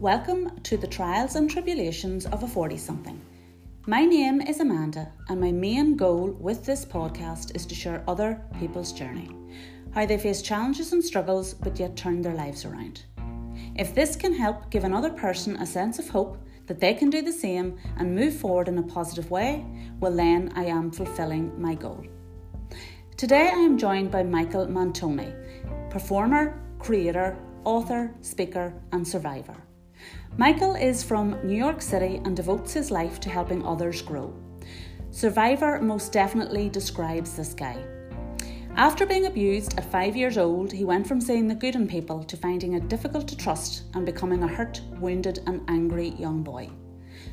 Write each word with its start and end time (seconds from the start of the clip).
Welcome 0.00 0.58
to 0.62 0.78
the 0.78 0.86
trials 0.86 1.34
and 1.34 1.50
tribulations 1.50 2.24
of 2.24 2.42
a 2.42 2.48
40 2.48 2.78
something. 2.78 3.20
My 3.86 4.06
name 4.06 4.40
is 4.40 4.60
Amanda, 4.60 5.12
and 5.28 5.38
my 5.38 5.52
main 5.52 5.94
goal 5.94 6.30
with 6.40 6.64
this 6.64 6.86
podcast 6.86 7.54
is 7.54 7.66
to 7.66 7.74
share 7.74 8.02
other 8.08 8.40
people's 8.58 8.94
journey, 8.94 9.28
how 9.92 10.06
they 10.06 10.16
face 10.16 10.40
challenges 10.40 10.94
and 10.94 11.04
struggles 11.04 11.52
but 11.52 11.78
yet 11.78 11.96
turn 11.96 12.22
their 12.22 12.32
lives 12.32 12.64
around. 12.64 13.02
If 13.76 13.94
this 13.94 14.16
can 14.16 14.32
help 14.32 14.70
give 14.70 14.84
another 14.84 15.10
person 15.10 15.56
a 15.56 15.66
sense 15.66 15.98
of 15.98 16.08
hope 16.08 16.38
that 16.66 16.80
they 16.80 16.94
can 16.94 17.10
do 17.10 17.20
the 17.20 17.30
same 17.30 17.78
and 17.98 18.14
move 18.14 18.34
forward 18.34 18.68
in 18.68 18.78
a 18.78 18.82
positive 18.82 19.30
way, 19.30 19.66
well, 19.98 20.16
then 20.16 20.50
I 20.56 20.64
am 20.64 20.90
fulfilling 20.90 21.60
my 21.60 21.74
goal. 21.74 22.06
Today 23.18 23.50
I 23.52 23.58
am 23.58 23.76
joined 23.76 24.10
by 24.10 24.22
Michael 24.22 24.66
Mantoni, 24.66 25.30
performer, 25.90 26.58
creator, 26.78 27.36
author, 27.64 28.14
speaker, 28.22 28.72
and 28.92 29.06
survivor. 29.06 29.56
Michael 30.36 30.74
is 30.74 31.02
from 31.02 31.38
New 31.44 31.56
York 31.56 31.82
City 31.82 32.20
and 32.24 32.36
devotes 32.36 32.72
his 32.72 32.90
life 32.90 33.20
to 33.20 33.28
helping 33.28 33.64
others 33.66 34.00
grow. 34.00 34.32
Survivor 35.10 35.80
most 35.82 36.12
definitely 36.12 36.68
describes 36.68 37.34
this 37.36 37.52
guy. 37.52 37.84
After 38.76 39.04
being 39.04 39.26
abused 39.26 39.76
at 39.76 39.90
five 39.90 40.16
years 40.16 40.38
old, 40.38 40.72
he 40.72 40.84
went 40.84 41.06
from 41.06 41.20
seeing 41.20 41.48
the 41.48 41.54
good 41.54 41.74
in 41.74 41.88
people 41.88 42.22
to 42.24 42.36
finding 42.36 42.74
it 42.74 42.88
difficult 42.88 43.26
to 43.28 43.36
trust 43.36 43.82
and 43.94 44.06
becoming 44.06 44.44
a 44.44 44.48
hurt, 44.48 44.80
wounded, 45.00 45.40
and 45.46 45.62
angry 45.68 46.10
young 46.10 46.42
boy. 46.42 46.70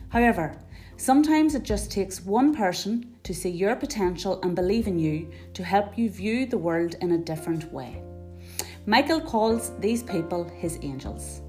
However, 0.10 0.58
sometimes 0.98 1.54
it 1.54 1.64
just 1.64 1.92
takes 1.92 2.26
one 2.26 2.54
person 2.54 3.16
to 3.24 3.34
see 3.34 3.50
your 3.50 3.76
potential 3.76 4.42
and 4.42 4.56
believe 4.56 4.88
in 4.88 4.98
you 4.98 5.32
to 5.54 5.64
help 5.64 5.98
you 5.98 6.10
view 6.10 6.48
the 6.48 6.58
world 6.58 6.96
in 7.02 7.12
a 7.12 7.18
different 7.18 7.72
way. 7.72 8.02
Michael 8.88 9.22
calls 9.22 9.78
these 9.80 10.02
people 10.02 10.46
his 10.46 10.80
angels. 10.82 11.42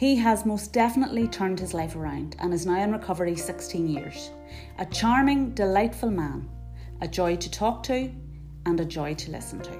He 0.00 0.16
has 0.16 0.46
most 0.46 0.72
definitely 0.72 1.28
turned 1.28 1.60
his 1.60 1.74
life 1.74 1.94
around 1.94 2.34
and 2.38 2.54
is 2.54 2.64
now 2.64 2.82
in 2.82 2.90
recovery 2.90 3.36
16 3.36 3.86
years. 3.86 4.30
A 4.78 4.86
charming, 4.86 5.50
delightful 5.50 6.10
man, 6.10 6.48
a 7.02 7.06
joy 7.06 7.36
to 7.36 7.50
talk 7.50 7.82
to 7.82 8.10
and 8.64 8.80
a 8.80 8.84
joy 8.86 9.12
to 9.12 9.30
listen 9.30 9.60
to. 9.60 9.72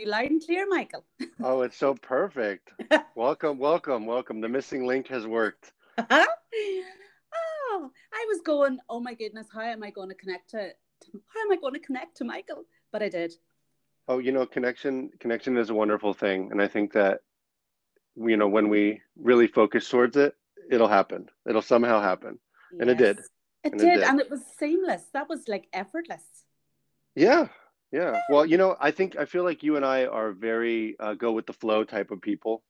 You 0.00 0.06
Loud 0.06 0.30
and 0.30 0.44
clear, 0.44 0.66
Michael. 0.68 1.04
Oh, 1.44 1.62
it's 1.62 1.76
so 1.76 1.94
perfect. 1.94 2.72
welcome, 3.14 3.56
welcome, 3.60 4.06
welcome. 4.06 4.40
The 4.40 4.48
missing 4.48 4.84
link 4.84 5.06
has 5.06 5.28
worked. 5.28 5.70
oh, 5.96 6.30
I 8.12 8.26
was 8.28 8.40
going, 8.44 8.80
oh 8.88 8.98
my 8.98 9.14
goodness, 9.14 9.46
how 9.54 9.60
am 9.60 9.84
I 9.84 9.90
going 9.90 10.08
to 10.08 10.16
connect 10.16 10.50
to, 10.50 10.70
how 11.12 11.40
am 11.40 11.52
I 11.52 11.56
going 11.60 11.74
to 11.74 11.78
connect 11.78 12.16
to 12.16 12.24
Michael? 12.24 12.64
But 12.90 13.04
I 13.04 13.08
did. 13.08 13.32
Oh, 14.10 14.18
you 14.18 14.32
know, 14.32 14.44
connection 14.44 15.10
connection 15.20 15.56
is 15.56 15.70
a 15.70 15.74
wonderful 15.74 16.12
thing, 16.12 16.48
and 16.50 16.60
I 16.60 16.66
think 16.66 16.94
that 16.94 17.20
you 18.16 18.36
know 18.36 18.48
when 18.48 18.68
we 18.68 19.02
really 19.14 19.46
focus 19.46 19.88
towards 19.88 20.16
it, 20.16 20.34
it'll 20.68 20.88
happen. 20.88 21.28
It'll 21.48 21.62
somehow 21.62 22.02
happen, 22.02 22.40
yes. 22.72 22.80
and 22.80 22.90
it 22.90 22.98
did. 22.98 23.18
It 23.62 23.70
did, 23.70 23.82
it 23.82 23.94
did, 23.94 24.02
and 24.02 24.18
it 24.18 24.28
was 24.28 24.40
seamless. 24.58 25.04
That 25.12 25.28
was 25.28 25.46
like 25.46 25.68
effortless. 25.72 26.24
Yeah, 27.14 27.46
yeah. 27.92 28.20
Well, 28.28 28.44
you 28.44 28.56
know, 28.56 28.76
I 28.80 28.90
think 28.90 29.16
I 29.16 29.26
feel 29.26 29.44
like 29.44 29.62
you 29.62 29.76
and 29.76 29.84
I 29.84 30.06
are 30.06 30.32
very 30.32 30.96
uh, 30.98 31.14
go 31.14 31.30
with 31.30 31.46
the 31.46 31.52
flow 31.52 31.84
type 31.84 32.10
of 32.10 32.20
people. 32.20 32.64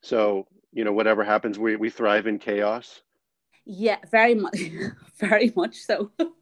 So 0.00 0.46
you 0.72 0.84
know, 0.84 0.92
whatever 0.92 1.24
happens, 1.24 1.58
we 1.58 1.74
we 1.74 1.90
thrive 1.90 2.28
in 2.28 2.38
chaos. 2.38 3.02
Yeah, 3.64 3.98
very 4.12 4.36
much, 4.36 4.60
very 5.18 5.52
much 5.56 5.78
so. 5.78 6.12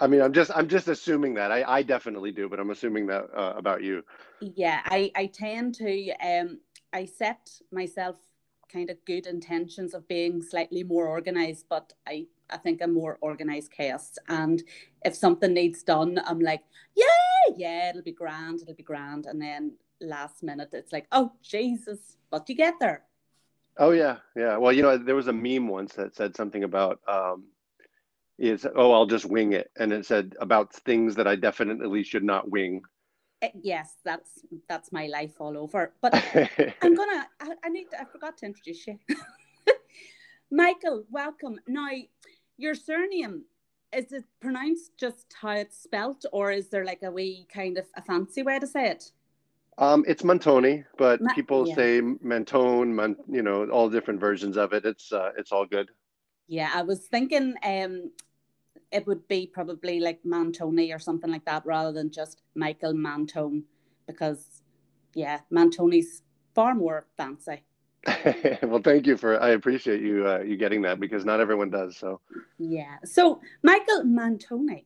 I 0.00 0.06
mean, 0.06 0.20
I'm 0.20 0.32
just 0.32 0.50
I'm 0.54 0.68
just 0.68 0.88
assuming 0.88 1.34
that 1.34 1.52
I 1.52 1.62
I 1.62 1.82
definitely 1.82 2.32
do, 2.32 2.48
but 2.48 2.58
I'm 2.58 2.70
assuming 2.70 3.06
that 3.06 3.24
uh, 3.34 3.54
about 3.56 3.82
you. 3.82 4.02
Yeah, 4.40 4.80
I 4.84 5.10
I 5.14 5.26
tend 5.26 5.74
to 5.76 6.10
um 6.24 6.60
I 6.92 7.04
set 7.04 7.50
myself 7.72 8.16
kind 8.72 8.90
of 8.90 9.04
good 9.04 9.26
intentions 9.26 9.94
of 9.94 10.08
being 10.08 10.42
slightly 10.42 10.82
more 10.82 11.06
organized, 11.06 11.66
but 11.68 11.92
I 12.06 12.26
I 12.50 12.56
think 12.58 12.82
I'm 12.82 12.94
more 12.94 13.18
organized 13.20 13.70
chaos. 13.70 14.18
And 14.28 14.62
if 15.04 15.14
something 15.14 15.52
needs 15.52 15.82
done, 15.82 16.20
I'm 16.26 16.40
like, 16.40 16.62
yeah, 16.94 17.54
yeah, 17.56 17.90
it'll 17.90 18.02
be 18.02 18.12
grand, 18.12 18.62
it'll 18.62 18.74
be 18.74 18.82
grand, 18.82 19.26
and 19.26 19.40
then 19.40 19.72
last 20.00 20.42
minute 20.42 20.70
it's 20.72 20.92
like, 20.92 21.06
oh 21.12 21.32
Jesus, 21.42 22.16
but 22.30 22.48
you 22.48 22.54
get 22.54 22.74
there. 22.80 23.04
Oh 23.78 23.90
yeah, 23.90 24.18
yeah. 24.34 24.56
Well, 24.56 24.72
you 24.72 24.82
know, 24.82 24.96
there 24.96 25.14
was 25.14 25.28
a 25.28 25.32
meme 25.32 25.68
once 25.68 25.94
that 25.94 26.16
said 26.16 26.34
something 26.34 26.64
about 26.64 27.00
um, 27.06 27.44
is 28.38 28.66
oh 28.76 28.92
i'll 28.92 29.06
just 29.06 29.24
wing 29.24 29.52
it 29.52 29.70
and 29.78 29.92
it 29.92 30.04
said 30.04 30.34
about 30.40 30.72
things 30.72 31.14
that 31.14 31.26
i 31.26 31.34
definitely 31.34 32.02
should 32.02 32.24
not 32.24 32.50
wing 32.50 32.82
uh, 33.42 33.48
yes 33.62 33.96
that's 34.04 34.44
that's 34.68 34.92
my 34.92 35.06
life 35.06 35.40
all 35.40 35.56
over 35.56 35.92
but 36.00 36.14
i'm 36.82 36.94
gonna 36.94 37.26
I, 37.40 37.52
I, 37.64 37.68
need 37.68 37.90
to, 37.90 38.00
i 38.00 38.04
forgot 38.04 38.36
to 38.38 38.46
introduce 38.46 38.86
you 38.86 38.98
michael 40.50 41.04
welcome 41.10 41.58
now 41.66 41.88
your 42.58 42.74
surname 42.74 43.44
is 43.92 44.12
it 44.12 44.24
pronounced 44.40 44.96
just 44.98 45.34
how 45.40 45.52
it's 45.52 45.78
spelt 45.78 46.24
or 46.32 46.50
is 46.50 46.68
there 46.68 46.84
like 46.84 47.02
a 47.02 47.10
wee 47.10 47.46
kind 47.52 47.78
of 47.78 47.86
a 47.96 48.02
fancy 48.02 48.42
way 48.42 48.58
to 48.58 48.66
say 48.66 48.88
it 48.88 49.12
um, 49.78 50.04
it's 50.08 50.22
Mantoni, 50.22 50.84
but 50.96 51.20
Ma- 51.20 51.34
people 51.34 51.68
yeah. 51.68 51.74
say 51.74 52.00
Mantone, 52.00 52.88
Man, 52.88 53.14
you 53.28 53.42
know, 53.42 53.68
all 53.68 53.90
different 53.90 54.20
versions 54.20 54.56
of 54.56 54.72
it. 54.72 54.86
It's 54.86 55.12
uh, 55.12 55.32
it's 55.36 55.52
all 55.52 55.66
good. 55.66 55.90
Yeah, 56.48 56.70
I 56.74 56.82
was 56.82 57.06
thinking 57.06 57.54
um, 57.64 58.10
it 58.92 59.06
would 59.06 59.26
be 59.28 59.46
probably 59.46 60.00
like 60.00 60.22
Mantoni 60.22 60.94
or 60.94 60.98
something 60.98 61.30
like 61.30 61.44
that 61.44 61.66
rather 61.66 61.92
than 61.92 62.10
just 62.10 62.42
Michael 62.54 62.94
Mantone 62.94 63.64
because 64.06 64.62
yeah, 65.14 65.40
Mantoni's 65.52 66.22
far 66.54 66.74
more 66.74 67.06
fancy. 67.16 67.64
well, 68.62 68.80
thank 68.82 69.06
you 69.06 69.16
for. 69.16 69.42
I 69.42 69.50
appreciate 69.50 70.00
you 70.00 70.26
uh, 70.28 70.38
you 70.38 70.56
getting 70.56 70.82
that 70.82 71.00
because 71.00 71.24
not 71.24 71.40
everyone 71.40 71.70
does. 71.70 71.96
So 71.96 72.20
yeah. 72.58 72.96
So 73.04 73.40
Michael 73.62 74.04
Mantoni, 74.04 74.84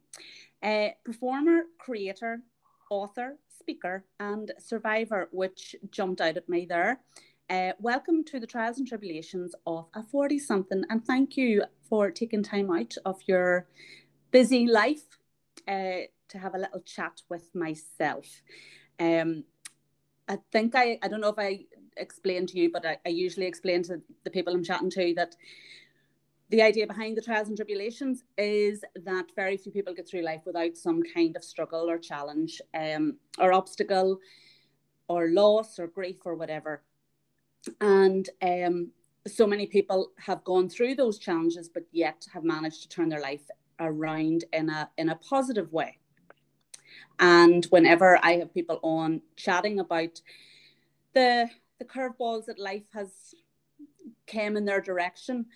uh, 0.63 0.89
performer, 1.05 1.65
creator, 1.79 2.41
author, 2.91 3.37
speaker, 3.59 4.05
and 4.19 4.53
survivor, 4.59 5.29
which 5.33 5.77
jumped 5.91 6.21
out 6.21 6.37
at 6.39 6.49
me 6.49 6.65
there. 6.65 7.01
Uh, 7.51 7.73
welcome 7.81 8.23
to 8.23 8.39
the 8.39 8.47
trials 8.47 8.79
and 8.79 8.87
tribulations 8.87 9.57
of 9.67 9.89
a 9.95 10.05
40 10.05 10.39
something, 10.39 10.85
and 10.89 11.05
thank 11.05 11.37
you 11.37 11.65
for 11.89 12.09
taking 12.09 12.45
time 12.45 12.71
out 12.71 12.95
of 13.05 13.17
your 13.27 13.67
busy 14.31 14.69
life 14.69 15.19
uh, 15.67 16.07
to 16.29 16.39
have 16.39 16.55
a 16.55 16.59
little 16.59 16.81
chat 16.83 17.21
with 17.29 17.53
myself. 17.53 18.41
Um, 19.01 19.43
I 20.29 20.39
think 20.53 20.77
I, 20.77 21.01
I 21.03 21.09
don't 21.09 21.21
know 21.21 21.31
if 21.31 21.41
I 21.41 21.65
explained 21.97 22.51
to 22.51 22.59
you, 22.61 22.71
but 22.71 22.87
I, 22.87 22.99
I 23.05 23.09
usually 23.09 23.47
explain 23.47 23.83
to 23.83 24.01
the 24.23 24.31
people 24.31 24.55
I'm 24.55 24.63
chatting 24.63 24.91
to 24.91 25.13
that 25.17 25.35
the 26.51 26.63
idea 26.63 26.87
behind 26.87 27.17
the 27.17 27.23
trials 27.23 27.49
and 27.49 27.57
tribulations 27.57 28.23
is 28.39 28.85
that 28.95 29.27
very 29.35 29.57
few 29.57 29.73
people 29.73 29.93
get 29.93 30.09
through 30.09 30.23
life 30.23 30.43
without 30.47 30.77
some 30.77 31.03
kind 31.03 31.35
of 31.35 31.43
struggle 31.43 31.91
or 31.91 31.99
challenge 31.99 32.61
um, 32.75 33.17
or 33.41 33.53
obstacle 33.53 34.21
or 35.09 35.31
loss 35.31 35.81
or 35.81 35.89
grief 35.89 36.19
or 36.25 36.37
whatever 36.37 36.85
and 37.81 38.29
um, 38.43 38.91
so 39.27 39.47
many 39.47 39.67
people 39.67 40.13
have 40.19 40.43
gone 40.45 40.69
through 40.69 40.95
those 40.95 41.19
challenges 41.19 41.69
but 41.69 41.85
yet 41.93 42.27
have 42.33 42.45
managed 42.45 42.83
to 42.83 42.89
turn 42.89 43.09
their 43.09 43.21
life 43.21 43.49
around 43.79 44.45
in 44.53 44.69
a 44.71 44.89
in 44.99 45.11
a 45.11 45.17
positive 45.17 45.73
way. 45.73 45.99
And 47.19 47.65
whenever 47.67 48.19
i 48.23 48.33
have 48.33 48.55
people 48.55 48.81
on 48.83 49.21
chatting 49.37 49.81
about 49.81 50.21
the 51.15 51.49
the 51.79 51.85
curveballs 51.85 52.47
that 52.47 52.59
life 52.59 52.85
has 52.93 53.35
came 54.27 54.57
in 54.57 54.65
their 54.65 54.81
direction 54.81 55.47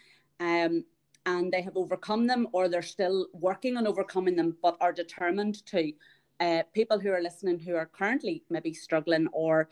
um, 0.41 0.85
and 1.27 1.53
they 1.53 1.63
have 1.63 1.77
overcome 1.77 2.27
them 2.27 2.49
or 2.53 2.69
they're 2.69 2.83
still 2.83 3.29
working 3.33 3.77
on 3.77 3.87
overcoming 3.87 4.37
them 4.37 4.57
but 4.63 4.77
are 4.81 4.93
determined 4.93 5.65
to 5.67 5.93
uh, 6.41 6.63
people 6.73 6.99
who 6.99 7.11
are 7.11 7.23
listening 7.23 7.59
who 7.59 7.75
are 7.77 7.87
currently 7.87 8.43
maybe 8.51 8.75
struggling 8.75 9.29
or 9.33 9.69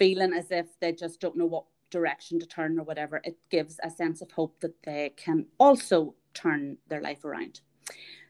feeling 0.00 0.32
as 0.32 0.50
if 0.50 0.66
they 0.80 0.92
just 0.92 1.20
don't 1.20 1.36
know 1.36 1.44
what 1.46 1.64
direction 1.90 2.40
to 2.40 2.46
turn 2.46 2.78
or 2.78 2.84
whatever, 2.84 3.20
it 3.22 3.36
gives 3.50 3.78
a 3.82 3.90
sense 3.90 4.22
of 4.22 4.30
hope 4.32 4.58
that 4.60 4.82
they 4.82 5.12
can 5.16 5.44
also 5.58 6.14
turn 6.32 6.78
their 6.88 7.02
life 7.02 7.22
around. 7.24 7.60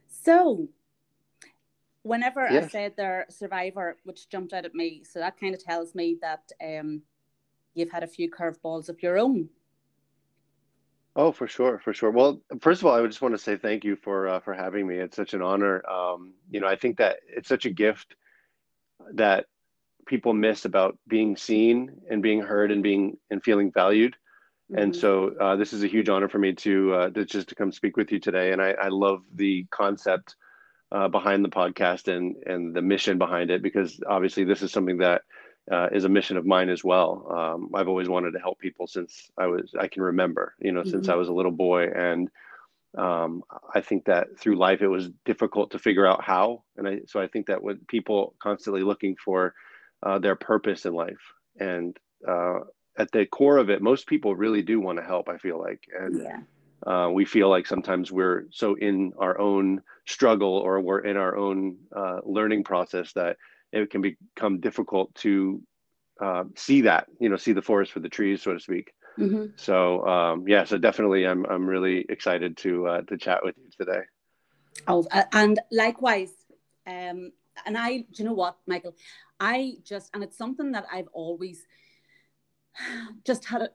So, 0.09 0.69
whenever 2.03 2.49
yes. 2.51 2.65
I 2.65 2.69
said 2.69 2.95
they're 2.97 3.27
survivor, 3.31 3.97
which 4.03 4.29
jumped 4.29 4.53
out 4.53 4.65
at 4.65 4.75
me, 4.75 5.05
so 5.05 5.21
that 5.21 5.39
kind 5.39 5.55
of 5.55 5.63
tells 5.63 5.95
me 5.95 6.19
that 6.21 6.51
um, 6.61 7.03
you've 7.75 7.93
had 7.93 8.03
a 8.03 8.09
few 8.09 8.29
curveballs 8.29 8.89
of 8.89 9.01
your 9.01 9.17
own. 9.17 9.49
Oh, 11.15 11.31
for 11.31 11.47
sure, 11.47 11.79
for 11.79 11.93
sure. 11.93 12.11
Well, 12.11 12.41
first 12.61 12.83
of 12.83 12.87
all, 12.87 12.95
I 12.95 13.07
just 13.07 13.23
want 13.23 13.35
to 13.35 13.39
say 13.39 13.57
thank 13.57 13.85
you 13.85 13.95
for 13.95 14.29
uh, 14.29 14.41
for 14.41 14.55
having 14.55 14.87
me. 14.87 14.97
It's 14.97 15.17
such 15.17 15.35
an 15.35 15.43
honor. 15.43 15.89
Um, 15.89 16.35
you 16.51 16.61
know, 16.61 16.69
I 16.69 16.77
think 16.77 16.99
that 16.99 17.19
it's 17.29 17.49
such 17.49 17.67
a 17.67 17.71
gift 17.71 18.15
that 19.15 19.47
people 20.11 20.35
miss 20.35 20.65
about 20.65 20.99
being 21.07 21.37
seen 21.37 21.93
and 22.11 22.21
being 22.21 22.43
heard 22.43 22.73
and 22.73 22.83
being 22.83 23.17
and 23.31 23.43
feeling 23.43 23.71
valued. 23.71 24.17
Mm-hmm. 24.71 24.83
And 24.83 24.97
so 24.97 25.35
uh, 25.41 25.55
this 25.55 25.73
is 25.73 25.85
a 25.85 25.87
huge 25.87 26.09
honor 26.09 26.29
for 26.29 26.41
me 26.41 26.53
to, 26.53 26.95
uh, 26.95 27.11
to 27.11 27.25
just 27.25 27.49
to 27.51 27.55
come 27.55 27.71
speak 27.71 27.97
with 27.97 28.11
you 28.11 28.19
today. 28.19 28.53
And 28.53 28.61
I, 28.61 28.73
I 28.73 28.89
love 28.89 29.23
the 29.35 29.67
concept 29.71 30.35
uh, 30.93 31.07
behind 31.07 31.45
the 31.45 31.49
podcast 31.49 32.09
and 32.09 32.35
and 32.47 32.75
the 32.75 32.83
mission 32.83 33.17
behind 33.17 33.51
it 33.53 33.63
because 33.63 34.01
obviously 34.09 34.43
this 34.43 34.61
is 34.61 34.73
something 34.73 34.99
that 34.99 35.23
uh, 35.71 35.89
is 35.93 36.05
a 36.05 36.09
mission 36.09 36.37
of 36.37 36.45
mine 36.45 36.69
as 36.69 36.83
well. 36.83 37.11
Um, 37.31 37.71
I've 37.73 37.87
always 37.87 38.09
wanted 38.09 38.33
to 38.33 38.41
help 38.41 38.59
people 38.59 38.89
since 38.89 39.31
I 39.39 39.47
was 39.47 39.73
I 39.79 39.87
can 39.87 40.03
remember, 40.03 40.57
you 40.59 40.73
know, 40.73 40.81
mm-hmm. 40.81 40.91
since 40.91 41.09
I 41.09 41.15
was 41.15 41.29
a 41.29 41.33
little 41.33 41.53
boy, 41.53 41.85
and 41.85 42.29
um, 42.99 43.45
I 43.73 43.81
think 43.81 44.07
that 44.07 44.37
through 44.41 44.57
life 44.57 44.83
it 44.83 44.89
was 44.89 45.11
difficult 45.25 45.71
to 45.71 45.79
figure 45.79 46.07
out 46.07 46.25
how, 46.25 46.65
and 46.77 46.89
I, 46.89 47.01
so 47.07 47.21
I 47.21 47.29
think 47.29 47.47
that 47.47 47.63
when 47.63 47.79
people 47.87 48.35
constantly 48.41 48.83
looking 48.83 49.15
for 49.25 49.55
uh, 50.03 50.19
their 50.19 50.37
purpose 50.37 50.87
in 50.87 50.95
life, 50.95 51.35
and 51.59 51.97
uh, 52.27 52.61
at 52.97 53.11
the 53.13 53.27
core 53.27 53.59
of 53.59 53.71
it, 53.71 53.83
most 53.83 54.07
people 54.07 54.35
really 54.35 54.63
do 54.63 54.81
want 54.81 54.99
to 54.99 55.05
help. 55.05 55.29
I 55.29 55.39
feel 55.39 55.59
like, 55.59 55.83
and 55.99 56.23
yeah. 56.23 56.41
uh, 56.87 57.11
we 57.11 57.25
feel 57.25 57.49
like 57.49 57.67
sometimes 57.67 58.11
we're 58.13 58.47
so 58.51 58.75
in 58.75 59.13
our 59.19 59.39
own 59.39 59.83
struggle 60.07 60.55
or 60.55 60.81
we're 60.81 61.01
in 61.01 61.17
our 61.17 61.37
own 61.37 61.77
uh, 61.95 62.19
learning 62.25 62.65
process 62.65 63.13
that 63.13 63.37
it 63.73 63.91
can 63.91 64.03
become 64.03 64.61
difficult 64.61 65.15
to 65.15 65.63
uh, 66.21 66.45
see 66.57 66.83
that, 66.83 67.07
you 67.21 67.29
know, 67.29 67.37
see 67.37 67.53
the 67.53 67.63
forest 67.63 67.93
for 67.93 68.01
the 68.01 68.09
trees, 68.09 68.43
so 68.43 68.53
to 68.53 68.61
speak. 68.61 68.93
Mm-hmm. 69.19 69.47
So 69.57 70.07
um, 70.07 70.49
yeah, 70.49 70.65
so 70.65 70.79
definitely, 70.79 71.27
I'm 71.27 71.45
I'm 71.47 71.67
really 71.67 72.05
excited 72.09 72.57
to 72.59 72.87
uh, 72.87 73.03
to 73.03 73.17
chat 73.17 73.41
with 73.45 73.57
you 73.59 73.71
today. 73.79 74.03
Oh, 74.87 75.07
and 75.33 75.59
likewise, 75.71 76.33
um, 76.87 77.33
and 77.67 77.77
I, 77.77 77.99
do 77.99 78.07
you 78.17 78.25
know 78.25 78.33
what, 78.33 78.57
Michael? 78.67 78.95
I 79.41 79.77
just, 79.83 80.11
and 80.15 80.23
it's 80.23 80.37
something 80.37 80.73
that 80.73 80.87
I've 80.93 81.09
always 81.13 81.67
just 83.25 83.45
had. 83.45 83.63
A, 83.63 83.71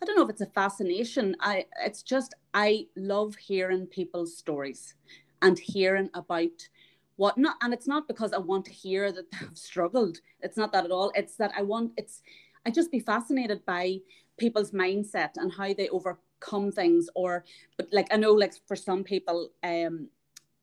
I 0.00 0.04
don't 0.04 0.14
know 0.14 0.22
if 0.22 0.30
it's 0.30 0.40
a 0.40 0.46
fascination. 0.46 1.34
I, 1.40 1.64
it's 1.84 2.02
just 2.02 2.34
I 2.54 2.86
love 2.96 3.34
hearing 3.34 3.86
people's 3.86 4.36
stories 4.36 4.94
and 5.42 5.58
hearing 5.58 6.10
about 6.14 6.68
what 7.16 7.36
not 7.36 7.56
and 7.62 7.74
it's 7.74 7.88
not 7.88 8.08
because 8.08 8.32
i 8.32 8.38
want 8.38 8.64
to 8.64 8.72
hear 8.72 9.12
that 9.12 9.30
they've 9.32 9.58
struggled 9.58 10.18
it's 10.40 10.56
not 10.56 10.72
that 10.72 10.84
at 10.84 10.90
all 10.90 11.12
it's 11.14 11.36
that 11.36 11.52
i 11.56 11.62
want 11.62 11.92
it's 11.96 12.22
i 12.64 12.70
just 12.70 12.90
be 12.90 13.00
fascinated 13.00 13.64
by 13.66 13.98
people's 14.38 14.70
mindset 14.70 15.30
and 15.36 15.52
how 15.52 15.74
they 15.74 15.88
overcome 15.88 16.70
things 16.70 17.08
or 17.14 17.44
but 17.76 17.88
like 17.92 18.06
i 18.12 18.16
know 18.16 18.32
like 18.32 18.54
for 18.66 18.76
some 18.76 19.02
people 19.02 19.50
um 19.64 20.08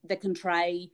they 0.04 0.16
can 0.16 0.34
try 0.34 0.86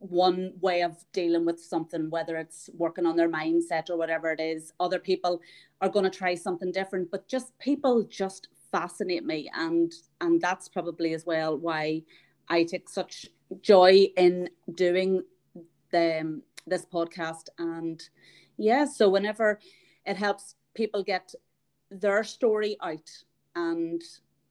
one 0.00 0.52
way 0.60 0.82
of 0.82 0.96
dealing 1.12 1.44
with 1.44 1.60
something 1.60 2.08
whether 2.08 2.36
it's 2.36 2.70
working 2.74 3.04
on 3.04 3.16
their 3.16 3.28
mindset 3.28 3.90
or 3.90 3.96
whatever 3.96 4.30
it 4.30 4.40
is 4.40 4.72
other 4.78 4.98
people 4.98 5.40
are 5.80 5.88
going 5.88 6.04
to 6.04 6.18
try 6.18 6.34
something 6.34 6.72
different. 6.72 7.10
But 7.10 7.28
just 7.28 7.56
people 7.58 8.04
just 8.04 8.48
fascinate 8.70 9.24
me 9.24 9.50
and 9.54 9.92
and 10.20 10.40
that's 10.40 10.68
probably 10.68 11.14
as 11.14 11.24
well 11.24 11.56
why 11.56 12.02
i 12.50 12.62
take 12.62 12.86
such 12.86 13.26
joy 13.62 14.06
in 14.18 14.48
doing 14.74 15.22
the 15.90 16.20
um, 16.20 16.42
this 16.66 16.84
podcast. 16.84 17.48
And 17.58 18.02
yeah 18.58 18.84
so 18.84 19.08
whenever 19.08 19.58
it 20.04 20.16
helps 20.16 20.54
people 20.74 21.02
get 21.02 21.32
their 21.90 22.22
story 22.22 22.76
out 22.82 23.08
and 23.56 24.02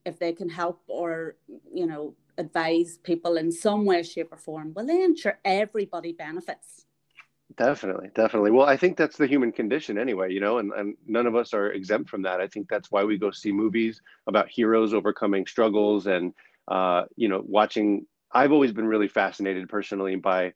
if 0.04 0.18
they 0.18 0.32
can 0.32 0.48
help 0.48 0.82
or 0.88 1.36
you 1.72 1.86
know 1.86 2.14
advise 2.38 2.98
people 3.02 3.36
in 3.36 3.50
some 3.52 3.84
way 3.84 4.02
shape 4.02 4.32
or 4.32 4.38
form 4.38 4.72
well 4.74 4.86
then 4.86 5.16
sure 5.16 5.38
everybody 5.44 6.12
benefits 6.12 6.86
definitely 7.56 8.08
definitely 8.14 8.50
well 8.50 8.66
i 8.66 8.76
think 8.76 8.96
that's 8.96 9.16
the 9.16 9.26
human 9.26 9.50
condition 9.50 9.98
anyway 9.98 10.32
you 10.32 10.40
know 10.40 10.58
and, 10.58 10.72
and 10.72 10.94
none 11.06 11.26
of 11.26 11.34
us 11.34 11.52
are 11.52 11.72
exempt 11.72 12.08
from 12.08 12.22
that 12.22 12.40
i 12.40 12.46
think 12.46 12.68
that's 12.68 12.90
why 12.90 13.04
we 13.04 13.18
go 13.18 13.30
see 13.30 13.52
movies 13.52 14.00
about 14.26 14.48
heroes 14.48 14.94
overcoming 14.94 15.46
struggles 15.46 16.06
and 16.06 16.32
uh, 16.68 17.04
you 17.16 17.28
know 17.28 17.42
watching 17.46 18.06
I've 18.32 18.52
always 18.52 18.72
been 18.72 18.86
really 18.86 19.08
fascinated 19.08 19.68
personally 19.68 20.16
by 20.16 20.52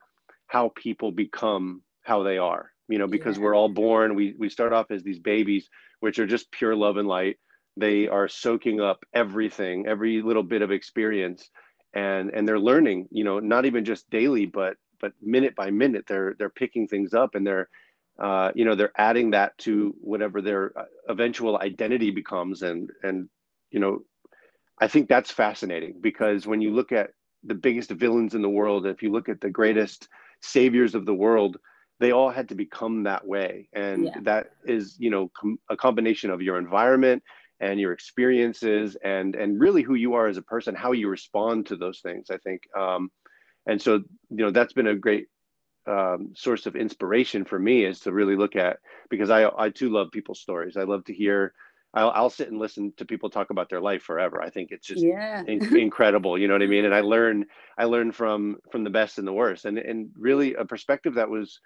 how 0.47 0.73
people 0.75 1.11
become 1.13 1.83
how 2.03 2.23
they 2.23 2.39
are. 2.39 2.71
You 2.89 2.99
know, 2.99 3.07
because 3.07 3.39
yeah. 3.39 3.45
we're 3.45 3.57
all 3.57 3.69
born, 3.69 4.15
we 4.15 4.35
we 4.39 4.49
start 4.49 4.73
off 4.73 4.91
as 4.91 5.03
these 5.03 5.19
babies, 5.19 5.69
which 6.01 6.19
are 6.19 6.27
just 6.27 6.51
pure 6.51 6.77
love 6.77 6.97
and 6.97 7.09
light. 7.09 7.39
They 7.77 8.09
are 8.09 8.29
soaking 8.29 8.81
up 8.81 9.05
everything, 9.15 9.87
every 9.87 10.21
little 10.21 10.43
bit 10.43 10.61
of 10.61 10.71
experience, 10.71 11.49
and 11.95 12.31
and 12.31 12.47
they're 12.47 12.59
learning. 12.59 13.09
You 13.11 13.25
know, 13.25 13.39
not 13.39 13.65
even 13.65 13.85
just 13.85 14.09
daily, 14.11 14.47
but 14.47 14.77
but 15.01 15.13
minute 15.21 15.55
by 15.55 15.71
minute, 15.71 16.05
they're 16.07 16.35
they're 16.39 16.51
picking 16.51 16.89
things 16.89 17.15
up, 17.15 17.35
and 17.35 17.47
they're 17.47 17.69
uh, 18.19 18.53
you 18.55 18.65
know 18.65 18.75
they're 18.75 18.93
adding 18.97 19.31
that 19.33 19.57
to 19.59 19.95
whatever 20.01 20.41
their 20.41 20.79
uh, 20.79 20.85
eventual 21.09 21.59
identity 21.59 22.11
becomes, 22.11 22.63
and 22.63 22.91
and 23.03 23.29
you 23.71 23.81
know, 23.81 24.03
I 24.81 24.89
think 24.89 25.09
that's 25.09 25.31
fascinating 25.31 25.97
because 26.01 26.47
when 26.47 26.61
you 26.61 26.73
look 26.73 26.93
at 26.93 27.11
the 27.43 27.55
biggest 27.55 27.91
villains 27.91 28.35
in 28.35 28.43
the 28.43 28.49
world, 28.49 28.87
if 28.87 29.03
you 29.03 29.11
look 29.11 29.29
at 29.29 29.41
the 29.41 29.51
greatest 29.51 30.09
saviors 30.41 30.95
of 30.95 31.07
the 31.07 31.15
world, 31.15 31.57
they 31.99 32.13
all 32.13 32.31
had 32.31 32.49
to 32.51 32.55
become 32.55 33.05
that 33.05 33.27
way. 33.27 33.69
And 33.73 34.05
yeah. 34.05 34.21
that 34.23 34.51
is, 34.65 34.97
you 34.99 35.11
know, 35.11 35.31
com- 35.39 35.59
a 35.69 35.77
combination 35.77 36.31
of 36.31 36.43
your 36.43 36.59
environment 36.59 37.23
and 37.63 37.81
your 37.81 37.93
experiences 37.93 38.97
and 39.03 39.35
and 39.35 39.61
really 39.61 39.83
who 39.83 39.95
you 39.95 40.15
are 40.15 40.27
as 40.27 40.37
a 40.37 40.43
person, 40.43 40.75
how 40.75 40.93
you 40.93 41.09
respond 41.09 41.67
to 41.67 41.77
those 41.77 42.01
things. 42.01 42.31
I 42.31 42.37
think, 42.39 42.63
um, 42.77 43.11
and 43.67 43.81
so 43.81 43.95
you 43.95 44.37
know 44.45 44.51
that's 44.51 44.75
been 44.75 44.89
a 44.89 44.97
great 44.97 45.29
um, 45.87 46.33
source 46.35 46.67
of 46.67 46.77
inspiration 46.77 47.45
for 47.45 47.59
me 47.59 47.85
is 47.85 48.01
to 48.01 48.13
really 48.13 48.37
look 48.37 48.57
at 48.57 48.79
because 49.09 49.31
I 49.31 49.49
I 49.57 49.71
too 49.71 49.91
love 49.91 50.11
people's 50.11 50.41
stories. 50.41 50.77
I 50.77 50.83
love 50.83 51.05
to 51.07 51.15
hear 51.15 51.55
I'll, 51.95 52.11
I'll 52.11 52.31
sit 52.31 52.51
and 52.51 52.59
listen 52.59 52.93
to 52.97 53.05
people 53.05 53.29
talk 53.29 53.51
about 53.51 53.69
their 53.69 53.81
life 53.81 54.03
forever. 54.03 54.43
I 54.43 54.51
think 54.51 54.71
it's 54.71 54.87
just 54.87 55.05
yeah. 55.05 55.43
in, 55.47 55.77
incredible. 55.79 56.39
You 56.39 56.49
know 56.49 56.55
what 56.55 56.63
I 56.63 56.67
mean? 56.67 56.87
And 56.87 56.95
I 56.95 57.01
learn, 57.01 57.47
I 57.77 57.85
learn 57.85 58.13
from, 58.13 58.57
from 58.71 58.83
the 58.85 58.91
best 58.91 59.19
and 59.19 59.29
the 59.29 59.33
worst 59.33 59.67
and, 59.67 59.79
and 59.79 60.11
really 60.17 60.55
a 60.55 60.65
perspective 60.65 61.15
that 61.15 61.29
was 61.29 61.61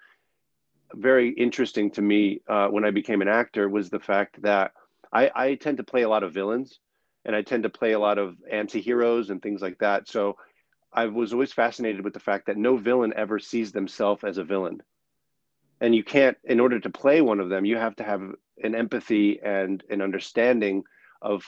very 0.93 1.29
interesting 1.29 1.91
to 1.91 2.01
me 2.01 2.41
uh, 2.47 2.67
when 2.67 2.85
I 2.85 2.91
became 2.91 3.21
an 3.21 3.27
actor 3.27 3.69
was 3.69 3.89
the 3.89 3.99
fact 3.99 4.41
that 4.41 4.71
I, 5.11 5.31
I 5.35 5.55
tend 5.55 5.77
to 5.77 5.83
play 5.83 6.03
a 6.03 6.09
lot 6.09 6.23
of 6.23 6.33
villains 6.33 6.79
and 7.25 7.35
I 7.35 7.41
tend 7.41 7.63
to 7.63 7.69
play 7.69 7.93
a 7.93 7.99
lot 7.99 8.17
of 8.17 8.35
anti-heroes 8.49 9.29
and 9.29 9.41
things 9.41 9.61
like 9.61 9.79
that. 9.79 10.07
So 10.07 10.37
I 10.93 11.07
was 11.07 11.33
always 11.33 11.53
fascinated 11.53 12.03
with 12.03 12.13
the 12.13 12.19
fact 12.19 12.47
that 12.47 12.57
no 12.57 12.77
villain 12.77 13.13
ever 13.15 13.39
sees 13.39 13.71
themselves 13.71 14.23
as 14.23 14.37
a 14.37 14.43
villain 14.43 14.81
and 15.81 15.95
you 15.95 16.03
can't 16.03 16.37
in 16.43 16.59
order 16.59 16.79
to 16.79 16.89
play 16.89 17.21
one 17.21 17.39
of 17.39 17.49
them 17.49 17.65
you 17.65 17.77
have 17.77 17.95
to 17.95 18.03
have 18.03 18.21
an 18.63 18.75
empathy 18.75 19.39
and 19.41 19.83
an 19.89 20.01
understanding 20.01 20.83
of 21.21 21.43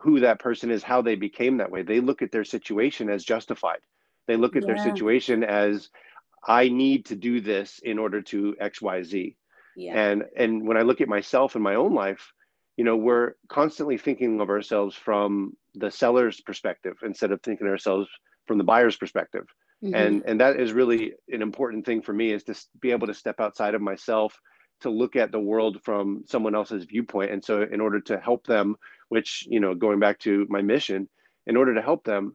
who 0.00 0.20
that 0.20 0.38
person 0.38 0.70
is 0.70 0.82
how 0.82 1.02
they 1.02 1.14
became 1.14 1.56
that 1.56 1.70
way 1.70 1.82
they 1.82 2.00
look 2.00 2.22
at 2.22 2.32
their 2.32 2.44
situation 2.44 3.08
as 3.08 3.24
justified 3.24 3.80
they 4.26 4.36
look 4.36 4.56
at 4.56 4.62
yeah. 4.62 4.74
their 4.74 4.78
situation 4.78 5.44
as 5.44 5.90
i 6.46 6.68
need 6.68 7.04
to 7.06 7.16
do 7.16 7.40
this 7.40 7.80
in 7.82 7.98
order 7.98 8.20
to 8.20 8.56
xyz 8.60 9.34
yeah. 9.76 9.94
and 9.94 10.24
and 10.36 10.66
when 10.66 10.76
i 10.76 10.82
look 10.82 11.00
at 11.00 11.08
myself 11.08 11.56
in 11.56 11.62
my 11.62 11.74
own 11.74 11.94
life 11.94 12.32
you 12.76 12.84
know 12.84 12.96
we're 12.96 13.32
constantly 13.48 13.96
thinking 13.98 14.40
of 14.40 14.50
ourselves 14.50 14.96
from 14.96 15.56
the 15.74 15.90
seller's 15.90 16.40
perspective 16.40 16.96
instead 17.02 17.32
of 17.32 17.40
thinking 17.42 17.66
ourselves 17.66 18.08
from 18.46 18.58
the 18.58 18.64
buyer's 18.64 18.96
perspective 18.96 19.46
Mm-hmm. 19.84 19.94
And 19.94 20.22
and 20.24 20.40
that 20.40 20.58
is 20.58 20.72
really 20.72 21.12
an 21.28 21.42
important 21.42 21.84
thing 21.84 22.00
for 22.00 22.12
me 22.12 22.32
is 22.32 22.44
to 22.44 22.54
be 22.80 22.90
able 22.90 23.06
to 23.06 23.14
step 23.14 23.38
outside 23.38 23.74
of 23.74 23.82
myself 23.82 24.38
to 24.80 24.90
look 24.90 25.14
at 25.14 25.30
the 25.30 25.40
world 25.40 25.78
from 25.84 26.24
someone 26.26 26.54
else's 26.54 26.84
viewpoint. 26.84 27.30
And 27.30 27.44
so 27.44 27.62
in 27.62 27.80
order 27.80 28.00
to 28.00 28.18
help 28.18 28.46
them, 28.46 28.76
which, 29.08 29.46
you 29.48 29.60
know, 29.60 29.74
going 29.74 30.00
back 30.00 30.18
to 30.20 30.46
my 30.48 30.62
mission, 30.62 31.08
in 31.46 31.56
order 31.56 31.74
to 31.74 31.82
help 31.82 32.04
them, 32.04 32.34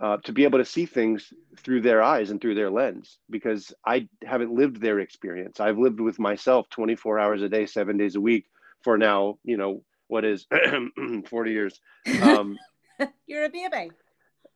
uh, 0.00 0.18
to 0.24 0.32
be 0.32 0.44
able 0.44 0.58
to 0.58 0.64
see 0.64 0.86
things 0.86 1.32
through 1.58 1.80
their 1.80 2.02
eyes 2.02 2.30
and 2.30 2.40
through 2.40 2.54
their 2.54 2.70
lens 2.70 3.18
because 3.30 3.72
I 3.86 4.08
haven't 4.24 4.52
lived 4.52 4.80
their 4.80 5.00
experience. 5.00 5.58
I've 5.58 5.78
lived 5.78 6.00
with 6.00 6.18
myself 6.18 6.68
24 6.70 7.18
hours 7.18 7.42
a 7.42 7.48
day, 7.48 7.64
seven 7.64 7.96
days 7.96 8.16
a 8.16 8.20
week 8.20 8.46
for 8.86 8.96
now, 8.96 9.36
you 9.42 9.56
know, 9.56 9.82
what 10.06 10.24
is 10.24 10.46
40 11.26 11.50
years. 11.50 11.80
Um, 12.22 12.56
You're 13.26 13.44
a 13.44 13.48
baby 13.48 13.90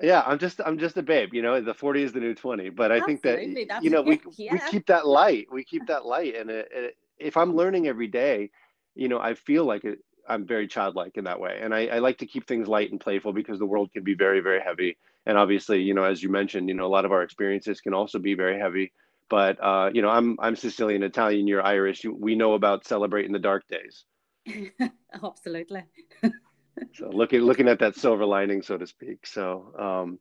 yeah 0.03 0.23
i'm 0.27 0.39
just 0.39 0.61
i'm 0.65 0.79
just 0.79 0.97
a 0.97 1.03
babe 1.03 1.35
you 1.35 1.43
know 1.43 1.61
the 1.61 1.75
40 1.75 2.03
is 2.03 2.13
the 2.13 2.21
new 2.21 2.35
20 2.35 2.71
but 2.71 2.91
i 2.91 2.97
Absolutely. 2.97 3.55
think 3.55 3.69
that 3.69 3.83
you 3.83 3.91
know 3.91 4.01
we, 4.01 4.19
yeah. 4.39 4.53
we 4.53 4.61
keep 4.71 4.87
that 4.87 5.07
light 5.07 5.47
we 5.53 5.63
keep 5.63 5.87
that 5.89 6.07
light 6.07 6.35
and 6.37 6.49
it, 6.49 6.69
it, 6.73 6.97
if 7.19 7.37
i'm 7.37 7.55
learning 7.55 7.87
every 7.87 8.07
day 8.07 8.51
you 8.95 9.09
know 9.09 9.21
i 9.21 9.35
feel 9.35 9.67
like 9.67 9.85
it, 9.85 9.99
i'm 10.27 10.47
very 10.47 10.67
childlike 10.67 11.17
in 11.17 11.25
that 11.25 11.39
way 11.39 11.59
and 11.61 11.75
I, 11.75 11.87
I 11.89 11.99
like 11.99 12.19
to 12.19 12.27
keep 12.27 12.47
things 12.47 12.67
light 12.67 12.91
and 12.91 13.01
playful 13.01 13.33
because 13.35 13.59
the 13.59 13.67
world 13.67 13.93
can 13.93 14.03
be 14.03 14.15
very 14.15 14.41
very 14.41 14.61
heavy 14.61 14.97
and 15.27 15.37
obviously 15.37 15.83
you 15.83 15.93
know 15.93 16.05
as 16.05 16.23
you 16.23 16.31
mentioned 16.31 16.69
you 16.69 16.75
know 16.75 16.87
a 16.87 16.95
lot 16.95 17.05
of 17.05 17.13
our 17.13 17.23
experiences 17.23 17.83
can 17.83 17.93
also 17.93 18.19
be 18.19 18.35
very 18.35 18.59
heavy 18.59 18.93
but 19.29 19.63
uh, 19.63 19.91
you 19.93 20.03
know 20.03 20.09
i'm 20.09 20.37
i'm 20.41 20.57
sicilian 20.57 21.03
italian 21.03 21.47
you're 21.47 21.63
irish 21.63 22.05
we 22.05 22.35
know 22.35 22.55
about 22.55 22.87
celebrating 22.87 23.33
the 23.33 23.39
dark 23.39 23.67
days 23.69 24.05
Absolutely. 25.23 25.85
so 26.95 27.09
looking 27.11 27.41
looking 27.41 27.69
at 27.69 27.79
that 27.79 27.97
silver 27.97 28.25
lining, 28.25 28.63
so 28.63 28.77
to 28.77 28.87
speak. 28.87 29.27
So 29.27 29.75
um, 29.79 30.19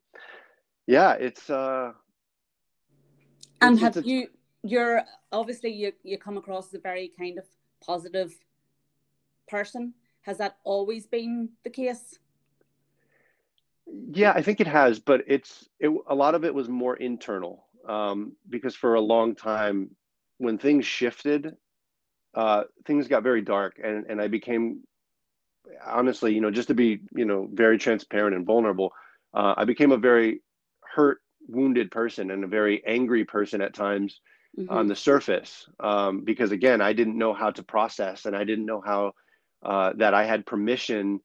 yeah, 0.88 1.14
it's. 1.14 1.50
Uh, 1.50 1.92
and 3.62 3.74
it's, 3.74 3.82
have 3.82 3.98
it's, 3.98 4.08
you? 4.08 4.28
You're 4.64 5.04
obviously 5.32 5.72
you 5.72 5.94
you 6.04 6.18
come 6.18 6.38
across 6.38 6.68
as 6.68 6.74
a 6.76 6.80
very 6.80 7.12
kind 7.18 7.38
of 7.38 7.46
positive 7.82 8.34
person. 9.48 9.94
Has 10.22 10.38
that 10.38 10.58
always 10.64 11.08
been 11.08 11.50
the 11.64 11.70
case? 11.70 12.20
Yeah, 14.12 14.34
I 14.36 14.42
think 14.42 14.60
it 14.60 14.68
has, 14.68 15.00
but 15.00 15.24
it's 15.28 15.68
it, 15.80 15.90
a 16.08 16.16
lot 16.16 16.36
of 16.36 16.44
it 16.44 16.54
was 16.54 16.70
more 16.70 16.96
internal 16.98 17.66
um, 17.88 18.34
because 18.50 18.76
for 18.76 18.96
a 18.96 19.02
long 19.02 19.34
time, 19.34 19.92
when 20.38 20.58
things 20.58 20.86
shifted, 20.86 21.56
uh, 22.34 22.64
things 22.86 23.08
got 23.08 23.24
very 23.24 23.42
dark, 23.42 23.80
and 23.84 24.06
and 24.08 24.22
I 24.22 24.28
became 24.28 24.82
honestly, 25.86 26.34
you 26.34 26.42
know, 26.42 26.52
just 26.52 26.68
to 26.70 26.74
be 26.74 27.02
you 27.16 27.26
know 27.26 27.48
very 27.52 27.78
transparent 27.78 28.36
and 28.36 28.46
vulnerable, 28.46 28.94
uh, 29.34 29.56
I 29.58 29.66
became 29.66 29.92
a 29.92 29.98
very 29.98 30.42
hurt, 30.82 31.22
wounded 31.48 31.92
person 31.92 32.32
and 32.32 32.44
a 32.44 32.48
very 32.48 32.84
angry 32.86 33.26
person 33.26 33.62
at 33.62 33.74
times 33.74 34.22
mm-hmm. 34.58 34.72
on 34.72 34.88
the 34.88 34.96
surface 34.96 35.68
um, 35.80 36.24
because 36.24 36.52
again, 36.52 36.82
I 36.82 36.94
didn't 36.94 37.18
know 37.18 37.34
how 37.34 37.52
to 37.52 37.64
process, 37.64 38.26
and 38.26 38.36
I 38.36 38.44
didn't 38.44 38.66
know 38.66 38.82
how 38.82 39.14
uh, 39.64 39.94
that 39.98 40.14
I 40.14 40.26
had 40.26 40.46
permission. 40.46 41.20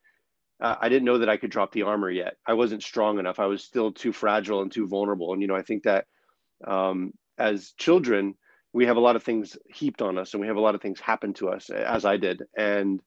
Uh, 0.60 0.76
I 0.80 0.88
didn't 0.88 1.04
know 1.04 1.18
that 1.18 1.28
I 1.28 1.36
could 1.36 1.50
drop 1.50 1.72
the 1.72 1.82
armor 1.82 2.10
yet. 2.10 2.36
I 2.46 2.54
wasn't 2.54 2.82
strong 2.82 3.18
enough. 3.18 3.38
I 3.38 3.46
was 3.46 3.62
still 3.62 3.92
too 3.92 4.12
fragile 4.12 4.62
and 4.62 4.70
too 4.70 4.86
vulnerable. 4.86 5.32
And 5.32 5.42
you 5.42 5.48
know, 5.48 5.56
I 5.56 5.62
think 5.62 5.82
that 5.82 6.06
um, 6.66 7.12
as 7.38 7.72
children, 7.76 8.34
we 8.74 8.86
have 8.86 8.98
a 8.98 9.00
lot 9.00 9.16
of 9.16 9.22
things 9.22 9.56
heaped 9.72 10.02
on 10.02 10.18
us, 10.18 10.34
and 10.34 10.40
we 10.40 10.48
have 10.48 10.56
a 10.56 10.60
lot 10.60 10.74
of 10.74 10.82
things 10.82 11.00
happen 11.00 11.32
to 11.34 11.48
us, 11.48 11.70
as 11.70 12.04
I 12.04 12.18
did. 12.18 12.42
And 12.56 13.00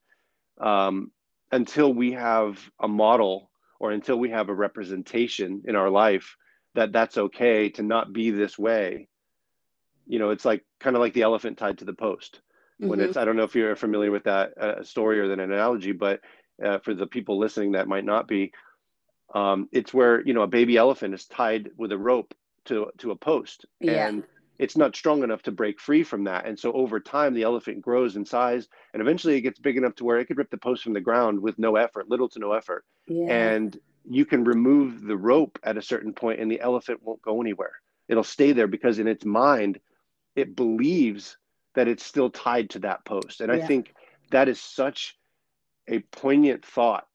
um, 0.59 1.11
until 1.51 1.93
we 1.93 2.13
have 2.13 2.59
a 2.79 2.87
model, 2.87 3.51
or 3.79 3.91
until 3.91 4.17
we 4.17 4.31
have 4.31 4.49
a 4.49 4.55
representation 4.55 5.61
in 5.65 5.75
our 5.75 5.91
life 5.91 6.35
that 6.73 6.91
that's 6.91 7.17
okay 7.17 7.69
to 7.69 7.83
not 7.83 8.11
be 8.11 8.31
this 8.31 8.57
way, 8.57 9.07
you 10.07 10.17
know, 10.17 10.31
it's 10.31 10.45
like 10.45 10.63
kind 10.79 10.95
of 10.95 11.01
like 11.01 11.13
the 11.13 11.21
elephant 11.21 11.59
tied 11.59 11.77
to 11.79 11.85
the 11.85 11.93
post 11.93 12.41
when 12.77 12.99
mm-hmm. 12.99 13.07
it's 13.07 13.17
i 13.17 13.25
don't 13.25 13.35
know 13.35 13.43
if 13.43 13.55
you're 13.55 13.75
familiar 13.75 14.11
with 14.11 14.23
that 14.23 14.57
uh, 14.57 14.83
story 14.83 15.19
or 15.19 15.27
that 15.27 15.39
analogy 15.39 15.91
but 15.91 16.21
uh, 16.63 16.79
for 16.79 16.93
the 16.93 17.07
people 17.07 17.37
listening 17.37 17.73
that 17.73 17.87
might 17.87 18.05
not 18.05 18.27
be 18.27 18.51
um, 19.33 19.67
it's 19.71 19.93
where 19.93 20.25
you 20.25 20.33
know 20.33 20.43
a 20.43 20.47
baby 20.47 20.77
elephant 20.77 21.13
is 21.13 21.25
tied 21.25 21.69
with 21.77 21.91
a 21.91 21.97
rope 21.97 22.33
to 22.65 22.91
to 22.97 23.11
a 23.11 23.15
post 23.15 23.65
yeah. 23.79 24.07
and 24.07 24.23
it's 24.59 24.77
not 24.77 24.95
strong 24.95 25.23
enough 25.23 25.41
to 25.43 25.51
break 25.51 25.79
free 25.79 26.03
from 26.03 26.23
that 26.23 26.45
and 26.45 26.57
so 26.57 26.71
over 26.73 26.99
time 26.99 27.33
the 27.33 27.43
elephant 27.43 27.81
grows 27.81 28.15
in 28.15 28.25
size 28.25 28.67
and 28.93 29.01
eventually 29.01 29.35
it 29.35 29.41
gets 29.41 29.59
big 29.59 29.77
enough 29.77 29.95
to 29.95 30.03
where 30.03 30.19
it 30.19 30.25
could 30.25 30.37
rip 30.37 30.49
the 30.49 30.57
post 30.57 30.83
from 30.83 30.93
the 30.93 31.01
ground 31.01 31.39
with 31.39 31.57
no 31.59 31.75
effort 31.75 32.09
little 32.09 32.29
to 32.29 32.39
no 32.39 32.53
effort 32.53 32.83
yeah. 33.07 33.27
and 33.27 33.79
you 34.09 34.25
can 34.25 34.43
remove 34.43 35.03
the 35.03 35.17
rope 35.17 35.59
at 35.63 35.77
a 35.77 35.81
certain 35.81 36.13
point 36.13 36.39
and 36.39 36.49
the 36.49 36.61
elephant 36.61 36.99
won't 37.03 37.21
go 37.21 37.41
anywhere 37.41 37.73
it'll 38.07 38.23
stay 38.23 38.51
there 38.51 38.67
because 38.67 38.99
in 38.99 39.07
its 39.07 39.25
mind 39.25 39.79
it 40.35 40.55
believes 40.55 41.37
that 41.77 41.87
it's 41.87 42.03
still 42.03 42.29
tied 42.31 42.71
to 42.71 42.79
that 42.79 43.05
post. 43.05 43.39
And 43.39 43.51
yeah. 43.51 43.63
I 43.63 43.67
think 43.67 43.93
that 44.31 44.49
is 44.49 44.59
such 44.59 45.15
a 45.87 45.99
poignant 45.99 46.65
thought. 46.65 47.05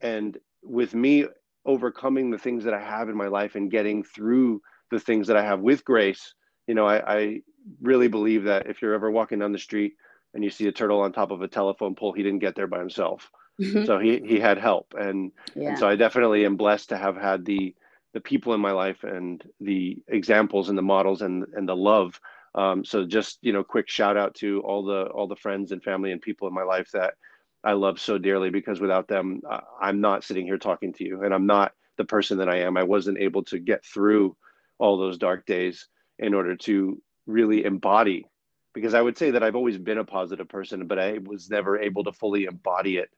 And 0.00 0.36
with 0.62 0.92
me 0.92 1.26
overcoming 1.64 2.30
the 2.30 2.38
things 2.38 2.64
that 2.64 2.74
I 2.74 2.80
have 2.80 3.08
in 3.08 3.16
my 3.16 3.28
life 3.28 3.54
and 3.54 3.70
getting 3.70 4.02
through 4.02 4.62
the 4.90 4.98
things 4.98 5.28
that 5.28 5.36
I 5.36 5.44
have 5.44 5.60
with 5.60 5.84
grace, 5.84 6.34
you 6.70 6.74
know, 6.74 6.86
I, 6.86 7.18
I 7.18 7.42
really 7.82 8.08
believe 8.08 8.44
that 8.44 8.66
if 8.66 8.80
you're 8.80 8.94
ever 8.94 9.10
walking 9.10 9.38
down 9.40 9.52
the 9.52 9.58
street 9.58 9.94
and 10.34 10.42
you 10.44 10.50
see 10.50 10.66
a 10.68 10.72
turtle 10.72 11.00
on 11.00 11.12
top 11.12 11.30
of 11.30 11.42
a 11.42 11.48
telephone 11.48 11.94
pole, 11.94 12.12
he 12.12 12.22
didn't 12.22 12.38
get 12.38 12.54
there 12.54 12.66
by 12.66 12.78
himself. 12.78 13.30
Mm-hmm. 13.60 13.84
So 13.84 13.98
he, 13.98 14.20
he 14.24 14.40
had 14.40 14.58
help. 14.58 14.94
And, 14.98 15.32
yeah. 15.54 15.70
and 15.70 15.78
so 15.78 15.88
I 15.88 15.96
definitely 15.96 16.46
am 16.46 16.56
blessed 16.56 16.88
to 16.90 16.96
have 16.96 17.16
had 17.16 17.44
the, 17.44 17.74
the 18.14 18.20
people 18.20 18.54
in 18.54 18.60
my 18.60 18.72
life 18.72 19.04
and 19.04 19.42
the 19.60 19.98
examples 20.08 20.68
and 20.68 20.78
the 20.78 20.82
models 20.82 21.22
and, 21.22 21.44
and 21.54 21.68
the 21.68 21.76
love 21.76 22.18
um, 22.54 22.84
so 22.84 23.04
just 23.04 23.38
you 23.42 23.52
know, 23.52 23.62
quick 23.62 23.88
shout 23.88 24.16
out 24.16 24.34
to 24.36 24.60
all 24.62 24.84
the 24.84 25.04
all 25.04 25.28
the 25.28 25.36
friends 25.36 25.72
and 25.72 25.82
family 25.82 26.12
and 26.12 26.20
people 26.20 26.48
in 26.48 26.54
my 26.54 26.62
life 26.62 26.90
that 26.92 27.14
I 27.62 27.74
love 27.74 28.00
so 28.00 28.18
dearly 28.18 28.50
because 28.50 28.80
without 28.80 29.06
them, 29.06 29.42
I'm 29.80 30.00
not 30.00 30.24
sitting 30.24 30.46
here 30.46 30.58
talking 30.58 30.92
to 30.94 31.04
you, 31.04 31.22
and 31.22 31.32
I'm 31.32 31.46
not 31.46 31.72
the 31.96 32.04
person 32.04 32.38
that 32.38 32.48
I 32.48 32.60
am. 32.60 32.76
I 32.76 32.82
wasn't 32.82 33.18
able 33.18 33.44
to 33.44 33.58
get 33.58 33.84
through 33.84 34.36
all 34.78 34.96
those 34.96 35.18
dark 35.18 35.46
days 35.46 35.86
in 36.20 36.34
order 36.34 36.54
to 36.54 37.02
really 37.26 37.64
embody 37.64 38.26
because 38.72 38.94
I 38.94 39.02
would 39.02 39.18
say 39.18 39.32
that 39.32 39.42
I've 39.42 39.56
always 39.56 39.78
been 39.78 39.98
a 39.98 40.04
positive 40.04 40.48
person, 40.48 40.86
but 40.86 40.98
I 40.98 41.18
was 41.24 41.50
never 41.50 41.80
able 41.80 42.04
to 42.04 42.12
fully 42.12 42.44
embody 42.44 42.98
it 42.98 43.08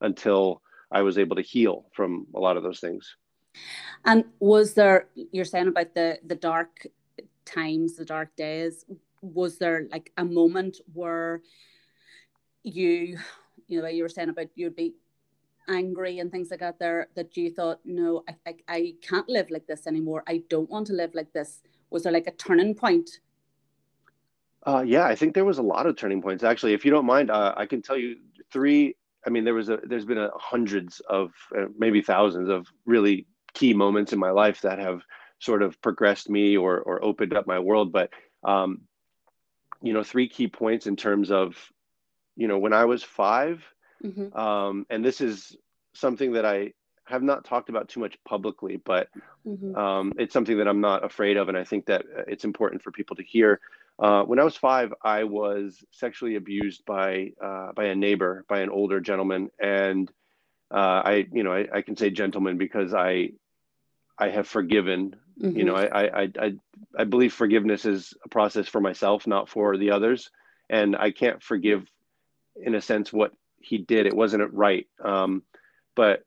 until 0.00 0.62
I 0.90 1.02
was 1.02 1.18
able 1.18 1.36
to 1.36 1.42
heal 1.42 1.86
from 1.94 2.26
a 2.34 2.40
lot 2.40 2.56
of 2.56 2.62
those 2.62 2.80
things. 2.80 3.14
And 4.06 4.24
was 4.40 4.72
there 4.72 5.08
you're 5.14 5.44
saying 5.44 5.68
about 5.68 5.94
the 5.94 6.18
the 6.24 6.34
dark 6.34 6.86
times, 7.44 7.96
the 7.96 8.04
dark 8.04 8.34
days, 8.36 8.86
was 9.20 9.58
there 9.58 9.86
like 9.90 10.10
a 10.16 10.24
moment 10.24 10.78
where 10.94 11.42
you, 12.62 13.18
you 13.68 13.82
know, 13.82 13.88
you 13.88 14.02
were 14.02 14.08
saying 14.08 14.30
about 14.30 14.46
you'd 14.54 14.76
be 14.76 14.94
angry 15.68 16.18
and 16.18 16.30
things 16.30 16.50
like 16.50 16.60
that 16.60 16.78
there 16.78 17.08
that 17.14 17.36
you 17.36 17.50
thought, 17.50 17.80
no, 17.84 18.24
I, 18.28 18.36
I, 18.46 18.56
I 18.68 18.94
can't 19.02 19.28
live 19.28 19.50
like 19.50 19.66
this 19.66 19.86
anymore. 19.86 20.24
I 20.26 20.42
don't 20.48 20.70
want 20.70 20.86
to 20.88 20.92
live 20.94 21.14
like 21.14 21.32
this. 21.32 21.60
Was 21.92 22.04
there 22.04 22.12
like 22.12 22.26
a 22.26 22.32
turning 22.32 22.74
point? 22.74 23.20
Uh, 24.66 24.82
yeah, 24.86 25.04
I 25.04 25.14
think 25.14 25.34
there 25.34 25.44
was 25.44 25.58
a 25.58 25.62
lot 25.62 25.86
of 25.86 25.96
turning 25.96 26.22
points. 26.22 26.44
Actually, 26.44 26.72
if 26.72 26.84
you 26.84 26.90
don't 26.90 27.06
mind, 27.06 27.30
uh, 27.30 27.54
I 27.56 27.66
can 27.66 27.82
tell 27.82 27.96
you 27.96 28.16
three. 28.52 28.96
I 29.26 29.30
mean, 29.30 29.44
there 29.44 29.54
was 29.54 29.68
a, 29.68 29.78
there's 29.84 30.04
been 30.04 30.18
a 30.18 30.30
hundreds 30.36 31.00
of, 31.08 31.32
uh, 31.56 31.66
maybe 31.76 32.00
thousands 32.00 32.48
of 32.48 32.66
really 32.86 33.26
key 33.54 33.74
moments 33.74 34.12
in 34.12 34.18
my 34.18 34.30
life 34.30 34.60
that 34.62 34.78
have 34.78 35.02
sort 35.38 35.62
of 35.62 35.80
progressed 35.82 36.30
me 36.30 36.56
or 36.56 36.80
or 36.80 37.04
opened 37.04 37.34
up 37.34 37.46
my 37.46 37.58
world. 37.58 37.92
But 37.92 38.10
um, 38.44 38.82
you 39.82 39.92
know, 39.92 40.02
three 40.02 40.28
key 40.28 40.48
points 40.48 40.86
in 40.86 40.96
terms 40.96 41.30
of, 41.30 41.56
you 42.36 42.48
know, 42.48 42.58
when 42.58 42.72
I 42.72 42.84
was 42.84 43.02
5 43.02 43.62
mm-hmm. 44.04 44.36
um, 44.38 44.86
and 44.88 45.04
this 45.04 45.20
is 45.20 45.56
something 45.92 46.32
that 46.32 46.46
I 46.46 46.72
have 47.12 47.22
not 47.22 47.44
talked 47.44 47.68
about 47.68 47.90
too 47.90 48.00
much 48.00 48.16
publicly, 48.24 48.76
but 48.76 49.08
mm-hmm. 49.46 49.76
um, 49.76 50.14
it's 50.18 50.32
something 50.32 50.56
that 50.56 50.66
I'm 50.66 50.80
not 50.80 51.04
afraid 51.04 51.36
of, 51.36 51.50
and 51.50 51.58
I 51.58 51.64
think 51.64 51.84
that 51.86 52.06
it's 52.26 52.44
important 52.44 52.82
for 52.82 52.90
people 52.90 53.16
to 53.16 53.22
hear. 53.22 53.60
Uh, 53.98 54.22
when 54.22 54.38
I 54.38 54.44
was 54.44 54.56
five, 54.56 54.94
I 55.02 55.24
was 55.24 55.84
sexually 55.90 56.36
abused 56.36 56.86
by 56.86 57.32
uh, 57.40 57.72
by 57.72 57.84
a 57.84 57.94
neighbor, 57.94 58.46
by 58.48 58.60
an 58.60 58.70
older 58.70 58.98
gentleman, 58.98 59.50
and 59.60 60.10
uh, 60.70 61.02
I, 61.04 61.26
you 61.30 61.42
know, 61.42 61.52
I, 61.52 61.68
I, 61.70 61.82
can 61.82 61.98
say 61.98 62.08
gentleman 62.08 62.56
because 62.56 62.94
I 62.94 63.32
I 64.18 64.30
have 64.30 64.48
forgiven. 64.48 65.16
Mm-hmm. 65.38 65.58
You 65.58 65.64
know, 65.64 65.74
I, 65.74 66.22
I 66.22 66.28
I 66.40 66.52
I 66.98 67.04
believe 67.04 67.34
forgiveness 67.34 67.84
is 67.84 68.14
a 68.24 68.28
process 68.30 68.68
for 68.68 68.80
myself, 68.80 69.26
not 69.26 69.50
for 69.50 69.76
the 69.76 69.90
others, 69.90 70.30
and 70.70 70.96
I 70.96 71.10
can't 71.10 71.42
forgive, 71.42 71.86
in 72.56 72.74
a 72.74 72.80
sense, 72.80 73.12
what 73.12 73.32
he 73.60 73.76
did. 73.76 74.06
It 74.06 74.16
wasn't 74.16 74.50
right, 74.54 74.86
um, 75.04 75.42
but 75.94 76.24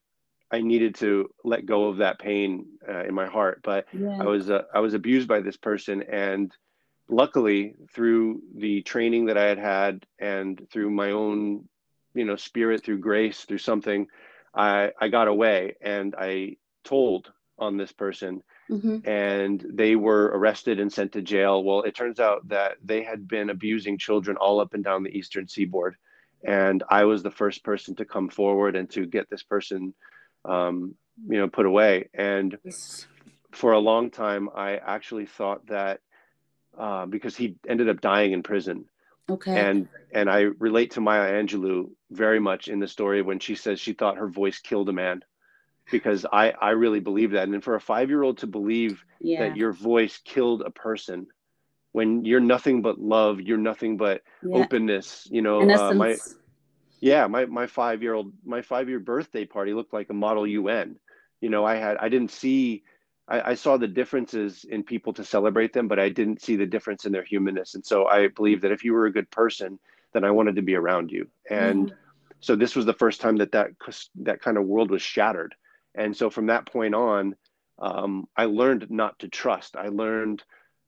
I 0.51 0.61
needed 0.61 0.95
to 0.95 1.29
let 1.43 1.65
go 1.65 1.87
of 1.87 1.97
that 1.97 2.19
pain 2.19 2.65
uh, 2.87 3.03
in 3.03 3.13
my 3.13 3.27
heart. 3.27 3.61
But 3.63 3.87
yeah. 3.93 4.17
I 4.19 4.25
was 4.25 4.49
uh, 4.49 4.63
I 4.73 4.79
was 4.79 4.93
abused 4.93 5.27
by 5.27 5.41
this 5.41 5.57
person, 5.57 6.03
and 6.03 6.51
luckily 7.09 7.75
through 7.93 8.41
the 8.55 8.81
training 8.81 9.25
that 9.25 9.37
I 9.37 9.45
had 9.45 9.59
had 9.59 10.05
and 10.19 10.67
through 10.71 10.89
my 10.89 11.11
own, 11.11 11.67
you 12.13 12.25
know, 12.25 12.35
spirit, 12.35 12.83
through 12.83 12.99
grace, 12.99 13.45
through 13.45 13.59
something, 13.59 14.07
I 14.53 14.91
I 14.99 15.07
got 15.09 15.27
away, 15.27 15.75
and 15.81 16.15
I 16.17 16.57
told 16.83 17.31
on 17.57 17.77
this 17.77 17.91
person 17.91 18.43
mm-hmm. 18.69 18.97
and 19.07 19.65
they 19.73 19.95
were 19.95 20.25
arrested 20.25 20.79
and 20.79 20.91
sent 20.91 21.13
to 21.13 21.21
jail 21.21 21.63
well 21.63 21.81
it 21.83 21.95
turns 21.95 22.19
out 22.19 22.47
that 22.47 22.73
they 22.83 23.03
had 23.03 23.27
been 23.27 23.49
abusing 23.49 23.97
children 23.97 24.37
all 24.37 24.59
up 24.59 24.73
and 24.73 24.83
down 24.83 25.03
the 25.03 25.17
eastern 25.17 25.47
seaboard 25.47 25.95
and 26.43 26.83
i 26.89 27.03
was 27.05 27.23
the 27.23 27.31
first 27.31 27.63
person 27.63 27.95
to 27.95 28.03
come 28.05 28.29
forward 28.29 28.75
and 28.75 28.89
to 28.89 29.05
get 29.05 29.29
this 29.29 29.43
person 29.43 29.93
um, 30.47 30.95
you 31.27 31.37
know 31.37 31.47
put 31.47 31.65
away 31.65 32.09
and 32.13 32.57
for 33.51 33.71
a 33.71 33.79
long 33.79 34.09
time 34.09 34.49
i 34.55 34.77
actually 34.77 35.25
thought 35.25 35.65
that 35.67 36.01
uh, 36.77 37.05
because 37.05 37.35
he 37.37 37.55
ended 37.67 37.89
up 37.89 38.01
dying 38.01 38.33
in 38.33 38.43
prison 38.43 38.85
okay 39.29 39.57
and 39.57 39.87
and 40.11 40.29
i 40.29 40.41
relate 40.41 40.91
to 40.91 41.01
maya 41.01 41.31
angelou 41.31 41.89
very 42.11 42.39
much 42.39 42.67
in 42.67 42.79
the 42.79 42.87
story 42.87 43.21
when 43.21 43.39
she 43.39 43.55
says 43.55 43.79
she 43.79 43.93
thought 43.93 44.17
her 44.17 44.27
voice 44.27 44.59
killed 44.59 44.89
a 44.89 44.93
man 44.93 45.23
because 45.91 46.25
I 46.25 46.51
I 46.51 46.71
really 46.71 46.99
believe 46.99 47.31
that. 47.31 47.47
And 47.47 47.63
for 47.63 47.75
a 47.75 47.79
five 47.79 48.09
year 48.09 48.23
old 48.23 48.39
to 48.39 48.47
believe 48.47 49.03
yeah. 49.19 49.47
that 49.47 49.57
your 49.57 49.71
voice 49.71 50.19
killed 50.23 50.61
a 50.61 50.71
person 50.71 51.27
when 51.91 52.25
you're 52.25 52.41
nothing 52.41 52.81
but 52.81 52.99
love, 52.99 53.39
you're 53.39 53.57
nothing 53.57 53.95
but 53.95 54.21
yeah. 54.43 54.57
openness. 54.57 55.27
You 55.31 55.41
know, 55.41 55.61
uh, 55.61 55.93
my 55.93 56.17
yeah, 57.05 57.27
my 57.27 57.45
my 57.45 57.67
five 57.67 58.01
year 58.01 58.13
old 58.13 58.33
my 58.43 58.61
five 58.61 58.89
year 58.89 58.99
birthday 58.99 59.45
party 59.45 59.73
looked 59.73 59.93
like 59.93 60.09
a 60.09 60.13
model 60.13 60.47
UN. 60.47 60.97
You 61.39 61.49
know, 61.49 61.65
I 61.65 61.75
had 61.75 61.97
I 61.97 62.09
didn't 62.09 62.31
see. 62.31 62.83
I, 63.27 63.51
I 63.51 63.55
saw 63.55 63.77
the 63.77 63.87
differences 63.87 64.65
in 64.65 64.83
people 64.83 65.13
to 65.13 65.23
celebrate 65.23 65.73
them, 65.73 65.87
but 65.87 65.99
I 65.99 66.09
didn't 66.09 66.41
see 66.41 66.55
the 66.55 66.65
difference 66.65 67.05
in 67.05 67.11
their 67.11 67.23
humanness. 67.23 67.73
And 67.73 67.83
so 67.83 68.05
I 68.05 68.27
believe 68.27 68.61
that 68.61 68.71
if 68.71 68.83
you 68.83 68.93
were 68.93 69.07
a 69.07 69.11
good 69.11 69.29
person, 69.31 69.79
then 70.13 70.23
I 70.23 70.31
wanted 70.31 70.55
to 70.57 70.61
be 70.61 70.75
around 70.75 71.11
you. 71.11 71.27
And 71.49 71.91
mm. 71.91 71.95
so 72.39 72.55
this 72.55 72.75
was 72.75 72.85
the 72.85 72.93
first 72.93 73.21
time 73.21 73.37
that 73.37 73.51
that 73.53 73.71
that 74.21 74.41
kind 74.41 74.57
of 74.57 74.65
world 74.65 74.91
was 74.91 75.01
shattered 75.01 75.55
and 75.95 76.15
so 76.15 76.29
from 76.29 76.47
that 76.47 76.65
point 76.65 76.93
on, 76.93 77.35
um, 77.79 78.27
I 78.35 78.45
learned 78.45 78.87
not 78.89 79.17
to 79.19 79.27
trust. 79.27 79.75
I 79.75 79.87
learned 79.87 80.43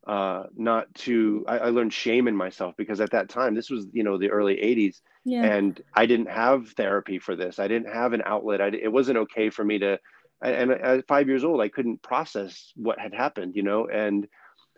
uh, 0.08 0.44
not 0.56 0.94
to. 0.96 1.44
I, 1.50 1.58
I, 1.58 1.70
learned 1.70 1.92
shame 1.92 2.30
in 2.30 2.36
myself 2.36 2.76
because 2.78 3.02
at 3.02 3.12
that 3.12 3.28
time, 3.28 3.56
this 3.56 3.70
was 3.70 3.88
you 3.92 4.04
know 4.04 4.18
the 4.18 4.32
early 4.32 4.56
'80s, 4.56 5.02
yeah. 5.26 5.44
and 5.44 5.80
I 5.94 6.06
didn't 6.06 6.30
have 6.30 6.70
therapy 6.70 7.20
for 7.20 7.36
this. 7.36 7.60
I 7.60 7.68
didn't 7.68 7.94
have 7.94 8.14
an 8.14 8.22
outlet. 8.26 8.62
I, 8.62 8.68
it 8.68 8.92
wasn't 8.92 9.18
okay 9.18 9.50
for 9.50 9.66
me 9.66 9.80
to. 9.80 10.00
And 10.42 10.72
at 10.72 11.08
five 11.08 11.28
years 11.28 11.44
old, 11.44 11.60
I 11.60 11.68
couldn't 11.68 12.04
process 12.04 12.72
what 12.76 13.00
had 13.00 13.14
happened, 13.14 13.56
you 13.56 13.64
know. 13.64 13.88
And 13.88 14.28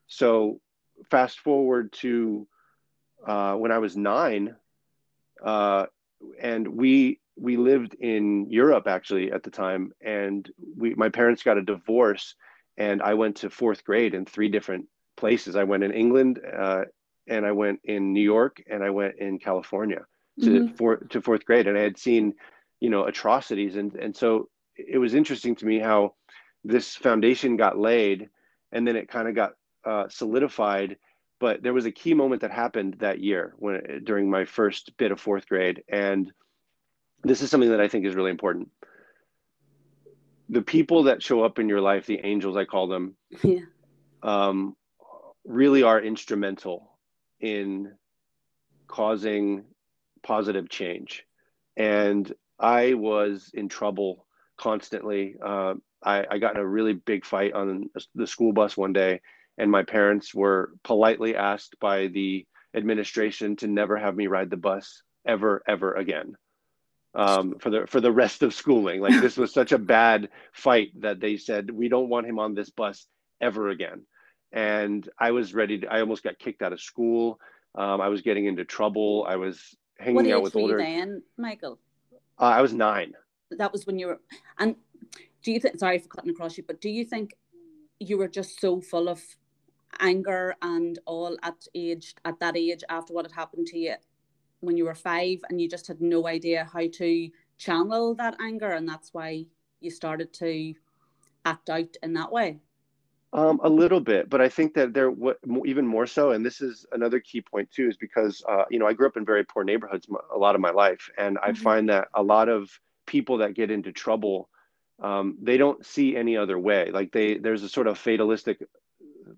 so, 0.07 0.62
fast 1.12 1.39
forward 1.41 1.91
to 2.00 2.48
uh, 3.27 3.53
when 3.55 3.71
I 3.71 3.77
was 3.77 3.95
nine, 3.95 4.55
uh, 5.43 5.86
and 6.41 6.67
we 6.67 7.19
we 7.38 7.55
lived 7.57 7.93
in 7.93 8.50
Europe 8.50 8.88
actually 8.88 9.31
at 9.31 9.43
the 9.43 9.51
time, 9.51 9.91
and 10.01 10.50
we 10.75 10.95
my 10.95 11.09
parents 11.09 11.43
got 11.43 11.59
a 11.59 11.62
divorce, 11.62 12.33
and 12.77 13.01
I 13.03 13.13
went 13.13 13.36
to 13.38 13.51
fourth 13.51 13.83
grade 13.83 14.15
in 14.15 14.25
three 14.25 14.50
different 14.50 14.88
places. 15.19 15.55
I 15.55 15.65
went 15.65 15.83
in 15.83 15.91
England, 15.91 16.39
uh, 16.39 16.85
and 17.27 17.45
I 17.45 17.51
went 17.51 17.81
in 17.83 18.13
New 18.13 18.23
York, 18.23 18.63
and 18.69 18.83
I 18.83 18.89
went 18.89 19.15
in 19.19 19.38
California 19.38 20.05
to 20.41 20.49
mm-hmm. 20.49 20.75
four, 20.75 20.97
to 20.97 21.21
fourth 21.21 21.45
grade, 21.45 21.67
and 21.67 21.77
I 21.77 21.81
had 21.81 21.97
seen, 21.97 22.33
you 22.79 22.89
know, 22.89 23.03
atrocities, 23.03 23.75
and 23.75 23.93
and 23.95 24.15
so 24.15 24.49
it 24.75 24.97
was 24.97 25.13
interesting 25.13 25.55
to 25.55 25.65
me 25.65 25.79
how 25.79 26.15
this 26.63 26.95
foundation 26.95 27.57
got 27.57 27.77
laid, 27.77 28.29
and 28.71 28.88
then 28.88 28.95
it 28.95 29.09
kind 29.09 29.27
of 29.27 29.35
got 29.35 29.51
uh, 29.85 30.07
solidified. 30.09 30.97
But 31.39 31.63
there 31.63 31.73
was 31.73 31.85
a 31.85 31.91
key 31.91 32.13
moment 32.13 32.41
that 32.41 32.51
happened 32.51 32.97
that 32.99 33.19
year 33.19 33.53
when 33.57 34.03
during 34.03 34.29
my 34.29 34.45
first 34.45 34.97
bit 34.97 35.11
of 35.11 35.21
fourth 35.21 35.47
grade, 35.47 35.83
and 35.88 36.31
this 37.23 37.41
is 37.41 37.49
something 37.49 37.69
that 37.69 37.81
I 37.81 37.88
think 37.88 38.05
is 38.05 38.15
really 38.15 38.31
important. 38.31 38.69
The 40.49 40.61
people 40.61 41.03
that 41.03 41.21
show 41.21 41.43
up 41.43 41.59
in 41.59 41.69
your 41.69 41.81
life, 41.81 42.05
the 42.05 42.19
angels, 42.25 42.57
I 42.57 42.65
call 42.65 42.88
them, 42.88 43.15
yeah. 43.43 43.59
um, 44.23 44.75
really 45.49 45.83
are 45.83 45.99
instrumental 45.99 46.91
in 47.41 47.91
causing 48.87 49.65
positive 50.23 50.69
change. 50.69 51.25
And 51.75 52.31
I 52.59 52.93
was 52.93 53.51
in 53.53 53.67
trouble 53.67 54.25
constantly. 54.57 55.35
Uh, 55.43 55.75
I, 56.03 56.25
I 56.29 56.37
got 56.37 56.55
in 56.55 56.61
a 56.61 56.65
really 56.65 56.93
big 56.93 57.25
fight 57.25 57.53
on 57.53 57.89
the 58.13 58.27
school 58.27 58.53
bus 58.53 58.77
one 58.77 58.93
day, 58.93 59.21
and 59.57 59.71
my 59.71 59.83
parents 59.83 60.33
were 60.33 60.71
politely 60.83 61.35
asked 61.35 61.79
by 61.79 62.07
the 62.07 62.45
administration 62.75 63.55
to 63.57 63.67
never 63.67 63.97
have 63.97 64.15
me 64.15 64.27
ride 64.27 64.49
the 64.49 64.57
bus 64.57 65.01
ever, 65.25 65.63
ever 65.67 65.95
again 65.95 66.35
um, 67.15 67.55
for 67.59 67.69
the 67.69 67.87
for 67.87 68.01
the 68.01 68.11
rest 68.11 68.43
of 68.43 68.53
schooling. 68.53 69.01
Like 69.01 69.19
this 69.21 69.37
was 69.37 69.53
such 69.53 69.71
a 69.71 69.77
bad 69.77 70.29
fight 70.53 70.89
that 71.01 71.19
they 71.19 71.37
said 71.37 71.71
we 71.71 71.89
don't 71.89 72.09
want 72.09 72.27
him 72.27 72.39
on 72.39 72.53
this 72.53 72.69
bus 72.69 73.05
ever 73.41 73.69
again. 73.69 74.03
And 74.51 75.07
I 75.19 75.31
was 75.31 75.53
ready. 75.53 75.79
To, 75.79 75.87
I 75.87 75.99
almost 76.01 76.23
got 76.23 76.39
kicked 76.39 76.61
out 76.61 76.73
of 76.73 76.81
school. 76.81 77.39
Um, 77.75 78.01
I 78.01 78.07
was 78.07 78.21
getting 78.21 78.45
into 78.45 78.65
trouble. 78.65 79.25
I 79.27 79.35
was 79.35 79.75
hanging 79.99 80.15
what 80.15 80.29
out 80.31 80.41
with 80.41 80.55
older. 80.55 80.77
What 80.77 80.83
age 80.83 80.87
were 80.87 80.99
you 80.99 81.05
then, 81.05 81.23
Michael? 81.37 81.79
Uh, 82.39 82.43
I 82.43 82.61
was 82.61 82.73
nine. 82.73 83.13
That 83.51 83.71
was 83.71 83.85
when 83.85 83.99
you 83.99 84.07
were. 84.07 84.19
And 84.57 84.75
do 85.43 85.51
you 85.51 85.59
think? 85.59 85.79
Sorry 85.79 85.99
for 85.99 86.07
cutting 86.07 86.31
across 86.31 86.57
you, 86.57 86.63
but 86.65 86.81
do 86.81 86.89
you 86.89 87.05
think 87.05 87.35
you 87.99 88.17
were 88.17 88.27
just 88.27 88.59
so 88.59 88.81
full 88.81 89.09
of 89.09 89.21
anger 89.99 90.55
and 90.61 90.99
all 91.05 91.37
at 91.43 91.67
age 91.75 92.15
at 92.25 92.39
that 92.39 92.55
age 92.55 92.83
after 92.89 93.13
what 93.13 93.25
had 93.25 93.31
happened 93.31 93.67
to 93.67 93.77
you 93.77 93.95
when 94.61 94.77
you 94.77 94.85
were 94.85 94.95
five, 94.95 95.39
and 95.49 95.61
you 95.61 95.69
just 95.69 95.87
had 95.87 96.01
no 96.01 96.27
idea 96.27 96.67
how 96.71 96.85
to 96.93 97.29
channel 97.57 98.13
that 98.15 98.35
anger, 98.41 98.71
and 98.71 98.87
that's 98.87 99.13
why 99.13 99.45
you 99.79 99.89
started 99.89 100.33
to 100.33 100.73
act 101.45 101.69
out 101.69 101.95
in 102.03 102.13
that 102.13 102.31
way? 102.31 102.59
Um, 103.31 103.59
a 103.63 103.69
little 103.69 104.00
bit, 104.00 104.27
but 104.27 104.41
I 104.41 104.50
think 104.50 104.74
that 104.74 104.91
there, 104.91 105.12
what 105.12 105.38
even 105.63 105.86
more 105.86 106.07
so, 106.07 106.31
and 106.31 106.43
this 106.43 106.62
is 106.62 106.88
another 106.91 107.19
key 107.19 107.41
point 107.41 107.69
too, 107.69 107.88
is 107.88 107.95
because 107.95 108.43
uh, 108.50 108.63
you 108.71 108.79
know 108.79 108.88
I 108.88 108.93
grew 108.93 109.05
up 109.05 109.17
in 109.17 109.25
very 109.25 109.43
poor 109.43 109.63
neighborhoods 109.63 110.07
a 110.33 110.38
lot 110.38 110.55
of 110.55 110.62
my 110.62 110.71
life, 110.71 111.12
and 111.15 111.38
mm-hmm. 111.38 111.51
I 111.51 111.53
find 111.53 111.89
that 111.89 112.07
a 112.15 112.24
lot 112.24 112.50
of 112.50 112.71
people 113.05 113.38
that 113.38 113.53
get 113.53 113.69
into 113.69 113.91
trouble, 113.91 114.50
um, 115.00 115.38
they 115.41 115.57
don't 115.57 115.86
see 115.86 116.15
any 116.15 116.38
other 116.38 116.57
way. 116.57 116.89
Like 116.91 117.12
they, 117.12 117.38
there's 117.38 117.62
a 117.62 117.69
sort 117.69 117.86
of 117.86 118.00
fatalistic 118.00 118.63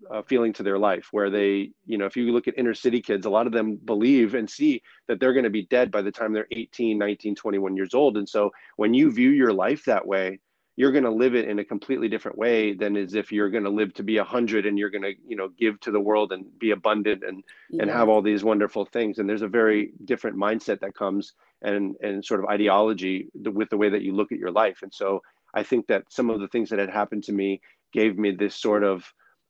uh, 0.09 0.21
feeling 0.21 0.53
to 0.53 0.63
their 0.63 0.79
life 0.79 1.07
where 1.11 1.29
they, 1.29 1.71
you 1.85 1.97
know, 1.97 2.05
if 2.05 2.15
you 2.15 2.31
look 2.31 2.47
at 2.47 2.57
inner 2.57 2.73
city 2.73 3.01
kids, 3.01 3.25
a 3.25 3.29
lot 3.29 3.45
of 3.45 3.51
them 3.51 3.75
believe 3.75 4.35
and 4.35 4.49
see 4.49 4.81
that 5.07 5.19
they're 5.19 5.33
going 5.33 5.43
to 5.43 5.49
be 5.49 5.65
dead 5.65 5.91
by 5.91 6.01
the 6.01 6.11
time 6.11 6.31
they're 6.31 6.47
18, 6.51 6.97
19, 6.97 7.35
21 7.35 7.75
years 7.75 7.93
old, 7.93 8.15
and 8.15 8.29
so 8.29 8.51
when 8.77 8.93
you 8.93 9.11
view 9.11 9.31
your 9.31 9.51
life 9.51 9.83
that 9.85 10.07
way 10.07 10.39
you're 10.81 10.91
going 10.91 11.03
to 11.03 11.11
live 11.11 11.35
it 11.35 11.47
in 11.47 11.59
a 11.59 11.63
completely 11.63 12.09
different 12.09 12.39
way 12.39 12.73
than 12.73 12.97
as 12.97 13.13
if 13.13 13.31
you're 13.31 13.51
going 13.51 13.63
to 13.63 13.69
live 13.69 13.93
to 13.93 14.01
be 14.01 14.17
a 14.17 14.23
hundred 14.23 14.65
and 14.65 14.79
you're 14.79 14.89
going 14.89 15.03
to 15.03 15.13
you 15.27 15.35
know 15.35 15.47
give 15.49 15.79
to 15.79 15.91
the 15.91 15.99
world 15.99 16.31
and 16.31 16.43
be 16.57 16.71
abundant 16.71 17.23
and 17.23 17.43
yeah. 17.69 17.83
and 17.83 17.91
have 17.91 18.09
all 18.09 18.23
these 18.23 18.43
wonderful 18.43 18.83
things 18.83 19.19
and 19.19 19.29
there's 19.29 19.43
a 19.43 19.47
very 19.47 19.91
different 20.05 20.35
mindset 20.35 20.79
that 20.79 20.95
comes 20.95 21.33
and 21.61 21.95
and 22.01 22.25
sort 22.25 22.39
of 22.39 22.47
ideology 22.47 23.29
with 23.35 23.69
the 23.69 23.77
way 23.77 23.89
that 23.89 24.01
you 24.01 24.11
look 24.15 24.31
at 24.31 24.39
your 24.39 24.49
life 24.49 24.79
and 24.81 24.91
so 24.91 25.21
i 25.53 25.61
think 25.61 25.85
that 25.85 26.03
some 26.09 26.31
of 26.31 26.39
the 26.39 26.47
things 26.47 26.71
that 26.71 26.79
had 26.79 26.89
happened 26.89 27.23
to 27.23 27.31
me 27.31 27.61
gave 27.93 28.17
me 28.17 28.31
this 28.31 28.55
sort 28.55 28.83
of 28.83 29.05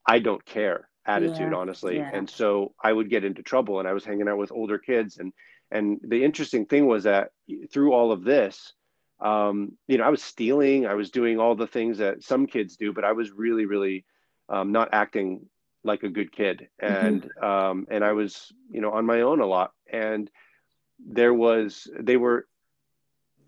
i 0.06 0.20
don't 0.20 0.46
care 0.46 0.89
attitude 1.06 1.52
yeah. 1.54 1.58
honestly 1.58 1.96
yeah. 1.96 2.12
and 2.13 2.30
so 2.30 2.74
i 2.84 2.91
would 2.91 3.10
get 3.10 3.24
into 3.24 3.41
trouble 3.41 3.80
and 3.80 3.88
i 3.88 3.94
was 3.94 4.04
hanging 4.04 4.28
out 4.28 4.38
with 4.38 4.52
older 4.52 4.78
kids 4.78 5.17
and 5.17 5.32
and 5.72 5.98
the 6.04 6.26
interesting 6.26 6.65
thing 6.65 6.88
was 6.88 7.06
that 7.06 7.30
through 7.72 7.94
all 7.94 8.12
of 8.12 8.26
this 8.26 8.74
um, 9.22 9.78
you 9.88 9.98
know, 9.98 10.04
I 10.04 10.10
was 10.10 10.24
stealing, 10.24 10.88
I 10.88 10.96
was 10.96 11.12
doing 11.12 11.40
all 11.40 11.56
the 11.56 11.68
things 11.68 12.00
that 12.00 12.24
some 12.24 12.48
kids 12.48 12.76
do, 12.76 12.92
but 12.92 13.04
I 13.04 13.12
was 13.12 13.32
really, 13.32 13.66
really 13.66 14.04
um, 14.50 14.72
not 14.72 14.90
acting 14.94 15.46
like 15.84 16.04
a 16.04 16.10
good 16.10 16.32
kid, 16.32 16.68
mm-hmm. 16.82 17.06
and 17.06 17.22
mm-hmm. 17.24 17.46
um, 17.46 17.88
and 17.90 18.04
I 18.04 18.14
was, 18.14 18.52
you 18.72 18.82
know, 18.82 18.92
on 18.92 19.06
my 19.06 19.22
own 19.22 19.40
a 19.40 19.46
lot. 19.46 19.72
And 19.92 20.30
there 21.00 21.34
was, 21.34 21.88
they 22.00 22.18
were, 22.18 22.48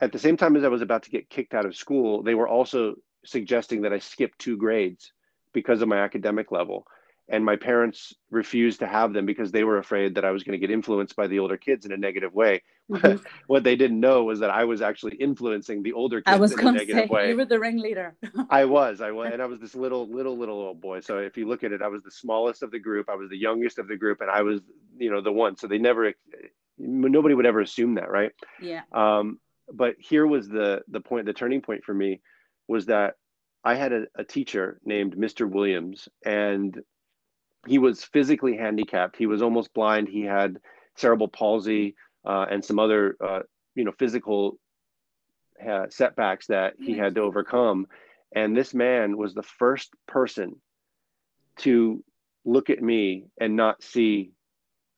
at 0.01 0.11
the 0.11 0.19
same 0.19 0.37
time 0.37 0.55
as 0.55 0.63
I 0.63 0.69
was 0.69 0.81
about 0.81 1.03
to 1.03 1.11
get 1.11 1.29
kicked 1.29 1.53
out 1.53 1.65
of 1.65 1.75
school, 1.75 2.23
they 2.23 2.35
were 2.35 2.47
also 2.47 2.95
suggesting 3.25 3.81
that 3.81 3.93
I 3.93 3.99
skip 3.99 4.37
two 4.37 4.57
grades 4.57 5.11
because 5.53 5.81
of 5.81 5.87
my 5.87 5.99
academic 5.99 6.51
level 6.51 6.85
and 7.29 7.43
my 7.45 7.55
parents 7.55 8.13
refused 8.31 8.79
to 8.79 8.87
have 8.87 9.13
them 9.13 9.25
because 9.25 9.51
they 9.51 9.63
were 9.63 9.77
afraid 9.77 10.15
that 10.15 10.25
I 10.25 10.31
was 10.31 10.43
going 10.43 10.59
to 10.59 10.67
get 10.67 10.73
influenced 10.73 11.15
by 11.15 11.27
the 11.27 11.39
older 11.39 11.55
kids 11.55 11.85
in 11.85 11.93
a 11.93 11.97
negative 11.97 12.33
way. 12.33 12.63
Mm-hmm. 12.91 13.23
what 13.47 13.63
they 13.63 13.77
didn't 13.77 13.99
know 13.99 14.25
was 14.25 14.39
that 14.41 14.49
I 14.49 14.65
was 14.65 14.81
actually 14.81 15.15
influencing 15.15 15.83
the 15.83 15.93
older 15.93 16.19
kids 16.19 16.35
I 16.35 16.37
was 16.37 16.51
in 16.51 16.67
a 16.67 16.71
negative 16.71 17.05
say, 17.05 17.07
way. 17.07 17.29
You 17.29 17.37
were 17.37 17.45
the 17.45 17.59
ringleader. 17.59 18.15
I 18.49 18.65
was, 18.65 18.99
I 18.99 19.11
was, 19.11 19.29
and 19.31 19.41
I 19.41 19.45
was 19.45 19.59
this 19.59 19.73
little, 19.73 20.07
little, 20.09 20.37
little 20.37 20.59
old 20.59 20.81
boy. 20.81 20.99
So 20.99 21.19
if 21.19 21.37
you 21.37 21.47
look 21.47 21.63
at 21.63 21.71
it, 21.71 21.81
I 21.81 21.87
was 21.87 22.03
the 22.03 22.11
smallest 22.11 22.61
of 22.61 22.71
the 22.71 22.79
group. 22.79 23.09
I 23.09 23.15
was 23.15 23.29
the 23.29 23.37
youngest 23.37 23.79
of 23.79 23.87
the 23.87 23.95
group, 23.95 24.19
and 24.19 24.29
I 24.29 24.41
was, 24.41 24.59
you 24.97 25.09
know, 25.09 25.21
the 25.21 25.31
one. 25.31 25.55
So 25.55 25.67
they 25.67 25.77
never, 25.77 26.13
nobody 26.77 27.35
would 27.35 27.45
ever 27.45 27.61
assume 27.61 27.95
that, 27.95 28.11
right? 28.11 28.31
Yeah. 28.61 28.81
Um, 28.91 29.39
but 29.71 29.95
here 29.97 30.27
was 30.27 30.49
the 30.49 30.81
the 30.89 30.99
point, 30.99 31.25
the 31.25 31.33
turning 31.33 31.61
point 31.61 31.85
for 31.85 31.93
me 31.93 32.19
was 32.67 32.87
that 32.87 33.15
I 33.63 33.75
had 33.75 33.93
a, 33.93 34.05
a 34.15 34.23
teacher 34.23 34.79
named 34.83 35.15
Mr. 35.15 35.49
Williams, 35.49 36.09
and 36.25 36.77
he 37.67 37.77
was 37.77 38.03
physically 38.03 38.57
handicapped. 38.57 39.15
He 39.15 39.25
was 39.25 39.41
almost 39.41 39.73
blind. 39.73 40.07
He 40.09 40.21
had 40.21 40.59
cerebral 40.95 41.29
palsy 41.29 41.95
uh, 42.25 42.45
and 42.49 42.63
some 42.63 42.79
other, 42.79 43.15
uh, 43.23 43.39
you 43.75 43.83
know, 43.83 43.93
physical 43.97 44.57
uh, 45.65 45.85
setbacks 45.89 46.47
that 46.47 46.73
he 46.79 46.97
had 46.97 47.15
to 47.15 47.21
overcome. 47.21 47.87
And 48.35 48.55
this 48.55 48.73
man 48.73 49.17
was 49.17 49.33
the 49.33 49.43
first 49.43 49.91
person 50.07 50.61
to 51.59 52.03
look 52.45 52.69
at 52.69 52.81
me 52.81 53.25
and 53.39 53.55
not 53.55 53.83
see 53.83 54.31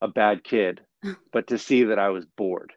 a 0.01 0.08
bad 0.08 0.43
kid, 0.43 0.82
but 1.32 1.47
to 1.47 1.58
see 1.58 1.86
that 1.86 1.99
I 1.99 2.10
was 2.10 2.25
bored, 2.25 2.73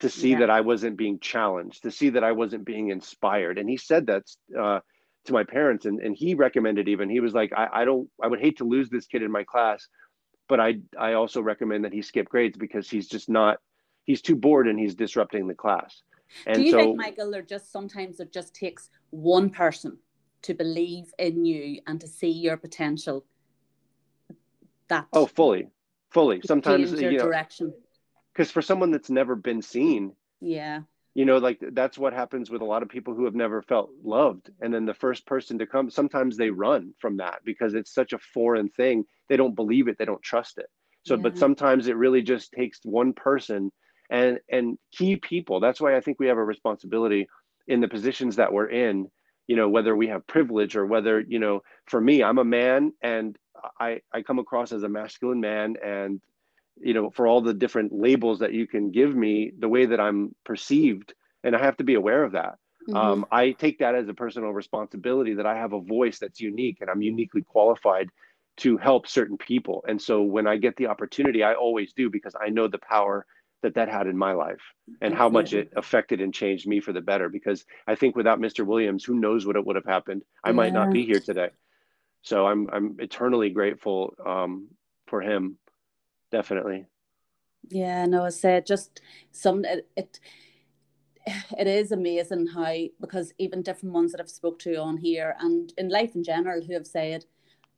to 0.00 0.08
see 0.08 0.32
yeah. 0.32 0.40
that 0.40 0.50
I 0.50 0.60
wasn't 0.60 0.96
being 0.96 1.18
challenged, 1.18 1.82
to 1.82 1.90
see 1.90 2.10
that 2.10 2.24
I 2.24 2.32
wasn't 2.32 2.64
being 2.64 2.90
inspired. 2.90 3.58
And 3.58 3.68
he 3.68 3.76
said 3.76 4.06
that 4.06 4.22
uh, 4.58 4.80
to 5.24 5.32
my 5.32 5.44
parents 5.44 5.86
and, 5.86 6.00
and 6.00 6.16
he 6.16 6.34
recommended 6.34 6.88
even 6.88 7.08
he 7.08 7.20
was 7.20 7.32
like 7.32 7.52
I, 7.56 7.68
I 7.72 7.84
don't 7.84 8.08
i 8.22 8.26
would 8.26 8.40
hate 8.40 8.58
to 8.58 8.64
lose 8.64 8.90
this 8.90 9.06
kid 9.06 9.22
in 9.22 9.30
my 9.30 9.44
class 9.44 9.86
but 10.48 10.58
i 10.60 10.74
i 10.98 11.12
also 11.12 11.40
recommend 11.40 11.84
that 11.84 11.92
he 11.92 12.02
skip 12.02 12.28
grades 12.28 12.58
because 12.58 12.90
he's 12.90 13.08
just 13.08 13.28
not 13.28 13.58
he's 14.04 14.22
too 14.22 14.36
bored 14.36 14.68
and 14.68 14.78
he's 14.78 14.94
disrupting 14.94 15.46
the 15.46 15.54
class. 15.54 16.02
And 16.46 16.56
do 16.56 16.62
you 16.62 16.70
so, 16.70 16.78
think 16.78 16.96
michael 16.96 17.30
there 17.30 17.42
just 17.42 17.70
sometimes 17.70 18.20
it 18.20 18.32
just 18.32 18.54
takes 18.54 18.90
one 19.10 19.50
person 19.50 19.98
to 20.42 20.54
believe 20.54 21.12
in 21.18 21.44
you 21.44 21.80
and 21.86 22.00
to 22.00 22.08
see 22.08 22.30
your 22.30 22.56
potential? 22.56 23.24
That 24.88 25.06
oh 25.12 25.26
fully 25.26 25.68
fully. 26.10 26.40
sometimes 26.44 26.92
your 27.00 27.12
you 27.12 27.18
know, 27.18 27.24
direction. 27.24 27.72
because 28.32 28.50
for 28.50 28.62
someone 28.62 28.90
that's 28.90 29.10
never 29.10 29.36
been 29.36 29.62
seen 29.62 30.12
yeah 30.40 30.80
you 31.14 31.24
know 31.24 31.38
like 31.38 31.62
that's 31.72 31.98
what 31.98 32.12
happens 32.12 32.50
with 32.50 32.62
a 32.62 32.66
lot 32.66 32.82
of 32.82 32.88
people 32.88 33.14
who 33.14 33.24
have 33.24 33.34
never 33.34 33.62
felt 33.62 33.90
loved. 34.02 34.50
And 34.60 34.72
then 34.72 34.86
the 34.86 34.94
first 34.94 35.26
person 35.26 35.58
to 35.58 35.66
come 35.66 35.90
sometimes 35.90 36.36
they 36.36 36.50
run 36.50 36.94
from 36.98 37.18
that 37.18 37.40
because 37.44 37.74
it's 37.74 37.94
such 37.94 38.12
a 38.12 38.18
foreign 38.18 38.68
thing. 38.68 39.04
They 39.28 39.36
don't 39.36 39.54
believe 39.54 39.88
it. 39.88 39.98
They 39.98 40.04
don't 40.04 40.22
trust 40.22 40.58
it. 40.58 40.66
So 41.04 41.14
yeah. 41.14 41.22
but 41.22 41.38
sometimes 41.38 41.88
it 41.88 41.96
really 41.96 42.22
just 42.22 42.52
takes 42.52 42.80
one 42.82 43.12
person 43.12 43.70
and 44.10 44.38
and 44.50 44.78
key 44.92 45.16
people. 45.16 45.60
That's 45.60 45.80
why 45.80 45.96
i 45.96 46.00
think 46.00 46.18
we 46.18 46.28
have 46.28 46.38
a 46.38 46.44
responsibility 46.44 47.28
in 47.68 47.80
the 47.80 47.88
positions 47.88 48.36
that 48.36 48.52
we're 48.52 48.70
in 48.70 49.08
you 49.46 49.56
know 49.56 49.68
whether 49.68 49.94
we 49.94 50.08
have 50.08 50.26
privilege 50.26 50.76
or 50.76 50.86
whether 50.86 51.20
you 51.20 51.38
know 51.38 51.62
for 51.86 52.00
me 52.00 52.22
i'm 52.22 52.38
a 52.38 52.44
man 52.44 52.92
and 53.02 53.36
i 53.78 54.00
i 54.12 54.22
come 54.22 54.38
across 54.38 54.72
as 54.72 54.82
a 54.82 54.88
masculine 54.88 55.40
man 55.40 55.74
and 55.84 56.20
you 56.80 56.94
know 56.94 57.10
for 57.10 57.26
all 57.26 57.40
the 57.40 57.54
different 57.54 57.92
labels 57.92 58.38
that 58.38 58.52
you 58.52 58.66
can 58.66 58.90
give 58.90 59.14
me 59.14 59.52
the 59.58 59.68
way 59.68 59.86
that 59.86 60.00
i'm 60.00 60.34
perceived 60.44 61.14
and 61.44 61.54
i 61.54 61.58
have 61.58 61.76
to 61.76 61.84
be 61.84 61.94
aware 61.94 62.24
of 62.24 62.32
that 62.32 62.56
mm-hmm. 62.88 62.96
um, 62.96 63.26
i 63.30 63.52
take 63.52 63.78
that 63.78 63.94
as 63.94 64.08
a 64.08 64.14
personal 64.14 64.50
responsibility 64.50 65.34
that 65.34 65.46
i 65.46 65.56
have 65.56 65.72
a 65.72 65.80
voice 65.80 66.18
that's 66.18 66.40
unique 66.40 66.78
and 66.80 66.88
i'm 66.90 67.02
uniquely 67.02 67.42
qualified 67.42 68.08
to 68.58 68.76
help 68.76 69.06
certain 69.06 69.38
people. 69.38 69.84
And 69.88 70.00
so 70.00 70.22
when 70.22 70.46
I 70.46 70.56
get 70.56 70.76
the 70.76 70.86
opportunity, 70.86 71.42
I 71.42 71.54
always 71.54 71.92
do 71.92 72.10
because 72.10 72.34
I 72.40 72.50
know 72.50 72.68
the 72.68 72.78
power 72.78 73.26
that 73.62 73.74
that 73.74 73.88
had 73.88 74.08
in 74.08 74.16
my 74.16 74.32
life 74.32 74.60
and 75.00 75.14
how 75.14 75.28
much 75.28 75.52
it 75.52 75.72
affected 75.76 76.20
and 76.20 76.34
changed 76.34 76.66
me 76.66 76.80
for 76.80 76.92
the 76.92 77.00
better. 77.00 77.28
Because 77.28 77.64
I 77.86 77.94
think 77.94 78.16
without 78.16 78.40
Mr. 78.40 78.66
Williams, 78.66 79.04
who 79.04 79.14
knows 79.14 79.46
what 79.46 79.56
it 79.56 79.64
would 79.64 79.76
have 79.76 79.84
happened? 79.84 80.22
I 80.44 80.48
yeah. 80.48 80.54
might 80.54 80.72
not 80.72 80.92
be 80.92 81.06
here 81.06 81.20
today. 81.20 81.50
So 82.22 82.46
I'm 82.46 82.68
I'm 82.72 82.96
eternally 82.98 83.50
grateful 83.50 84.14
um, 84.24 84.68
for 85.06 85.20
him, 85.20 85.58
definitely. 86.32 86.86
Yeah, 87.70 88.06
no, 88.06 88.24
I 88.24 88.30
said 88.30 88.66
just 88.66 89.00
some 89.30 89.64
it, 89.64 89.88
it 89.96 90.20
it 91.58 91.66
is 91.68 91.92
amazing 91.92 92.48
how 92.48 92.74
because 93.00 93.32
even 93.38 93.62
different 93.62 93.94
ones 93.94 94.12
that 94.12 94.20
I've 94.20 94.30
spoke 94.30 94.58
to 94.60 94.76
on 94.76 94.96
here 94.98 95.36
and 95.38 95.72
in 95.78 95.88
life 95.88 96.14
in 96.16 96.24
general 96.24 96.64
who 96.64 96.74
have 96.74 96.86
said, 96.86 97.24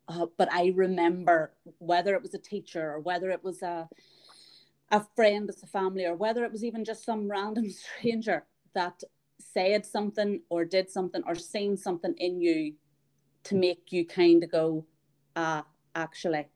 uh, 0.08 0.26
but 0.38 0.52
I 0.52 0.72
remember 0.74 1.52
whether 1.78 2.14
it 2.14 2.22
was 2.22 2.34
a 2.34 2.38
teacher 2.38 2.92
or 2.92 3.00
whether 3.00 3.30
it 3.30 3.44
was 3.44 3.62
a 3.62 3.88
a 4.90 5.04
friend 5.16 5.48
as 5.50 5.62
a 5.62 5.66
family 5.66 6.06
or 6.06 6.14
whether 6.14 6.44
it 6.44 6.52
was 6.52 6.64
even 6.64 6.84
just 6.84 7.04
some 7.04 7.30
random 7.30 7.70
stranger 8.00 8.44
that 8.74 9.02
said 9.40 9.84
something 9.86 10.40
or 10.50 10.64
did 10.64 10.90
something 10.90 11.22
or 11.26 11.34
seen 11.34 11.76
something 11.76 12.14
in 12.18 12.40
you 12.40 12.74
to 13.44 13.54
make 13.54 13.92
you 13.92 14.06
kind 14.06 14.42
of 14.44 14.50
go, 14.50 14.86
ah, 15.36 15.64
actually, 15.94 16.46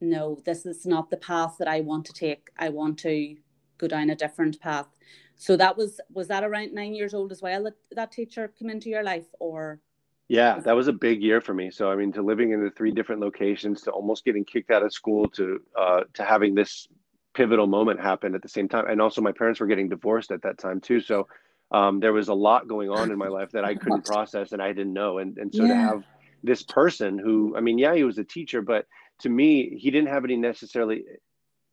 no, 0.00 0.40
this 0.44 0.66
is 0.66 0.86
not 0.86 1.10
the 1.10 1.16
path 1.16 1.56
that 1.58 1.68
I 1.68 1.80
want 1.80 2.04
to 2.06 2.12
take. 2.12 2.50
I 2.58 2.68
want 2.68 2.98
to 3.00 3.36
go 3.78 3.88
down 3.88 4.10
a 4.10 4.14
different 4.14 4.60
path. 4.60 4.88
So 5.36 5.56
that 5.56 5.76
was 5.76 6.00
was 6.12 6.28
that 6.28 6.44
around 6.44 6.74
nine 6.74 6.94
years 6.94 7.14
old 7.14 7.32
as 7.32 7.42
well 7.42 7.64
that 7.64 7.76
that 7.92 8.12
teacher 8.12 8.48
came 8.48 8.70
into 8.70 8.90
your 8.90 9.02
life 9.02 9.26
or 9.38 9.80
yeah, 10.28 10.60
that 10.60 10.76
was 10.76 10.86
a 10.86 10.92
big 10.92 11.22
year 11.22 11.40
for 11.40 11.52
me. 11.52 11.72
So 11.72 11.90
I 11.90 11.96
mean, 11.96 12.12
to 12.12 12.22
living 12.22 12.52
in 12.52 12.62
the 12.62 12.70
three 12.70 12.92
different 12.92 13.20
locations, 13.20 13.82
to 13.82 13.90
almost 13.90 14.24
getting 14.24 14.44
kicked 14.44 14.70
out 14.70 14.84
of 14.84 14.92
school, 14.92 15.28
to 15.30 15.60
uh, 15.76 16.02
to 16.14 16.24
having 16.24 16.54
this 16.54 16.86
pivotal 17.34 17.66
moment 17.66 18.00
happen 18.00 18.34
at 18.34 18.42
the 18.42 18.48
same 18.48 18.68
time, 18.68 18.86
and 18.86 19.00
also 19.00 19.20
my 19.20 19.32
parents 19.32 19.58
were 19.58 19.66
getting 19.66 19.88
divorced 19.88 20.30
at 20.30 20.42
that 20.42 20.58
time 20.58 20.80
too. 20.80 21.00
So 21.00 21.26
um, 21.72 21.98
there 21.98 22.12
was 22.12 22.28
a 22.28 22.34
lot 22.34 22.68
going 22.68 22.90
on 22.90 23.10
in 23.10 23.18
my 23.18 23.26
life 23.26 23.50
that 23.52 23.64
I 23.64 23.74
couldn't 23.74 24.04
process 24.12 24.52
and 24.52 24.62
I 24.62 24.68
didn't 24.68 24.92
know. 24.92 25.18
And 25.18 25.36
and 25.36 25.52
so 25.52 25.64
yeah. 25.64 25.74
to 25.74 25.74
have 25.74 26.04
this 26.44 26.62
person 26.62 27.18
who, 27.18 27.56
I 27.56 27.60
mean, 27.60 27.78
yeah, 27.78 27.94
he 27.94 28.04
was 28.04 28.18
a 28.18 28.24
teacher, 28.24 28.62
but 28.62 28.86
to 29.20 29.28
me, 29.28 29.78
he 29.78 29.90
didn't 29.90 30.08
have 30.08 30.24
any 30.24 30.36
necessarily 30.36 31.04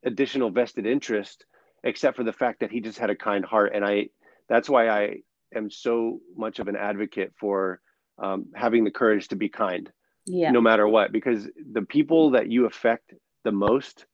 additional 0.04 0.50
vested 0.50 0.86
interest 0.86 1.44
except 1.84 2.16
for 2.16 2.24
the 2.24 2.32
fact 2.32 2.60
that 2.60 2.70
he 2.70 2.80
just 2.80 2.98
had 2.98 3.10
a 3.10 3.16
kind 3.16 3.44
heart. 3.44 3.72
And 3.74 3.84
I, 3.84 4.08
that's 4.48 4.68
why 4.68 4.88
I 4.88 5.18
am 5.54 5.70
so 5.70 6.20
much 6.36 6.58
of 6.58 6.68
an 6.68 6.76
advocate 6.76 7.32
for 7.38 7.80
um, 8.18 8.46
having 8.54 8.84
the 8.84 8.90
courage 8.90 9.28
to 9.28 9.36
be 9.36 9.48
kind, 9.48 9.90
yeah. 10.26 10.50
no 10.50 10.60
matter 10.60 10.88
what, 10.88 11.12
because 11.12 11.48
the 11.72 11.82
people 11.82 12.30
that 12.32 12.50
you 12.50 12.66
affect 12.66 13.14
the 13.44 13.52
most, 13.52 14.06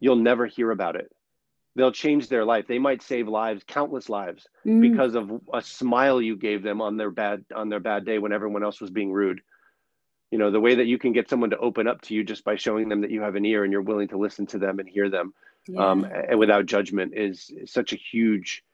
you'll 0.00 0.16
never 0.16 0.46
hear 0.46 0.70
about 0.70 0.96
it. 0.96 1.10
They'll 1.76 1.92
change 1.92 2.28
their 2.28 2.44
life. 2.44 2.66
They 2.68 2.78
might 2.78 3.02
save 3.02 3.26
lives, 3.26 3.64
countless 3.66 4.08
lives, 4.08 4.46
mm. 4.64 4.80
because 4.80 5.14
of 5.14 5.30
a 5.52 5.60
smile 5.60 6.22
you 6.22 6.36
gave 6.36 6.62
them 6.62 6.80
on 6.80 6.96
their 6.96 7.10
bad 7.10 7.44
on 7.54 7.68
their 7.68 7.80
bad 7.80 8.04
day 8.04 8.18
when 8.18 8.32
everyone 8.32 8.62
else 8.62 8.80
was 8.80 8.90
being 8.90 9.12
rude 9.12 9.40
you 10.30 10.38
know 10.38 10.50
the 10.50 10.60
way 10.60 10.74
that 10.74 10.86
you 10.86 10.98
can 10.98 11.12
get 11.12 11.28
someone 11.28 11.50
to 11.50 11.58
open 11.58 11.86
up 11.86 12.00
to 12.02 12.14
you 12.14 12.24
just 12.24 12.44
by 12.44 12.56
showing 12.56 12.88
them 12.88 13.00
that 13.00 13.10
you 13.10 13.20
have 13.20 13.36
an 13.36 13.44
ear 13.44 13.64
and 13.64 13.72
you're 13.72 13.82
willing 13.82 14.08
to 14.08 14.18
listen 14.18 14.46
to 14.46 14.58
them 14.58 14.78
and 14.78 14.88
hear 14.88 15.08
them 15.08 15.32
yeah. 15.68 15.90
um, 15.90 16.04
and 16.04 16.38
without 16.38 16.66
judgment 16.66 17.12
is, 17.14 17.50
is 17.56 17.72
such 17.72 17.92
a 17.92 17.96
huge 17.96 18.64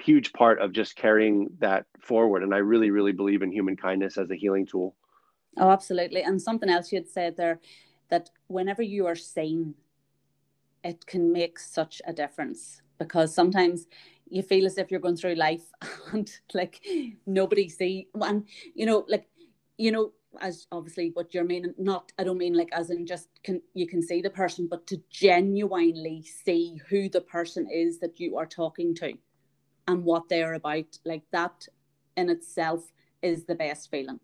huge 0.00 0.32
part 0.32 0.60
of 0.60 0.72
just 0.72 0.96
carrying 0.96 1.50
that 1.58 1.86
forward. 2.00 2.42
And 2.42 2.54
i 2.54 2.58
really 2.58 2.90
really 2.90 3.12
believe 3.12 3.42
in 3.42 3.52
human 3.52 3.76
kindness 3.76 4.18
as 4.18 4.30
a 4.30 4.36
healing 4.36 4.66
tool. 4.66 4.94
Oh 5.58 5.70
absolutely. 5.70 6.22
And 6.22 6.40
something 6.40 6.70
else 6.70 6.90
you 6.90 6.98
had 6.98 7.08
said 7.08 7.36
there 7.36 7.60
that 8.10 8.30
whenever 8.46 8.82
you 8.82 9.06
are 9.06 9.16
seen 9.16 9.74
it 10.82 11.04
can 11.06 11.32
make 11.32 11.58
such 11.58 12.02
a 12.06 12.12
difference 12.12 12.82
because 12.98 13.34
sometimes 13.34 13.86
you 14.28 14.42
feel 14.42 14.66
as 14.66 14.78
if 14.78 14.90
you're 14.90 15.00
going 15.00 15.16
through 15.16 15.34
life 15.34 15.64
and 16.12 16.30
like 16.52 16.80
nobody 17.26 17.68
see 17.68 18.08
and 18.14 18.46
you 18.74 18.86
know 18.86 19.04
like 19.08 19.28
you 19.78 19.92
know 19.92 20.12
as 20.40 20.66
obviously 20.72 21.10
what 21.14 21.32
you're 21.32 21.44
meaning 21.44 21.74
not 21.78 22.12
i 22.18 22.24
don't 22.24 22.38
mean 22.38 22.54
like 22.54 22.70
as 22.72 22.90
in 22.90 23.06
just 23.06 23.28
can 23.42 23.60
you 23.74 23.86
can 23.86 24.02
see 24.02 24.20
the 24.20 24.30
person 24.30 24.66
but 24.70 24.86
to 24.86 25.00
genuinely 25.10 26.22
see 26.22 26.80
who 26.88 27.08
the 27.08 27.20
person 27.20 27.68
is 27.70 27.98
that 27.98 28.18
you 28.18 28.36
are 28.36 28.46
talking 28.46 28.94
to 28.94 29.12
and 29.88 30.04
what 30.04 30.28
they're 30.28 30.54
about 30.54 30.98
like 31.04 31.22
that 31.32 31.66
in 32.16 32.30
itself 32.30 32.92
is 33.22 33.44
the 33.44 33.54
best 33.54 33.90
feeling. 33.90 34.20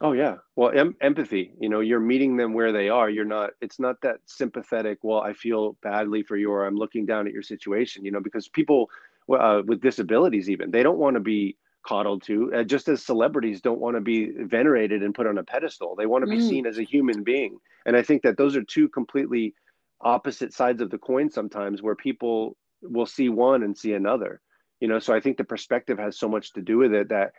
Oh 0.00 0.12
yeah. 0.12 0.36
Well 0.56 0.72
em- 0.78 0.96
empathy 1.00 1.52
you 1.58 1.68
know 1.68 1.80
you're 1.80 2.00
meeting 2.00 2.36
them 2.36 2.52
where 2.52 2.72
they 2.72 2.88
are. 2.88 3.08
You're 3.08 3.24
not 3.24 3.50
it's 3.60 3.80
not 3.80 4.00
that 4.02 4.18
sympathetic 4.26 4.98
well 5.02 5.20
i 5.20 5.32
feel 5.32 5.76
badly 5.82 6.22
for 6.22 6.36
you 6.36 6.50
or 6.50 6.66
i'm 6.66 6.76
looking 6.76 7.06
down 7.06 7.26
at 7.26 7.32
your 7.32 7.42
situation 7.42 8.04
you 8.04 8.10
know 8.10 8.20
because 8.20 8.48
people 8.48 8.90
uh, 9.32 9.62
with 9.66 9.80
disabilities 9.80 10.48
even 10.48 10.70
they 10.70 10.82
don't 10.82 10.98
want 10.98 11.14
to 11.14 11.20
be 11.20 11.56
coddled 11.86 12.22
to, 12.24 12.52
uh, 12.54 12.64
just 12.64 12.88
as 12.88 13.04
celebrities 13.04 13.60
don't 13.60 13.80
want 13.80 13.96
to 13.96 14.00
be 14.00 14.30
venerated 14.30 15.02
and 15.02 15.14
put 15.14 15.26
on 15.26 15.38
a 15.38 15.44
pedestal. 15.44 15.94
They 15.94 16.06
want 16.06 16.24
to 16.24 16.30
be 16.30 16.38
mm. 16.38 16.48
seen 16.48 16.66
as 16.66 16.78
a 16.78 16.82
human 16.82 17.22
being. 17.22 17.58
And 17.84 17.96
I 17.96 18.02
think 18.02 18.22
that 18.22 18.36
those 18.36 18.56
are 18.56 18.62
two 18.62 18.88
completely 18.88 19.54
opposite 20.00 20.52
sides 20.52 20.82
of 20.82 20.90
the 20.90 20.98
coin 20.98 21.30
sometimes 21.30 21.82
where 21.82 21.94
people 21.94 22.56
will 22.82 23.06
see 23.06 23.28
one 23.28 23.62
and 23.62 23.76
see 23.76 23.92
another. 23.94 24.40
You 24.80 24.88
know, 24.88 24.98
so 24.98 25.14
I 25.14 25.20
think 25.20 25.36
the 25.36 25.44
perspective 25.44 25.98
has 25.98 26.18
so 26.18 26.28
much 26.28 26.52
to 26.54 26.62
do 26.62 26.78
with 26.78 26.92
it 26.92 27.08
that, 27.08 27.32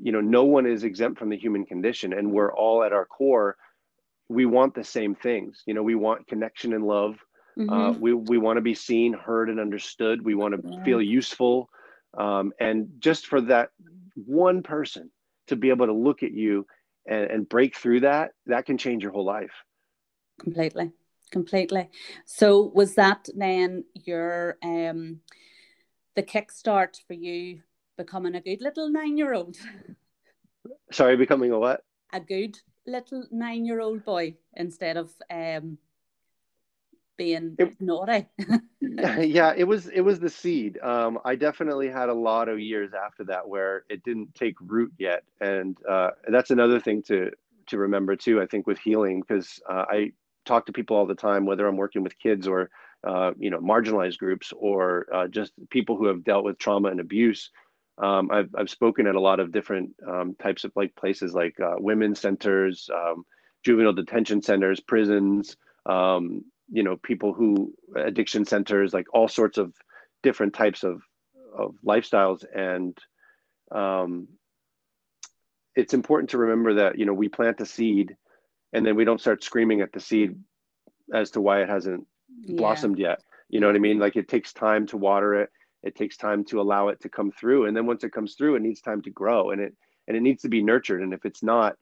you 0.00 0.12
know, 0.12 0.20
no 0.20 0.44
one 0.44 0.66
is 0.66 0.84
exempt 0.84 1.18
from 1.18 1.30
the 1.30 1.36
human 1.36 1.64
condition 1.64 2.12
and 2.12 2.30
we're 2.30 2.54
all 2.54 2.84
at 2.84 2.92
our 2.92 3.06
core. 3.06 3.56
We 4.28 4.46
want 4.46 4.74
the 4.74 4.84
same 4.84 5.14
things. 5.14 5.62
You 5.66 5.74
know, 5.74 5.82
we 5.82 5.94
want 5.94 6.28
connection 6.28 6.72
and 6.74 6.84
love. 6.84 7.16
Mm-hmm. 7.58 7.72
Uh, 7.72 7.92
we 7.92 8.12
we 8.12 8.36
want 8.36 8.58
to 8.58 8.60
be 8.60 8.74
seen, 8.74 9.14
heard, 9.14 9.48
and 9.48 9.58
understood. 9.58 10.22
We 10.22 10.34
want 10.34 10.54
to 10.54 10.68
yeah. 10.68 10.84
feel 10.84 11.00
useful. 11.00 11.70
Um, 12.16 12.52
and 12.58 12.88
just 12.98 13.26
for 13.26 13.40
that 13.42 13.70
one 14.14 14.62
person 14.62 15.10
to 15.48 15.56
be 15.56 15.70
able 15.70 15.86
to 15.86 15.92
look 15.92 16.22
at 16.22 16.32
you 16.32 16.66
and, 17.06 17.30
and 17.30 17.48
break 17.48 17.76
through 17.76 18.00
that, 18.00 18.32
that 18.46 18.66
can 18.66 18.78
change 18.78 19.02
your 19.02 19.12
whole 19.12 19.24
life. 19.24 19.52
Completely. 20.40 20.92
Completely. 21.30 21.90
So 22.24 22.70
was 22.74 22.94
that 22.94 23.28
then 23.34 23.84
your 23.94 24.58
um 24.62 25.20
the 26.14 26.22
kickstart 26.22 27.00
for 27.06 27.14
you 27.14 27.62
becoming 27.96 28.34
a 28.36 28.40
good 28.40 28.60
little 28.60 28.88
nine 28.88 29.16
year 29.16 29.34
old? 29.34 29.56
Sorry, 30.92 31.16
becoming 31.16 31.50
a 31.50 31.58
what? 31.58 31.82
A 32.12 32.20
good 32.20 32.58
little 32.86 33.26
nine 33.32 33.64
year 33.64 33.80
old 33.80 34.04
boy 34.04 34.36
instead 34.54 34.96
of 34.96 35.10
um 35.30 35.78
being 37.16 37.56
it, 37.58 37.80
naughty. 37.80 38.26
yeah, 38.80 39.52
it 39.56 39.64
was 39.64 39.88
it 39.88 40.00
was 40.00 40.20
the 40.20 40.30
seed. 40.30 40.78
Um, 40.82 41.18
I 41.24 41.34
definitely 41.34 41.88
had 41.88 42.08
a 42.08 42.14
lot 42.14 42.48
of 42.48 42.60
years 42.60 42.92
after 42.94 43.24
that 43.24 43.48
where 43.48 43.84
it 43.88 44.02
didn't 44.04 44.34
take 44.34 44.54
root 44.60 44.92
yet, 44.98 45.24
and 45.40 45.76
uh, 45.88 46.10
that's 46.28 46.50
another 46.50 46.80
thing 46.80 47.02
to 47.04 47.30
to 47.66 47.78
remember 47.78 48.16
too. 48.16 48.40
I 48.40 48.46
think 48.46 48.66
with 48.66 48.78
healing, 48.78 49.20
because 49.20 49.60
uh, 49.68 49.84
I 49.88 50.12
talk 50.44 50.66
to 50.66 50.72
people 50.72 50.96
all 50.96 51.06
the 51.06 51.14
time, 51.14 51.44
whether 51.44 51.66
I'm 51.66 51.76
working 51.76 52.02
with 52.02 52.18
kids 52.18 52.46
or 52.46 52.70
uh, 53.04 53.32
you 53.38 53.50
know 53.50 53.58
marginalized 53.58 54.18
groups 54.18 54.52
or 54.56 55.06
uh, 55.12 55.28
just 55.28 55.52
people 55.70 55.96
who 55.96 56.06
have 56.06 56.24
dealt 56.24 56.44
with 56.44 56.58
trauma 56.58 56.88
and 56.88 57.00
abuse. 57.00 57.50
Um, 57.98 58.30
I've 58.30 58.54
I've 58.56 58.70
spoken 58.70 59.06
at 59.06 59.14
a 59.14 59.20
lot 59.20 59.40
of 59.40 59.52
different 59.52 59.90
um, 60.06 60.36
types 60.40 60.64
of 60.64 60.72
like 60.76 60.94
places 60.96 61.34
like 61.34 61.58
uh, 61.60 61.74
women's 61.78 62.20
centers, 62.20 62.88
um, 62.94 63.24
juvenile 63.64 63.92
detention 63.92 64.42
centers, 64.42 64.80
prisons, 64.80 65.56
um, 65.86 66.44
you 66.70 66.82
know 66.82 66.96
people 66.96 67.32
who 67.32 67.72
addiction 67.94 68.44
centers 68.44 68.92
like 68.92 69.06
all 69.12 69.28
sorts 69.28 69.58
of 69.58 69.72
different 70.22 70.54
types 70.54 70.82
of 70.82 71.02
of 71.56 71.74
lifestyles. 71.84 72.44
And 72.54 72.96
um, 73.72 74.28
it's 75.74 75.94
important 75.94 76.30
to 76.30 76.38
remember 76.38 76.74
that 76.74 76.98
you 76.98 77.06
know 77.06 77.12
we 77.12 77.28
plant 77.28 77.60
a 77.60 77.66
seed 77.66 78.16
and 78.72 78.84
then 78.84 78.96
we 78.96 79.04
don't 79.04 79.20
start 79.20 79.42
screaming 79.42 79.80
at 79.80 79.92
the 79.92 80.00
seed 80.00 80.36
as 81.12 81.30
to 81.32 81.40
why 81.40 81.62
it 81.62 81.68
hasn't 81.68 82.06
yeah. 82.44 82.56
blossomed 82.56 82.98
yet. 82.98 83.20
You 83.48 83.60
know 83.60 83.68
what 83.68 83.76
i 83.76 83.80
mean? 83.80 83.98
Like 83.98 84.16
it 84.16 84.28
takes 84.28 84.52
time 84.52 84.86
to 84.88 84.96
water 84.96 85.34
it. 85.34 85.50
It 85.82 85.94
takes 85.94 86.16
time 86.16 86.44
to 86.46 86.60
allow 86.60 86.88
it 86.88 87.00
to 87.02 87.08
come 87.08 87.30
through. 87.30 87.66
And 87.66 87.76
then 87.76 87.86
once 87.86 88.02
it 88.04 88.12
comes 88.12 88.34
through 88.34 88.56
it 88.56 88.62
needs 88.62 88.80
time 88.80 89.02
to 89.02 89.10
grow 89.10 89.50
and 89.50 89.60
it 89.60 89.74
and 90.08 90.16
it 90.16 90.20
needs 90.20 90.42
to 90.42 90.48
be 90.48 90.62
nurtured. 90.62 91.02
And 91.02 91.14
if 91.14 91.24
it's 91.24 91.42
not 91.42 91.76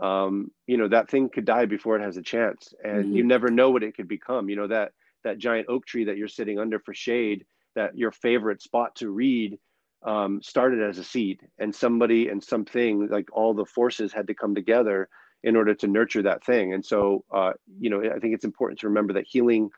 um, 0.00 0.50
you 0.66 0.76
know 0.76 0.88
that 0.88 1.10
thing 1.10 1.28
could 1.28 1.44
die 1.44 1.66
before 1.66 1.96
it 1.96 2.02
has 2.02 2.16
a 2.16 2.22
chance 2.22 2.72
and 2.84 3.04
mm-hmm. 3.04 3.16
you 3.16 3.24
never 3.24 3.48
know 3.48 3.70
what 3.70 3.82
it 3.82 3.96
could 3.96 4.08
become 4.08 4.48
you 4.48 4.56
know 4.56 4.66
that 4.66 4.92
that 5.24 5.38
giant 5.38 5.66
oak 5.68 5.86
tree 5.86 6.04
that 6.04 6.16
you're 6.16 6.28
sitting 6.28 6.58
under 6.58 6.78
for 6.78 6.94
shade 6.94 7.44
that 7.76 7.96
your 7.96 8.10
favorite 8.10 8.62
spot 8.62 8.94
to 8.96 9.10
read 9.10 9.58
um, 10.02 10.40
started 10.42 10.82
as 10.82 10.98
a 10.98 11.04
seed 11.04 11.40
and 11.58 11.74
somebody 11.74 12.28
and 12.28 12.42
something 12.42 13.08
like 13.08 13.28
all 13.32 13.52
the 13.52 13.66
forces 13.66 14.12
had 14.12 14.26
to 14.26 14.34
come 14.34 14.54
together 14.54 15.08
in 15.42 15.56
order 15.56 15.74
to 15.74 15.86
nurture 15.86 16.22
that 16.22 16.44
thing 16.44 16.72
and 16.72 16.84
so 16.84 17.24
uh, 17.34 17.52
you 17.78 17.90
know 17.90 18.00
i 18.00 18.18
think 18.18 18.34
it's 18.34 18.44
important 18.44 18.80
to 18.80 18.88
remember 18.88 19.12
that 19.12 19.26
healing 19.26 19.70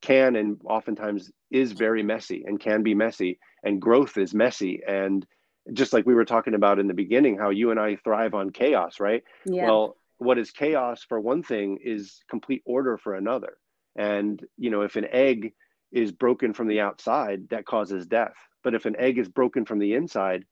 can 0.00 0.36
and 0.36 0.60
oftentimes 0.64 1.30
is 1.50 1.72
very 1.72 2.02
messy 2.02 2.44
and 2.46 2.60
can 2.60 2.82
be 2.82 2.94
messy 2.94 3.38
and 3.64 3.80
growth 3.80 4.16
is 4.16 4.34
messy 4.34 4.80
and 4.86 5.26
just 5.72 5.92
like 5.92 6.06
we 6.06 6.14
were 6.14 6.24
talking 6.24 6.54
about 6.54 6.78
in 6.78 6.88
the 6.88 6.94
beginning, 6.94 7.36
how 7.38 7.50
you 7.50 7.70
and 7.70 7.80
I 7.80 7.96
thrive 7.96 8.34
on 8.34 8.50
chaos, 8.50 9.00
right? 9.00 9.22
Yeah. 9.44 9.66
Well, 9.66 9.96
what 10.18 10.38
is 10.38 10.50
chaos 10.50 11.04
for 11.08 11.20
one 11.20 11.42
thing 11.42 11.78
is 11.82 12.22
complete 12.28 12.62
order 12.64 12.98
for 12.98 13.14
another. 13.14 13.56
And, 13.96 14.44
you 14.56 14.70
know, 14.70 14.82
if 14.82 14.96
an 14.96 15.06
egg 15.10 15.54
is 15.92 16.12
broken 16.12 16.52
from 16.52 16.68
the 16.68 16.80
outside, 16.80 17.48
that 17.50 17.66
causes 17.66 18.06
death. 18.06 18.34
But 18.62 18.74
if 18.74 18.86
an 18.86 18.96
egg 18.98 19.18
is 19.18 19.28
broken 19.28 19.64
from 19.64 19.78
the 19.78 19.94
inside, 19.94 20.44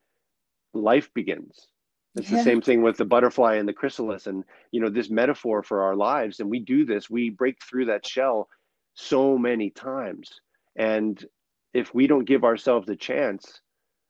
life 0.73 1.13
begins. 1.15 1.69
It's 2.17 2.31
yeah. 2.31 2.39
the 2.39 2.45
same 2.45 2.63
thing 2.63 2.83
with 2.83 2.97
the 2.97 3.05
butterfly 3.05 3.57
and 3.57 3.69
the 3.69 3.75
chrysalis, 3.75 4.27
and 4.27 4.43
you 4.71 4.81
know 4.81 4.89
this 4.89 5.11
metaphor 5.11 5.63
for 5.63 5.83
our 5.83 5.95
lives. 5.95 6.41
And 6.41 6.49
we 6.49 6.61
do 6.61 6.87
this; 6.87 7.11
we 7.11 7.29
break 7.29 7.63
through 7.63 7.87
that 7.87 8.07
shell 8.07 8.49
so 8.95 9.37
many 9.37 9.69
times. 9.69 10.41
And 10.77 11.23
if 11.75 11.95
we 11.95 12.07
don't 12.07 12.25
give 12.25 12.43
ourselves 12.43 12.89
a 12.89 12.97
chance, 12.97 13.61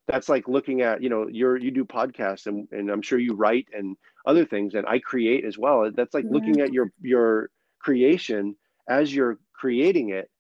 that's 0.09 0.29
like 0.29 0.47
looking 0.49 0.83
at 0.83 1.03
you 1.03 1.09
know 1.09 1.27
you're 1.29 1.57
you 1.57 1.71
do 1.71 1.85
podcasts 1.85 2.47
and, 2.47 2.69
and 2.71 2.91
I'm 2.91 3.03
sure 3.03 3.19
you 3.19 3.35
write 3.35 3.67
and 3.73 3.97
other 4.27 4.45
things, 4.45 4.75
and 4.75 4.87
I 4.87 4.99
create 4.99 5.45
as 5.45 5.59
well. 5.59 5.91
That's 5.95 6.15
like 6.15 6.25
yeah. 6.25 6.33
looking 6.33 6.61
at 6.61 6.73
your 6.73 6.93
your 7.01 7.51
creation 7.81 8.57
as 8.89 9.15
you're 9.15 9.39
creating 9.53 10.11
it, 10.11 10.31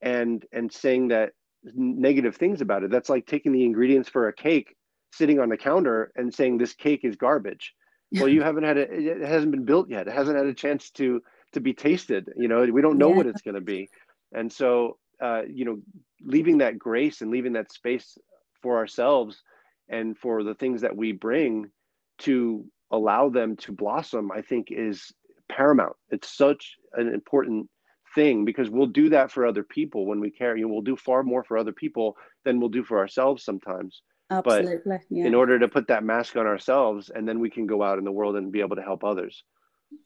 and 0.00 0.44
and 0.52 0.72
saying 0.72 1.08
that 1.08 1.32
negative 1.74 2.36
things 2.36 2.60
about 2.60 2.84
it. 2.84 2.90
That's 2.90 3.08
like 3.08 3.26
taking 3.26 3.52
the 3.52 3.64
ingredients 3.64 4.08
for 4.08 4.28
a 4.28 4.32
cake 4.32 4.74
sitting 5.12 5.38
on 5.38 5.50
the 5.50 5.56
counter 5.56 6.10
and 6.16 6.32
saying 6.32 6.58
this 6.58 6.74
cake 6.74 7.00
is 7.04 7.16
garbage. 7.16 7.74
Well, 8.14 8.28
you 8.28 8.42
haven't 8.42 8.64
had 8.64 8.76
it; 8.76 8.90
it 8.92 9.22
hasn't 9.22 9.52
been 9.52 9.64
built 9.64 9.88
yet. 9.88 10.06
It 10.06 10.12
hasn't 10.12 10.36
had 10.36 10.46
a 10.46 10.54
chance 10.54 10.90
to 10.92 11.22
to 11.52 11.60
be 11.60 11.74
tasted. 11.74 12.28
You 12.36 12.48
know, 12.48 12.64
we 12.64 12.82
don't 12.82 12.98
know 12.98 13.10
yeah. 13.10 13.16
what 13.16 13.26
it's 13.26 13.42
going 13.42 13.54
to 13.54 13.60
be, 13.60 13.88
and 14.32 14.52
so 14.52 14.98
uh, 15.22 15.42
you 15.48 15.64
know, 15.64 15.78
leaving 16.22 16.58
that 16.58 16.78
grace 16.78 17.20
and 17.20 17.30
leaving 17.30 17.52
that 17.52 17.72
space 17.72 18.18
for 18.62 18.76
ourselves 18.78 19.42
and 19.88 20.16
for 20.16 20.42
the 20.42 20.54
things 20.54 20.80
that 20.82 20.96
we 20.96 21.12
bring 21.12 21.70
to 22.18 22.64
allow 22.90 23.28
them 23.28 23.56
to 23.56 23.72
blossom, 23.72 24.30
I 24.30 24.42
think 24.42 24.68
is 24.70 25.12
paramount. 25.50 25.96
It's 26.10 26.36
such 26.36 26.76
an 26.94 27.08
important 27.08 27.68
thing 28.14 28.44
because 28.44 28.70
we'll 28.70 28.86
do 28.86 29.08
that 29.10 29.30
for 29.30 29.46
other 29.46 29.62
people 29.62 30.06
when 30.06 30.20
we 30.20 30.30
care. 30.30 30.56
You 30.56 30.66
know, 30.66 30.72
we'll 30.72 30.82
do 30.82 30.96
far 30.96 31.22
more 31.22 31.44
for 31.44 31.58
other 31.58 31.72
people 31.72 32.16
than 32.44 32.60
we'll 32.60 32.68
do 32.68 32.84
for 32.84 32.98
ourselves 32.98 33.44
sometimes. 33.44 34.02
Absolutely. 34.30 34.76
But 34.86 35.00
yeah. 35.10 35.26
in 35.26 35.34
order 35.34 35.58
to 35.58 35.68
put 35.68 35.88
that 35.88 36.04
mask 36.04 36.36
on 36.36 36.46
ourselves, 36.46 37.10
and 37.14 37.28
then 37.28 37.40
we 37.40 37.50
can 37.50 37.66
go 37.66 37.82
out 37.82 37.98
in 37.98 38.04
the 38.04 38.12
world 38.12 38.36
and 38.36 38.52
be 38.52 38.60
able 38.60 38.76
to 38.76 38.82
help 38.82 39.04
others. 39.04 39.42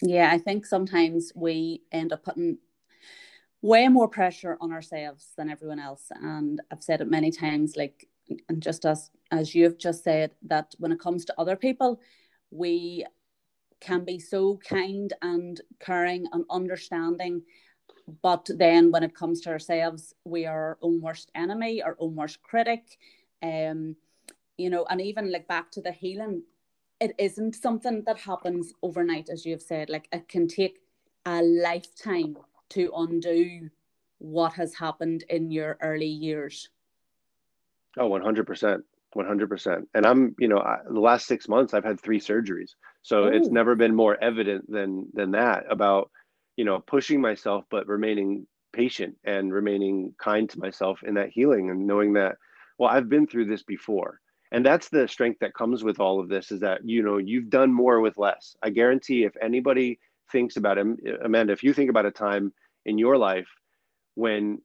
Yeah, 0.03 0.31
I 0.33 0.39
think 0.39 0.67
sometimes 0.67 1.33
we 1.37 1.83
end 1.93 2.13
up 2.13 2.25
putting 2.25 2.59
way 3.63 3.89
more 3.89 4.09
pressure 4.09 4.57
on 4.61 4.73
ourselves 4.73 5.29
than 5.37 5.49
everyone 5.49 5.79
else. 5.79 6.07
And 6.11 6.61
I've 6.73 6.83
said 6.83 7.01
it 7.01 7.11
many 7.11 7.31
times, 7.31 7.77
like, 7.77 8.09
and 8.49 8.63
just 8.63 8.85
as 8.85 9.11
as 9.31 9.55
you've 9.55 9.79
just 9.79 10.05
said, 10.05 10.33
that 10.43 10.75
when 10.79 10.93
it 10.93 11.01
comes 11.01 11.25
to 11.25 11.35
other 11.39 11.57
people, 11.57 12.01
we 12.51 13.05
can 13.81 14.05
be 14.05 14.19
so 14.19 14.59
kind 14.59 15.13
and 15.23 15.61
caring 15.81 16.27
and 16.33 16.45
understanding 16.49 17.43
but 18.23 18.49
then 18.57 18.91
when 18.91 19.03
it 19.03 19.15
comes 19.15 19.43
to 19.43 19.51
ourselves 19.51 20.15
we 20.25 20.47
are 20.47 20.69
our 20.69 20.79
own 20.81 21.01
worst 21.03 21.31
enemy 21.35 21.83
our 21.83 21.95
own 22.01 22.15
worst 22.15 22.43
critic 22.43 22.97
um 23.43 23.95
you 24.59 24.71
know, 24.71 24.87
and 24.89 25.01
even 25.01 25.31
like 25.33 25.47
back 25.49 25.71
to 25.73 25.81
the 25.81 25.93
healing, 25.93 26.43
it 27.01 27.15
isn't 27.19 27.57
something 27.57 28.03
that 28.07 28.19
happens 28.19 28.73
overnight, 28.83 29.29
as 29.29 29.45
you've 29.45 29.63
said. 29.63 29.91
Like 29.91 30.09
it 30.13 30.29
can 30.29 30.49
take 30.49 30.81
a 31.27 31.43
lifetime 31.43 32.37
to 32.71 32.91
undo 32.97 33.69
what 34.19 34.55
has 34.55 34.75
happened 34.75 35.25
in 35.29 35.51
your 35.51 35.77
early 35.83 36.07
years. 36.07 36.71
Oh, 37.99 38.09
100%. 38.11 38.79
100%. 39.17 39.83
And 39.95 40.07
I'm, 40.07 40.35
you 40.39 40.49
know, 40.49 40.59
I, 40.59 40.79
the 40.89 41.01
last 41.01 41.27
six 41.27 41.49
months, 41.49 41.73
I've 41.73 41.85
had 41.85 42.01
three 42.01 42.21
surgeries. 42.21 42.71
So 43.03 43.25
oh. 43.25 43.29
it's 43.29 43.49
never 43.49 43.75
been 43.75 43.95
more 43.95 44.23
evident 44.23 44.71
than, 44.71 45.07
than 45.15 45.31
that 45.33 45.65
about, 45.71 46.11
you 46.57 46.65
know, 46.65 46.81
pushing 46.81 47.21
myself, 47.21 47.65
but 47.71 47.87
remaining 47.87 48.47
patient 48.73 49.17
and 49.25 49.53
remaining 49.53 50.15
kind 50.19 50.51
to 50.51 50.59
myself 50.59 51.03
in 51.03 51.15
that 51.15 51.31
healing 51.31 51.71
and 51.71 51.87
knowing 51.87 52.13
that, 52.15 52.37
well, 52.79 52.91
I've 52.91 53.09
been 53.09 53.27
through 53.27 53.47
this 53.47 53.63
before 53.63 54.21
and 54.53 54.65
that's 54.65 54.89
the 54.89 55.09
strength 55.09 55.41
that 55.41 55.55
comes 55.55 55.83
with 55.83 56.01
all 56.01 56.21
of 56.21 56.29
this 56.29 56.51
is 56.51 56.61
that 56.61 56.81
you 56.85 57.03
know 57.03 57.19
you've 57.19 57.51
done 57.51 57.73
more 57.73 58.01
with 58.01 58.17
less 58.19 58.57
i 58.63 58.71
guarantee 58.71 59.25
if 59.25 59.35
anybody 59.43 59.99
thinks 60.31 60.57
about 60.57 60.79
it 60.79 60.87
amanda 61.25 61.53
if 61.53 61.63
you 61.63 61.73
think 61.73 61.91
about 61.91 62.07
a 62.07 62.11
time 62.11 62.53
in 62.85 62.99
your 62.99 63.17
life 63.17 63.49
when 64.15 64.61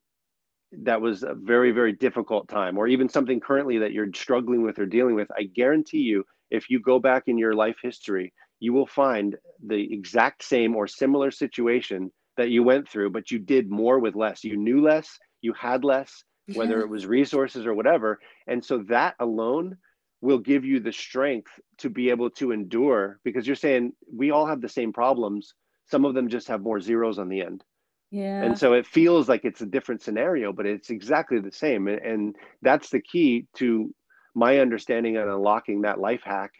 that 0.71 1.01
was 1.01 1.23
a 1.23 1.33
very 1.33 1.71
very 1.71 1.91
difficult 1.93 2.47
time 2.47 2.77
or 2.77 2.87
even 2.87 3.09
something 3.09 3.39
currently 3.39 3.77
that 3.77 3.91
you're 3.91 4.11
struggling 4.13 4.61
with 4.61 4.79
or 4.79 4.85
dealing 4.85 5.15
with 5.15 5.27
i 5.37 5.43
guarantee 5.43 5.99
you 5.99 6.23
if 6.49 6.69
you 6.69 6.79
go 6.79 6.99
back 6.99 7.23
in 7.27 7.37
your 7.37 7.53
life 7.53 7.77
history 7.81 8.33
you 8.59 8.73
will 8.73 8.87
find 8.87 9.37
the 9.67 9.93
exact 9.93 10.43
same 10.43 10.75
or 10.75 10.87
similar 10.87 11.31
situation 11.31 12.11
that 12.37 12.49
you 12.49 12.63
went 12.63 12.87
through 12.87 13.09
but 13.09 13.31
you 13.31 13.39
did 13.39 13.69
more 13.69 13.99
with 13.99 14.15
less 14.15 14.43
you 14.43 14.55
knew 14.55 14.81
less 14.81 15.17
you 15.41 15.53
had 15.53 15.83
less 15.83 16.23
whether 16.55 16.81
it 16.81 16.89
was 16.89 17.05
resources 17.05 17.65
or 17.65 17.73
whatever. 17.73 18.19
And 18.47 18.63
so 18.63 18.79
that 18.89 19.15
alone 19.19 19.77
will 20.21 20.37
give 20.37 20.65
you 20.65 20.79
the 20.79 20.91
strength 20.91 21.51
to 21.79 21.89
be 21.89 22.09
able 22.09 22.29
to 22.31 22.51
endure 22.51 23.19
because 23.23 23.47
you're 23.47 23.55
saying 23.55 23.93
we 24.13 24.31
all 24.31 24.45
have 24.45 24.61
the 24.61 24.69
same 24.69 24.93
problems. 24.93 25.53
Some 25.89 26.05
of 26.05 26.13
them 26.13 26.29
just 26.29 26.47
have 26.47 26.61
more 26.61 26.79
zeros 26.79 27.19
on 27.19 27.29
the 27.29 27.41
end. 27.41 27.63
Yeah. 28.11 28.43
And 28.43 28.57
so 28.59 28.73
it 28.73 28.85
feels 28.85 29.29
like 29.29 29.45
it's 29.45 29.61
a 29.61 29.65
different 29.65 30.01
scenario, 30.01 30.51
but 30.51 30.65
it's 30.65 30.89
exactly 30.89 31.39
the 31.39 31.51
same. 31.51 31.87
And 31.87 32.35
that's 32.61 32.89
the 32.89 32.99
key 32.99 33.47
to 33.55 33.93
my 34.35 34.59
understanding 34.59 35.17
and 35.17 35.29
unlocking 35.29 35.81
that 35.81 35.99
life 35.99 36.21
hack 36.23 36.51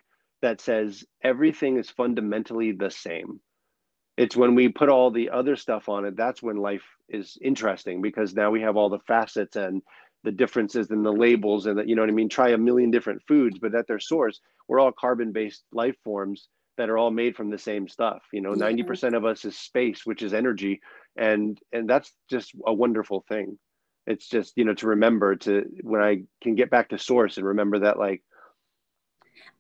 that 0.42 0.62
says 0.62 1.04
everything 1.24 1.78
is 1.78 1.90
fundamentally 1.90 2.72
the 2.72 2.92
same 2.92 3.40
it's 4.18 4.36
when 4.36 4.56
we 4.56 4.68
put 4.68 4.90
all 4.90 5.10
the 5.10 5.30
other 5.30 5.56
stuff 5.56 5.88
on 5.90 6.06
it 6.06 6.16
that's 6.16 6.44
when 6.44 6.58
life 6.58 6.84
is 7.10 7.38
interesting 7.42 8.02
because 8.02 8.34
now 8.34 8.52
we 8.52 8.62
have 8.62 8.78
all 8.78 8.90
the 8.90 9.00
facets 9.00 9.56
and 9.56 9.82
the 10.24 10.32
differences 10.32 10.92
and 10.92 11.06
the 11.06 11.12
labels 11.12 11.66
and 11.66 11.78
that 11.78 11.88
you 11.88 11.96
know 11.96 12.02
what 12.02 12.10
i 12.10 12.14
mean 12.14 12.30
try 12.30 12.50
a 12.50 12.58
million 12.58 12.92
different 12.92 13.22
foods 13.28 13.58
but 13.60 13.74
at 13.74 13.88
their 13.88 14.00
source 14.00 14.40
we're 14.68 14.80
all 14.80 14.92
carbon 14.92 15.32
based 15.32 15.64
life 15.72 15.96
forms 16.04 16.50
that 16.78 16.90
are 16.90 16.98
all 16.98 17.12
made 17.12 17.36
from 17.36 17.50
the 17.50 17.58
same 17.58 17.88
stuff 17.88 18.22
you 18.34 18.42
know 18.42 18.54
90% 18.54 19.16
of 19.16 19.26
us 19.26 19.46
is 19.46 19.58
space 19.58 20.06
which 20.06 20.22
is 20.22 20.34
energy 20.34 20.80
and 21.16 21.60
and 21.72 21.90
that's 21.90 22.12
just 22.30 22.54
a 22.66 22.74
wonderful 22.74 23.24
thing. 23.28 23.58
It's 24.08 24.28
just 24.28 24.54
you 24.56 24.66
know 24.66 24.74
to 24.76 24.88
remember 24.88 25.36
to 25.36 25.64
when 25.82 26.02
i 26.02 26.24
can 26.42 26.56
get 26.56 26.72
back 26.72 26.90
to 26.90 26.98
source 26.98 27.38
and 27.38 27.46
remember 27.46 27.80
that 27.80 28.00
like 28.00 28.24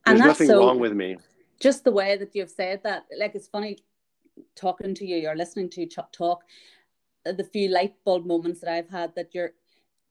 there's 0.05 0.19
nothing 0.19 0.47
so, 0.47 0.59
wrong 0.59 0.79
with 0.79 0.93
me. 0.93 1.17
Just 1.59 1.83
the 1.83 1.91
way 1.91 2.17
that 2.17 2.35
you've 2.35 2.49
said 2.49 2.81
that 2.83 3.05
like 3.17 3.35
it's 3.35 3.47
funny 3.47 3.77
talking 4.55 4.95
to 4.95 5.05
you 5.05 5.29
or 5.29 5.35
listening 5.35 5.69
to 5.69 5.81
you 5.81 5.89
talk, 5.89 6.43
uh, 7.25 7.31
the 7.31 7.43
few 7.43 7.69
light 7.69 7.93
bulb 8.03 8.25
moments 8.25 8.61
that 8.61 8.71
I've 8.71 8.89
had 8.89 9.13
that 9.15 9.33
you're, 9.33 9.51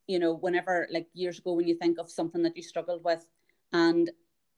you 0.07 0.19
know, 0.19 0.35
whenever 0.35 0.87
like 0.91 1.09
years 1.13 1.39
ago 1.39 1.55
when 1.55 1.67
you 1.67 1.75
think 1.75 1.99
of 1.99 2.11
something 2.11 2.43
that 2.43 2.57
you 2.57 2.63
struggled 2.63 3.05
with, 3.05 3.27
and 3.73 4.11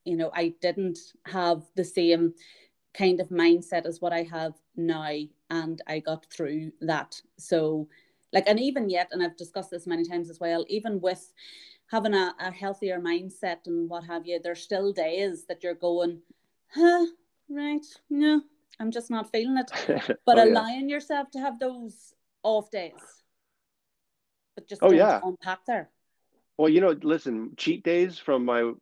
you 0.04 0.16
know, 0.16 0.30
I 0.34 0.54
didn't 0.60 0.98
have 1.26 1.62
the 1.76 1.84
same 1.84 2.34
kind 2.94 3.20
of 3.20 3.28
mindset 3.28 3.86
as 3.86 4.00
what 4.00 4.12
I 4.12 4.22
have 4.24 4.54
now, 4.76 5.10
and 5.50 5.82
I 5.86 6.00
got 6.00 6.26
through 6.26 6.72
that. 6.80 7.20
So, 7.38 7.88
like, 8.32 8.44
and 8.46 8.60
even 8.60 8.90
yet, 8.90 9.08
and 9.12 9.22
I've 9.22 9.36
discussed 9.36 9.70
this 9.70 9.86
many 9.86 10.04
times 10.04 10.30
as 10.30 10.40
well, 10.40 10.64
even 10.68 11.00
with 11.00 11.32
having 11.90 12.14
a, 12.14 12.34
a 12.40 12.50
healthier 12.50 12.98
mindset 13.00 13.66
and 13.66 13.88
what 13.88 14.04
have 14.04 14.26
you, 14.26 14.40
there's 14.42 14.62
still 14.62 14.92
days 14.92 15.44
that 15.46 15.62
you're 15.62 15.74
going, 15.74 16.20
huh, 16.74 17.06
right, 17.48 17.84
no, 18.10 18.42
I'm 18.80 18.90
just 18.90 19.10
not 19.10 19.30
feeling 19.30 19.58
it. 19.58 19.70
But 20.26 20.38
oh, 20.38 20.44
allowing 20.44 20.88
yeah. 20.88 20.94
yourself 20.96 21.30
to 21.32 21.38
have 21.38 21.58
those 21.58 22.14
off 22.42 22.70
days. 22.70 22.92
But 24.54 24.68
just 24.68 24.82
oh, 24.82 24.92
yeah. 24.92 25.20
unpack 25.22 25.64
there. 25.66 25.90
Well, 26.58 26.68
you 26.68 26.80
know, 26.80 26.96
listen, 27.02 27.52
cheat 27.56 27.82
days 27.84 28.18
from 28.18 28.44
my 28.44 28.72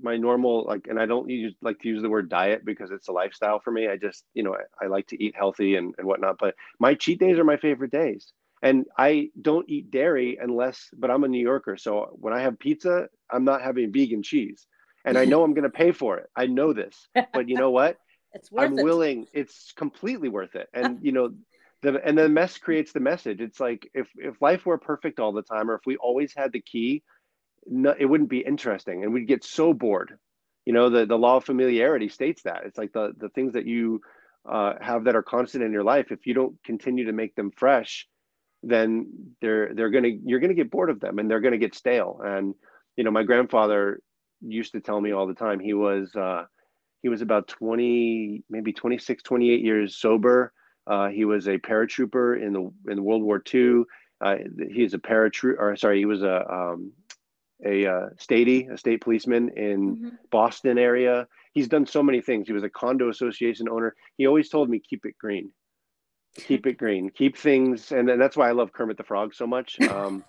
my 0.00 0.16
normal 0.16 0.64
like 0.64 0.86
and 0.88 0.98
I 0.98 1.06
don't 1.06 1.28
use 1.28 1.54
like 1.62 1.78
to 1.80 1.88
use 1.88 2.02
the 2.02 2.10
word 2.10 2.28
diet 2.28 2.64
because 2.64 2.90
it's 2.90 3.08
a 3.08 3.12
lifestyle 3.12 3.60
for 3.60 3.70
me. 3.70 3.88
I 3.88 3.96
just, 3.96 4.24
you 4.34 4.42
know, 4.42 4.54
I, 4.54 4.84
I 4.84 4.88
like 4.88 5.06
to 5.08 5.22
eat 5.22 5.34
healthy 5.36 5.76
and, 5.76 5.94
and 5.98 6.06
whatnot. 6.06 6.36
But 6.38 6.54
my 6.78 6.94
cheat 6.94 7.20
days 7.20 7.38
are 7.38 7.44
my 7.44 7.56
favorite 7.56 7.90
days. 7.90 8.32
And 8.62 8.86
I 8.96 9.30
don't 9.40 9.68
eat 9.68 9.90
dairy 9.90 10.38
unless 10.40 10.88
but 10.96 11.10
I'm 11.10 11.24
a 11.24 11.28
New 11.28 11.42
Yorker. 11.42 11.76
So 11.76 12.08
when 12.12 12.32
I 12.32 12.40
have 12.40 12.58
pizza, 12.58 13.08
I'm 13.30 13.44
not 13.44 13.62
having 13.62 13.92
vegan 13.92 14.22
cheese. 14.22 14.66
And 15.04 15.16
I 15.16 15.24
know 15.24 15.42
I'm 15.42 15.54
gonna 15.54 15.70
pay 15.70 15.92
for 15.92 16.18
it. 16.18 16.28
I 16.36 16.46
know 16.46 16.72
this. 16.72 17.08
But 17.32 17.48
you 17.48 17.56
know 17.56 17.70
what? 17.70 17.96
It's 18.34 18.52
worth 18.52 18.64
it. 18.64 18.72
I'm 18.72 18.78
it. 18.78 18.82
willing. 18.82 19.26
It's 19.32 19.72
completely 19.72 20.28
worth 20.28 20.54
it. 20.54 20.68
And 20.74 20.98
you 21.02 21.12
know, 21.12 21.32
the 21.82 22.00
and 22.04 22.18
the 22.18 22.28
mess 22.28 22.58
creates 22.58 22.92
the 22.92 23.00
message. 23.00 23.40
It's 23.40 23.58
like 23.58 23.90
if 23.94 24.08
if 24.16 24.40
life 24.42 24.66
were 24.66 24.78
perfect 24.78 25.18
all 25.18 25.32
the 25.32 25.42
time, 25.42 25.70
or 25.70 25.74
if 25.74 25.82
we 25.86 25.96
always 25.96 26.34
had 26.36 26.52
the 26.52 26.60
key, 26.60 27.02
no, 27.68 27.94
it 27.98 28.06
wouldn't 28.06 28.30
be 28.30 28.40
interesting, 28.40 29.04
and 29.04 29.12
we'd 29.12 29.28
get 29.28 29.44
so 29.44 29.72
bored. 29.72 30.18
You 30.64 30.72
know, 30.72 30.90
the 30.90 31.06
the 31.06 31.18
law 31.18 31.36
of 31.36 31.44
familiarity 31.44 32.08
states 32.08 32.42
that 32.42 32.62
it's 32.64 32.78
like 32.78 32.92
the 32.92 33.12
the 33.16 33.28
things 33.30 33.54
that 33.54 33.66
you 33.66 34.00
uh, 34.48 34.74
have 34.80 35.04
that 35.04 35.16
are 35.16 35.22
constant 35.22 35.64
in 35.64 35.72
your 35.72 35.84
life. 35.84 36.10
If 36.10 36.26
you 36.26 36.34
don't 36.34 36.62
continue 36.64 37.06
to 37.06 37.12
make 37.12 37.34
them 37.34 37.50
fresh, 37.50 38.06
then 38.62 39.34
they're 39.40 39.74
they're 39.74 39.90
gonna 39.90 40.10
you're 40.24 40.40
gonna 40.40 40.54
get 40.54 40.70
bored 40.70 40.90
of 40.90 41.00
them, 41.00 41.18
and 41.18 41.30
they're 41.30 41.40
gonna 41.40 41.58
get 41.58 41.74
stale. 41.74 42.20
And 42.24 42.54
you 42.96 43.04
know, 43.04 43.10
my 43.10 43.22
grandfather 43.22 44.00
used 44.40 44.72
to 44.72 44.80
tell 44.80 45.00
me 45.00 45.12
all 45.12 45.26
the 45.26 45.34
time. 45.34 45.60
He 45.60 45.74
was 45.74 46.14
uh, 46.14 46.44
he 47.02 47.08
was 47.08 47.22
about 47.22 47.48
20, 47.48 48.44
maybe 48.50 48.72
26, 48.72 49.22
28 49.22 49.64
years 49.64 49.96
sober. 49.96 50.52
Uh, 50.86 51.08
he 51.08 51.24
was 51.24 51.46
a 51.46 51.58
paratrooper 51.58 52.40
in 52.42 52.52
the 52.52 52.92
in 52.92 53.04
World 53.04 53.22
War 53.22 53.42
II. 53.52 53.82
Uh, 54.20 54.36
he's 54.70 54.94
a 54.94 54.98
paratrooper, 54.98 55.58
or 55.58 55.76
sorry, 55.76 55.98
he 55.98 56.06
was 56.06 56.22
a 56.22 56.50
um, 56.52 56.92
a 57.64 57.86
uh, 57.86 58.08
statey, 58.16 58.70
a 58.70 58.78
state 58.78 59.00
policeman 59.00 59.50
in 59.56 59.96
mm-hmm. 59.96 60.08
Boston 60.30 60.78
area. 60.78 61.26
He's 61.52 61.68
done 61.68 61.86
so 61.86 62.02
many 62.02 62.20
things. 62.20 62.46
He 62.46 62.52
was 62.52 62.62
a 62.62 62.70
condo 62.70 63.08
association 63.08 63.68
owner. 63.68 63.94
He 64.16 64.26
always 64.26 64.48
told 64.48 64.70
me 64.70 64.80
keep 64.80 65.04
it 65.04 65.16
green, 65.18 65.50
keep 66.36 66.66
it 66.66 66.78
green, 66.78 67.10
keep 67.10 67.36
things, 67.36 67.90
and, 67.92 68.08
and 68.08 68.20
that's 68.20 68.36
why 68.36 68.48
I 68.48 68.52
love 68.52 68.72
Kermit 68.72 68.96
the 68.96 69.04
Frog 69.04 69.34
so 69.34 69.46
much, 69.46 69.80
um, 69.90 70.24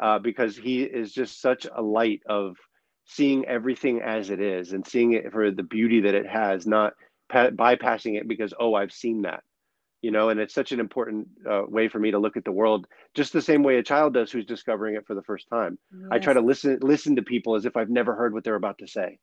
uh, 0.00 0.18
because 0.18 0.56
he 0.56 0.82
is 0.82 1.12
just 1.12 1.40
such 1.40 1.66
a 1.72 1.82
light 1.82 2.20
of 2.28 2.56
seeing 3.06 3.44
everything 3.46 4.00
as 4.02 4.30
it 4.30 4.40
is 4.40 4.72
and 4.72 4.86
seeing 4.86 5.14
it 5.14 5.32
for 5.32 5.50
the 5.50 5.64
beauty 5.64 6.02
that 6.02 6.14
it 6.14 6.26
has, 6.26 6.66
not 6.66 6.92
pa- 7.28 7.50
bypassing 7.50 8.16
it 8.18 8.28
because 8.28 8.54
oh 8.58 8.74
I've 8.74 8.92
seen 8.92 9.22
that 9.22 9.42
you 10.02 10.10
know 10.10 10.28
and 10.30 10.40
it's 10.40 10.54
such 10.54 10.72
an 10.72 10.80
important 10.80 11.28
uh, 11.50 11.62
way 11.66 11.88
for 11.88 11.98
me 11.98 12.10
to 12.10 12.18
look 12.18 12.36
at 12.36 12.44
the 12.44 12.52
world 12.52 12.86
just 13.14 13.32
the 13.32 13.42
same 13.42 13.62
way 13.62 13.76
a 13.76 13.82
child 13.82 14.14
does 14.14 14.30
who's 14.30 14.46
discovering 14.46 14.94
it 14.94 15.06
for 15.06 15.14
the 15.14 15.22
first 15.22 15.48
time. 15.48 15.78
Yes. 15.92 16.08
i 16.12 16.18
try 16.18 16.32
to 16.32 16.40
listen 16.40 16.78
listen 16.82 17.16
to 17.16 17.22
people 17.22 17.54
as 17.54 17.64
if 17.64 17.76
i've 17.76 17.90
never 17.90 18.14
heard 18.14 18.32
what 18.32 18.44
they're 18.44 18.54
about 18.54 18.78
to 18.78 18.86
say. 18.86 19.18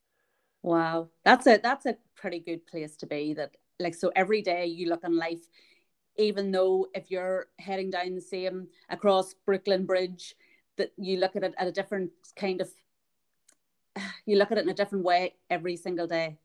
Wow. 0.63 1.09
That's 1.23 1.47
a 1.47 1.59
that's 1.61 1.85
a 1.85 1.97
pretty 2.15 2.39
good 2.39 2.65
place 2.65 2.97
to 2.97 3.05
be 3.05 3.33
that 3.35 3.55
like 3.79 3.95
so 3.95 4.11
every 4.15 4.41
day 4.41 4.65
you 4.65 4.89
look 4.89 5.03
on 5.03 5.15
life 5.15 5.47
even 6.17 6.51
though 6.51 6.87
if 6.95 7.11
you're 7.11 7.47
heading 7.59 7.91
down 7.91 8.15
the 8.15 8.21
same 8.21 8.67
across 8.89 9.35
brooklyn 9.45 9.85
bridge 9.85 10.35
that 10.77 10.91
you 10.97 11.17
look 11.17 11.35
at 11.35 11.43
it 11.43 11.53
at 11.57 11.67
a 11.67 11.71
different 11.71 12.11
kind 12.35 12.59
of 12.59 12.69
you 14.25 14.35
look 14.37 14.51
at 14.51 14.57
it 14.57 14.63
in 14.63 14.69
a 14.69 14.73
different 14.73 15.05
way 15.05 15.35
every 15.49 15.75
single 15.75 16.07
day 16.07 16.37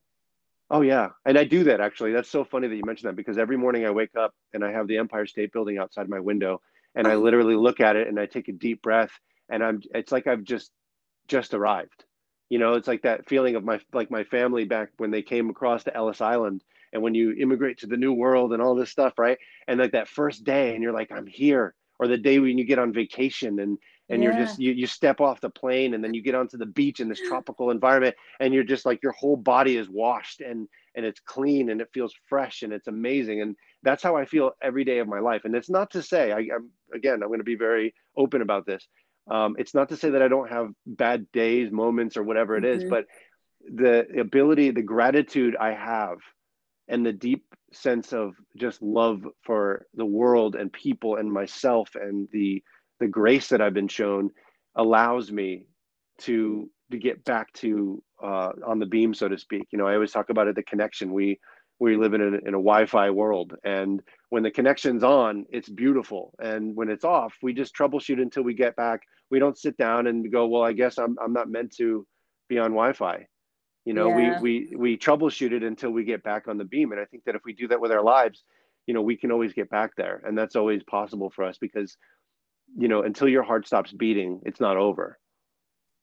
Oh 0.73 0.81
yeah, 0.81 1.11
and 1.27 1.37
I 1.37 1.45
do 1.45 1.65
that 1.65 1.83
actually. 1.83 2.13
That's 2.13 2.31
so 2.31 2.45
funny 2.45 2.67
that 2.67 2.75
you 2.75 2.83
mentioned 2.87 3.11
that 3.11 3.17
because 3.17 3.37
every 3.37 3.59
morning 3.59 3.85
I 3.85 3.91
wake 3.91 4.17
up 4.19 4.35
and 4.55 4.65
I 4.65 4.73
have 4.73 4.89
the 4.89 4.97
Empire 4.97 5.27
State 5.27 5.53
Building 5.53 5.77
outside 5.77 6.09
my 6.09 6.19
window, 6.19 6.63
and 6.95 7.07
I 7.07 7.11
mm-hmm. 7.11 7.25
literally 7.25 7.57
look 7.57 7.81
at 7.81 7.95
it 7.95 8.09
and 8.09 8.19
I 8.19 8.25
take 8.25 8.49
a 8.49 8.53
deep 8.53 8.81
breath, 8.81 9.11
and 9.51 9.63
I'm. 9.63 9.83
It's 9.95 10.11
like 10.11 10.27
I've 10.27 10.45
just 10.45 10.71
just 11.29 11.53
arrived. 11.53 12.05
You 12.49 12.59
know, 12.59 12.73
it's 12.73 12.89
like 12.89 13.03
that 13.03 13.29
feeling 13.29 13.55
of 13.55 13.65
my 13.65 13.81
like 13.93 14.11
my 14.11 14.25
family 14.25 14.65
back 14.65 14.89
when 14.97 15.11
they 15.11 15.21
came 15.21 15.51
across 15.51 15.85
to 15.85 15.95
Ellis 15.95 16.23
Island, 16.23 16.65
and 16.95 17.03
when 17.03 17.15
you 17.15 17.33
immigrate 17.33 17.81
to 17.81 17.87
the 17.87 17.99
new 17.99 18.15
world 18.15 18.55
and 18.55 18.63
all 18.63 18.75
this 18.75 18.91
stuff, 18.91 19.19
right? 19.19 19.37
And 19.69 19.79
like 19.79 19.93
that 19.93 20.09
first 20.09 20.43
day, 20.43 20.73
and 20.73 20.83
you're 20.83 20.95
like, 20.95 21.13
I'm 21.13 21.27
here, 21.27 21.75
or 21.99 22.09
the 22.09 22.17
day 22.17 22.39
when 22.39 22.57
you 22.57 22.65
get 22.65 22.79
on 22.79 22.95
vacation 22.95 23.59
and 23.59 23.77
and 24.13 24.23
yeah. 24.23 24.29
you're 24.31 24.45
just 24.45 24.59
you, 24.61 24.73
you 24.73 24.87
step 24.87 25.21
off 25.21 25.41
the 25.41 25.51
plane 25.51 25.95
and 25.95 26.05
then 26.05 26.13
you 26.15 26.23
get 26.23 26.35
onto 26.35 26.59
the 26.59 26.67
beach 26.67 27.01
in 27.01 27.09
this 27.09 27.21
tropical 27.29 27.71
environment 27.71 28.15
and 28.41 28.53
you're 28.53 28.63
just 28.63 28.87
like 28.87 29.03
your 29.03 29.13
whole 29.13 29.37
body 29.37 29.77
is 29.77 29.89
washed 29.89 30.41
and 30.41 30.69
and 30.95 31.07
it's 31.07 31.21
clean 31.21 31.71
and 31.71 31.81
it 31.81 31.89
feels 31.93 32.15
fresh 32.29 32.63
and 32.63 32.73
it's 32.73 32.87
amazing 32.87 33.41
and 33.41 33.57
that's 33.83 34.03
how 34.03 34.17
i 34.17 34.25
feel 34.25 34.53
every 34.63 34.85
day 34.85 34.99
of 34.99 35.09
my 35.09 35.19
life 35.19 35.43
and 35.45 35.57
it's 35.57 35.71
not 35.71 35.91
to 35.91 36.03
say 36.03 36.31
I, 36.31 36.41
am 36.41 36.71
again 36.95 37.23
i'm 37.23 37.29
going 37.29 37.41
to 37.41 37.45
be 37.45 37.57
very 37.57 37.95
open 38.17 38.43
about 38.43 38.67
this 38.67 38.87
um, 39.31 39.57
it's 39.59 39.75
not 39.75 39.89
to 39.89 39.97
say 39.97 40.11
that 40.11 40.23
i 40.23 40.29
don't 40.29 40.51
have 40.51 40.71
bad 40.87 41.31
days 41.33 41.73
moments 41.73 42.17
or 42.17 42.25
whatever 42.25 42.57
it 42.57 42.65
is, 42.65 42.83
mm-hmm. 42.83 42.91
but 42.91 43.07
the 43.75 44.07
ability 44.21 44.71
the 44.71 44.83
gratitude 44.83 45.57
i 45.59 45.73
have 45.73 46.19
and 46.89 47.07
the 47.07 47.13
deep 47.13 47.45
sense 47.73 48.13
of 48.13 48.35
just 48.57 48.83
love 48.83 49.25
for 49.45 49.87
the 49.95 50.05
world 50.05 50.57
and 50.57 50.73
people 50.73 51.17
and 51.17 51.33
myself 51.33 51.91
and 51.95 52.29
the 52.33 52.63
the 53.03 53.09
grace 53.09 53.49
that 53.49 53.61
I've 53.61 53.75
been 53.75 53.89
shown 53.89 54.31
allows 54.77 55.31
me 55.31 55.67
to 56.21 56.71
to 56.93 56.99
get 56.99 57.25
back 57.25 57.53
to 57.55 58.03
uh, 58.23 58.51
on 58.65 58.79
the 58.79 58.87
beam, 58.87 59.13
so 59.13 59.29
to 59.29 59.37
speak. 59.37 59.67
You 59.73 59.79
know, 59.79 59.87
I 59.89 59.95
always 59.95 60.13
talk 60.13 60.31
about 60.31 60.47
it, 60.47 60.55
the 60.55 60.63
connection. 60.63 61.13
We 61.13 61.41
we 61.81 61.97
live 61.97 62.15
in 62.15 62.21
a, 62.21 62.27
in 62.27 62.55
a 62.55 62.63
Wi-Fi 62.69 63.11
world, 63.11 63.55
and 63.65 64.01
when 64.29 64.45
the 64.45 64.53
connection's 64.53 65.03
on, 65.03 65.47
it's 65.51 65.69
beautiful, 65.69 66.33
and 66.39 66.77
when 66.77 66.89
it's 66.89 67.05
off, 67.05 67.35
we 67.43 67.53
just 67.53 67.75
troubleshoot 67.75 68.23
until 68.23 68.45
we 68.45 68.55
get 68.55 68.77
back. 68.77 69.01
We 69.31 69.41
don't 69.41 69.59
sit 69.59 69.77
down 69.77 70.07
and 70.07 70.31
go, 70.31 70.47
well, 70.47 70.63
I 70.63 70.73
guess 70.73 70.97
I'm 70.97 71.17
I'm 71.21 71.33
not 71.33 71.51
meant 71.51 71.75
to 71.79 72.07
be 72.49 72.59
on 72.59 72.71
Wi-Fi. 72.71 73.27
You 73.85 73.95
know, 73.95 74.17
yeah. 74.17 74.41
we 74.41 74.69
we 74.71 74.77
we 74.77 74.97
troubleshoot 74.97 75.51
it 75.51 75.65
until 75.65 75.91
we 75.91 76.05
get 76.05 76.23
back 76.23 76.47
on 76.47 76.57
the 76.57 76.65
beam, 76.65 76.93
and 76.93 77.01
I 77.01 77.05
think 77.07 77.25
that 77.25 77.35
if 77.35 77.43
we 77.45 77.53
do 77.53 77.67
that 77.69 77.81
with 77.81 77.91
our 77.91 78.05
lives, 78.05 78.45
you 78.87 78.95
know, 78.95 79.03
we 79.03 79.17
can 79.17 79.33
always 79.33 79.53
get 79.53 79.71
back 79.71 79.97
there, 79.97 80.23
and 80.25 80.39
that's 80.39 80.55
always 80.55 80.85
possible 80.85 81.31
for 81.31 81.43
us 81.43 81.59
because 81.59 81.97
you 82.77 82.89
know, 82.89 83.03
until 83.03 83.29
your 83.29 83.43
heart 83.43 83.67
stops 83.67 83.93
beating, 83.93 84.41
it's 84.45 84.61
not 84.61 84.77
over. 84.77 85.19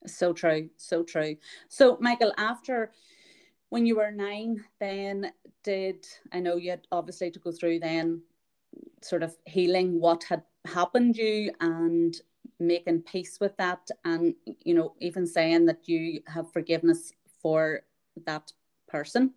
So 0.08 0.34
true, 0.34 0.70
so 0.78 1.04
true. 1.04 1.36
So, 1.68 1.98
Michael, 2.00 2.34
after 2.38 2.92
when 3.70 3.86
you 3.86 3.98
were 3.98 4.12
nine, 4.12 4.64
then 4.80 5.32
did 5.64 6.06
I 6.32 6.40
know 6.40 6.56
you 6.56 6.72
had 6.72 6.88
obviously 6.92 7.32
to 7.32 7.40
go 7.40 7.52
through 7.52 7.80
then 7.80 8.22
sort 9.02 9.24
of 9.24 9.36
healing 9.46 10.00
what 10.00 10.24
had 10.24 10.44
happened 10.66 11.18
you 11.18 11.52
and 11.60 12.16
making 12.60 13.02
peace 13.02 13.40
with 13.40 13.56
that, 13.58 13.88
and 14.06 14.34
you 14.64 14.74
know, 14.74 14.94
even 15.00 15.26
saying 15.26 15.66
that 15.66 15.88
you 15.88 16.22
have 16.28 16.52
forgiveness 16.52 17.14
for 17.42 17.82
that 18.26 18.52
person. 18.88 19.34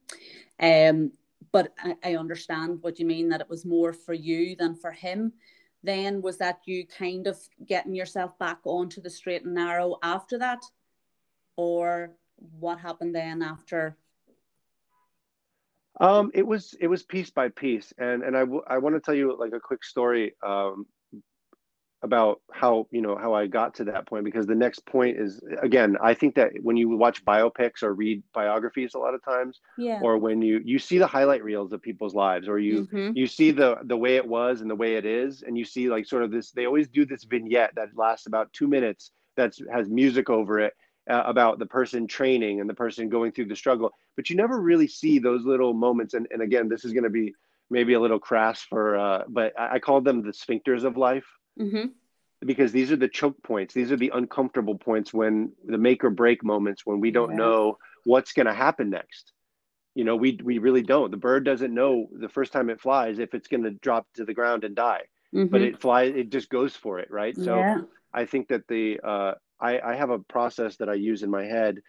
Um, 0.60 1.12
but 1.52 1.74
I, 1.78 1.96
I 2.04 2.16
understand 2.16 2.78
what 2.82 2.98
you 2.98 3.06
mean 3.06 3.28
that 3.28 3.40
it 3.40 3.50
was 3.50 3.64
more 3.64 3.92
for 3.92 4.14
you 4.14 4.56
than 4.56 4.74
for 4.74 4.90
him 4.90 5.32
then 5.82 6.22
was 6.22 6.38
that 6.38 6.60
you 6.66 6.86
kind 6.86 7.26
of 7.26 7.38
getting 7.66 7.94
yourself 7.94 8.38
back 8.38 8.58
onto 8.64 9.00
the 9.00 9.10
straight 9.10 9.44
and 9.44 9.54
narrow 9.54 9.96
after 10.02 10.38
that? 10.38 10.62
Or 11.56 12.12
what 12.36 12.78
happened 12.78 13.14
then 13.14 13.42
after? 13.42 13.96
Um 16.00 16.30
it 16.34 16.46
was 16.46 16.74
it 16.80 16.86
was 16.86 17.02
piece 17.02 17.30
by 17.30 17.48
piece. 17.50 17.92
And 17.98 18.22
and 18.22 18.36
I, 18.36 18.40
w- 18.40 18.64
I 18.66 18.78
want 18.78 18.94
to 18.96 19.00
tell 19.00 19.14
you 19.14 19.36
like 19.38 19.52
a 19.52 19.60
quick 19.60 19.84
story 19.84 20.34
um 20.44 20.86
about 22.02 22.40
how 22.50 22.86
you 22.90 23.00
know 23.00 23.16
how 23.16 23.32
I 23.32 23.46
got 23.46 23.74
to 23.76 23.84
that 23.84 24.06
point 24.06 24.24
because 24.24 24.46
the 24.46 24.54
next 24.54 24.84
point 24.86 25.18
is 25.18 25.40
again 25.60 25.96
I 26.02 26.14
think 26.14 26.34
that 26.34 26.50
when 26.60 26.76
you 26.76 26.88
watch 26.96 27.24
biopics 27.24 27.82
or 27.82 27.94
read 27.94 28.22
biographies 28.34 28.94
a 28.94 28.98
lot 28.98 29.14
of 29.14 29.24
times 29.24 29.60
yeah. 29.78 30.00
or 30.02 30.18
when 30.18 30.42
you 30.42 30.60
you 30.64 30.80
see 30.80 30.98
the 30.98 31.06
highlight 31.06 31.44
reels 31.44 31.72
of 31.72 31.80
people's 31.80 32.14
lives 32.14 32.48
or 32.48 32.58
you 32.58 32.88
mm-hmm. 32.92 33.16
you 33.16 33.26
see 33.26 33.52
the 33.52 33.76
the 33.84 33.96
way 33.96 34.16
it 34.16 34.26
was 34.26 34.62
and 34.62 34.70
the 34.70 34.74
way 34.74 34.96
it 34.96 35.06
is 35.06 35.42
and 35.42 35.56
you 35.56 35.64
see 35.64 35.88
like 35.88 36.04
sort 36.04 36.24
of 36.24 36.32
this 36.32 36.50
they 36.50 36.66
always 36.66 36.88
do 36.88 37.06
this 37.06 37.22
vignette 37.22 37.72
that 37.76 37.88
lasts 37.96 38.26
about 38.26 38.52
2 38.52 38.66
minutes 38.66 39.12
that 39.36 39.54
has 39.72 39.88
music 39.88 40.28
over 40.28 40.58
it 40.58 40.74
uh, 41.08 41.22
about 41.26 41.58
the 41.60 41.66
person 41.66 42.06
training 42.06 42.60
and 42.60 42.68
the 42.68 42.74
person 42.74 43.08
going 43.08 43.30
through 43.30 43.46
the 43.46 43.56
struggle 43.56 43.90
but 44.16 44.28
you 44.28 44.34
never 44.34 44.60
really 44.60 44.88
see 44.88 45.20
those 45.20 45.44
little 45.44 45.72
moments 45.72 46.14
and 46.14 46.26
and 46.32 46.42
again 46.42 46.68
this 46.68 46.84
is 46.84 46.92
going 46.92 47.04
to 47.04 47.10
be 47.10 47.32
maybe 47.70 47.94
a 47.94 48.00
little 48.00 48.18
crass 48.18 48.60
for 48.60 48.98
uh 48.98 49.22
but 49.28 49.52
I, 49.58 49.74
I 49.74 49.78
call 49.78 50.00
them 50.00 50.22
the 50.22 50.32
sphincters 50.32 50.82
of 50.82 50.96
life 50.96 51.24
Mm-hmm. 51.60 51.88
Because 52.44 52.72
these 52.72 52.90
are 52.90 52.96
the 52.96 53.08
choke 53.08 53.40
points. 53.42 53.72
These 53.72 53.92
are 53.92 53.96
the 53.96 54.10
uncomfortable 54.14 54.76
points 54.76 55.14
when 55.14 55.52
the 55.64 55.78
make 55.78 56.02
or 56.02 56.10
break 56.10 56.42
moments 56.42 56.84
when 56.84 57.00
we 57.00 57.10
don't 57.12 57.30
yeah. 57.30 57.36
know 57.36 57.78
what's 58.04 58.32
going 58.32 58.46
to 58.46 58.54
happen 58.54 58.90
next. 58.90 59.32
You 59.94 60.04
know, 60.04 60.16
we 60.16 60.38
we 60.42 60.58
really 60.58 60.82
don't. 60.82 61.10
The 61.10 61.18
bird 61.18 61.44
doesn't 61.44 61.72
know 61.72 62.08
the 62.10 62.28
first 62.28 62.52
time 62.52 62.70
it 62.70 62.80
flies 62.80 63.18
if 63.18 63.34
it's 63.34 63.46
going 63.46 63.64
to 63.64 63.70
drop 63.70 64.06
to 64.14 64.24
the 64.24 64.34
ground 64.34 64.64
and 64.64 64.74
die, 64.74 65.02
mm-hmm. 65.34 65.46
but 65.46 65.60
it 65.60 65.80
flies. 65.80 66.14
It 66.16 66.30
just 66.30 66.48
goes 66.48 66.74
for 66.74 66.98
it, 66.98 67.10
right? 67.10 67.36
So 67.36 67.56
yeah. 67.56 67.78
I 68.12 68.24
think 68.24 68.48
that 68.48 68.66
the 68.68 69.00
uh, 69.04 69.34
I 69.60 69.80
I 69.80 69.94
have 69.94 70.10
a 70.10 70.18
process 70.18 70.76
that 70.78 70.88
I 70.88 70.94
use 70.94 71.22
in 71.22 71.30
my 71.30 71.44
head, 71.44 71.82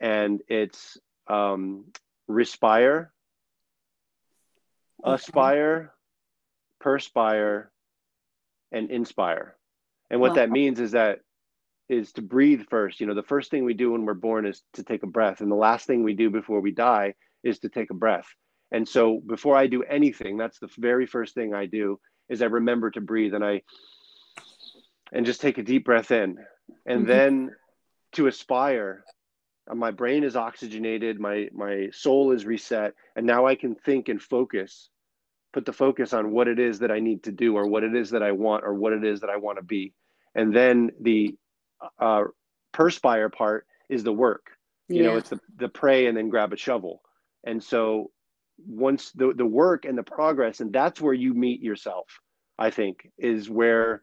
and 0.00 0.40
it's 0.48 0.98
um, 1.26 1.86
respire, 2.28 3.12
okay. 5.04 5.14
aspire, 5.14 5.92
perspire, 6.80 7.70
and 8.72 8.90
inspire. 8.90 9.56
And 10.10 10.20
what 10.20 10.30
wow. 10.30 10.36
that 10.36 10.50
means 10.50 10.80
is 10.80 10.92
that 10.92 11.20
is 11.88 12.12
to 12.12 12.22
breathe 12.22 12.62
first. 12.68 13.00
You 13.00 13.06
know, 13.06 13.14
the 13.14 13.22
first 13.22 13.50
thing 13.50 13.64
we 13.64 13.74
do 13.74 13.92
when 13.92 14.04
we're 14.04 14.14
born 14.14 14.46
is 14.46 14.62
to 14.74 14.82
take 14.82 15.02
a 15.02 15.06
breath, 15.06 15.40
and 15.40 15.50
the 15.50 15.56
last 15.56 15.86
thing 15.86 16.02
we 16.02 16.14
do 16.14 16.30
before 16.30 16.60
we 16.60 16.72
die 16.72 17.14
is 17.42 17.58
to 17.60 17.68
take 17.68 17.90
a 17.90 17.94
breath. 17.94 18.26
And 18.70 18.86
so 18.86 19.20
before 19.26 19.56
I 19.56 19.66
do 19.66 19.82
anything, 19.82 20.36
that's 20.36 20.58
the 20.58 20.68
very 20.76 21.06
first 21.06 21.34
thing 21.34 21.54
I 21.54 21.66
do 21.66 21.98
is 22.28 22.42
I 22.42 22.46
remember 22.46 22.90
to 22.90 23.00
breathe 23.00 23.34
and 23.34 23.44
I 23.44 23.62
and 25.12 25.24
just 25.24 25.40
take 25.40 25.56
a 25.56 25.62
deep 25.62 25.86
breath 25.86 26.10
in. 26.10 26.36
And 26.84 27.00
mm-hmm. 27.00 27.06
then 27.06 27.50
to 28.12 28.26
aspire, 28.26 29.04
uh, 29.70 29.74
my 29.74 29.90
brain 29.90 30.24
is 30.24 30.36
oxygenated, 30.36 31.18
my 31.18 31.48
my 31.52 31.88
soul 31.92 32.32
is 32.32 32.44
reset, 32.44 32.94
and 33.16 33.26
now 33.26 33.46
I 33.46 33.54
can 33.54 33.74
think 33.74 34.08
and 34.08 34.20
focus 34.20 34.90
put 35.52 35.64
the 35.64 35.72
focus 35.72 36.12
on 36.12 36.30
what 36.30 36.48
it 36.48 36.58
is 36.58 36.80
that 36.80 36.90
I 36.90 37.00
need 37.00 37.24
to 37.24 37.32
do 37.32 37.56
or 37.56 37.66
what 37.66 37.84
it 37.84 37.94
is 37.94 38.10
that 38.10 38.22
I 38.22 38.32
want 38.32 38.64
or 38.64 38.74
what 38.74 38.92
it 38.92 39.04
is 39.04 39.20
that 39.20 39.30
I 39.30 39.36
want 39.36 39.58
to 39.58 39.64
be. 39.64 39.94
And 40.34 40.54
then 40.54 40.90
the 41.00 41.36
uh, 41.98 42.24
perspire 42.72 43.28
part 43.30 43.66
is 43.88 44.04
the 44.04 44.12
work. 44.12 44.50
You 44.88 45.02
yeah. 45.02 45.10
know, 45.10 45.16
it's 45.16 45.30
the, 45.30 45.40
the 45.56 45.68
pray 45.68 46.06
and 46.06 46.16
then 46.16 46.28
grab 46.28 46.52
a 46.52 46.56
shovel. 46.56 47.02
And 47.44 47.62
so 47.62 48.10
once 48.66 49.12
the, 49.12 49.32
the 49.34 49.46
work 49.46 49.84
and 49.84 49.96
the 49.96 50.02
progress, 50.02 50.60
and 50.60 50.72
that's 50.72 51.00
where 51.00 51.14
you 51.14 51.34
meet 51.34 51.62
yourself, 51.62 52.06
I 52.58 52.70
think, 52.70 53.10
is 53.18 53.48
where 53.48 54.02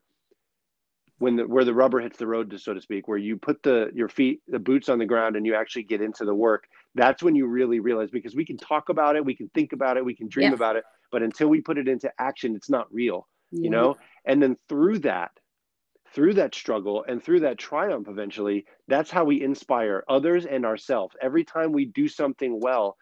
when 1.17 1.37
the 1.37 1.47
where 1.47 1.63
the 1.63 1.73
rubber 1.73 1.99
hits 2.01 2.17
the 2.17 2.27
road, 2.27 2.53
so 2.59 2.73
to 2.73 2.81
speak, 2.81 3.07
where 3.07 3.17
you 3.17 3.37
put 3.37 3.63
the 3.63 3.89
your 3.93 4.09
feet, 4.09 4.41
the 4.47 4.59
boots 4.59 4.89
on 4.89 4.99
the 4.99 5.05
ground, 5.05 5.35
and 5.35 5.45
you 5.45 5.55
actually 5.55 5.83
get 5.83 6.01
into 6.01 6.25
the 6.25 6.35
work. 6.35 6.65
That's 6.93 7.23
when 7.23 7.35
you 7.35 7.47
really 7.47 7.79
realize 7.79 8.09
because 8.11 8.35
we 8.35 8.45
can 8.45 8.57
talk 8.57 8.89
about 8.89 9.15
it, 9.15 9.25
we 9.25 9.35
can 9.35 9.49
think 9.53 9.73
about 9.73 9.97
it, 9.97 10.05
we 10.05 10.15
can 10.15 10.27
dream 10.27 10.53
about 10.53 10.75
it, 10.75 10.83
but 11.11 11.23
until 11.23 11.47
we 11.47 11.61
put 11.61 11.77
it 11.77 11.87
into 11.87 12.11
action, 12.19 12.55
it's 12.55 12.69
not 12.69 12.93
real. 12.93 13.27
Yeah. 13.51 13.63
You 13.63 13.69
know, 13.69 13.97
and 14.25 14.41
then 14.41 14.57
through 14.67 14.99
that, 14.99 15.31
through 16.13 16.35
that 16.35 16.55
struggle 16.55 17.05
and 17.07 17.21
through 17.21 17.41
that 17.41 17.57
triumph, 17.57 18.07
eventually, 18.07 18.65
that's 18.87 19.11
how 19.11 19.25
we 19.25 19.41
inspire 19.41 20.03
others 20.07 20.45
and 20.45 20.65
ourselves. 20.65 21.15
Every 21.21 21.43
time 21.43 21.71
we 21.71 21.85
do 21.85 22.07
something 22.07 22.59
well, 22.59 22.97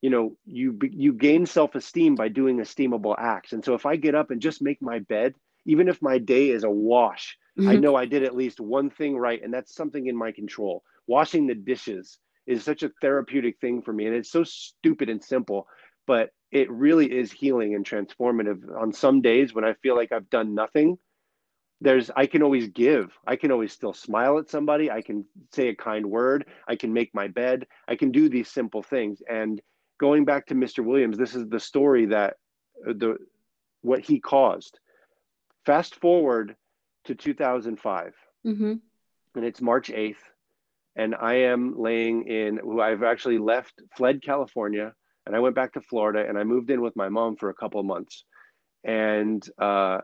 you 0.00 0.10
know, 0.10 0.36
you 0.46 0.78
you 0.90 1.12
gain 1.12 1.46
self 1.46 1.74
esteem 1.74 2.14
by 2.14 2.28
doing 2.28 2.58
esteemable 2.58 3.14
acts. 3.18 3.52
And 3.52 3.64
so 3.64 3.74
if 3.74 3.86
I 3.86 3.96
get 3.96 4.14
up 4.14 4.30
and 4.30 4.40
just 4.40 4.62
make 4.62 4.80
my 4.80 5.00
bed 5.00 5.34
even 5.66 5.88
if 5.88 6.00
my 6.00 6.18
day 6.18 6.50
is 6.50 6.64
a 6.64 6.70
wash, 6.70 7.36
mm-hmm. 7.58 7.68
I 7.68 7.76
know 7.76 7.94
I 7.94 8.06
did 8.06 8.22
at 8.22 8.36
least 8.36 8.60
one 8.60 8.90
thing 8.90 9.16
right, 9.16 9.42
and 9.42 9.52
that's 9.52 9.74
something 9.74 10.06
in 10.06 10.16
my 10.16 10.32
control. 10.32 10.82
Washing 11.06 11.46
the 11.46 11.54
dishes 11.54 12.18
is 12.46 12.64
such 12.64 12.82
a 12.82 12.90
therapeutic 13.00 13.58
thing 13.60 13.82
for 13.82 13.92
me, 13.92 14.06
and 14.06 14.14
it's 14.14 14.32
so 14.32 14.44
stupid 14.44 15.08
and 15.08 15.22
simple, 15.22 15.66
but 16.06 16.30
it 16.50 16.70
really 16.70 17.06
is 17.06 17.30
healing 17.32 17.74
and 17.74 17.84
transformative. 17.84 18.76
On 18.76 18.92
some 18.92 19.20
days 19.20 19.54
when 19.54 19.64
I 19.64 19.74
feel 19.74 19.96
like 19.96 20.12
I've 20.12 20.30
done 20.30 20.54
nothing, 20.54 20.98
there's 21.80 22.10
I 22.14 22.26
can 22.26 22.42
always 22.42 22.68
give. 22.68 23.12
I 23.26 23.36
can 23.36 23.50
always 23.50 23.72
still 23.72 23.94
smile 23.94 24.38
at 24.38 24.50
somebody. 24.50 24.90
I 24.90 25.02
can 25.02 25.24
say 25.52 25.68
a 25.68 25.74
kind 25.74 26.06
word. 26.06 26.46
I 26.68 26.76
can 26.76 26.92
make 26.92 27.14
my 27.14 27.28
bed. 27.28 27.66
I 27.88 27.96
can 27.96 28.10
do 28.10 28.28
these 28.28 28.48
simple 28.48 28.82
things. 28.82 29.22
And 29.28 29.60
going 29.98 30.24
back 30.24 30.46
to 30.46 30.54
Mr. 30.54 30.84
Williams, 30.84 31.16
this 31.16 31.34
is 31.34 31.48
the 31.48 31.60
story 31.60 32.06
that 32.06 32.34
uh, 32.86 32.92
the 32.96 33.16
what 33.82 34.00
he 34.00 34.20
caused 34.20 34.78
Fast 35.66 35.96
forward 35.96 36.56
to 37.04 37.14
2005, 37.14 38.14
mm-hmm. 38.46 38.74
and 39.34 39.44
it's 39.44 39.60
March 39.60 39.88
8th, 39.88 40.16
and 40.96 41.14
I 41.14 41.34
am 41.34 41.78
laying 41.78 42.26
in. 42.26 42.80
I've 42.80 43.02
actually 43.02 43.38
left, 43.38 43.80
fled 43.94 44.22
California, 44.22 44.94
and 45.26 45.36
I 45.36 45.38
went 45.40 45.54
back 45.54 45.72
to 45.74 45.80
Florida, 45.80 46.24
and 46.28 46.38
I 46.38 46.44
moved 46.44 46.70
in 46.70 46.80
with 46.80 46.96
my 46.96 47.08
mom 47.08 47.36
for 47.36 47.50
a 47.50 47.54
couple 47.54 47.80
of 47.80 47.86
months, 47.86 48.24
and 48.84 49.46
uh, 49.58 49.98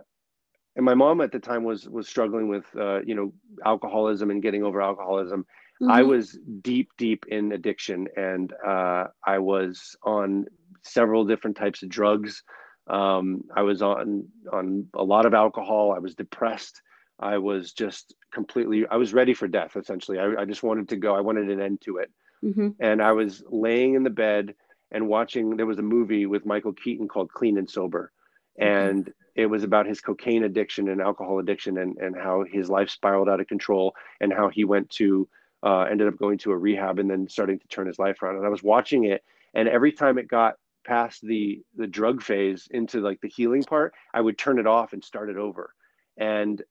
and 0.77 0.85
my 0.85 0.95
mom 0.95 1.21
at 1.21 1.33
the 1.33 1.39
time 1.39 1.65
was 1.65 1.89
was 1.89 2.09
struggling 2.09 2.49
with 2.49 2.65
uh, 2.79 3.01
you 3.03 3.15
know 3.15 3.33
alcoholism 3.65 4.31
and 4.31 4.43
getting 4.43 4.63
over 4.63 4.83
alcoholism. 4.83 5.47
Mm-hmm. 5.83 5.91
I 5.91 6.03
was 6.03 6.39
deep, 6.63 6.91
deep 6.97 7.25
in 7.29 7.53
addiction, 7.53 8.09
and 8.17 8.53
uh, 8.67 9.05
I 9.27 9.39
was 9.39 9.97
on 10.03 10.47
several 10.83 11.25
different 11.25 11.57
types 11.57 11.83
of 11.83 11.89
drugs. 11.89 12.43
Um, 12.87 13.43
I 13.55 13.63
was 13.63 13.83
on 13.83 14.29
on 14.53 14.87
a 14.95 15.03
lot 15.03 15.27
of 15.27 15.35
alcohol. 15.35 15.93
I 15.93 15.99
was 15.99 16.15
depressed. 16.15 16.81
I 17.19 17.39
was 17.39 17.73
just 17.73 18.15
completely. 18.33 18.87
I 18.91 18.97
was 18.97 19.15
ready 19.15 19.35
for 19.35 19.49
death. 19.49 19.77
Essentially, 19.77 20.19
I, 20.19 20.43
I 20.43 20.45
just 20.45 20.63
wanted 20.63 20.89
to 20.91 20.97
go. 20.97 21.15
I 21.15 21.21
wanted 21.21 21.51
an 21.51 21.61
end 21.61 21.81
to 21.83 21.99
it. 21.99 22.11
Mm-hmm. 22.45 22.69
And 22.81 23.03
I 23.03 23.13
was 23.13 23.43
laying 23.49 23.95
in 23.95 24.03
the 24.03 24.11
bed 24.11 24.55
and 24.91 25.09
watching. 25.09 25.57
There 25.57 25.67
was 25.67 25.79
a 25.79 25.83
movie 25.83 26.27
with 26.27 26.47
Michael 26.47 26.73
Keaton 26.73 27.09
called 27.09 27.33
Clean 27.33 27.59
and 27.59 27.69
Sober, 27.69 28.13
and 28.59 29.13
it 29.35 29.47
was 29.47 29.65
about 29.65 29.87
his 29.87 30.01
cocaine 30.01 30.45
addiction 30.45 30.89
and 30.89 31.01
alcohol 31.01 31.39
addiction, 31.39 31.79
and 31.79 31.97
and 31.99 32.17
how 32.17 32.45
his 32.45 32.71
life 32.71 32.91
spiraled 32.91 33.29
out 33.29 33.41
of 33.41 33.47
control, 33.47 33.95
and 34.21 34.33
how 34.33 34.49
he 34.49 34.65
went 34.65 34.89
to 34.91 35.29
uh, 35.63 35.83
ended 35.83 36.09
up 36.09 36.19
going 36.19 36.39
to 36.39 36.53
a 36.53 36.57
rehab 36.57 36.99
and 36.99 37.11
then 37.11 37.29
starting 37.29 37.59
to 37.59 37.69
turn 37.69 37.87
his 37.87 37.99
life 37.99 38.23
around. 38.23 38.37
And 38.37 38.47
I 38.47 38.51
was 38.51 38.63
watching 38.63 39.05
it, 39.05 39.25
and 39.55 39.69
every 39.69 39.93
time 39.93 40.19
it 40.19 40.29
got 40.29 40.55
past 40.85 41.21
the 41.23 41.63
the 41.77 41.87
drug 41.87 42.23
phase 42.23 42.69
into 42.71 43.01
like 43.01 43.21
the 43.21 43.29
healing 43.29 43.63
part, 43.65 43.93
I 44.15 44.21
would 44.21 44.39
turn 44.39 44.59
it 44.59 44.67
off 44.67 44.93
and 44.93 45.05
start 45.05 45.31
it 45.31 45.37
over. 45.37 45.75
And 46.17 46.63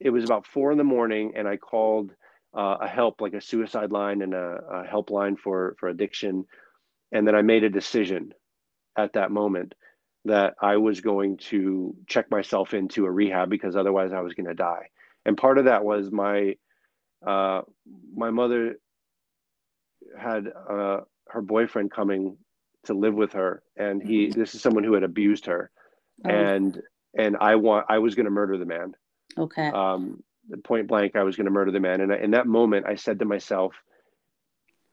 it 0.00 0.10
was 0.10 0.24
about 0.24 0.46
four 0.46 0.72
in 0.72 0.78
the 0.78 0.84
morning, 0.84 1.32
and 1.36 1.48
I 1.48 1.56
called 1.56 2.12
uh, 2.54 2.76
a 2.80 2.88
help, 2.88 3.20
like 3.20 3.34
a 3.34 3.40
suicide 3.40 3.92
line 3.92 4.22
and 4.22 4.34
a, 4.34 4.60
a 4.70 4.84
helpline 4.84 5.38
for 5.38 5.76
for 5.78 5.88
addiction. 5.88 6.46
And 7.12 7.26
then 7.26 7.34
I 7.34 7.42
made 7.42 7.64
a 7.64 7.70
decision 7.70 8.34
at 8.96 9.12
that 9.14 9.30
moment 9.30 9.74
that 10.24 10.54
I 10.60 10.76
was 10.76 11.00
going 11.00 11.36
to 11.36 11.94
check 12.06 12.30
myself 12.30 12.74
into 12.74 13.06
a 13.06 13.10
rehab 13.10 13.48
because 13.48 13.76
otherwise 13.76 14.12
I 14.12 14.20
was 14.20 14.34
going 14.34 14.48
to 14.48 14.54
die. 14.54 14.88
And 15.24 15.36
part 15.36 15.58
of 15.58 15.66
that 15.66 15.84
was 15.84 16.10
my 16.10 16.56
uh, 17.26 17.62
my 18.14 18.30
mother 18.30 18.78
had 20.18 20.46
uh, 20.68 21.00
her 21.28 21.42
boyfriend 21.42 21.90
coming 21.90 22.36
to 22.86 22.94
live 22.94 23.14
with 23.14 23.32
her 23.32 23.62
and 23.76 24.02
he 24.02 24.26
mm-hmm. 24.26 24.40
this 24.40 24.54
is 24.54 24.62
someone 24.62 24.84
who 24.84 24.94
had 24.94 25.02
abused 25.02 25.46
her 25.46 25.70
oh. 26.24 26.30
and 26.30 26.80
and 27.16 27.36
i 27.40 27.56
want 27.56 27.84
i 27.88 27.98
was 27.98 28.14
going 28.14 28.24
to 28.24 28.30
murder 28.30 28.56
the 28.56 28.64
man 28.64 28.94
okay 29.36 29.68
um 29.68 30.22
point 30.64 30.86
blank 30.86 31.16
i 31.16 31.22
was 31.22 31.36
going 31.36 31.46
to 31.46 31.50
murder 31.50 31.72
the 31.72 31.80
man 31.80 32.00
and 32.00 32.12
I, 32.12 32.18
in 32.18 32.30
that 32.30 32.46
moment 32.46 32.86
i 32.86 32.94
said 32.94 33.18
to 33.18 33.24
myself 33.24 33.74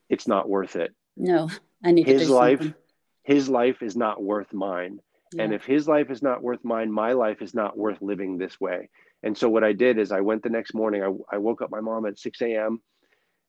it's 0.09 0.27
not 0.27 0.49
worth 0.49 0.75
it 0.75 0.93
no 1.15 1.49
i 1.83 1.91
need 1.91 2.07
his 2.07 2.29
life 2.29 2.59
something. 2.59 2.75
his 3.23 3.49
life 3.49 3.81
is 3.81 3.95
not 3.95 4.21
worth 4.21 4.53
mine 4.53 4.99
yeah. 5.33 5.43
and 5.43 5.53
if 5.53 5.65
his 5.65 5.87
life 5.87 6.09
is 6.09 6.21
not 6.21 6.41
worth 6.43 6.63
mine 6.63 6.91
my 6.91 7.13
life 7.13 7.41
is 7.41 7.53
not 7.53 7.77
worth 7.77 8.01
living 8.01 8.37
this 8.37 8.59
way 8.59 8.89
and 9.23 9.37
so 9.37 9.49
what 9.49 9.63
i 9.63 9.73
did 9.73 9.97
is 9.97 10.11
i 10.11 10.21
went 10.21 10.43
the 10.43 10.49
next 10.49 10.73
morning 10.73 11.03
i, 11.03 11.35
I 11.35 11.37
woke 11.37 11.61
up 11.61 11.71
my 11.71 11.81
mom 11.81 12.05
at 12.05 12.19
6 12.19 12.41
a.m 12.41 12.81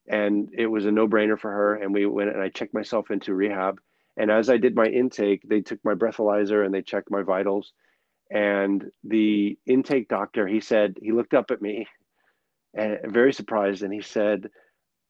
and 0.07 0.51
it 0.53 0.67
was 0.67 0.85
a 0.85 0.93
no-brainer 0.93 1.39
for 1.39 1.51
her 1.51 1.75
and 1.77 1.93
we 1.93 2.07
went 2.07 2.31
and 2.31 2.43
i 2.43 2.49
checked 2.49 2.75
myself 2.75 3.11
into 3.11 3.35
rehab 3.35 3.81
and 4.17 4.31
as 4.31 4.49
I 4.49 4.57
did 4.57 4.77
my 4.77 4.87
intake, 4.87 5.43
they 5.49 5.61
took 5.61 5.85
my 5.85 5.95
breathalyzer 5.95 6.65
and 6.65 6.73
they 6.73 6.83
checked 6.83 7.11
my 7.11 7.23
vitals. 7.23 7.73
And 8.31 8.91
the 9.03 9.59
intake 9.67 10.09
doctor, 10.09 10.47
he 10.47 10.61
said, 10.61 10.97
he 11.01 11.13
looked 11.13 11.35
up 11.35 11.51
at 11.51 11.61
me 11.61 11.87
and 12.75 12.99
very 13.05 13.33
surprised 13.33 13.83
and 13.83 13.93
he 13.93 14.03
said, 14.03 14.51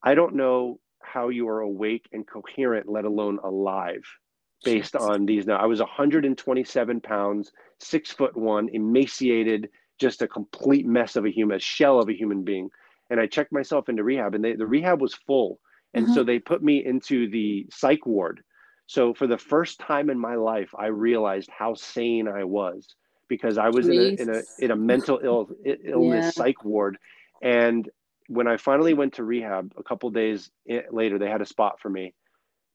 I 0.02 0.14
don't 0.14 0.36
know 0.36 0.80
how 1.14 1.28
you 1.28 1.48
are 1.48 1.60
awake 1.60 2.08
and 2.12 2.26
coherent, 2.26 2.88
let 2.88 3.04
alone 3.04 3.38
alive, 3.44 4.04
based 4.64 4.96
on 4.96 5.26
these. 5.26 5.46
Now, 5.46 5.56
I 5.56 5.66
was 5.66 5.80
127 5.80 7.00
pounds, 7.00 7.52
six 7.78 8.10
foot 8.10 8.36
one, 8.36 8.68
emaciated, 8.72 9.70
just 9.98 10.22
a 10.22 10.28
complete 10.28 10.86
mess 10.86 11.16
of 11.16 11.24
a 11.24 11.30
human, 11.30 11.56
a 11.56 11.60
shell 11.60 12.00
of 12.00 12.08
a 12.08 12.16
human 12.16 12.42
being. 12.42 12.68
And 13.10 13.20
I 13.20 13.26
checked 13.26 13.52
myself 13.52 13.88
into 13.88 14.02
rehab, 14.02 14.34
and 14.34 14.44
they, 14.44 14.54
the 14.54 14.66
rehab 14.66 15.00
was 15.00 15.14
full. 15.14 15.60
And 15.94 16.06
mm-hmm. 16.06 16.14
so 16.14 16.24
they 16.24 16.40
put 16.40 16.62
me 16.62 16.84
into 16.84 17.30
the 17.30 17.66
psych 17.70 18.04
ward 18.04 18.42
so 18.86 19.14
for 19.14 19.26
the 19.26 19.38
first 19.38 19.80
time 19.80 20.10
in 20.10 20.18
my 20.18 20.34
life, 20.34 20.70
I 20.78 20.86
realized 20.86 21.50
how 21.50 21.74
sane 21.74 22.28
I 22.28 22.44
was 22.44 22.86
because 23.28 23.56
I 23.56 23.70
was 23.70 23.88
in 23.88 23.98
a, 23.98 24.22
in 24.22 24.30
a, 24.30 24.42
in 24.58 24.70
a 24.70 24.76
mental 24.76 25.20
Ill, 25.22 25.48
illness 25.64 26.24
yeah. 26.24 26.30
psych 26.30 26.64
ward. 26.64 26.98
And 27.42 27.88
when 28.28 28.46
I 28.46 28.56
finally 28.56 28.94
went 28.94 29.14
to 29.14 29.24
rehab 29.24 29.72
a 29.76 29.82
couple 29.82 30.10
days 30.10 30.50
later, 30.90 31.18
they 31.18 31.28
had 31.28 31.42
a 31.42 31.46
spot 31.46 31.80
for 31.80 31.90
me 31.90 32.14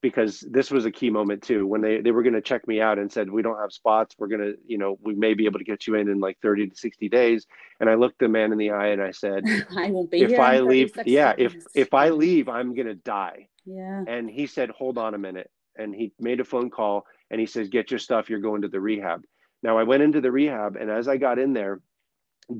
because 0.01 0.45
this 0.49 0.71
was 0.71 0.85
a 0.85 0.91
key 0.91 1.09
moment 1.09 1.43
too. 1.43 1.67
When 1.67 1.81
they, 1.81 1.99
they 1.99 2.11
were 2.11 2.23
going 2.23 2.33
to 2.33 2.41
check 2.41 2.67
me 2.67 2.79
out 2.79 2.99
and 2.99 3.11
said, 3.11 3.29
we 3.29 3.41
don't 3.41 3.59
have 3.59 3.73
spots. 3.73 4.15
We're 4.17 4.27
going 4.27 4.41
to, 4.41 4.53
you 4.65 4.77
know, 4.77 4.97
we 5.01 5.13
may 5.13 5.33
be 5.33 5.45
able 5.45 5.59
to 5.59 5.65
get 5.65 5.87
you 5.87 5.95
in 5.95 6.07
in 6.07 6.19
like 6.19 6.37
30 6.41 6.69
to 6.69 6.75
60 6.75 7.09
days. 7.09 7.45
And 7.79 7.89
I 7.89 7.95
looked 7.95 8.19
the 8.19 8.29
man 8.29 8.51
in 8.51 8.57
the 8.57 8.71
eye 8.71 8.87
and 8.87 9.01
I 9.01 9.11
said, 9.11 9.43
I 9.77 9.91
won't 9.91 10.09
be 10.09 10.21
if 10.21 10.39
I 10.39 10.59
leave. 10.59 10.91
Yeah. 11.05 11.33
If, 11.37 11.55
if 11.75 11.93
I 11.93 12.09
leave, 12.09 12.47
I'm 12.47 12.73
going 12.75 12.87
to 12.87 12.95
die. 12.95 13.49
Yeah. 13.65 14.03
And 14.07 14.29
he 14.29 14.47
said, 14.47 14.69
hold 14.69 14.97
on 14.97 15.15
a 15.15 15.17
minute 15.17 15.49
and 15.79 15.95
he 15.95 16.11
made 16.19 16.39
a 16.39 16.45
phone 16.45 16.69
call 16.69 17.05
and 17.31 17.39
he 17.39 17.47
says, 17.47 17.69
Get 17.69 17.89
your 17.89 17.99
stuff, 17.99 18.29
you're 18.29 18.39
going 18.39 18.61
to 18.61 18.67
the 18.67 18.79
rehab. 18.79 19.23
Now 19.63 19.77
I 19.77 19.83
went 19.83 20.03
into 20.03 20.21
the 20.21 20.31
rehab, 20.31 20.75
and 20.75 20.89
as 20.89 21.07
I 21.07 21.17
got 21.17 21.39
in 21.39 21.53
there, 21.53 21.81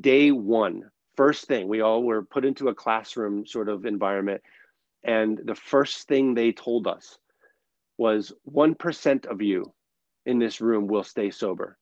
day 0.01 0.31
one, 0.31 0.89
first 1.19 1.47
thing, 1.47 1.67
we 1.67 1.81
all 1.81 2.01
were 2.01 2.23
put 2.23 2.45
into 2.45 2.69
a 2.69 2.73
classroom 2.73 3.45
sort 3.45 3.67
of 3.67 3.85
environment. 3.85 4.41
And 5.03 5.37
the 5.43 5.53
first 5.53 6.07
thing 6.07 6.33
they 6.33 6.53
told 6.53 6.87
us 6.87 7.17
was 7.97 8.31
1% 8.49 9.25
of 9.25 9.41
you 9.41 9.73
in 10.25 10.39
this 10.39 10.61
room 10.61 10.87
will 10.87 11.03
stay 11.03 11.29
sober. 11.29 11.77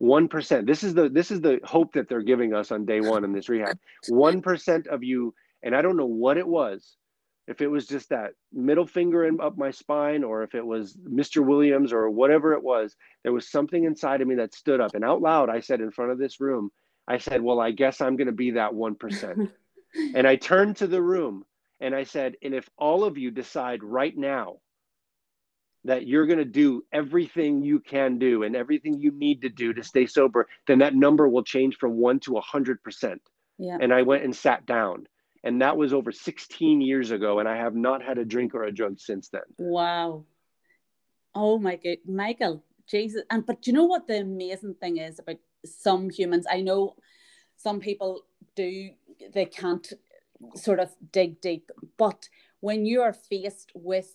1%. 0.00 0.66
This 0.66 0.84
is 0.84 0.94
the 0.94 1.08
this 1.08 1.32
is 1.32 1.40
the 1.40 1.58
hope 1.64 1.94
that 1.94 2.08
they're 2.08 2.30
giving 2.32 2.54
us 2.54 2.70
on 2.70 2.84
day 2.84 3.00
1 3.00 3.24
in 3.24 3.32
this 3.32 3.48
rehab. 3.48 3.76
1% 4.08 4.86
of 4.86 5.02
you 5.02 5.34
and 5.64 5.74
I 5.74 5.82
don't 5.82 5.96
know 5.96 6.14
what 6.24 6.36
it 6.36 6.46
was, 6.46 6.96
if 7.48 7.60
it 7.60 7.66
was 7.66 7.88
just 7.88 8.10
that 8.10 8.34
middle 8.52 8.86
finger 8.86 9.24
in, 9.24 9.40
up 9.40 9.58
my 9.58 9.72
spine 9.72 10.22
or 10.22 10.44
if 10.44 10.54
it 10.54 10.64
was 10.64 10.96
Mr. 10.96 11.44
Williams 11.44 11.92
or 11.92 12.08
whatever 12.08 12.52
it 12.52 12.62
was, 12.62 12.94
there 13.24 13.32
was 13.32 13.50
something 13.50 13.82
inside 13.82 14.20
of 14.20 14.28
me 14.28 14.36
that 14.36 14.54
stood 14.54 14.80
up. 14.80 14.94
And 14.94 15.04
out 15.04 15.22
loud, 15.22 15.48
I 15.48 15.58
said 15.58 15.80
in 15.80 15.90
front 15.90 16.12
of 16.12 16.18
this 16.18 16.40
room, 16.40 16.70
I 17.08 17.18
said, 17.18 17.40
Well, 17.40 17.60
I 17.60 17.70
guess 17.70 18.00
I'm 18.00 18.16
going 18.16 18.26
to 18.26 18.32
be 18.32 18.52
that 18.52 18.72
1%. 18.72 19.50
and 20.14 20.26
I 20.26 20.36
turned 20.36 20.76
to 20.76 20.86
the 20.86 21.02
room 21.02 21.44
and 21.80 21.94
I 21.94 22.04
said, 22.04 22.36
And 22.42 22.54
if 22.54 22.68
all 22.76 23.04
of 23.04 23.18
you 23.18 23.30
decide 23.30 23.82
right 23.82 24.16
now 24.16 24.56
that 25.84 26.06
you're 26.06 26.26
going 26.26 26.38
to 26.38 26.44
do 26.44 26.84
everything 26.92 27.62
you 27.62 27.78
can 27.78 28.18
do 28.18 28.42
and 28.42 28.56
everything 28.56 28.98
you 28.98 29.12
need 29.12 29.42
to 29.42 29.48
do 29.48 29.72
to 29.72 29.84
stay 29.84 30.06
sober, 30.06 30.48
then 30.66 30.80
that 30.80 30.94
number 30.94 31.28
will 31.28 31.44
change 31.44 31.76
from 31.76 31.96
one 31.96 32.18
to 32.20 32.32
100%. 32.32 33.18
Yeah. 33.58 33.78
And 33.80 33.94
I 33.94 34.02
went 34.02 34.24
and 34.24 34.34
sat 34.34 34.66
down 34.66 35.06
and 35.46 35.62
that 35.62 35.76
was 35.76 35.94
over 35.94 36.10
16 36.10 36.80
years 36.80 37.10
ago 37.12 37.38
and 37.38 37.48
i 37.48 37.56
have 37.56 37.74
not 37.74 38.02
had 38.02 38.18
a 38.18 38.24
drink 38.24 38.54
or 38.54 38.64
a 38.64 38.72
drug 38.72 38.98
since 38.98 39.28
then 39.28 39.42
wow 39.58 40.24
oh 41.34 41.58
my 41.58 41.76
god 41.76 41.98
michael 42.06 42.62
jesus 42.90 43.22
and 43.30 43.46
but 43.46 43.66
you 43.66 43.72
know 43.72 43.84
what 43.84 44.06
the 44.06 44.20
amazing 44.20 44.74
thing 44.74 44.98
is 44.98 45.18
about 45.18 45.36
some 45.66 46.10
humans 46.10 46.46
i 46.50 46.60
know 46.60 46.94
some 47.56 47.80
people 47.80 48.22
do 48.54 48.90
they 49.32 49.44
can't 49.44 49.92
sort 50.54 50.80
of 50.80 50.90
dig 51.12 51.40
deep 51.40 51.70
but 51.96 52.28
when 52.60 52.84
you 52.84 53.00
are 53.00 53.12
faced 53.12 53.72
with 53.74 54.14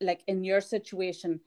like 0.00 0.22
in 0.26 0.44
your 0.44 0.60
situation 0.60 1.40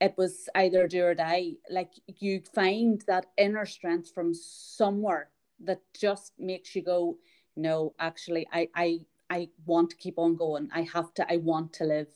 it 0.00 0.14
was 0.16 0.48
either 0.54 0.86
do 0.86 1.04
or 1.04 1.14
die 1.14 1.52
like 1.70 1.92
you 2.06 2.40
find 2.54 3.02
that 3.06 3.26
inner 3.36 3.66
strength 3.66 4.12
from 4.14 4.32
somewhere 4.32 5.30
that 5.60 5.80
just 5.98 6.32
makes 6.38 6.74
you 6.74 6.82
go 6.82 7.18
no 7.56 7.92
actually 7.98 8.46
i 8.52 8.68
i 8.74 8.98
i 9.30 9.48
want 9.66 9.90
to 9.90 9.96
keep 9.96 10.18
on 10.18 10.36
going. 10.36 10.68
I 10.72 10.82
have 10.94 11.12
to 11.14 11.32
i 11.32 11.36
want 11.36 11.72
to 11.74 11.84
live. 11.84 12.08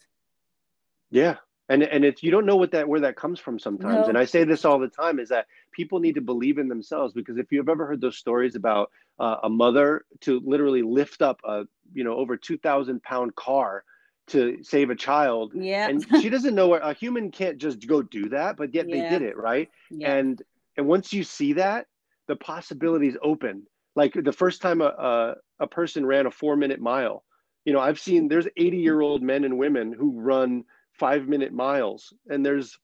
Yeah 1.10 1.36
and 1.72 1.82
and 1.82 2.04
it's 2.04 2.22
you 2.22 2.30
don't 2.30 2.44
know 2.44 2.56
what 2.56 2.70
that 2.70 2.86
where 2.86 3.00
that 3.00 3.16
comes 3.16 3.40
from 3.40 3.58
sometimes 3.58 4.02
no. 4.02 4.04
and 4.04 4.18
i 4.18 4.24
say 4.24 4.44
this 4.44 4.64
all 4.64 4.78
the 4.78 4.88
time 4.88 5.18
is 5.18 5.30
that 5.30 5.46
people 5.72 5.98
need 5.98 6.14
to 6.14 6.20
believe 6.20 6.58
in 6.58 6.68
themselves 6.68 7.14
because 7.14 7.38
if 7.38 7.50
you've 7.50 7.68
ever 7.68 7.86
heard 7.86 8.00
those 8.00 8.16
stories 8.16 8.54
about 8.54 8.90
uh, 9.18 9.36
a 9.44 9.48
mother 9.48 10.04
to 10.20 10.40
literally 10.44 10.82
lift 10.82 11.22
up 11.22 11.40
a 11.44 11.64
you 11.94 12.04
know 12.04 12.14
over 12.14 12.36
2000 12.36 13.02
pound 13.02 13.34
car 13.34 13.84
to 14.28 14.58
save 14.62 14.90
a 14.90 14.94
child 14.94 15.52
yeah 15.54 15.88
and 15.88 16.04
she 16.20 16.28
doesn't 16.36 16.54
know 16.54 16.68
what 16.68 16.86
a 16.86 16.92
human 16.92 17.30
can't 17.30 17.58
just 17.58 17.86
go 17.86 18.02
do 18.02 18.28
that 18.28 18.56
but 18.56 18.74
yet 18.74 18.88
yeah. 18.88 18.96
they 18.96 19.08
did 19.08 19.22
it 19.22 19.36
right 19.36 19.70
yeah. 19.90 20.12
and 20.14 20.42
and 20.76 20.86
once 20.86 21.12
you 21.12 21.24
see 21.24 21.54
that 21.54 21.86
the 22.28 22.36
possibilities 22.36 23.16
open 23.22 23.62
like 23.96 24.14
the 24.14 24.32
first 24.32 24.62
time 24.62 24.80
a, 24.80 24.86
a, 24.86 25.34
a 25.60 25.66
person 25.66 26.06
ran 26.06 26.26
a 26.26 26.30
four 26.30 26.56
minute 26.56 26.80
mile 26.80 27.24
you 27.64 27.72
know 27.72 27.80
i've 27.80 27.98
seen 27.98 28.28
there's 28.28 28.46
80 28.56 28.76
year 28.76 29.00
old 29.00 29.22
men 29.22 29.44
and 29.44 29.58
women 29.58 29.92
who 29.92 30.20
run 30.20 30.64
five 30.98 31.28
minute 31.28 31.52
miles. 31.52 32.12
And 32.28 32.44
there's 32.44 32.78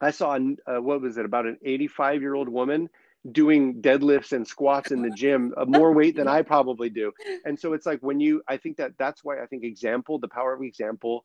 i 0.00 0.10
saw 0.10 0.36
uh, 0.36 0.80
what 0.80 1.00
was 1.00 1.16
it? 1.16 1.24
About 1.24 1.46
an 1.46 1.58
85 1.64 2.20
year 2.20 2.34
old 2.34 2.48
woman 2.48 2.88
doing 3.30 3.80
deadlifts 3.80 4.32
and 4.32 4.46
squats 4.46 4.90
in 4.90 5.00
the 5.00 5.10
gym 5.10 5.54
uh, 5.56 5.64
more 5.64 5.92
weight 5.92 6.16
than 6.16 6.26
i 6.26 6.42
probably 6.42 6.90
do. 6.90 7.12
And 7.44 7.58
so 7.58 7.72
it's 7.72 7.86
like 7.86 8.00
when 8.00 8.20
you 8.20 8.42
i 8.48 8.56
think 8.56 8.76
that 8.78 8.92
that's 8.98 9.22
why 9.22 9.42
i 9.42 9.46
think 9.46 9.64
example 9.64 10.18
the 10.18 10.28
power 10.28 10.52
of 10.52 10.62
example 10.62 11.24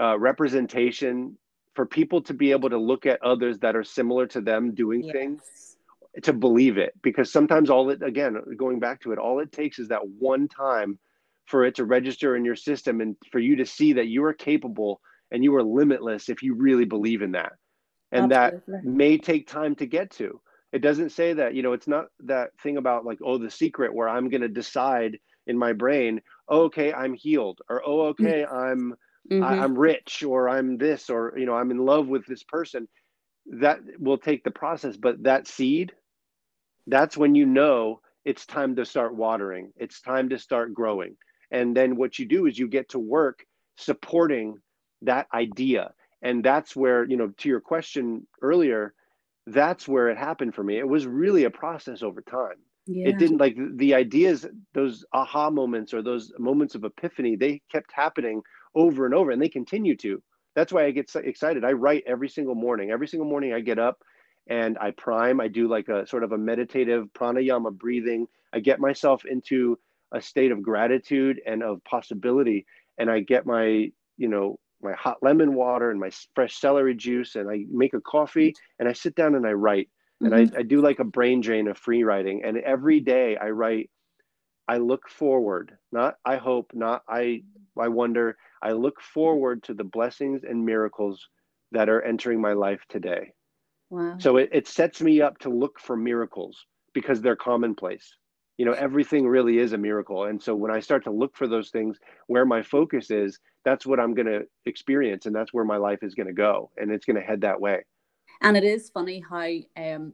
uh, 0.00 0.18
representation 0.18 1.36
for 1.74 1.86
people 1.86 2.20
to 2.22 2.34
be 2.34 2.50
able 2.50 2.70
to 2.70 2.78
look 2.78 3.06
at 3.06 3.22
others 3.22 3.58
that 3.60 3.76
are 3.76 3.84
similar 3.84 4.26
to 4.26 4.40
them 4.40 4.74
doing 4.74 5.02
yes. 5.04 5.12
things 5.12 5.42
to 6.22 6.32
believe 6.32 6.78
it. 6.78 6.94
Because 7.02 7.32
sometimes 7.32 7.70
all 7.70 7.90
it 7.90 8.02
again 8.02 8.36
going 8.56 8.80
back 8.80 9.00
to 9.02 9.12
it 9.12 9.18
all 9.18 9.40
it 9.40 9.52
takes 9.52 9.78
is 9.78 9.88
that 9.88 10.06
one 10.06 10.48
time 10.48 10.98
for 11.46 11.64
it 11.64 11.74
to 11.76 11.84
register 11.84 12.36
in 12.36 12.44
your 12.44 12.56
system 12.56 13.00
and 13.00 13.16
for 13.32 13.38
you 13.38 13.56
to 13.56 13.66
see 13.66 13.92
that 13.94 14.06
you 14.06 14.22
are 14.24 14.32
capable 14.32 15.00
and 15.30 15.44
you 15.44 15.54
are 15.56 15.62
limitless 15.62 16.28
if 16.28 16.42
you 16.42 16.54
really 16.54 16.84
believe 16.84 17.22
in 17.22 17.32
that. 17.32 17.52
And 18.12 18.32
Absolutely. 18.32 18.74
that 18.74 18.84
may 18.84 19.18
take 19.18 19.46
time 19.46 19.74
to 19.76 19.86
get 19.86 20.10
to. 20.12 20.40
It 20.72 20.82
doesn't 20.82 21.10
say 21.10 21.32
that 21.32 21.54
you 21.54 21.62
know 21.62 21.72
it's 21.72 21.88
not 21.88 22.06
that 22.20 22.50
thing 22.62 22.76
about 22.76 23.04
like 23.04 23.18
oh 23.24 23.38
the 23.38 23.50
secret 23.50 23.92
where 23.92 24.08
i'm 24.08 24.28
going 24.28 24.42
to 24.42 24.48
decide 24.48 25.18
in 25.46 25.58
my 25.58 25.72
brain 25.72 26.20
oh, 26.48 26.62
okay 26.62 26.92
i'm 26.92 27.12
healed 27.12 27.60
or 27.68 27.82
oh 27.84 28.02
okay 28.08 28.44
i'm 28.44 28.94
mm-hmm. 29.30 29.42
I, 29.42 29.58
i'm 29.58 29.76
rich 29.76 30.22
or 30.22 30.48
i'm 30.48 30.78
this 30.78 31.10
or 31.10 31.34
you 31.36 31.46
know 31.46 31.54
i'm 31.54 31.70
in 31.70 31.78
love 31.78 32.06
with 32.08 32.26
this 32.26 32.42
person. 32.44 32.88
That 33.52 33.80
will 33.98 34.18
take 34.18 34.44
the 34.44 34.52
process 34.52 34.96
but 34.96 35.22
that 35.24 35.48
seed 35.48 35.92
that's 36.86 37.16
when 37.16 37.34
you 37.34 37.46
know 37.46 38.00
it's 38.24 38.46
time 38.46 38.76
to 38.76 38.84
start 38.84 39.16
watering 39.16 39.72
it's 39.76 40.00
time 40.00 40.28
to 40.28 40.38
start 40.38 40.72
growing. 40.72 41.16
And 41.50 41.76
then 41.76 41.96
what 41.96 42.16
you 42.16 42.26
do 42.26 42.46
is 42.46 42.56
you 42.56 42.68
get 42.68 42.90
to 42.90 43.00
work 43.00 43.44
supporting 43.76 44.58
that 45.02 45.26
idea 45.32 45.92
and 46.22 46.44
that's 46.44 46.76
where 46.76 47.04
you 47.04 47.16
know 47.16 47.28
to 47.38 47.48
your 47.48 47.60
question 47.60 48.26
earlier 48.42 48.94
that's 49.46 49.88
where 49.88 50.08
it 50.08 50.18
happened 50.18 50.54
for 50.54 50.62
me 50.62 50.78
it 50.78 50.88
was 50.88 51.06
really 51.06 51.44
a 51.44 51.50
process 51.50 52.02
over 52.02 52.20
time 52.20 52.56
yeah. 52.86 53.08
it 53.08 53.18
didn't 53.18 53.38
like 53.38 53.56
the 53.76 53.94
ideas 53.94 54.46
those 54.74 55.04
aha 55.12 55.50
moments 55.50 55.94
or 55.94 56.02
those 56.02 56.32
moments 56.38 56.74
of 56.74 56.84
epiphany 56.84 57.36
they 57.36 57.60
kept 57.70 57.90
happening 57.92 58.42
over 58.74 59.06
and 59.06 59.14
over 59.14 59.30
and 59.30 59.40
they 59.40 59.48
continue 59.48 59.96
to 59.96 60.22
that's 60.54 60.72
why 60.72 60.84
i 60.84 60.90
get 60.90 61.10
so 61.10 61.20
excited 61.20 61.64
i 61.64 61.72
write 61.72 62.04
every 62.06 62.28
single 62.28 62.54
morning 62.54 62.90
every 62.90 63.08
single 63.08 63.28
morning 63.28 63.52
i 63.52 63.60
get 63.60 63.78
up 63.78 64.02
and 64.50 64.76
I 64.78 64.90
prime. 64.90 65.40
I 65.40 65.48
do 65.48 65.68
like 65.68 65.88
a 65.88 66.06
sort 66.06 66.24
of 66.24 66.32
a 66.32 66.38
meditative 66.38 67.08
pranayama 67.14 67.72
breathing. 67.72 68.26
I 68.52 68.60
get 68.60 68.80
myself 68.80 69.24
into 69.24 69.78
a 70.12 70.20
state 70.20 70.50
of 70.50 70.60
gratitude 70.60 71.40
and 71.46 71.62
of 71.62 71.82
possibility. 71.84 72.66
And 72.98 73.10
I 73.10 73.20
get 73.20 73.46
my, 73.46 73.90
you 74.16 74.28
know, 74.28 74.58
my 74.82 74.92
hot 74.92 75.18
lemon 75.22 75.54
water 75.54 75.90
and 75.90 76.00
my 76.00 76.10
fresh 76.34 76.58
celery 76.58 76.94
juice 76.94 77.36
and 77.36 77.50
I 77.50 77.64
make 77.70 77.94
a 77.94 78.00
coffee 78.00 78.54
and 78.78 78.88
I 78.88 78.92
sit 78.92 79.14
down 79.14 79.34
and 79.34 79.46
I 79.46 79.52
write. 79.52 79.88
Mm-hmm. 80.22 80.32
And 80.32 80.52
I, 80.54 80.58
I 80.58 80.62
do 80.62 80.80
like 80.80 80.98
a 80.98 81.04
brain 81.04 81.40
drain 81.40 81.68
of 81.68 81.78
free 81.78 82.02
writing. 82.04 82.42
And 82.44 82.58
every 82.58 83.00
day 83.00 83.36
I 83.36 83.50
write, 83.50 83.90
I 84.68 84.76
look 84.76 85.08
forward, 85.08 85.76
not 85.90 86.14
I 86.24 86.36
hope, 86.36 86.70
not 86.74 87.02
I 87.08 87.42
I 87.78 87.88
wonder. 87.88 88.36
I 88.62 88.72
look 88.72 89.00
forward 89.00 89.62
to 89.64 89.74
the 89.74 89.84
blessings 89.84 90.42
and 90.44 90.64
miracles 90.64 91.26
that 91.72 91.88
are 91.88 92.02
entering 92.02 92.40
my 92.40 92.52
life 92.52 92.82
today. 92.88 93.32
Wow. 93.88 94.16
So 94.18 94.36
it, 94.36 94.50
it 94.52 94.68
sets 94.68 95.00
me 95.00 95.20
up 95.20 95.38
to 95.38 95.48
look 95.48 95.80
for 95.80 95.96
miracles 95.96 96.66
because 96.92 97.20
they're 97.20 97.36
commonplace. 97.36 98.14
You 98.60 98.66
know, 98.66 98.72
everything 98.72 99.26
really 99.26 99.56
is 99.58 99.72
a 99.72 99.78
miracle. 99.78 100.26
And 100.26 100.42
so 100.42 100.54
when 100.54 100.70
I 100.70 100.80
start 100.80 101.02
to 101.04 101.10
look 101.10 101.34
for 101.34 101.48
those 101.48 101.70
things 101.70 101.96
where 102.26 102.44
my 102.44 102.60
focus 102.60 103.10
is, 103.10 103.38
that's 103.64 103.86
what 103.86 103.98
I'm 103.98 104.12
going 104.12 104.26
to 104.26 104.42
experience. 104.66 105.24
And 105.24 105.34
that's 105.34 105.54
where 105.54 105.64
my 105.64 105.78
life 105.78 106.02
is 106.02 106.14
going 106.14 106.26
to 106.26 106.34
go. 106.34 106.70
And 106.76 106.90
it's 106.90 107.06
going 107.06 107.16
to 107.16 107.22
head 107.22 107.40
that 107.40 107.58
way. 107.58 107.78
And 108.42 108.58
it 108.58 108.64
is 108.64 108.90
funny 108.90 109.24
how 109.26 109.48
um, 109.82 110.12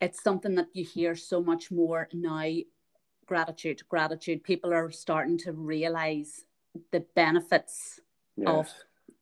it's 0.00 0.22
something 0.22 0.54
that 0.54 0.68
you 0.74 0.84
hear 0.84 1.16
so 1.16 1.42
much 1.42 1.72
more 1.72 2.08
now 2.12 2.46
gratitude, 3.26 3.82
gratitude. 3.88 4.44
People 4.44 4.72
are 4.72 4.92
starting 4.92 5.38
to 5.38 5.50
realize 5.50 6.44
the 6.92 7.04
benefits 7.16 7.98
yes. 8.36 8.48
of 8.48 8.68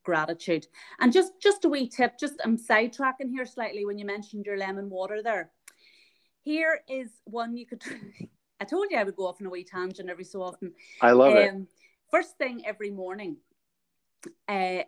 gratitude. 0.03 0.67
And 0.99 1.11
just 1.11 1.33
just 1.41 1.65
a 1.65 1.69
wee 1.69 1.89
tip, 1.89 2.19
just 2.19 2.35
I'm 2.45 2.57
sidetracking 2.57 3.31
here 3.31 3.47
slightly 3.47 3.85
when 3.85 3.97
you 3.97 4.05
mentioned 4.05 4.45
your 4.45 4.57
lemon 4.57 4.89
water 4.89 5.23
there. 5.23 5.51
Here 6.41 6.81
is 6.87 7.09
one 7.25 7.57
you 7.57 7.65
could. 7.65 7.83
I 8.61 8.65
told 8.65 8.87
you 8.91 8.97
I 8.97 9.03
would 9.03 9.15
go 9.15 9.27
off 9.27 9.39
on 9.39 9.47
a 9.47 9.49
wee 9.49 9.63
tangent 9.63 10.09
every 10.09 10.25
so 10.25 10.41
often. 10.41 10.73
I 11.01 11.11
love 11.11 11.31
um, 11.31 11.37
it. 11.37 11.55
First 12.11 12.37
thing 12.37 12.63
every 12.65 12.91
morning, 12.91 13.37
uh, 14.47 14.83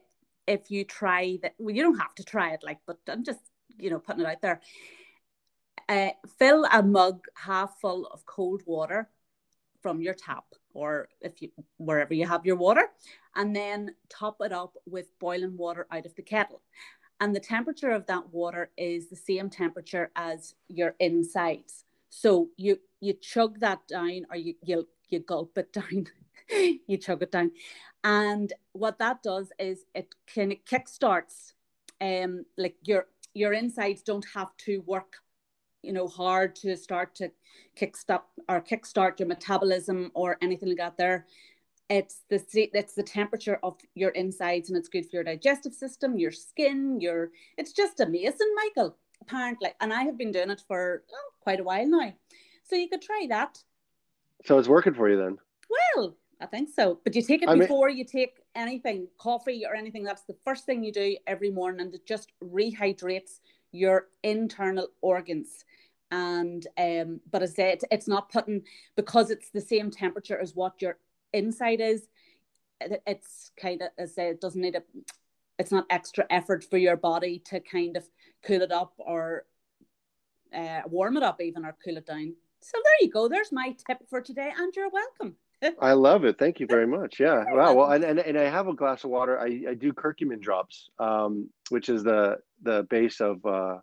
if 0.48 0.70
you 0.70 0.84
try 0.84 1.38
that, 1.42 1.54
well, 1.58 1.74
you 1.74 1.84
don't 1.84 2.00
have 2.00 2.16
to 2.16 2.24
try 2.24 2.52
it, 2.52 2.64
like, 2.64 2.80
but 2.86 2.98
I'm 3.08 3.24
just 3.24 3.40
you 3.78 3.90
know 3.90 4.00
putting 4.00 4.22
it 4.22 4.28
out 4.28 4.42
there. 4.42 4.62
Uh, 5.88 6.12
fill 6.40 6.66
a 6.72 6.82
mug 6.82 7.26
half 7.36 7.80
full 7.80 8.06
of 8.08 8.26
cold 8.26 8.62
water 8.66 9.10
from 9.82 10.02
your 10.02 10.14
tap 10.14 10.46
or 10.74 11.10
if 11.22 11.42
you 11.42 11.50
wherever 11.78 12.14
you 12.14 12.26
have 12.26 12.46
your 12.46 12.56
water 12.56 12.88
and 13.36 13.56
then 13.56 13.94
top 14.10 14.38
it 14.42 14.52
up 14.52 14.74
with 14.86 15.08
boiling 15.20 15.58
water 15.58 15.88
out 15.92 16.06
of 16.06 16.16
the 16.16 16.22
kettle 16.22 16.62
and 17.22 17.36
the 17.36 17.40
temperature 17.40 17.92
of 17.92 18.08
that 18.08 18.34
water 18.34 18.72
is 18.78 19.08
the 19.08 19.16
same 19.16 19.50
temperature 19.50 20.12
as 20.16 20.56
your 20.68 20.96
insides. 21.00 21.86
So 22.10 22.50
you 22.58 22.80
you 23.00 23.14
chug 23.14 23.60
that 23.60 23.88
down 23.88 24.26
or 24.30 24.36
you 24.36 24.56
you, 24.64 24.88
you 25.08 25.20
gulp 25.20 25.58
it 25.58 25.72
down. 25.80 26.08
You 26.88 26.98
chug 26.98 27.22
it 27.22 27.32
down. 27.32 27.52
And 28.04 28.52
what 28.74 28.98
that 29.00 29.22
does 29.22 29.54
is 29.60 29.86
it 29.94 30.14
kind 30.34 30.52
of 30.52 30.58
kickstarts 30.66 31.54
um 32.02 32.46
like 32.58 32.76
your 32.84 33.06
your 33.36 33.54
insides 33.54 34.02
don't 34.02 34.26
have 34.34 34.58
to 34.58 34.82
work 34.88 35.18
you 35.84 35.94
know 35.94 36.08
hard 36.08 36.56
to 36.56 36.76
start 36.76 37.14
to 37.16 37.32
kickstart 37.80 38.24
or 38.50 38.62
kickstart 38.62 39.20
your 39.20 39.28
metabolism 39.28 40.12
or 40.16 40.38
anything 40.42 40.70
like 40.70 40.80
that. 40.80 40.98
There 40.98 41.28
it's 41.92 42.22
the 42.30 42.42
it's 42.74 42.96
the 42.96 43.04
temperature 43.04 43.60
of 43.64 43.78
your 43.96 44.12
insides 44.12 44.70
and 44.70 44.78
it's 44.78 44.90
good 44.90 45.06
for 45.06 45.18
your 45.18 45.24
digestive 45.24 45.74
system 45.74 46.18
your 46.18 46.32
skin 46.32 47.00
your 47.00 47.30
it's 47.58 47.74
just 47.74 48.00
amazing 48.00 48.54
michael 48.56 48.98
apparently. 49.22 49.70
And 49.80 49.94
i 49.94 50.04
have 50.04 50.18
been 50.18 50.32
doing 50.32 50.50
it 50.50 50.62
for 50.68 51.04
oh, 51.12 51.30
quite 51.40 51.60
a 51.60 51.64
while 51.64 51.88
now. 51.88 52.14
So 52.64 52.76
you 52.76 52.90
could 52.90 53.02
try 53.02 53.26
that. 53.30 53.60
So 54.46 54.58
it's 54.58 54.68
working 54.68 54.94
for 54.94 55.10
you 55.10 55.18
then? 55.18 55.38
Well 55.96 56.16
i 56.42 56.46
think 56.48 56.70
so. 56.76 57.00
But 57.04 57.16
you 57.16 57.22
take 57.22 57.44
it 57.44 57.50
I 57.50 57.58
before 57.58 57.88
mean... 57.88 57.98
you 57.98 58.06
take 58.06 58.42
anything 58.56 59.08
coffee 59.20 59.64
or 59.66 59.76
anything. 59.76 60.04
That's 60.04 60.24
the 60.24 60.38
first 60.44 60.66
thing 60.66 60.84
you 60.84 60.92
do 60.92 61.16
every 61.28 61.52
morning 61.52 61.82
and 61.82 61.94
it 61.94 62.06
just 62.06 62.32
rehydrates 62.44 63.40
your 63.72 64.08
internal 64.24 64.88
organs. 65.02 65.64
And 66.10 66.66
um 66.78 67.22
but 67.32 67.44
as 67.44 67.52
I 67.52 67.56
said 67.56 67.82
it's 67.92 68.08
not 68.08 68.32
putting 68.32 68.64
because 68.96 69.30
it's 69.30 69.50
the 69.52 69.62
same 69.62 69.92
temperature 69.92 70.40
as 70.40 70.56
what 70.56 70.82
your 70.82 70.98
inside 71.34 71.82
is 71.82 72.08
it's 73.06 73.52
kind 73.60 73.82
of 73.82 73.90
as 73.98 74.18
I 74.18 74.24
it 74.24 74.42
doesn't 74.42 74.62
need 74.62 74.76
a 74.76 74.84
it's 75.60 75.72
not 75.72 75.86
extra 75.90 76.26
effort 76.30 76.64
for 76.64 76.78
your 76.78 76.98
body 76.98 77.40
to 77.46 77.60
kind 77.60 77.96
of 77.96 78.08
cool 78.44 78.62
it 78.62 78.72
up 78.72 78.94
or 78.98 79.46
uh, 80.56 80.82
warm 80.88 81.18
it 81.18 81.24
up 81.24 81.40
even 81.42 81.66
or 81.66 81.76
cool 81.84 81.98
it 81.98 82.08
down 82.08 82.36
so 82.62 82.78
there 82.84 82.94
you 83.02 83.12
go 83.12 83.28
there's 83.28 83.52
my 83.52 83.76
tip 83.88 84.00
for 84.10 84.22
today 84.22 84.52
and 84.58 84.76
you're 84.76 84.90
welcome 84.90 85.36
I 85.80 85.94
love 85.94 86.26
it. 86.26 86.40
Thank 86.40 86.60
you 86.60 86.66
very 86.68 86.88
much. 86.88 87.20
Yeah. 87.20 87.44
Wow. 87.48 87.74
Well, 87.74 87.92
and, 87.92 88.04
and, 88.04 88.20
and 88.20 88.38
I 88.38 88.50
have 88.50 88.68
a 88.68 88.74
glass 88.74 89.04
of 89.04 89.12
water. 89.12 89.40
I, 89.40 89.64
I 89.70 89.74
do 89.76 89.94
curcumin 89.94 90.42
drops, 90.42 90.90
um, 90.98 91.50
which 91.70 91.90
is 91.90 92.04
the 92.04 92.38
the 92.64 92.86
base 92.90 93.22
of 93.22 93.46
uh, 93.46 93.78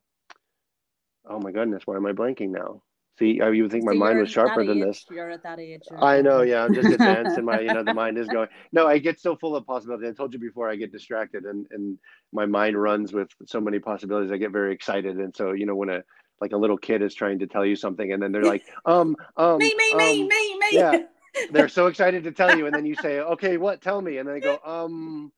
oh 1.28 1.38
my 1.40 1.52
goodness, 1.52 1.82
why 1.86 1.96
am 1.96 2.06
I 2.06 2.12
blanking 2.12 2.50
now? 2.50 2.82
See, 3.18 3.40
you 3.42 3.62
would 3.62 3.72
think 3.72 3.82
my 3.84 3.94
So 3.94 3.98
mind 3.98 4.20
was 4.20 4.30
sharper 4.30 4.64
than 4.64 4.78
age- 4.78 4.84
this. 4.84 5.06
You're 5.10 5.30
at 5.30 5.42
that 5.42 5.58
age. 5.58 5.82
I 6.00 6.20
know, 6.22 6.42
yeah. 6.42 6.64
I'm 6.64 6.72
just 6.72 6.88
advanced 6.92 7.36
and 7.36 7.46
my, 7.46 7.58
you 7.58 7.72
know, 7.74 7.82
the 7.82 7.92
mind 7.94 8.16
is 8.16 8.28
going. 8.28 8.48
No, 8.70 8.86
I 8.86 8.98
get 8.98 9.18
so 9.18 9.34
full 9.34 9.56
of 9.56 9.66
possibilities. 9.66 10.10
I 10.10 10.12
told 10.14 10.32
you 10.32 10.38
before 10.38 10.70
I 10.70 10.76
get 10.76 10.92
distracted 10.92 11.44
and, 11.44 11.66
and 11.72 11.98
my 12.32 12.46
mind 12.46 12.80
runs 12.80 13.12
with 13.12 13.28
so 13.46 13.60
many 13.60 13.80
possibilities. 13.80 14.30
I 14.30 14.36
get 14.36 14.52
very 14.52 14.72
excited. 14.72 15.16
And 15.16 15.34
so, 15.34 15.50
you 15.50 15.66
know, 15.66 15.74
when 15.74 15.88
a, 15.88 16.04
like 16.40 16.52
a 16.52 16.56
little 16.56 16.78
kid 16.78 17.02
is 17.02 17.12
trying 17.12 17.40
to 17.40 17.48
tell 17.48 17.66
you 17.66 17.74
something 17.74 18.12
and 18.12 18.22
then 18.22 18.30
they're 18.30 18.44
like, 18.44 18.62
um, 18.84 19.16
um, 19.36 19.58
Me, 19.58 19.74
me, 19.76 19.94
me, 19.96 20.22
um, 20.22 20.28
me, 20.28 20.58
me. 20.58 20.68
yeah. 20.72 21.02
they're 21.50 21.68
so 21.68 21.88
excited 21.88 22.22
to 22.22 22.30
tell 22.30 22.56
you. 22.56 22.66
And 22.66 22.74
then 22.74 22.86
you 22.86 22.94
say, 22.94 23.18
okay, 23.18 23.56
what, 23.56 23.80
tell 23.82 24.00
me. 24.00 24.18
And 24.18 24.28
then 24.28 24.36
they 24.36 24.40
go, 24.40 24.60
um, 24.64 25.32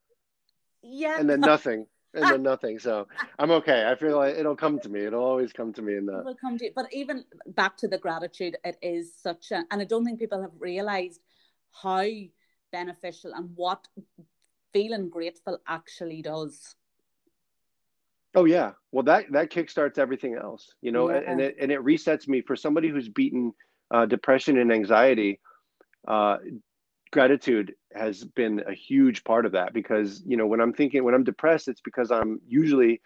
yeah. 0.83 1.18
and 1.18 1.31
then 1.31 1.41
nothing 1.41 1.87
and 2.15 2.25
then 2.25 2.43
nothing. 2.43 2.79
So 2.79 3.07
I'm 3.39 3.51
okay. 3.53 3.87
I 3.87 3.95
feel 3.95 4.17
like 4.17 4.37
it'll 4.37 4.57
come 4.57 4.79
to 4.81 4.89
me. 4.89 5.05
It'll 5.05 5.25
always 5.25 5.53
come 5.53 5.73
to 5.75 5.83
me 5.83 5.97
in 5.97 6.05
It 6.05 6.13
that. 6.13 6.25
will 6.25 6.37
come 6.37 6.59
to 6.59 6.65
you. 6.67 6.73
But 6.75 6.93
even 6.93 7.25
back 7.47 7.77
to 7.79 7.89
the 7.89 7.99
gratitude, 7.99 8.57
it 8.65 8.77
is 8.83 9.13
such 9.15 9.51
a, 9.53 9.65
and 9.71 9.81
I 9.81 9.85
don't 9.85 10.05
think 10.05 10.19
people 10.19 10.41
have 10.43 10.53
realized 10.59 11.21
how 11.73 12.07
beneficial 12.73 13.33
and 13.35 13.51
what 13.55 13.87
feeling 14.73 15.09
grateful 15.09 15.59
actually 15.67 16.23
does. 16.23 16.75
Oh 18.35 18.45
yeah. 18.45 18.73
Well, 18.93 19.03
that 19.05 19.33
that 19.33 19.51
kickstarts 19.51 19.99
everything 19.99 20.37
else, 20.37 20.75
you 20.83 20.93
know, 20.93 21.09
and, 21.09 21.27
and 21.27 21.41
it 21.41 21.57
and 21.61 21.73
it 21.73 21.81
resets 21.81 22.29
me 22.29 22.43
for 22.43 22.55
somebody 22.55 22.89
who's 22.89 23.09
beaten 23.09 23.53
uh, 23.91 24.07
depression 24.07 24.59
and 24.59 24.73
anxiety. 24.73 25.41
Uh, 26.07 26.39
gratitude 27.13 27.75
has 27.95 28.24
been 28.24 28.62
a 28.66 28.74
huge 28.74 29.24
part 29.24 29.47
of 29.47 29.53
that 29.53 29.72
because 29.72 30.22
you 30.26 30.36
know 30.36 30.47
when 30.47 30.61
I'm 30.61 30.72
thinking 30.72 31.05
when 31.05 31.14
I'm 31.14 31.24
depressed, 31.24 31.68
it's 31.68 31.80
because 31.80 32.11
I'm 32.11 32.41
usually, 32.47 33.01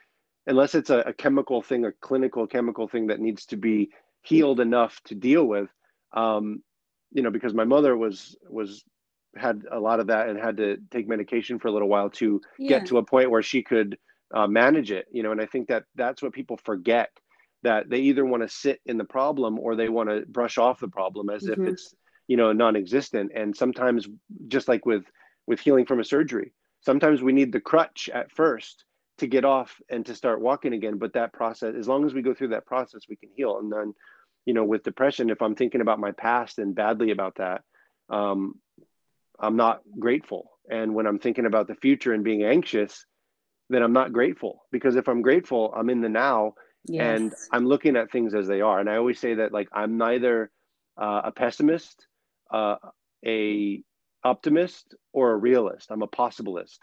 unless 0.46 0.74
it's 0.74 0.90
a, 0.90 0.98
a 1.00 1.12
chemical 1.12 1.62
thing, 1.62 1.84
a 1.84 1.92
clinical 1.92 2.46
chemical 2.46 2.88
thing 2.88 3.06
that 3.08 3.20
needs 3.20 3.46
to 3.46 3.56
be 3.56 3.90
healed 4.22 4.60
enough 4.60 5.00
to 5.06 5.14
deal 5.14 5.44
with. 5.44 5.68
Um, 6.12 6.62
you 7.12 7.22
know, 7.22 7.30
because 7.30 7.54
my 7.54 7.64
mother 7.64 7.96
was 7.96 8.36
was 8.48 8.84
had 9.36 9.64
a 9.70 9.78
lot 9.80 10.00
of 10.00 10.06
that 10.08 10.28
and 10.28 10.38
had 10.38 10.56
to 10.58 10.76
take 10.90 11.08
medication 11.08 11.58
for 11.58 11.68
a 11.68 11.72
little 11.72 11.88
while 11.88 12.10
to 12.10 12.40
Yeah. 12.58 12.68
get 12.68 12.86
to 12.86 12.98
a 12.98 13.04
point 13.04 13.30
where 13.30 13.42
she 13.42 13.62
could 13.62 13.98
uh, 14.32 14.46
manage 14.46 14.90
it 14.90 15.06
you 15.12 15.22
know 15.22 15.32
and 15.32 15.40
i 15.40 15.46
think 15.46 15.68
that 15.68 15.84
that's 15.94 16.22
what 16.22 16.32
people 16.32 16.56
forget 16.64 17.10
that 17.62 17.88
they 17.88 17.98
either 17.98 18.24
want 18.24 18.42
to 18.42 18.48
sit 18.48 18.80
in 18.86 18.96
the 18.96 19.04
problem 19.04 19.58
or 19.58 19.74
they 19.74 19.88
want 19.88 20.08
to 20.08 20.24
brush 20.26 20.58
off 20.58 20.80
the 20.80 20.88
problem 20.88 21.30
as 21.30 21.46
Mhm. 21.46 21.52
if 21.52 21.66
it's 21.66 21.94
you 22.28 22.36
know 22.36 22.52
non-existent. 22.52 23.32
And 23.34 23.56
sometimes 23.56 24.08
just 24.48 24.68
like 24.68 24.86
with 24.86 25.04
with 25.46 25.60
healing 25.60 25.86
from 25.86 26.00
a 26.00 26.04
surgery 26.04 26.52
sometimes 26.80 27.22
we 27.22 27.32
need 27.32 27.50
the 27.50 27.60
crutch 27.60 28.10
at 28.12 28.30
first 28.30 28.84
to 29.16 29.26
get 29.26 29.44
off 29.44 29.80
and 29.88 30.04
to 30.04 30.14
start 30.14 30.40
walking 30.40 30.74
again. 30.74 30.98
But 30.98 31.14
that 31.14 31.32
process 31.32 31.74
as 31.78 31.88
long 31.88 32.04
as 32.04 32.12
we 32.12 32.22
go 32.22 32.34
through 32.34 32.48
that 32.48 32.66
process 32.66 33.02
we 33.08 33.16
can 33.16 33.30
heal. 33.34 33.58
And 33.58 33.72
then 33.72 33.94
you 34.44 34.54
know 34.54 34.64
with 34.64 34.82
depression 34.82 35.30
if 35.30 35.40
i'm 35.40 35.54
thinking 35.54 35.80
about 35.80 35.98
my 35.98 36.12
past 36.12 36.58
and 36.58 36.74
badly 36.74 37.12
about 37.12 37.36
that 37.36 37.62
um, 38.10 38.56
i'm 39.40 39.56
not 39.56 39.80
grateful. 39.98 40.50
And 40.70 40.94
when 40.94 41.06
i'm 41.06 41.18
thinking 41.18 41.46
about 41.46 41.68
the 41.68 41.74
future 41.74 42.12
and 42.12 42.24
being 42.24 42.44
anxious 42.44 43.06
then 43.70 43.82
I'm 43.82 43.92
not 43.92 44.12
grateful. 44.12 44.64
Because 44.70 44.96
if 44.96 45.08
I'm 45.08 45.22
grateful, 45.22 45.72
I'm 45.76 45.90
in 45.90 46.00
the 46.00 46.08
now 46.08 46.54
and 47.00 47.34
I'm 47.50 47.66
looking 47.66 47.96
at 47.96 48.10
things 48.10 48.34
as 48.34 48.46
they 48.46 48.60
are. 48.60 48.78
And 48.78 48.90
I 48.90 48.96
always 48.96 49.18
say 49.18 49.34
that 49.34 49.52
like 49.52 49.68
I'm 49.72 49.96
neither 49.96 50.50
uh, 50.96 51.22
a 51.24 51.32
pessimist, 51.32 52.06
uh, 52.54 52.76
a 53.26 53.82
optimist, 54.22 54.94
or 55.12 55.32
a 55.32 55.36
realist. 55.36 55.90
I'm 55.90 56.02
a 56.02 56.08
possibilist. 56.08 56.78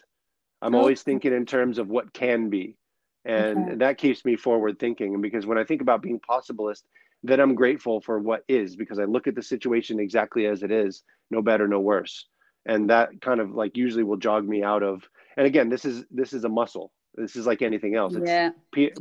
I'm 0.62 0.76
always 0.76 1.02
thinking 1.02 1.34
in 1.34 1.46
terms 1.46 1.80
of 1.80 1.88
what 1.90 2.14
can 2.14 2.50
be, 2.50 2.78
and 3.26 3.66
Okay. 3.68 3.76
that 3.78 3.98
keeps 3.98 4.24
me 4.26 4.36
forward 4.36 4.78
thinking. 4.80 5.14
And 5.14 5.24
because 5.24 5.46
when 5.46 5.58
I 5.58 5.64
think 5.64 5.82
about 5.82 6.02
being 6.04 6.20
possibilist, 6.20 6.84
then 7.24 7.40
I'm 7.40 7.56
grateful 7.56 8.02
for 8.02 8.20
what 8.20 8.44
is 8.48 8.76
because 8.76 9.00
I 9.00 9.06
look 9.06 9.28
at 9.28 9.36
the 9.36 9.44
situation 9.44 10.00
exactly 10.00 10.46
as 10.46 10.64
it 10.64 10.72
is, 10.72 11.04
no 11.30 11.42
better, 11.42 11.68
no 11.68 11.80
worse. 11.80 12.28
And 12.66 12.90
that 12.90 13.10
kind 13.22 13.40
of 13.40 13.48
like 13.62 13.78
usually 13.78 14.04
will 14.04 14.18
jog 14.18 14.48
me 14.48 14.64
out 14.64 14.84
of. 14.84 15.04
And 15.38 15.48
again, 15.48 15.70
this 15.70 15.86
is 15.86 16.06
this 16.12 16.34
is 16.34 16.44
a 16.44 16.50
muscle. 16.50 16.92
This 17.16 17.36
is 17.36 17.48
like 17.48 17.62
anything 17.62 17.96
else. 17.96 18.14
It's 18.16 18.30
Yeah. 18.30 18.52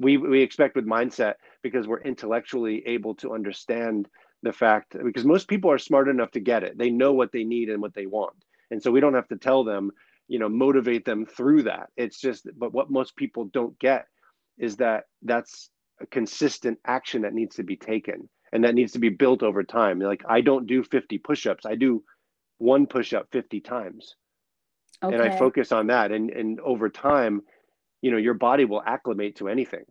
We 0.01 0.17
we 0.17 0.41
expect 0.43 0.77
with 0.77 0.87
mindset 0.87 1.35
because 1.63 1.87
we're 1.87 2.01
intellectually 2.13 2.77
able 2.87 3.15
to 3.17 3.35
understand 3.35 4.09
the 4.43 4.53
fact 4.53 4.97
because 5.05 5.25
most 5.25 5.49
people 5.49 5.71
are 5.71 5.79
smart 5.79 6.09
enough 6.09 6.31
to 6.33 6.41
get 6.41 6.63
it. 6.63 6.79
They 6.79 6.91
know 6.91 7.13
what 7.13 7.33
they 7.33 7.45
need 7.45 7.69
and 7.69 7.81
what 7.81 7.95
they 7.95 8.07
want. 8.07 8.37
And 8.71 8.83
so 8.83 8.91
we 8.91 9.01
don't 9.01 9.15
have 9.15 9.29
to 9.29 9.37
tell 9.37 9.65
them 9.65 9.91
you 10.29 10.39
know 10.39 10.49
motivate 10.49 11.05
them 11.05 11.27
through 11.27 11.65
that. 11.65 11.89
It's 11.97 12.21
just 12.21 12.47
but 12.57 12.73
what 12.73 12.91
most 12.91 13.17
people 13.17 13.47
don't 13.47 13.79
get 13.79 14.07
is 14.59 14.77
that 14.77 15.05
that's 15.23 15.71
a 16.01 16.07
consistent 16.07 16.79
action 16.87 17.23
that 17.23 17.35
needs 17.35 17.57
to 17.57 17.63
be 17.63 17.77
taken 17.77 18.29
and 18.53 18.65
that 18.65 18.75
needs 18.75 18.93
to 18.93 18.99
be 18.99 19.09
built 19.09 19.43
over 19.43 19.63
time. 19.63 19.99
Like 19.99 20.23
i 20.29 20.41
don't 20.41 20.67
do 20.67 20.83
50 20.83 21.19
push-ups. 21.19 21.67
I 21.67 21.75
do 21.75 22.03
one 22.59 22.87
push-up 22.87 23.29
50 23.33 23.61
times. 23.61 24.15
Okay. 25.03 25.15
and 25.15 25.23
I 25.23 25.37
focus 25.37 25.73
on 25.73 25.87
that. 25.89 26.13
And 26.13 26.31
and 26.31 26.61
over 26.61 26.89
time, 26.89 27.43
you 28.03 28.11
know, 28.11 28.19
your 28.19 28.35
body 28.35 28.65
will 28.65 28.83
acclimate 28.85 29.37
to 29.37 29.49
anything, 29.49 29.85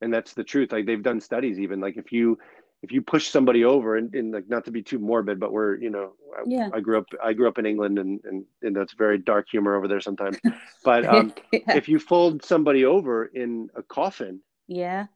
and 0.00 0.12
that's 0.12 0.34
the 0.34 0.44
truth. 0.44 0.72
Like 0.72 0.86
they've 0.86 1.02
done 1.02 1.20
studies, 1.20 1.58
even. 1.58 1.80
Like 1.80 1.96
if 1.96 2.12
you 2.12 2.38
if 2.86 2.92
you 2.92 3.02
push 3.02 3.24
somebody 3.28 3.64
over, 3.64 3.96
and, 3.96 4.14
and 4.14 4.32
like 4.32 4.48
not 4.48 4.64
to 4.66 4.70
be 4.70 4.82
too 4.90 5.00
morbid, 5.00 5.40
but 5.40 5.50
we're 5.52 5.72
you 5.84 5.90
know, 5.90 6.12
I, 6.38 6.42
Yeah. 6.46 6.68
I 6.72 6.80
grew 6.80 6.98
up 6.98 7.06
I 7.22 7.32
grew 7.32 7.48
up 7.48 7.58
in 7.58 7.66
England, 7.66 7.98
and 7.98 8.20
and 8.24 8.44
and 8.62 8.76
that's 8.76 8.94
very 8.94 9.18
dark 9.18 9.46
humor 9.50 9.74
over 9.76 9.88
there 9.88 10.00
sometimes. 10.08 10.38
But 10.84 11.04
um, 11.14 11.34
yeah. 11.52 11.76
if 11.80 11.88
you 11.88 11.98
fold 11.98 12.44
somebody 12.44 12.84
over 12.84 13.24
in 13.42 13.70
a 13.74 13.82
coffin, 13.82 14.40
yeah. 14.68 15.06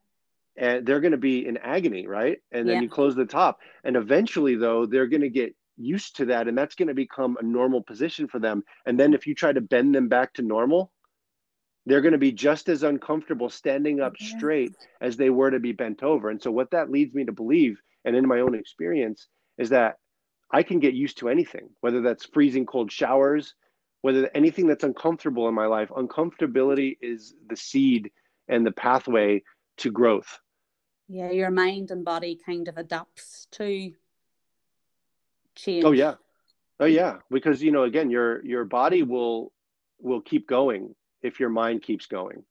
and 0.56 0.84
they're 0.84 1.00
going 1.00 1.12
to 1.20 1.24
be 1.30 1.46
in 1.46 1.56
agony, 1.58 2.06
right? 2.18 2.38
And 2.50 2.68
then 2.68 2.76
Yeah. 2.76 2.82
you 2.82 2.88
close 2.88 3.14
the 3.14 3.26
top, 3.40 3.60
and 3.84 3.96
eventually, 3.96 4.56
though, 4.56 4.86
they're 4.86 5.06
going 5.14 5.26
to 5.30 5.30
get 5.42 5.54
used 5.76 6.16
to 6.16 6.24
that, 6.26 6.48
and 6.48 6.58
that's 6.58 6.74
going 6.74 6.88
to 6.88 6.94
become 7.06 7.36
a 7.40 7.44
normal 7.44 7.82
position 7.82 8.26
for 8.28 8.40
them. 8.40 8.64
And 8.86 8.98
then, 8.98 9.14
if 9.14 9.26
you 9.28 9.34
try 9.34 9.52
to 9.52 9.60
bend 9.60 9.94
them 9.94 10.08
back 10.08 10.34
to 10.34 10.42
normal, 10.42 10.92
they're 11.90 12.00
going 12.00 12.12
to 12.12 12.18
be 12.18 12.30
just 12.30 12.68
as 12.68 12.84
uncomfortable 12.84 13.50
standing 13.50 14.00
up 14.00 14.14
Yeah. 14.20 14.28
straight 14.36 14.76
as 15.00 15.16
they 15.16 15.28
were 15.28 15.50
to 15.50 15.58
be 15.58 15.72
bent 15.72 16.04
over. 16.04 16.30
And 16.30 16.40
so, 16.40 16.52
what 16.52 16.70
that 16.70 16.88
leads 16.88 17.12
me 17.14 17.24
to 17.24 17.32
believe, 17.32 17.80
and 18.04 18.14
in 18.14 18.28
my 18.28 18.40
own 18.40 18.54
experience, 18.54 19.26
is 19.58 19.70
that 19.70 19.98
I 20.52 20.62
can 20.62 20.78
get 20.78 20.94
used 20.94 21.18
to 21.18 21.28
anything, 21.28 21.68
whether 21.80 22.00
that's 22.00 22.26
freezing 22.26 22.64
cold 22.64 22.92
showers, 22.92 23.54
whether 24.02 24.30
anything 24.36 24.68
that's 24.68 24.84
uncomfortable 24.84 25.48
in 25.48 25.54
my 25.54 25.66
life. 25.66 25.88
Uncomfortability 25.88 26.96
is 27.00 27.34
the 27.48 27.56
seed 27.56 28.12
and 28.46 28.64
the 28.64 28.72
pathway 28.72 29.42
to 29.78 29.90
growth. 29.90 30.38
Yeah. 31.08 31.32
Your 31.32 31.50
mind 31.50 31.90
and 31.90 32.04
body 32.04 32.38
kind 32.46 32.68
of 32.68 32.78
adapts 32.78 33.48
to 33.52 33.92
change. 35.56 35.84
Oh 35.84 35.92
yeah. 35.92 36.14
Oh 36.78 36.86
yeah, 36.86 37.16
because 37.30 37.60
you 37.64 37.72
know 37.72 37.82
again 37.82 38.10
your 38.10 38.44
your 38.46 38.64
body 38.64 39.02
will 39.02 39.52
will 39.98 40.20
keep 40.20 40.46
going 40.46 40.94
if 41.22 41.40
your 41.40 41.48
mind 41.48 41.82
keeps 41.82 42.06
going. 42.06 42.44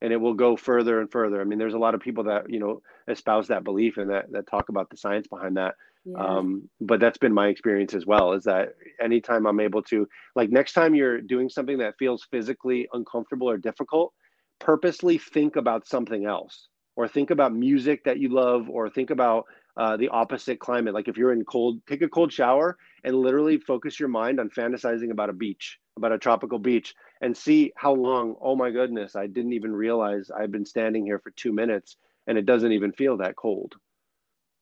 And 0.00 0.12
it 0.12 0.16
will 0.16 0.34
go 0.34 0.56
further 0.56 1.00
and 1.00 1.10
further. 1.10 1.40
I 1.40 1.44
mean 1.44 1.58
there's 1.58 1.74
a 1.74 1.78
lot 1.78 1.94
of 1.94 2.00
people 2.00 2.24
that, 2.24 2.50
you 2.50 2.58
know, 2.58 2.82
espouse 3.08 3.48
that 3.48 3.64
belief 3.64 3.98
and 3.98 4.10
that 4.10 4.32
that 4.32 4.48
talk 4.48 4.68
about 4.68 4.90
the 4.90 4.96
science 4.96 5.28
behind 5.28 5.56
that. 5.56 5.76
Yeah. 6.04 6.18
Um, 6.18 6.68
but 6.80 6.98
that's 6.98 7.18
been 7.18 7.32
my 7.32 7.46
experience 7.46 7.94
as 7.94 8.04
well 8.04 8.32
is 8.32 8.42
that 8.44 8.74
anytime 9.00 9.46
I'm 9.46 9.60
able 9.60 9.82
to 9.84 10.08
like 10.34 10.50
next 10.50 10.72
time 10.72 10.96
you're 10.96 11.20
doing 11.20 11.48
something 11.48 11.78
that 11.78 11.94
feels 11.98 12.26
physically 12.30 12.88
uncomfortable 12.92 13.48
or 13.48 13.56
difficult, 13.56 14.12
purposely 14.58 15.18
think 15.18 15.54
about 15.54 15.86
something 15.86 16.24
else 16.24 16.68
or 16.96 17.06
think 17.06 17.30
about 17.30 17.54
music 17.54 18.04
that 18.04 18.18
you 18.18 18.28
love 18.28 18.68
or 18.68 18.90
think 18.90 19.10
about 19.10 19.44
uh, 19.76 19.96
the 19.96 20.08
opposite 20.08 20.58
climate. 20.58 20.94
Like 20.94 21.08
if 21.08 21.16
you're 21.16 21.32
in 21.32 21.44
cold, 21.44 21.80
take 21.86 22.02
a 22.02 22.08
cold 22.08 22.32
shower 22.32 22.76
and 23.04 23.14
literally 23.16 23.58
focus 23.58 23.98
your 23.98 24.08
mind 24.08 24.38
on 24.38 24.50
fantasizing 24.50 25.10
about 25.10 25.30
a 25.30 25.32
beach, 25.32 25.78
about 25.96 26.12
a 26.12 26.18
tropical 26.18 26.58
beach, 26.58 26.94
and 27.22 27.36
see 27.36 27.72
how 27.76 27.94
long. 27.94 28.36
Oh 28.40 28.56
my 28.56 28.70
goodness, 28.70 29.16
I 29.16 29.28
didn't 29.28 29.54
even 29.54 29.74
realize 29.74 30.30
I've 30.30 30.50
been 30.50 30.66
standing 30.66 31.06
here 31.06 31.20
for 31.20 31.30
two 31.30 31.52
minutes 31.52 31.96
and 32.26 32.36
it 32.36 32.44
doesn't 32.44 32.72
even 32.72 32.92
feel 32.92 33.16
that 33.18 33.36
cold. 33.36 33.76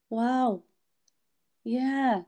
Wow. 0.09 0.61
Yeah. 1.63 2.21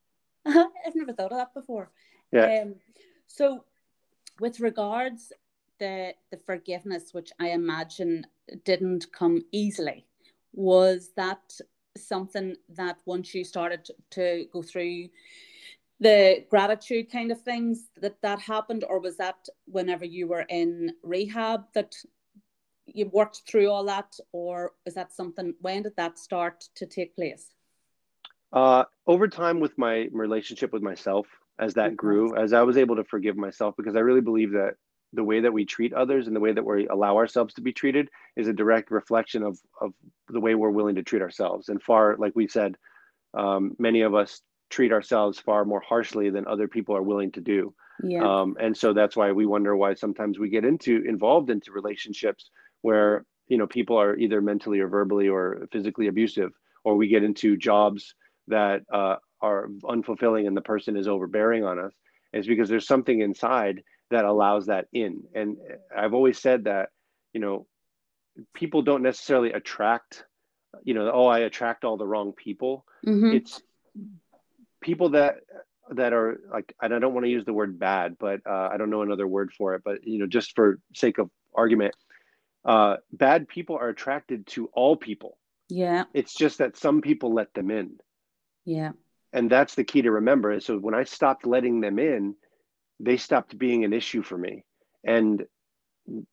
I've 0.46 0.94
never 0.94 1.12
thought 1.12 1.32
of 1.32 1.38
that 1.38 1.54
before. 1.54 1.90
Yeah. 2.32 2.62
Um, 2.62 2.76
so 3.26 3.64
with 4.38 4.60
regards 4.60 5.32
the 5.78 6.14
the 6.30 6.38
forgiveness, 6.38 7.12
which 7.12 7.32
I 7.40 7.50
imagine 7.50 8.26
didn't 8.64 9.12
come 9.12 9.42
easily, 9.52 10.06
was 10.52 11.10
that 11.16 11.52
something 11.96 12.56
that 12.76 12.98
once 13.04 13.34
you 13.34 13.44
started 13.44 13.88
to 14.10 14.46
go 14.52 14.62
through 14.62 15.08
the 16.00 16.44
gratitude 16.50 17.10
kind 17.12 17.30
of 17.30 17.40
things 17.42 17.88
that 18.00 18.16
that 18.22 18.40
happened 18.40 18.84
or 18.88 19.00
was 19.00 19.16
that 19.16 19.48
whenever 19.66 20.04
you 20.04 20.26
were 20.26 20.46
in 20.48 20.90
rehab 21.02 21.64
that 21.74 21.94
you 22.86 23.06
worked 23.12 23.42
through 23.46 23.68
all 23.70 23.84
that 23.84 24.16
or 24.32 24.72
is 24.86 24.94
that 24.94 25.12
something 25.12 25.54
when 25.60 25.82
did 25.82 25.94
that 25.96 26.18
start 26.18 26.64
to 26.74 26.86
take 26.86 27.14
place 27.14 27.54
Uh, 28.52 28.84
over 29.06 29.28
time, 29.28 29.60
with 29.60 29.74
my 29.78 30.08
relationship 30.10 30.72
with 30.72 30.82
myself, 30.82 31.26
as 31.58 31.74
that 31.74 31.96
grew, 31.96 32.34
as 32.36 32.52
I 32.52 32.62
was 32.62 32.76
able 32.76 32.96
to 32.96 33.04
forgive 33.04 33.36
myself, 33.36 33.74
because 33.76 33.94
I 33.94 34.00
really 34.00 34.22
believe 34.30 34.52
that 34.52 34.74
the 35.12 35.22
way 35.22 35.40
that 35.40 35.52
we 35.52 35.64
treat 35.64 35.92
others 35.92 36.26
and 36.26 36.34
the 36.34 36.40
way 36.40 36.52
that 36.52 36.64
we 36.64 36.88
allow 36.88 37.16
ourselves 37.16 37.54
to 37.54 37.60
be 37.60 37.72
treated 37.72 38.08
is 38.36 38.48
a 38.48 38.52
direct 38.52 38.90
reflection 38.90 39.42
of 39.42 39.58
of 39.80 39.92
the 40.28 40.40
way 40.40 40.54
we're 40.54 40.70
willing 40.78 40.96
to 40.96 41.02
treat 41.02 41.22
ourselves. 41.22 41.68
And 41.68 41.80
far, 41.82 42.16
like 42.16 42.34
we 42.34 42.48
said, 42.48 42.76
um, 43.34 43.62
many 43.78 44.00
of 44.02 44.14
us 44.14 44.42
treat 44.70 44.92
ourselves 44.92 45.38
far 45.38 45.64
more 45.64 45.80
harshly 45.80 46.30
than 46.30 46.46
other 46.46 46.68
people 46.68 46.96
are 46.96 47.02
willing 47.02 47.32
to 47.32 47.40
do. 47.40 47.74
Yeah. 48.02 48.24
Um, 48.24 48.56
and 48.58 48.76
so 48.76 48.94
that's 48.94 49.16
why 49.16 49.32
we 49.32 49.44
wonder 49.44 49.76
why 49.76 49.94
sometimes 49.94 50.38
we 50.38 50.48
get 50.48 50.64
into 50.64 51.02
involved 51.06 51.50
into 51.50 51.72
relationships 51.72 52.50
where 52.82 53.26
you 53.48 53.58
know 53.58 53.66
people 53.66 54.00
are 54.00 54.16
either 54.16 54.40
mentally 54.40 54.80
or 54.80 54.88
verbally 54.88 55.28
or 55.28 55.66
physically 55.72 56.06
abusive, 56.06 56.52
or 56.84 56.96
we 56.96 57.08
get 57.08 57.24
into 57.24 57.56
jobs 57.56 58.14
that 58.48 58.82
uh, 58.92 59.16
are 59.42 59.68
unfulfilling 59.84 60.46
and 60.46 60.56
the 60.56 60.62
person 60.62 60.96
is 60.96 61.08
overbearing 61.08 61.64
on 61.64 61.78
us. 61.78 61.92
Is 62.32 62.46
because 62.46 62.68
there's 62.68 62.86
something 62.86 63.20
inside 63.20 63.82
that 64.10 64.24
allows 64.24 64.66
that 64.66 64.86
in. 64.92 65.24
And 65.34 65.56
I've 65.94 66.14
always 66.14 66.38
said 66.38 66.64
that 66.64 66.90
you 67.32 67.40
know 67.40 67.66
people 68.54 68.82
don't 68.82 69.02
necessarily 69.02 69.52
attract 69.52 70.24
you 70.84 70.94
know 70.94 71.10
oh 71.12 71.26
i 71.26 71.40
attract 71.40 71.84
all 71.84 71.96
the 71.96 72.06
wrong 72.06 72.32
people 72.32 72.84
mm-hmm. 73.06 73.32
it's 73.34 73.60
people 74.80 75.10
that 75.10 75.36
that 75.92 76.12
are 76.12 76.40
like 76.52 76.74
and 76.80 76.94
i 76.94 76.98
don't 76.98 77.14
want 77.14 77.24
to 77.24 77.30
use 77.30 77.44
the 77.44 77.52
word 77.52 77.78
bad 77.78 78.16
but 78.18 78.40
uh, 78.46 78.68
i 78.72 78.76
don't 78.76 78.90
know 78.90 79.02
another 79.02 79.26
word 79.26 79.50
for 79.56 79.74
it 79.74 79.82
but 79.84 80.06
you 80.06 80.18
know 80.18 80.26
just 80.26 80.54
for 80.54 80.78
sake 80.94 81.18
of 81.18 81.28
argument 81.54 81.94
uh, 82.64 82.96
bad 83.12 83.48
people 83.48 83.76
are 83.76 83.88
attracted 83.88 84.46
to 84.46 84.66
all 84.74 84.96
people. 84.96 85.38
Yeah. 85.68 86.04
It's 86.12 86.34
just 86.34 86.58
that 86.58 86.76
some 86.76 87.00
people 87.00 87.32
let 87.32 87.52
them 87.54 87.70
in. 87.70 87.98
Yeah. 88.64 88.92
And 89.32 89.50
that's 89.50 89.74
the 89.74 89.84
key 89.84 90.02
to 90.02 90.10
remember 90.10 90.58
so 90.60 90.76
when 90.76 90.94
i 90.94 91.04
stopped 91.04 91.46
letting 91.46 91.80
them 91.80 91.98
in 91.98 92.34
they 92.98 93.16
stopped 93.16 93.56
being 93.56 93.84
an 93.84 93.92
issue 93.92 94.22
for 94.22 94.36
me. 94.36 94.64
And 95.04 95.44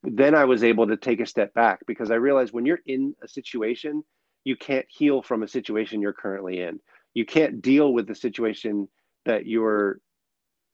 then 0.02 0.34
i 0.34 0.46
was 0.46 0.64
able 0.64 0.88
to 0.88 0.98
take 0.98 1.20
a 1.20 1.26
step 1.26 1.54
back 1.54 1.80
because 1.86 2.10
i 2.10 2.16
realized 2.16 2.52
when 2.52 2.66
you're 2.66 2.80
in 2.88 3.14
a 3.22 3.28
situation 3.28 4.04
you 4.44 4.56
can't 4.56 4.88
heal 4.90 5.22
from 5.22 5.44
a 5.44 5.48
situation 5.48 6.02
you're 6.02 6.14
currently 6.14 6.62
in 6.62 6.80
you 7.18 7.26
can't 7.26 7.64
deal 7.64 7.94
with 7.94 8.06
the 8.08 8.14
situation 8.14 8.88
that 9.26 9.48
you're 9.48 10.00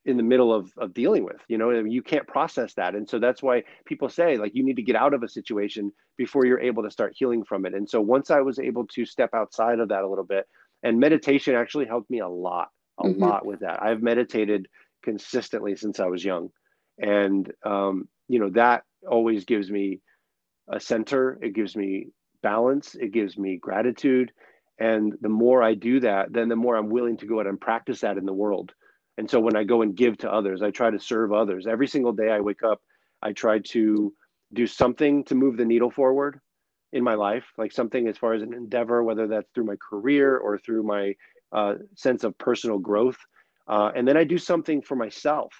in 0.03 0.17
the 0.17 0.23
middle 0.23 0.53
of, 0.53 0.69
of 0.77 0.93
dealing 0.93 1.23
with 1.23 1.41
you 1.47 1.57
know 1.57 1.69
you 1.69 2.03
can't 2.03 2.27
process 2.27 2.73
that. 2.73 2.95
And 2.95 3.07
so 3.09 3.17
that's 3.17 3.41
why 3.41 3.63
people 3.85 4.09
say 4.09 4.35
like 4.35 4.53
you 4.53 4.63
need 4.65 4.75
to 4.75 4.81
get 4.89 4.97
out 4.97 5.13
of 5.13 5.23
a 5.23 5.29
situation 5.29 5.93
before 6.17 6.45
you're 6.45 6.59
able 6.59 6.83
to 6.83 6.91
start 6.91 7.13
healing 7.15 7.45
from 7.45 7.65
it. 7.65 7.73
And 7.73 7.89
so 7.89 8.01
once 8.01 8.29
i 8.29 8.41
was 8.41 8.59
able 8.59 8.85
to 8.87 9.05
step 9.05 9.29
outside 9.33 9.79
of 9.79 9.87
that 9.87 10.03
a 10.03 10.09
little 10.09 10.25
bit 10.25 10.45
and 10.83 10.99
meditation 10.99 11.55
actually 11.55 11.85
helped 11.85 12.09
me 12.09 12.19
a 12.19 12.27
lot 12.27 12.67
a 12.99 13.05
mm-hmm. 13.05 13.23
lot 13.23 13.45
with 13.45 13.61
that. 13.61 13.81
I've 13.81 14.03
meditated 14.03 14.67
consistently 15.01 15.77
since 15.77 16.01
i 16.01 16.07
was 16.07 16.25
young. 16.25 16.49
And 16.99 17.49
um, 17.65 18.09
you 18.27 18.39
know 18.39 18.49
that 18.49 18.83
always 19.09 19.45
gives 19.45 19.71
me 19.71 20.01
a 20.69 20.79
center. 20.81 21.39
It 21.41 21.53
gives 21.55 21.73
me 21.77 22.07
balance. 22.41 22.95
It 22.95 23.13
gives 23.13 23.37
me 23.37 23.51
gratitude 23.55 24.33
and 24.80 25.13
the 25.21 25.30
more 25.30 25.61
i 25.61 25.74
do 25.74 25.99
that 25.99 26.32
then 26.34 26.49
the 26.49 26.55
more 26.55 26.76
i'm 26.76 26.89
willing 26.89 27.17
to 27.17 27.26
go 27.26 27.39
out 27.39 27.47
and 27.47 27.59
practice 27.59 28.01
that 28.01 28.17
in 28.17 28.26
the 28.26 28.34
world. 28.34 28.74
And 29.17 29.30
so 29.30 29.39
when 29.39 29.55
i 29.55 29.63
go 29.63 29.82
and 29.82 29.95
give 29.95 30.17
to 30.19 30.32
others 30.32 30.61
i 30.61 30.71
try 30.71 30.89
to 30.89 30.99
serve 30.99 31.32
others. 31.34 31.67
Every 31.67 31.88
single 31.88 32.13
day 32.13 32.30
i 32.30 32.39
wake 32.39 32.63
up 32.63 32.82
i 33.21 33.32
try 33.32 33.59
to 33.59 34.13
do 34.53 34.67
something 34.67 35.24
to 35.26 35.36
move 35.36 35.57
the 35.57 35.65
needle 35.65 35.91
forward 35.91 36.39
in 36.91 37.03
my 37.03 37.15
life 37.15 37.45
like 37.57 37.71
something 37.71 38.07
as 38.07 38.17
far 38.17 38.34
as 38.34 38.43
an 38.43 38.53
endeavor 38.53 39.03
whether 39.03 39.28
that's 39.28 39.49
through 39.53 39.65
my 39.65 39.76
career 39.78 40.38
or 40.38 40.57
through 40.57 40.84
my 40.84 41.13
uh, 41.51 41.76
sense 41.95 42.24
of 42.24 42.36
personal 42.39 42.80
growth. 42.80 43.17
Uh, 43.67 43.91
and 43.95 44.07
then 44.07 44.17
i 44.17 44.24
do 44.24 44.38
something 44.38 44.82
for 44.82 44.95
myself 44.95 45.53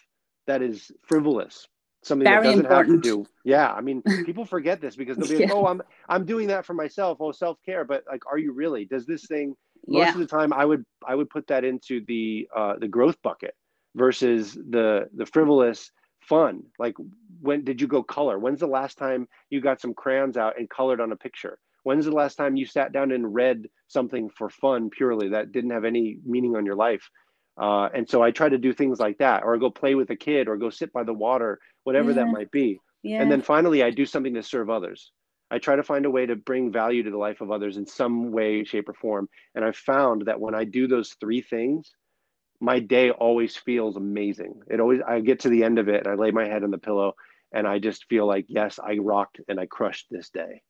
that 0.48 0.62
is 0.62 0.92
frivolous 1.08 1.68
something 2.04 2.26
Very 2.26 2.38
that 2.38 2.44
doesn't 2.44 2.66
important. 2.66 2.96
have 2.96 3.04
to 3.04 3.24
do. 3.24 3.26
Yeah, 3.46 3.74
I 3.74 3.82
mean, 3.82 4.02
people 4.26 4.46
forget 4.46 4.80
this 4.80 4.96
because 4.96 5.18
they'll 5.18 5.28
be 5.28 5.36
yeah. 5.36 5.48
like, 5.48 5.56
"Oh, 5.56 5.68
I'm 5.68 5.82
I'm 6.08 6.26
doing 6.26 6.48
that 6.48 6.66
for 6.66 6.74
myself. 6.74 7.18
Oh, 7.20 7.34
self 7.34 7.58
care." 7.66 7.84
But 7.84 8.06
like, 8.10 8.26
are 8.26 8.38
you 8.38 8.54
really? 8.54 8.86
Does 8.86 9.06
this 9.06 9.26
thing? 9.26 9.56
Most 9.86 10.06
yeah. 10.06 10.14
of 10.14 10.20
the 10.20 10.28
time, 10.28 10.54
I 10.54 10.64
would 10.64 10.86
I 11.06 11.14
would 11.14 11.30
put 11.30 11.48
that 11.48 11.66
into 11.66 12.06
the 12.08 12.48
uh, 12.56 12.76
the 12.80 12.88
growth 12.88 13.22
bucket 13.22 13.54
versus 13.96 14.54
the 14.54 15.10
the 15.14 15.26
frivolous 15.26 15.92
fun. 16.22 16.64
Like, 16.80 16.96
when 17.42 17.66
did 17.66 17.82
you 17.82 17.88
go 17.88 18.02
color? 18.02 18.40
When's 18.40 18.62
the 18.62 18.68
last 18.68 18.98
time 18.98 19.28
you 19.50 19.60
got 19.60 19.82
some 19.82 19.94
crayons 19.94 20.38
out 20.38 20.58
and 20.58 20.70
colored 20.70 21.02
on 21.02 21.12
a 21.12 21.18
picture? 21.18 21.60
When's 21.84 22.06
the 22.06 22.12
last 22.12 22.36
time 22.36 22.56
you 22.56 22.66
sat 22.66 22.94
down 22.94 23.12
and 23.12 23.34
read 23.34 23.68
something 23.88 24.30
for 24.30 24.50
fun 24.50 24.90
purely 24.90 25.30
that 25.30 25.52
didn't 25.52 25.72
have 25.72 25.84
any 25.84 26.18
meaning 26.26 26.56
on 26.56 26.66
your 26.66 26.76
life? 26.76 27.10
Uh, 27.58 27.90
and 27.94 28.10
so 28.10 28.24
I 28.24 28.32
try 28.32 28.50
to 28.50 28.58
do 28.58 28.74
things 28.74 29.00
like 29.00 29.18
that, 29.20 29.44
or 29.44 29.58
go 29.58 29.70
play 29.70 29.96
with 29.96 30.10
a 30.10 30.16
kid, 30.16 30.48
or 30.48 30.58
go 30.58 30.70
sit 30.70 30.92
by 30.92 31.04
the 31.04 31.14
water, 31.14 31.60
whatever 31.84 32.10
yeah. 32.10 32.16
that 32.16 32.28
might 32.28 32.52
be. 32.52 32.80
Yeah. 33.04 33.22
And 33.22 33.32
then 33.32 33.42
finally, 33.42 33.84
I 33.84 33.92
do 33.92 34.06
something 34.06 34.34
to 34.36 34.44
serve 34.44 34.70
others. 34.70 35.12
I 35.52 35.60
try 35.60 35.76
to 35.76 35.84
find 35.84 36.06
a 36.06 36.12
way 36.12 36.26
to 36.26 36.36
bring 36.36 36.72
value 36.72 37.04
to 37.04 37.12
the 37.12 37.18
life 37.18 37.42
of 37.42 37.52
others 37.52 37.78
in 37.78 37.86
some 37.86 38.32
way, 38.32 38.64
shape, 38.64 38.90
or 38.90 38.94
form. 38.94 39.30
And 39.54 39.64
I've 39.64 39.76
found 39.76 40.26
that 40.26 40.40
when 40.40 40.56
I 40.56 40.64
do 40.64 40.88
those 40.88 41.16
three 41.20 41.42
things, 41.42 41.92
my 42.60 42.80
day 42.80 43.12
always 43.12 43.56
feels 43.56 43.98
amazing. 43.98 44.62
It 44.70 44.80
always, 44.80 45.02
I 45.08 45.20
get 45.20 45.42
to 45.42 45.50
the 45.50 45.64
end 45.64 45.80
of 45.80 45.90
it 45.90 46.06
and 46.06 46.08
I 46.08 46.16
lay 46.16 46.32
my 46.32 46.48
head 46.48 46.64
on 46.64 46.72
the 46.72 46.78
pillow 46.78 47.14
and 47.54 47.68
I 47.68 47.78
just 47.78 48.06
feel 48.06 48.26
like, 48.26 48.46
yes, 48.48 48.80
I 48.84 48.98
rocked 49.00 49.42
and 49.48 49.60
I 49.60 49.66
crushed 49.66 50.08
this 50.10 50.30
day. 50.30 50.62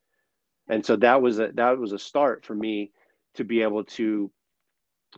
And 0.68 0.86
so 0.86 0.96
that 0.98 1.22
was 1.22 1.40
a, 1.40 1.52
that 1.54 1.78
was 1.78 1.94
a 1.94 2.00
start 2.00 2.46
for 2.46 2.56
me 2.56 2.92
to 3.36 3.44
be 3.44 3.62
able 3.62 3.84
to 3.84 4.32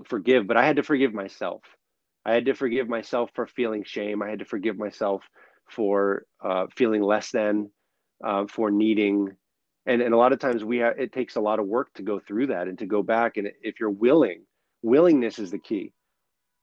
forgive, 0.03 0.47
but 0.47 0.57
I 0.57 0.65
had 0.65 0.75
to 0.75 0.83
forgive 0.83 1.13
myself. 1.13 1.61
I 2.25 2.33
had 2.33 2.45
to 2.45 2.53
forgive 2.53 2.89
myself 2.89 3.29
for 3.33 3.47
feeling 3.47 3.83
shame. 3.83 4.21
I 4.21 4.29
had 4.29 4.39
to 4.39 4.45
forgive 4.45 4.77
myself 4.77 5.23
for 5.69 6.25
uh, 6.43 6.67
feeling 6.75 7.01
less 7.01 7.31
than, 7.31 7.69
uh, 8.23 8.45
for 8.47 8.71
needing, 8.71 9.35
and 9.85 10.01
and 10.01 10.13
a 10.13 10.17
lot 10.17 10.33
of 10.33 10.39
times 10.39 10.63
we 10.63 10.79
ha- 10.79 10.93
it 10.97 11.11
takes 11.11 11.35
a 11.35 11.41
lot 11.41 11.59
of 11.59 11.67
work 11.67 11.93
to 11.95 12.03
go 12.03 12.19
through 12.19 12.47
that 12.47 12.67
and 12.67 12.79
to 12.79 12.85
go 12.85 13.03
back. 13.03 13.37
And 13.37 13.51
if 13.61 13.79
you're 13.79 13.89
willing, 13.89 14.45
willingness 14.81 15.39
is 15.39 15.51
the 15.51 15.59
key. 15.59 15.93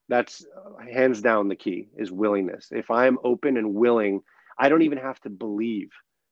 That's 0.08 0.44
uh, 0.44 0.84
hands 0.92 1.22
down 1.22 1.48
the 1.48 1.56
key 1.56 1.88
is 1.96 2.10
willingness. 2.10 2.68
If 2.70 2.90
I'm 2.90 3.18
open 3.24 3.56
and 3.56 3.74
willing, 3.74 4.20
I 4.58 4.68
don't 4.68 4.82
even 4.82 4.98
have 4.98 5.20
to 5.20 5.30
believe. 5.30 5.90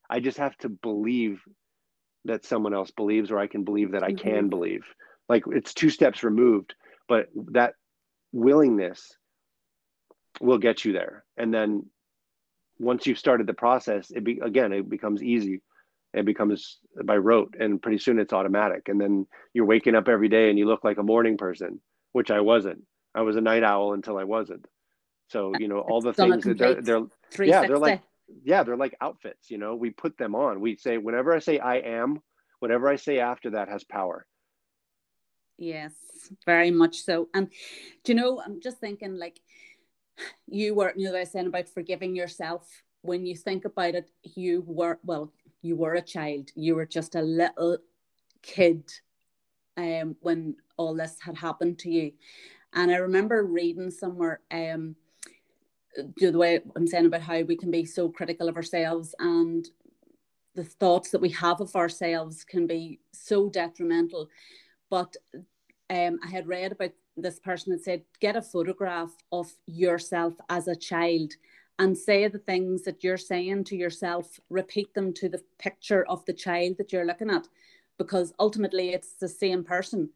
I 0.09 0.19
just 0.19 0.37
have 0.37 0.57
to 0.57 0.69
believe 0.69 1.41
that 2.25 2.45
someone 2.45 2.73
else 2.73 2.91
believes, 2.91 3.31
or 3.31 3.39
I 3.39 3.47
can 3.47 3.63
believe 3.63 3.91
that 3.91 4.03
I 4.03 4.11
mm-hmm. 4.11 4.29
can 4.29 4.49
believe. 4.49 4.85
Like 5.29 5.43
it's 5.47 5.73
two 5.73 5.89
steps 5.89 6.23
removed 6.23 6.75
but 7.11 7.27
that 7.51 7.73
willingness 8.31 9.17
will 10.39 10.57
get 10.57 10.85
you 10.85 10.93
there 10.93 11.25
and 11.35 11.53
then 11.53 11.85
once 12.81 13.05
you've 13.05 13.19
started 13.19 13.47
the 13.47 13.53
process 13.53 14.11
it 14.11 14.23
be 14.23 14.39
again 14.43 14.73
it 14.73 14.89
becomes 14.89 15.21
easy. 15.23 15.61
It 16.13 16.25
becomes 16.25 16.79
by 17.05 17.15
rote 17.15 17.55
and 17.57 17.81
pretty 17.81 17.99
soon 17.99 18.19
it's 18.19 18.33
automatic. 18.33 18.89
And 18.89 18.99
then 18.99 19.27
you're 19.53 19.65
waking 19.65 19.95
up 19.95 20.09
every 20.09 20.27
day 20.27 20.49
and 20.49 20.59
you 20.59 20.67
look 20.67 20.83
like 20.83 20.97
a 20.97 21.03
morning 21.03 21.37
person 21.37 21.79
which 22.11 22.31
i 22.31 22.41
wasn't. 22.41 22.83
I 23.15 23.21
was 23.21 23.35
a 23.35 23.41
night 23.41 23.63
owl 23.63 23.93
until 23.93 24.17
i 24.17 24.23
wasn't. 24.23 24.65
So 25.27 25.53
you 25.57 25.67
know 25.67 25.79
all 25.79 26.01
the 26.01 26.13
things 26.13 26.43
that 26.43 26.57
they're, 26.57 26.81
they're 26.81 27.05
yeah 27.45 27.65
they're 27.65 27.77
like 27.77 28.01
yeah 28.43 28.63
they're 28.63 28.77
like 28.77 28.95
outfits 29.01 29.49
you 29.49 29.57
know 29.57 29.75
we 29.75 29.91
put 29.91 30.17
them 30.17 30.35
on. 30.35 30.59
We 30.59 30.75
say 30.75 30.97
whenever 30.97 31.33
i 31.33 31.39
say 31.39 31.59
i 31.59 31.75
am 31.77 32.19
whatever 32.59 32.89
i 32.89 32.95
say 32.95 33.19
after 33.19 33.51
that 33.51 33.69
has 33.69 33.83
power. 33.83 34.25
Yes 35.57 35.93
very 36.45 36.71
much 36.71 36.97
so. 37.03 37.29
And 37.33 37.49
do 38.03 38.11
you 38.11 38.15
know, 38.15 38.41
I'm 38.43 38.61
just 38.61 38.79
thinking 38.79 39.17
like 39.17 39.39
you 40.47 40.75
were, 40.75 40.93
you 40.95 41.09
know, 41.09 41.15
I 41.15 41.21
was 41.21 41.31
saying 41.31 41.47
about 41.47 41.69
forgiving 41.69 42.15
yourself. 42.15 42.67
When 43.01 43.25
you 43.25 43.35
think 43.35 43.65
about 43.65 43.95
it, 43.95 44.09
you 44.23 44.63
were 44.67 44.99
well, 45.03 45.33
you 45.61 45.75
were 45.75 45.95
a 45.95 46.01
child. 46.01 46.49
You 46.55 46.75
were 46.75 46.85
just 46.85 47.15
a 47.15 47.21
little 47.21 47.77
kid 48.41 48.91
um, 49.77 50.15
when 50.21 50.55
all 50.77 50.95
this 50.95 51.17
had 51.21 51.37
happened 51.37 51.79
to 51.79 51.89
you. 51.89 52.13
And 52.73 52.91
I 52.91 52.97
remember 52.97 53.43
reading 53.43 53.91
somewhere 53.91 54.41
um, 54.51 54.95
the 56.17 56.31
way 56.31 56.61
I'm 56.75 56.87
saying 56.87 57.05
about 57.05 57.21
how 57.21 57.41
we 57.41 57.57
can 57.57 57.71
be 57.71 57.85
so 57.85 58.09
critical 58.09 58.47
of 58.47 58.55
ourselves 58.55 59.13
and 59.19 59.67
the 60.55 60.63
thoughts 60.63 61.11
that 61.11 61.21
we 61.21 61.29
have 61.29 61.61
of 61.61 61.75
ourselves 61.75 62.43
can 62.43 62.67
be 62.67 62.99
so 63.13 63.49
detrimental. 63.49 64.29
But 64.89 65.15
um, 65.89 66.19
I 66.23 66.29
had 66.29 66.47
read 66.47 66.71
about 66.71 66.91
this 67.21 67.39
person 67.39 67.71
that 67.71 67.83
said, 67.83 68.03
get 68.19 68.35
a 68.35 68.41
photograph 68.41 69.11
of 69.31 69.51
yourself 69.65 70.33
as 70.49 70.67
a 70.67 70.75
child 70.75 71.33
and 71.79 71.97
say 71.97 72.27
the 72.27 72.37
things 72.37 72.83
that 72.83 73.03
you're 73.03 73.17
saying 73.17 73.63
to 73.65 73.75
yourself, 73.75 74.39
repeat 74.49 74.93
them 74.93 75.13
to 75.13 75.29
the 75.29 75.41
picture 75.57 76.05
of 76.07 76.23
the 76.25 76.33
child 76.33 76.77
that 76.77 76.91
you're 76.91 77.05
looking 77.05 77.29
at, 77.29 77.47
because 77.97 78.33
ultimately 78.39 78.89
it's 78.89 79.13
the 79.13 79.27
same 79.27 79.63
person. 79.63 80.09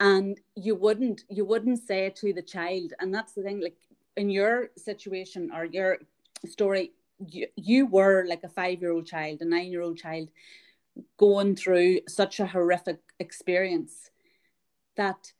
And 0.00 0.40
you 0.56 0.74
wouldn't, 0.74 1.24
you 1.28 1.44
wouldn't 1.44 1.86
say 1.86 2.10
to 2.16 2.32
the 2.32 2.42
child, 2.42 2.92
and 2.98 3.12
that's 3.14 3.34
the 3.34 3.42
thing, 3.42 3.60
like 3.60 3.76
in 4.16 4.30
your 4.30 4.70
situation 4.76 5.50
or 5.54 5.64
your 5.64 5.98
story, 6.46 6.92
you, 7.28 7.46
you 7.56 7.86
were 7.86 8.24
like 8.26 8.42
a 8.42 8.48
five-year-old 8.48 9.06
child, 9.06 9.42
a 9.42 9.44
nine-year-old 9.44 9.98
child, 9.98 10.28
going 11.18 11.56
through 11.56 12.00
such 12.08 12.40
a 12.40 12.46
horrific 12.46 12.98
experience 13.18 14.10
that 14.96 15.32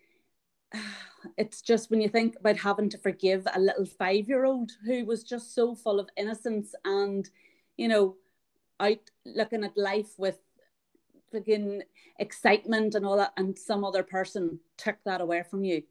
it's 1.36 1.62
just 1.62 1.90
when 1.90 2.00
you 2.00 2.08
think 2.08 2.36
about 2.40 2.56
having 2.56 2.88
to 2.90 2.98
forgive 2.98 3.46
a 3.54 3.60
little 3.60 3.84
five 3.84 4.28
year 4.28 4.44
old 4.44 4.72
who 4.84 5.04
was 5.04 5.22
just 5.22 5.54
so 5.54 5.74
full 5.74 6.00
of 6.00 6.08
innocence 6.16 6.74
and, 6.84 7.28
you 7.76 7.88
know, 7.88 8.16
out 8.80 9.10
looking 9.24 9.64
at 9.64 9.76
life 9.76 10.18
with 10.18 10.38
freaking 11.32 11.82
excitement 12.18 12.94
and 12.94 13.06
all 13.06 13.16
that, 13.16 13.32
and 13.36 13.58
some 13.58 13.84
other 13.84 14.02
person 14.02 14.58
took 14.76 14.96
that 15.04 15.20
away 15.20 15.42
from 15.48 15.64
you. 15.64 15.82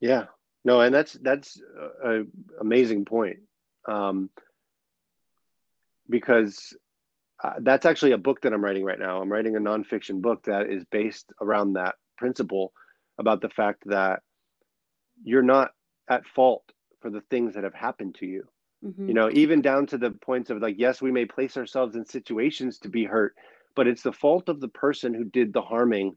Yeah, 0.00 0.26
no, 0.64 0.80
and 0.80 0.94
that's 0.94 1.14
that's 1.14 1.60
a, 2.04 2.22
amazing 2.60 3.04
point, 3.04 3.40
um, 3.86 4.30
because 6.08 6.76
uh, 7.42 7.54
that's 7.60 7.86
actually 7.86 8.12
a 8.12 8.18
book 8.18 8.42
that 8.42 8.52
I'm 8.52 8.64
writing 8.64 8.84
right 8.84 8.98
now. 8.98 9.20
I'm 9.20 9.32
writing 9.32 9.56
a 9.56 9.60
nonfiction 9.60 10.20
book 10.22 10.44
that 10.44 10.70
is 10.70 10.84
based 10.90 11.32
around 11.40 11.74
that 11.74 11.96
principle 12.20 12.72
about 13.18 13.40
the 13.40 13.48
fact 13.48 13.82
that 13.86 14.22
you're 15.24 15.42
not 15.42 15.70
at 16.08 16.26
fault 16.26 16.64
for 17.00 17.10
the 17.10 17.22
things 17.22 17.54
that 17.54 17.64
have 17.64 17.74
happened 17.74 18.14
to 18.16 18.26
you. 18.26 18.46
Mm-hmm. 18.84 19.08
You 19.08 19.14
know, 19.14 19.30
even 19.32 19.62
down 19.62 19.86
to 19.86 19.98
the 19.98 20.10
points 20.10 20.50
of 20.50 20.60
like, 20.60 20.76
yes, 20.78 21.00
we 21.00 21.10
may 21.10 21.24
place 21.24 21.56
ourselves 21.56 21.96
in 21.96 22.04
situations 22.04 22.78
to 22.80 22.88
be 22.88 23.04
hurt, 23.04 23.34
but 23.74 23.86
it's 23.86 24.02
the 24.02 24.12
fault 24.12 24.48
of 24.48 24.60
the 24.60 24.68
person 24.68 25.14
who 25.14 25.24
did 25.24 25.52
the 25.52 25.62
harming. 25.62 26.16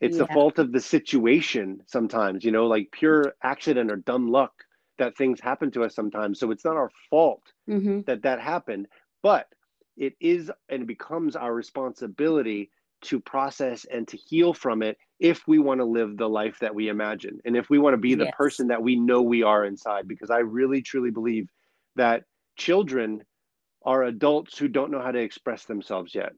It's 0.00 0.16
yeah. 0.16 0.24
the 0.24 0.32
fault 0.32 0.58
of 0.58 0.72
the 0.72 0.80
situation 0.80 1.82
sometimes, 1.86 2.44
you 2.44 2.52
know, 2.52 2.66
like 2.66 2.88
pure 2.92 3.34
accident 3.42 3.90
or 3.90 3.96
dumb 3.96 4.30
luck 4.30 4.52
that 4.98 5.16
things 5.16 5.40
happen 5.40 5.70
to 5.72 5.84
us 5.84 5.94
sometimes. 5.94 6.38
So 6.38 6.50
it's 6.50 6.64
not 6.64 6.76
our 6.76 6.90
fault 7.08 7.42
mm-hmm. 7.68 8.02
that 8.02 8.22
that 8.22 8.40
happened, 8.40 8.86
but 9.22 9.46
it 9.96 10.14
is 10.20 10.50
and 10.68 10.82
it 10.82 10.86
becomes 10.86 11.36
our 11.36 11.54
responsibility 11.54 12.70
to 13.02 13.20
process 13.20 13.84
and 13.84 14.06
to 14.08 14.16
heal 14.16 14.54
from 14.54 14.82
it 14.82 14.96
if 15.22 15.46
we 15.46 15.58
want 15.58 15.80
to 15.80 15.84
live 15.84 16.16
the 16.16 16.28
life 16.28 16.58
that 16.58 16.74
we 16.74 16.88
imagine 16.88 17.38
and 17.44 17.56
if 17.56 17.70
we 17.70 17.78
want 17.78 17.94
to 17.94 17.98
be 17.98 18.14
the 18.14 18.24
yes. 18.24 18.34
person 18.36 18.68
that 18.68 18.82
we 18.82 18.96
know 18.96 19.22
we 19.22 19.42
are 19.42 19.64
inside 19.64 20.08
because 20.08 20.30
i 20.30 20.38
really 20.38 20.82
truly 20.82 21.10
believe 21.10 21.48
that 21.96 22.24
children 22.56 23.22
are 23.84 24.04
adults 24.04 24.58
who 24.58 24.68
don't 24.68 24.90
know 24.90 25.02
how 25.02 25.10
to 25.10 25.18
express 25.18 25.64
themselves 25.64 26.14
yet. 26.14 26.32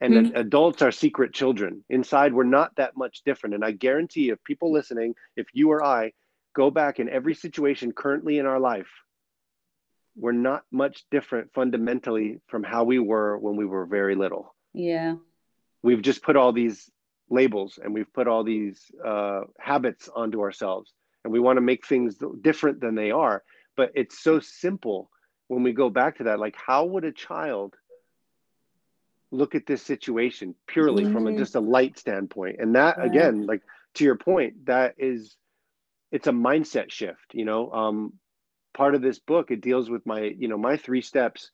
And 0.00 0.14
mm-hmm. 0.14 0.36
adults 0.36 0.82
are 0.82 0.90
secret 0.90 1.32
children. 1.32 1.84
Inside 1.88 2.34
we're 2.34 2.44
not 2.44 2.74
that 2.76 2.96
much 2.96 3.22
different. 3.24 3.54
And 3.54 3.64
i 3.64 3.70
guarantee 3.70 4.30
if 4.30 4.42
people 4.44 4.72
listening 4.72 5.14
if 5.36 5.46
you 5.52 5.70
or 5.70 5.84
i 5.84 6.12
go 6.54 6.70
back 6.70 6.98
in 6.98 7.08
every 7.08 7.34
situation 7.34 7.92
currently 7.92 8.38
in 8.38 8.46
our 8.46 8.60
life 8.60 8.90
we're 10.14 10.32
not 10.32 10.62
much 10.70 11.04
different 11.10 11.50
fundamentally 11.54 12.38
from 12.48 12.62
how 12.62 12.84
we 12.84 12.98
were 12.98 13.38
when 13.38 13.56
we 13.56 13.64
were 13.64 13.86
very 13.86 14.14
little. 14.14 14.54
Yeah. 14.74 15.14
We've 15.82 16.02
just 16.02 16.22
put 16.22 16.36
all 16.36 16.52
these 16.52 16.90
labels 17.32 17.78
and 17.82 17.92
we've 17.92 18.12
put 18.12 18.28
all 18.28 18.44
these 18.44 18.90
uh, 19.04 19.40
habits 19.58 20.08
onto 20.14 20.40
ourselves 20.40 20.92
and 21.24 21.32
we 21.32 21.40
want 21.40 21.56
to 21.56 21.60
make 21.60 21.86
things 21.86 22.18
different 22.42 22.80
than 22.80 22.94
they 22.94 23.10
are 23.10 23.42
but 23.76 23.90
it's 23.94 24.22
so 24.22 24.38
simple 24.38 25.10
when 25.48 25.62
we 25.62 25.72
go 25.72 25.90
back 25.90 26.18
to 26.18 26.24
that 26.24 26.38
like 26.38 26.54
how 26.56 26.84
would 26.84 27.04
a 27.04 27.12
child 27.12 27.74
look 29.30 29.54
at 29.54 29.66
this 29.66 29.82
situation 29.82 30.54
purely 30.66 31.04
mm-hmm. 31.04 31.12
from 31.12 31.26
a, 31.26 31.30
mm-hmm. 31.30 31.38
just 31.38 31.54
a 31.54 31.60
light 31.60 31.98
standpoint 31.98 32.56
and 32.58 32.74
that 32.74 32.96
yeah. 32.98 33.04
again 33.04 33.46
like 33.46 33.62
to 33.94 34.04
your 34.04 34.16
point 34.16 34.66
that 34.66 34.94
is 34.98 35.36
it's 36.10 36.26
a 36.26 36.32
mindset 36.32 36.90
shift 36.90 37.32
you 37.32 37.44
know 37.44 37.70
um 37.72 38.12
part 38.74 38.94
of 38.94 39.02
this 39.02 39.18
book 39.18 39.50
it 39.50 39.62
deals 39.62 39.88
with 39.88 40.04
my 40.04 40.20
you 40.20 40.48
know 40.48 40.58
my 40.58 40.76
three 40.76 41.00
steps 41.00 41.50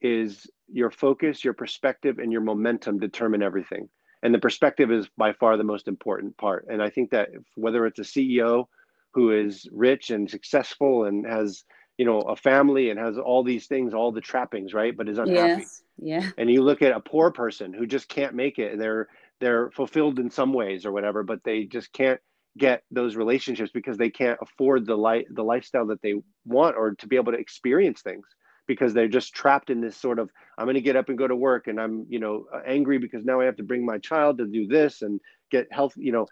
is 0.00 0.48
your 0.72 0.90
focus, 0.90 1.44
your 1.44 1.54
perspective, 1.54 2.18
and 2.18 2.32
your 2.32 2.40
momentum 2.40 2.98
determine 2.98 3.42
everything. 3.42 3.88
And 4.22 4.34
the 4.34 4.38
perspective 4.38 4.90
is 4.90 5.08
by 5.16 5.32
far 5.32 5.56
the 5.56 5.64
most 5.64 5.88
important 5.88 6.36
part. 6.36 6.66
And 6.68 6.82
I 6.82 6.90
think 6.90 7.10
that 7.10 7.30
whether 7.54 7.86
it's 7.86 7.98
a 7.98 8.02
CEO 8.02 8.66
who 9.12 9.32
is 9.32 9.66
rich 9.72 10.10
and 10.10 10.30
successful 10.30 11.04
and 11.04 11.26
has 11.26 11.64
you 11.98 12.04
know 12.06 12.20
a 12.20 12.36
family 12.36 12.90
and 12.90 12.98
has 12.98 13.18
all 13.18 13.42
these 13.42 13.66
things 13.66 13.92
all 13.92 14.10
the 14.10 14.22
trappings 14.22 14.72
right 14.72 14.96
but 14.96 15.08
is 15.08 15.18
unhappy 15.18 15.62
yes. 15.62 15.82
yeah 15.98 16.30
and 16.38 16.50
you 16.50 16.62
look 16.62 16.80
at 16.80 16.96
a 16.96 17.00
poor 17.00 17.30
person 17.30 17.74
who 17.74 17.86
just 17.86 18.08
can't 18.08 18.34
make 18.34 18.58
it 18.58 18.78
they're 18.78 19.08
they're 19.38 19.70
fulfilled 19.72 20.18
in 20.18 20.30
some 20.30 20.54
ways 20.54 20.86
or 20.86 20.92
whatever 20.92 21.22
but 21.22 21.44
they 21.44 21.64
just 21.64 21.92
can't 21.92 22.20
get 22.56 22.82
those 22.90 23.16
relationships 23.16 23.70
because 23.72 23.98
they 23.98 24.08
can't 24.08 24.38
afford 24.40 24.86
the 24.86 24.96
life 24.96 25.26
the 25.30 25.44
lifestyle 25.44 25.86
that 25.86 26.00
they 26.00 26.14
want 26.46 26.74
or 26.74 26.94
to 26.94 27.06
be 27.06 27.16
able 27.16 27.32
to 27.32 27.38
experience 27.38 28.00
things 28.00 28.26
because 28.70 28.94
they're 28.94 29.08
just 29.08 29.34
trapped 29.34 29.68
in 29.68 29.80
this 29.80 29.96
sort 29.96 30.20
of 30.20 30.30
i'm 30.56 30.64
going 30.64 30.74
to 30.74 30.80
get 30.80 30.94
up 30.94 31.08
and 31.08 31.18
go 31.18 31.26
to 31.26 31.34
work 31.34 31.66
and 31.66 31.80
i'm 31.80 32.06
you 32.08 32.20
know 32.20 32.44
uh, 32.54 32.60
angry 32.64 32.98
because 32.98 33.24
now 33.24 33.40
i 33.40 33.44
have 33.44 33.56
to 33.56 33.64
bring 33.64 33.84
my 33.84 33.98
child 33.98 34.38
to 34.38 34.46
do 34.46 34.68
this 34.68 35.02
and 35.02 35.20
get 35.50 35.66
health 35.72 35.92
you 35.96 36.12
know. 36.12 36.26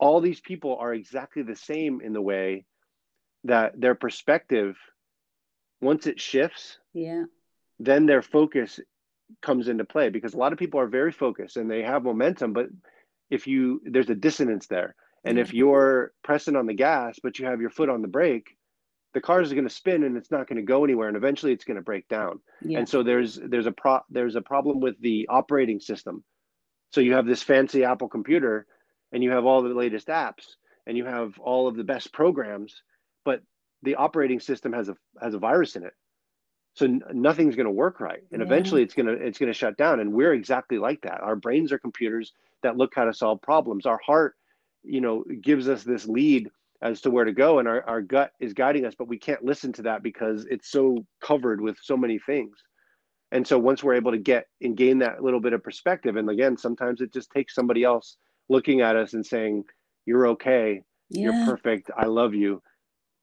All 0.00 0.20
these 0.20 0.40
people 0.40 0.76
are 0.80 0.92
exactly 0.92 1.44
the 1.44 1.54
same 1.54 2.00
in 2.00 2.12
the 2.12 2.20
way 2.20 2.66
that 3.44 3.80
their 3.80 3.94
perspective 3.94 4.76
once 5.80 6.08
it 6.08 6.20
shifts 6.20 6.78
yeah. 6.92 7.22
then 7.78 8.04
their 8.04 8.20
focus 8.20 8.80
comes 9.40 9.68
into 9.68 9.84
play 9.84 10.08
because 10.10 10.34
a 10.34 10.36
lot 10.36 10.52
of 10.52 10.58
people 10.58 10.80
are 10.80 10.88
very 10.88 11.12
focused 11.12 11.56
and 11.56 11.70
they 11.70 11.82
have 11.82 12.02
momentum 12.02 12.52
but 12.52 12.66
if 13.30 13.46
you 13.46 13.80
there's 13.84 14.10
a 14.10 14.16
dissonance 14.16 14.66
there. 14.66 14.96
And 15.26 15.38
if 15.38 15.54
you're 15.54 16.12
pressing 16.24 16.56
on 16.56 16.66
the 16.66 16.74
gas 16.74 17.20
but 17.22 17.38
you 17.38 17.46
have 17.46 17.60
your 17.60 17.70
foot 17.70 17.88
on 17.88 18.02
the 18.02 18.14
brake 18.18 18.48
the 19.14 19.20
cars 19.20 19.50
are 19.50 19.54
going 19.54 19.66
to 19.66 19.74
spin 19.74 20.02
and 20.02 20.16
it's 20.16 20.30
not 20.30 20.48
going 20.48 20.56
to 20.56 20.62
go 20.62 20.84
anywhere 20.84 21.08
and 21.08 21.16
eventually 21.16 21.52
it's 21.52 21.64
going 21.64 21.76
to 21.76 21.82
break 21.82 22.06
down. 22.08 22.40
Yeah. 22.60 22.80
and 22.80 22.88
so 22.88 23.02
there's 23.02 23.36
there's 23.36 23.66
a 23.66 23.72
pro 23.72 24.00
there's 24.10 24.36
a 24.36 24.42
problem 24.42 24.80
with 24.80 25.00
the 25.00 25.28
operating 25.28 25.80
system. 25.80 26.24
So 26.90 27.00
you 27.00 27.14
have 27.14 27.26
this 27.26 27.42
fancy 27.42 27.84
apple 27.84 28.08
computer 28.08 28.66
and 29.12 29.22
you 29.22 29.30
have 29.30 29.44
all 29.44 29.62
the 29.62 29.70
latest 29.70 30.08
apps 30.08 30.56
and 30.86 30.96
you 30.96 31.04
have 31.04 31.38
all 31.38 31.66
of 31.66 31.76
the 31.76 31.84
best 31.84 32.12
programs 32.12 32.82
but 33.24 33.40
the 33.82 33.94
operating 33.94 34.40
system 34.40 34.72
has 34.72 34.88
a 34.88 34.96
has 35.20 35.34
a 35.34 35.38
virus 35.38 35.76
in 35.76 35.84
it. 35.84 35.94
So 36.74 36.86
nothing's 37.12 37.54
going 37.54 37.66
to 37.66 37.72
work 37.72 38.00
right. 38.00 38.22
And 38.32 38.40
yeah. 38.40 38.46
eventually 38.46 38.82
it's 38.82 38.94
going 38.94 39.06
to 39.06 39.12
it's 39.12 39.38
going 39.38 39.52
to 39.52 39.58
shut 39.58 39.76
down. 39.76 40.00
And 40.00 40.12
we're 40.12 40.34
exactly 40.34 40.78
like 40.78 41.02
that. 41.02 41.20
Our 41.20 41.36
brains 41.36 41.70
are 41.72 41.78
computers 41.78 42.32
that 42.62 42.76
look 42.76 42.94
how 42.94 43.04
to 43.04 43.14
solve 43.14 43.40
problems. 43.42 43.86
Our 43.86 44.00
heart 44.04 44.34
you 44.82 45.00
know 45.00 45.24
gives 45.40 45.68
us 45.68 45.84
this 45.84 46.06
lead 46.06 46.50
as 46.84 47.00
to 47.00 47.10
where 47.10 47.24
to 47.24 47.32
go 47.32 47.58
and 47.58 47.66
our, 47.66 47.82
our 47.88 48.02
gut 48.02 48.32
is 48.38 48.52
guiding 48.52 48.84
us 48.84 48.94
but 48.96 49.08
we 49.08 49.18
can't 49.18 49.42
listen 49.42 49.72
to 49.72 49.82
that 49.82 50.02
because 50.02 50.44
it's 50.50 50.70
so 50.70 51.04
covered 51.20 51.60
with 51.60 51.76
so 51.82 51.96
many 51.96 52.18
things. 52.18 52.56
And 53.32 53.44
so 53.44 53.58
once 53.58 53.82
we're 53.82 53.94
able 53.94 54.12
to 54.12 54.18
get 54.18 54.46
and 54.60 54.76
gain 54.76 54.98
that 54.98 55.20
little 55.24 55.40
bit 55.40 55.54
of 55.54 55.64
perspective 55.64 56.16
and 56.16 56.28
again 56.30 56.56
sometimes 56.56 57.00
it 57.00 57.12
just 57.12 57.30
takes 57.30 57.54
somebody 57.54 57.82
else 57.82 58.16
looking 58.50 58.82
at 58.82 58.96
us 58.96 59.14
and 59.14 59.24
saying 59.24 59.64
you're 60.04 60.28
okay. 60.28 60.82
Yeah. 61.08 61.22
you're 61.22 61.46
perfect. 61.46 61.90
I 61.96 62.04
love 62.04 62.34
you. 62.34 62.62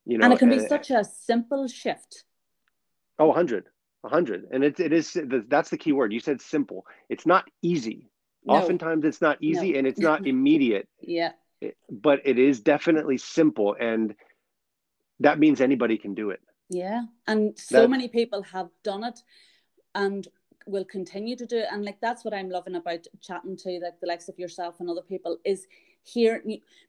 You 0.05 0.17
know 0.17 0.25
and 0.25 0.33
it 0.33 0.39
can 0.39 0.49
be 0.49 0.57
and, 0.57 0.67
such 0.67 0.89
a 0.89 1.03
simple 1.03 1.67
shift. 1.67 2.23
Oh 3.19 3.27
100 3.27 3.65
100 4.01 4.47
and 4.51 4.63
it, 4.63 4.79
it 4.79 4.91
is 4.91 5.15
that's 5.47 5.69
the 5.69 5.77
key 5.77 5.91
word. 5.91 6.11
You 6.11 6.19
said 6.19 6.41
simple. 6.41 6.85
It's 7.09 7.27
not 7.27 7.47
easy. 7.61 8.09
No. 8.43 8.55
oftentimes 8.55 9.05
it's 9.05 9.21
not 9.21 9.37
easy 9.39 9.73
no. 9.73 9.77
and 9.77 9.87
it's 9.87 9.99
not 9.99 10.25
immediate. 10.25 10.89
Yeah 10.99 11.33
but 11.89 12.21
it 12.25 12.39
is 12.39 12.59
definitely 12.59 13.17
simple 13.17 13.75
and 13.79 14.15
that 15.19 15.39
means 15.39 15.61
anybody 15.61 15.97
can 15.97 16.13
do 16.13 16.31
it. 16.31 16.41
Yeah 16.69 17.03
and 17.27 17.57
so 17.57 17.81
that, 17.81 17.89
many 17.89 18.07
people 18.07 18.41
have 18.43 18.69
done 18.83 19.03
it 19.03 19.19
and 19.95 20.27
will 20.65 20.85
continue 20.85 21.35
to 21.35 21.45
do 21.45 21.57
it. 21.57 21.67
And 21.71 21.83
like 21.83 21.99
that's 22.01 22.23
what 22.23 22.33
i'm 22.33 22.49
loving 22.49 22.75
about 22.75 23.05
chatting 23.21 23.57
to 23.57 23.79
like 23.83 23.99
the 23.99 24.07
likes 24.07 24.29
of 24.29 24.39
yourself 24.39 24.79
and 24.79 24.89
other 24.89 25.01
people 25.01 25.37
is 25.43 25.67
here 26.03 26.43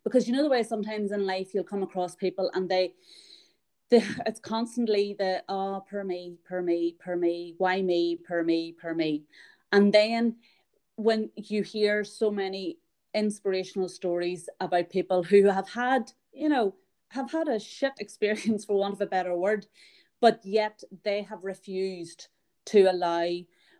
because 0.04 0.26
you 0.26 0.34
know 0.34 0.42
the 0.42 0.48
way 0.48 0.62
sometimes 0.62 1.12
in 1.12 1.26
life 1.26 1.52
you'll 1.52 1.64
come 1.64 1.82
across 1.82 2.14
people 2.14 2.50
and 2.54 2.68
they 2.68 2.94
the, 3.92 4.02
it's 4.26 4.40
constantly 4.40 5.14
the 5.18 5.42
oh 5.50 5.84
per 5.88 6.02
me 6.02 6.38
per 6.48 6.62
me 6.62 6.96
per 6.98 7.14
me 7.14 7.54
why 7.58 7.82
me 7.82 8.16
per 8.16 8.42
me 8.42 8.72
per 8.72 8.94
me? 8.94 9.24
And 9.70 9.92
then 9.92 10.36
when 10.96 11.30
you 11.36 11.62
hear 11.62 12.02
so 12.02 12.30
many 12.30 12.78
inspirational 13.14 13.88
stories 13.88 14.48
about 14.60 14.90
people 14.90 15.22
who 15.22 15.44
have 15.46 15.68
had, 15.68 16.10
you 16.32 16.48
know, 16.48 16.74
have 17.08 17.30
had 17.30 17.48
a 17.48 17.60
shit 17.60 17.92
experience, 17.98 18.64
for 18.66 18.78
want 18.78 18.94
of 18.94 19.00
a 19.00 19.06
better 19.06 19.36
word, 19.36 19.66
but 20.20 20.40
yet 20.44 20.82
they 21.04 21.22
have 21.22 21.44
refused 21.44 22.28
to 22.66 22.90
allow 22.90 23.28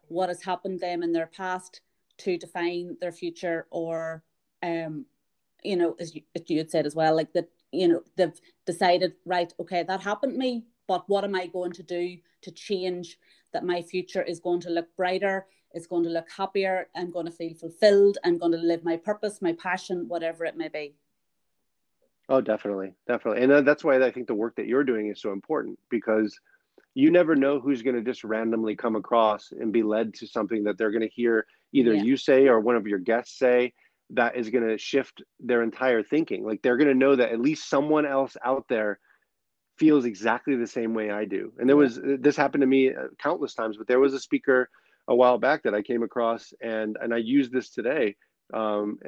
what 0.09 0.28
has 0.28 0.43
happened 0.43 0.80
them 0.80 1.03
in 1.03 1.12
their 1.12 1.26
past 1.26 1.80
to 2.18 2.37
define 2.37 2.97
their 3.01 3.12
future 3.12 3.66
or 3.70 4.22
um 4.62 5.07
you 5.62 5.76
know 5.76 5.97
as 5.99 6.14
you, 6.14 6.22
as 6.35 6.43
you 6.49 6.59
had 6.59 6.70
said 6.70 6.87
as 6.87 6.95
well 6.95 7.16
like 7.16 7.33
that 7.33 7.49
you 7.70 7.89
know 7.89 8.03
they've 8.16 8.41
decided 8.66 9.14
right 9.24 9.53
okay 9.59 9.83
that 9.83 10.01
happened 10.01 10.33
to 10.33 10.39
me 10.39 10.64
but 10.87 11.09
what 11.09 11.24
am 11.24 11.35
i 11.35 11.47
going 11.47 11.72
to 11.72 11.83
do 11.83 12.16
to 12.43 12.51
change 12.51 13.18
that 13.53 13.64
my 13.64 13.80
future 13.80 14.22
is 14.22 14.41
going 14.41 14.61
to 14.61 14.70
look 14.70 14.95
brighter 14.97 15.47
it's 15.75 15.87
going 15.87 16.05
to 16.05 16.11
look 16.11 16.31
happier. 16.31 16.89
I'm 16.95 17.11
going 17.11 17.27
to 17.27 17.33
feel 17.33 17.55
fulfilled. 17.55 18.18
I'm 18.25 18.39
going 18.39 18.53
to 18.53 18.59
live 18.59 18.85
my 18.85 18.97
purpose, 18.97 19.43
my 19.43 19.53
passion, 19.53 20.09
whatever 20.09 20.45
it 20.45 20.57
may 20.57 20.68
be. 20.68 20.95
Oh, 22.29 22.41
definitely, 22.41 22.95
definitely, 23.07 23.43
and 23.43 23.66
that's 23.66 23.83
why 23.83 24.03
I 24.03 24.11
think 24.11 24.27
the 24.27 24.35
work 24.35 24.57
that 24.57 24.66
you're 24.66 24.85
doing 24.85 25.09
is 25.09 25.20
so 25.20 25.33
important 25.33 25.79
because 25.91 26.39
you 26.95 27.11
never 27.11 27.35
know 27.35 27.59
who's 27.59 27.83
going 27.83 27.97
to 27.97 28.03
just 28.03 28.23
randomly 28.23 28.77
come 28.77 28.97
across 28.97 29.53
and 29.53 29.73
be 29.73 29.83
led 29.83 30.14
to 30.14 30.27
something 30.27 30.64
that 30.64 30.79
they're 30.79 30.91
going 30.91 31.03
to 31.03 31.09
hear 31.09 31.47
either 31.73 31.95
yeah. 31.95 32.03
you 32.03 32.16
say 32.16 32.49
or 32.49 32.61
one 32.61 32.77
of 32.77 32.87
your 32.87 32.99
guests 32.99 33.39
say 33.39 33.73
that 34.11 34.37
is 34.37 34.51
going 34.51 34.66
to 34.66 34.77
shift 34.77 35.23
their 35.41 35.62
entire 35.62 36.03
thinking. 36.03 36.45
Like 36.45 36.61
they're 36.62 36.77
going 36.77 36.89
to 36.89 36.95
know 36.95 37.16
that 37.16 37.33
at 37.33 37.41
least 37.41 37.68
someone 37.68 38.05
else 38.05 38.37
out 38.45 38.66
there 38.68 38.99
feels 39.79 40.05
exactly 40.05 40.55
the 40.55 40.66
same 40.66 40.93
way 40.93 41.11
I 41.11 41.25
do. 41.25 41.53
And 41.59 41.68
there 41.68 41.77
was 41.77 41.99
this 42.03 42.37
happened 42.37 42.61
to 42.61 42.66
me 42.66 42.91
uh, 42.91 43.09
countless 43.18 43.55
times, 43.55 43.79
but 43.79 43.89
there 43.89 44.01
was 44.01 44.12
a 44.12 44.20
speaker 44.20 44.68
a 45.09 45.14
while 45.14 45.38
back 45.38 45.64
that 45.64 45.74
I 45.74 45.82
came 45.82 46.03
across, 46.03 46.53
and 46.61 46.96
and 47.00 47.12
I 47.12 47.18
use 47.18 47.50
this 47.50 47.70
today. 47.70 48.16
Um, 48.53 48.98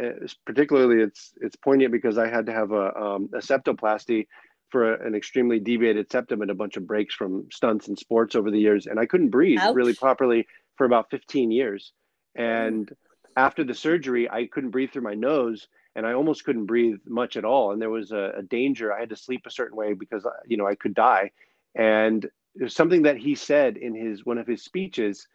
particularly, 0.47 1.03
it's 1.03 1.33
it's 1.41 1.57
poignant 1.57 1.93
because 1.93 2.19
I 2.19 2.29
had 2.29 2.47
to 2.47 2.53
have 2.53 2.73
a, 2.73 2.97
um, 2.97 3.29
a 3.35 3.39
septoplasty 3.39 4.27
for 4.71 4.95
a, 4.95 5.07
an 5.07 5.15
extremely 5.15 5.61
deviated 5.61 6.11
septum 6.11 6.43
and 6.43 6.51
a 6.51 6.55
bunch 6.55 6.77
of 6.77 6.87
breaks 6.87 7.15
from 7.15 7.47
stunts 7.53 7.89
and 7.89 7.99
sports 7.99 8.35
over 8.35 8.51
the 8.51 8.59
years, 8.59 8.87
and 8.87 8.99
I 8.99 9.07
couldn't 9.07 9.31
breathe 9.31 9.61
Ouch. 9.61 9.75
really 9.75 9.95
properly 9.95 10.47
for 10.77 10.87
about 10.87 11.11
15 11.11 11.51
years. 11.51 11.93
And 12.35 12.91
after 13.37 13.65
the 13.65 13.75
surgery, 13.75 14.29
I 14.29 14.47
couldn't 14.47 14.71
breathe 14.71 14.91
through 14.91 15.03
my 15.03 15.15
nose, 15.15 15.69
and 15.95 16.07
I 16.07 16.15
almost 16.15 16.45
couldn't 16.45 16.67
breathe 16.67 16.99
much 17.07 17.37
at 17.37 17.45
all. 17.45 17.73
And 17.73 17.81
there 17.81 17.91
was 17.91 18.11
a, 18.11 18.33
a 18.39 18.43
danger. 18.43 18.93
I 18.93 19.01
had 19.01 19.11
to 19.11 19.17
sleep 19.17 19.43
a 19.47 19.51
certain 19.51 19.77
way 19.77 19.93
because 19.93 20.25
uh, 20.27 20.31
you 20.47 20.57
know 20.57 20.67
I 20.67 20.75
could 20.75 20.95
die. 20.95 21.31
And 21.75 22.29
there's 22.55 22.75
something 22.75 23.03
that 23.03 23.19
he 23.19 23.35
said 23.35 23.77
in 23.77 23.95
his 23.95 24.25
one 24.25 24.39
of 24.39 24.47
his 24.47 24.65
speeches 24.65 25.27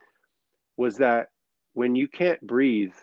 was 0.79 0.95
that 0.97 1.27
when 1.73 1.93
you 1.93 2.07
can't 2.07 2.41
breathe, 2.41 2.93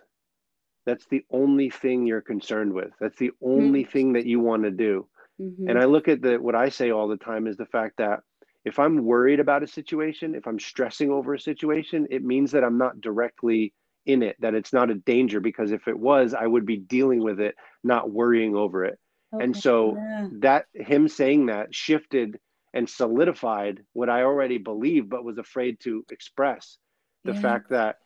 that's 0.86 1.04
the 1.10 1.22
only 1.30 1.68
thing 1.68 2.06
you're 2.06 2.22
concerned 2.22 2.72
with. 2.72 2.90
That's 2.98 3.18
the 3.18 3.32
only 3.42 3.82
mm-hmm. 3.82 3.90
thing 3.90 4.12
that 4.14 4.24
you 4.24 4.40
want 4.40 4.62
to 4.62 4.70
do. 4.70 5.06
Mm-hmm. 5.38 5.68
And 5.68 5.78
I 5.78 5.84
look 5.84 6.08
at 6.08 6.22
the 6.22 6.38
what 6.38 6.54
I 6.54 6.70
say 6.70 6.90
all 6.90 7.06
the 7.06 7.18
time 7.18 7.46
is 7.46 7.58
the 7.58 7.66
fact 7.66 7.98
that 7.98 8.20
if 8.64 8.78
I'm 8.78 9.04
worried 9.04 9.40
about 9.40 9.62
a 9.62 9.66
situation, 9.66 10.34
if 10.34 10.46
I'm 10.46 10.58
stressing 10.58 11.10
over 11.10 11.34
a 11.34 11.40
situation, 11.40 12.06
it 12.10 12.24
means 12.24 12.50
that 12.52 12.64
I'm 12.64 12.78
not 12.78 13.02
directly 13.02 13.74
in 14.06 14.22
it, 14.22 14.36
that 14.40 14.54
it's 14.54 14.72
not 14.72 14.90
a 14.90 14.94
danger 14.94 15.40
because 15.40 15.70
if 15.70 15.86
it 15.86 15.98
was, 15.98 16.32
I 16.32 16.46
would 16.46 16.64
be 16.64 16.78
dealing 16.78 17.22
with 17.22 17.40
it, 17.40 17.56
not 17.84 18.10
worrying 18.10 18.56
over 18.56 18.86
it. 18.86 18.98
Okay. 19.34 19.44
And 19.44 19.54
so 19.54 19.96
yeah. 19.96 20.28
that 20.40 20.64
him 20.72 21.08
saying 21.08 21.46
that 21.46 21.74
shifted 21.74 22.38
and 22.72 22.88
solidified 22.88 23.82
what 23.92 24.08
I 24.08 24.22
already 24.22 24.56
believed 24.56 25.10
but 25.10 25.24
was 25.24 25.36
afraid 25.36 25.78
to 25.80 26.06
express 26.10 26.78
the 27.26 27.34
yeah. 27.34 27.40
fact 27.40 27.70
that 27.70 27.98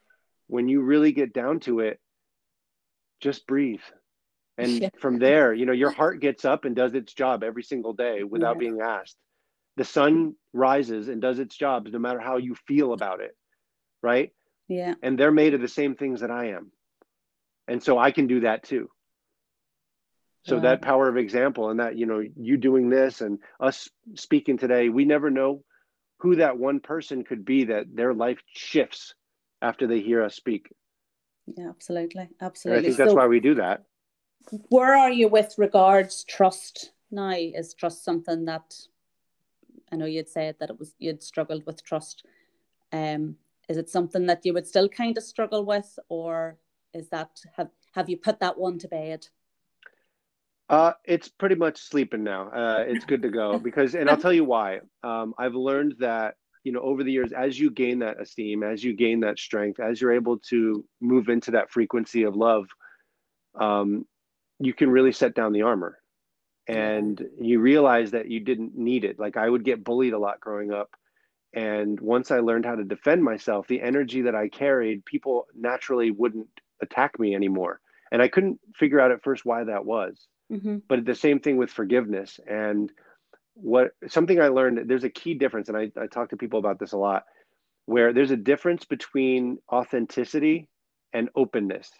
when 0.49 0.69
you 0.69 0.83
really 0.83 1.13
get 1.13 1.33
down 1.33 1.61
to 1.61 1.81
it, 1.81 2.01
just 3.21 3.47
breathe. 3.47 3.81
And 4.59 4.73
yeah. 4.73 4.89
from 4.99 5.19
there, 5.19 5.55
you 5.55 5.65
know, 5.65 5.73
your 5.73 5.91
heart 5.91 6.21
gets 6.21 6.45
up 6.45 6.65
and 6.65 6.77
does 6.77 6.95
its 6.95 7.15
job 7.15 7.43
every 7.43 7.63
single 7.63 7.93
day 7.93 8.25
without 8.25 8.59
being 8.59 8.81
asked. 8.81 9.17
The 9.77 9.85
sun 9.85 10.35
rises 10.53 11.09
and 11.09 11.23
does 11.23 11.39
its 11.39 11.57
job 11.57 11.87
no 11.87 11.99
matter 11.99 12.21
how 12.21 12.37
you 12.37 12.55
feel 12.67 12.93
about 12.93 13.21
it. 13.21 13.35
Right 14.03 14.33
yeah. 14.71 14.95
And 15.03 15.19
they're 15.19 15.33
made 15.33 15.53
of 15.53 15.61
the 15.61 15.69
same 15.69 15.97
things 15.97 16.21
that 16.21 16.31
I 16.31 16.51
am. 16.51 16.71
And 17.67 17.83
so 17.83 17.99
I 17.99 18.13
can 18.13 18.29
do 18.29 18.41
that 18.41 18.63
too. 18.63 18.89
So 20.47 20.55
yeah. 20.55 20.63
that 20.63 20.83
power 20.83 21.09
of 21.09 21.17
example 21.17 21.71
and 21.71 21.81
that, 21.81 21.99
you 21.99 22.07
know, 22.07 22.23
you 22.37 22.57
doing 22.57 22.89
this 22.89 23.21
and 23.21 23.41
us 23.59 23.91
speaking 24.15 24.59
today, 24.59 24.89
we 24.89 25.05
never 25.05 25.29
know 25.29 25.65
who 26.21 26.37
that 26.37 26.59
one 26.59 26.81
person 26.81 27.25
could 27.25 27.45
be 27.45 27.65
that 27.65 27.95
their 27.95 28.15
life 28.15 28.39
shifts 28.53 29.15
after 29.63 29.87
they 29.87 30.01
hear 30.01 30.23
us 30.23 30.35
speak. 30.35 30.73
Yeah, 31.57 31.69
absolutely. 31.69 32.29
Absolutely. 32.41 32.79
And 32.79 32.87
I 32.87 32.89
think 32.89 32.99
that's 32.99 33.13
so, 33.13 33.17
why 33.17 33.27
we 33.27 33.41
do 33.41 33.55
that. 33.55 33.85
Where 34.69 34.95
are 34.97 35.11
you 35.11 35.29
with 35.29 35.55
regards 35.59 36.25
trust 36.25 36.93
now? 37.11 37.33
Is 37.33 37.75
trust 37.75 38.05
something 38.05 38.45
that 38.47 38.75
I 39.93 39.97
know 39.97 40.07
you'd 40.07 40.29
said 40.29 40.57
that 40.61 40.71
it 40.71 40.79
was 40.79 40.95
you'd 40.99 41.23
struggled 41.23 41.65
with 41.67 41.83
trust. 41.83 42.25
Um, 42.93 43.37
is 43.69 43.77
it 43.77 43.89
something 43.89 44.27
that 44.27 44.45
you 44.45 44.53
would 44.53 44.67
still 44.67 44.89
kind 44.89 45.17
of 45.17 45.25
struggle 45.25 45.65
with 45.65 45.99
or 46.09 46.59
is 46.93 47.09
that 47.11 47.41
have 47.57 47.71
have 47.93 48.09
you 48.09 48.17
put 48.17 48.41
that 48.41 48.59
one 48.59 48.79
to 48.79 48.89
bed 48.89 49.27
uh, 50.71 50.93
it's 51.05 51.29
pretty 51.29 51.57
much 51.57 51.79
sleeping 51.79 52.23
now. 52.23 52.49
Uh, 52.49 52.85
it's 52.87 53.05
good 53.05 53.23
to 53.23 53.29
go 53.29 53.59
because, 53.63 53.97
and 53.97 54.09
I'll 54.09 54.17
tell 54.17 54.33
you 54.33 54.45
why. 54.45 54.81
Um, 55.03 55.35
I've 55.37 55.55
learned 55.55 55.97
that 55.99 56.37
you 56.63 56.73
know 56.73 56.81
over 56.81 57.03
the 57.03 57.11
years, 57.11 57.33
as 57.33 57.59
you 57.59 57.71
gain 57.71 57.99
that 57.99 58.21
esteem, 58.21 58.63
as 58.63 58.83
you 58.85 58.95
gain 58.95 59.21
that 59.21 59.39
strength, 59.39 59.81
as 59.81 60.01
you're 60.01 60.13
able 60.13 60.39
to 60.51 60.85
move 61.01 61.29
into 61.29 61.51
that 61.51 61.71
frequency 61.71 62.23
of 62.23 62.37
love, 62.37 62.67
um, 63.59 64.07
you 64.61 64.73
can 64.73 64.91
really 64.91 65.11
set 65.11 65.35
down 65.35 65.53
the 65.53 65.63
armor, 65.63 65.99
and 66.69 67.21
you 67.41 67.59
realize 67.59 68.13
that 68.13 68.31
you 68.31 68.39
didn't 68.39 68.79
need 68.79 69.05
it. 69.05 69.19
Like 69.19 69.37
I 69.37 69.51
would 69.51 69.65
get 69.65 69.83
bullied 69.83 70.13
a 70.13 70.19
lot 70.19 70.39
growing 70.39 70.73
up, 70.73 70.91
and 71.53 71.99
once 71.99 72.31
I 72.31 72.39
learned 72.39 72.65
how 72.65 72.77
to 72.77 72.85
defend 72.85 73.25
myself, 73.25 73.67
the 73.67 73.83
energy 73.83 74.23
that 74.23 74.37
I 74.37 74.47
carried, 74.47 75.05
people 75.05 75.49
naturally 75.53 76.13
wouldn't 76.13 76.47
attack 76.81 77.19
me 77.19 77.35
anymore. 77.35 77.81
And 78.13 78.23
I 78.23 78.29
couldn't 78.29 78.61
figure 78.77 79.01
out 79.01 79.11
at 79.11 79.25
first 79.25 79.45
why 79.45 79.65
that 79.65 79.85
was. 79.85 80.29
Mm-hmm. 80.51 80.79
But 80.89 81.05
the 81.05 81.15
same 81.15 81.41
thing 81.41 81.57
with 81.57 81.71
forgiveness. 81.71 82.41
And 82.47 82.91
what 83.55 83.93
something 84.09 84.41
I 84.41 84.49
learned, 84.49 84.89
there's 84.89 85.05
a 85.05 85.11
key 85.11 85.35
difference, 85.35 85.69
and 85.69 85.77
I, 85.77 85.91
I 86.01 86.07
talk 86.07 86.31
to 86.31 86.37
people 86.37 86.59
about 86.59 86.79
this 86.79 86.93
a 86.93 86.99
lot, 86.99 87.25
where 87.87 88.13
there's 88.13 88.31
a 88.31 88.37
difference 88.37 88.85
between 88.85 89.59
authenticity 89.71 90.69
and 91.13 91.29
openness. 91.35 91.91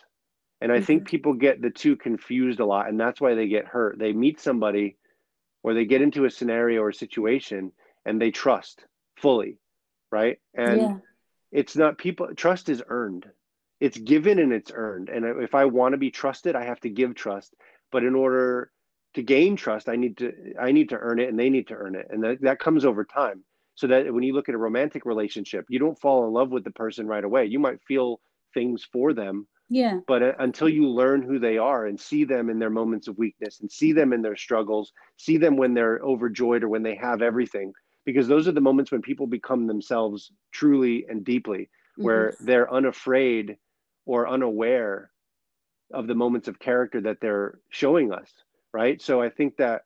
And 0.61 0.71
I 0.71 0.77
mm-hmm. 0.77 0.85
think 0.85 1.09
people 1.09 1.35
get 1.35 1.63
the 1.63 1.71
two 1.71 1.97
confused 1.97 2.61
a 2.61 2.67
lot, 2.67 2.89
and 2.89 2.99
that's 2.99 3.21
why 3.21 3.35
they 3.35 3.49
get 3.49 3.67
hurt. 3.67 3.99
They 3.99 4.13
meet 4.13 4.41
somebody 4.41 4.97
or 5.63 5.75
they 5.75 5.85
get 5.85 6.03
into 6.03 6.25
a 6.25 6.31
scenario 6.31 6.83
or 6.83 6.93
situation 6.93 7.73
and 8.05 8.21
they 8.21 8.31
trust 8.31 8.85
fully, 9.17 9.59
right? 10.11 10.39
And 10.55 10.81
yeah. 10.81 10.97
it's 11.53 11.77
not 11.77 11.99
people 11.99 12.29
trust 12.35 12.69
is 12.69 12.83
earned. 12.89 13.27
It's 13.81 13.99
given 13.99 14.39
and 14.39 14.53
it's 14.53 14.71
earned. 14.75 15.09
And 15.09 15.43
if 15.43 15.55
I 15.55 15.67
want 15.67 15.93
to 15.93 15.99
be 15.99 16.11
trusted, 16.11 16.55
I 16.55 16.65
have 16.65 16.81
to 16.81 16.91
give 16.91 17.15
trust. 17.15 17.55
But 17.93 18.05
in 18.05 18.15
order 18.15 18.71
to 19.15 19.23
gain 19.23 19.57
trust, 19.57 19.89
I 19.89 19.97
need 19.97 20.17
to 20.19 20.33
I 20.61 20.73
need 20.73 20.89
to 20.91 20.99
earn 20.99 21.19
it 21.19 21.29
and 21.29 21.39
they 21.39 21.51
need 21.51 21.69
to 21.69 21.75
earn 21.75 21.95
it. 21.95 22.07
And 22.11 22.23
that, 22.23 22.41
that 22.43 22.59
comes 22.59 22.85
over 22.85 23.05
time. 23.05 23.45
So 23.75 23.87
that 23.87 24.13
when 24.13 24.23
you 24.23 24.35
look 24.35 24.49
at 24.49 24.55
a 24.55 24.59
romantic 24.59 25.07
relationship, 25.07 25.65
you 25.69 25.79
don't 25.79 25.99
fall 25.99 26.27
in 26.27 26.33
love 26.33 26.51
with 26.51 26.65
the 26.65 26.71
person 26.71 27.07
right 27.07 27.25
away. 27.25 27.47
You 27.47 27.59
might 27.59 27.81
feel 27.83 28.21
things 28.53 28.87
for 28.93 29.15
them. 29.15 29.47
Yeah. 29.71 30.01
But 30.07 30.23
uh, 30.23 30.33
until 30.39 30.69
you 30.69 30.89
learn 30.89 31.23
who 31.23 31.39
they 31.39 31.57
are 31.57 31.87
and 31.87 31.99
see 31.99 32.25
them 32.25 32.51
in 32.51 32.59
their 32.59 32.71
moments 32.71 33.09
of 33.09 33.17
weakness 33.17 33.61
and 33.61 33.71
see 33.71 33.93
them 33.93 34.13
in 34.13 34.21
their 34.21 34.37
struggles, 34.37 34.93
see 35.17 35.39
them 35.39 35.57
when 35.57 35.73
they're 35.73 36.01
overjoyed 36.01 36.65
or 36.65 36.69
when 36.69 36.83
they 36.83 36.97
have 36.97 37.23
everything, 37.23 37.73
because 38.05 38.27
those 38.29 38.49
are 38.49 38.53
the 38.53 38.61
moments 38.61 38.91
when 38.91 39.01
people 39.01 39.27
become 39.27 39.67
themselves 39.67 40.33
truly 40.53 41.07
and 41.09 41.25
deeply 41.25 41.71
where 41.97 42.31
mm-hmm. 42.31 42.45
they're 42.45 42.73
unafraid 42.73 43.57
or 44.07 44.29
unaware 44.29 45.11
of 45.93 46.07
the 46.07 46.15
moments 46.15 46.49
of 46.49 46.59
character 46.59 47.01
that 47.01 47.21
they're 47.21 47.59
showing 47.71 48.13
us 48.13 48.31
right 48.73 49.01
so 49.01 49.21
i 49.21 49.29
think 49.29 49.57
that 49.57 49.83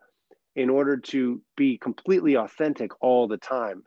in 0.56 0.70
order 0.70 0.96
to 0.96 1.40
be 1.56 1.78
completely 1.78 2.36
authentic 2.36 2.90
all 3.02 3.26
the 3.26 3.36
time 3.36 3.82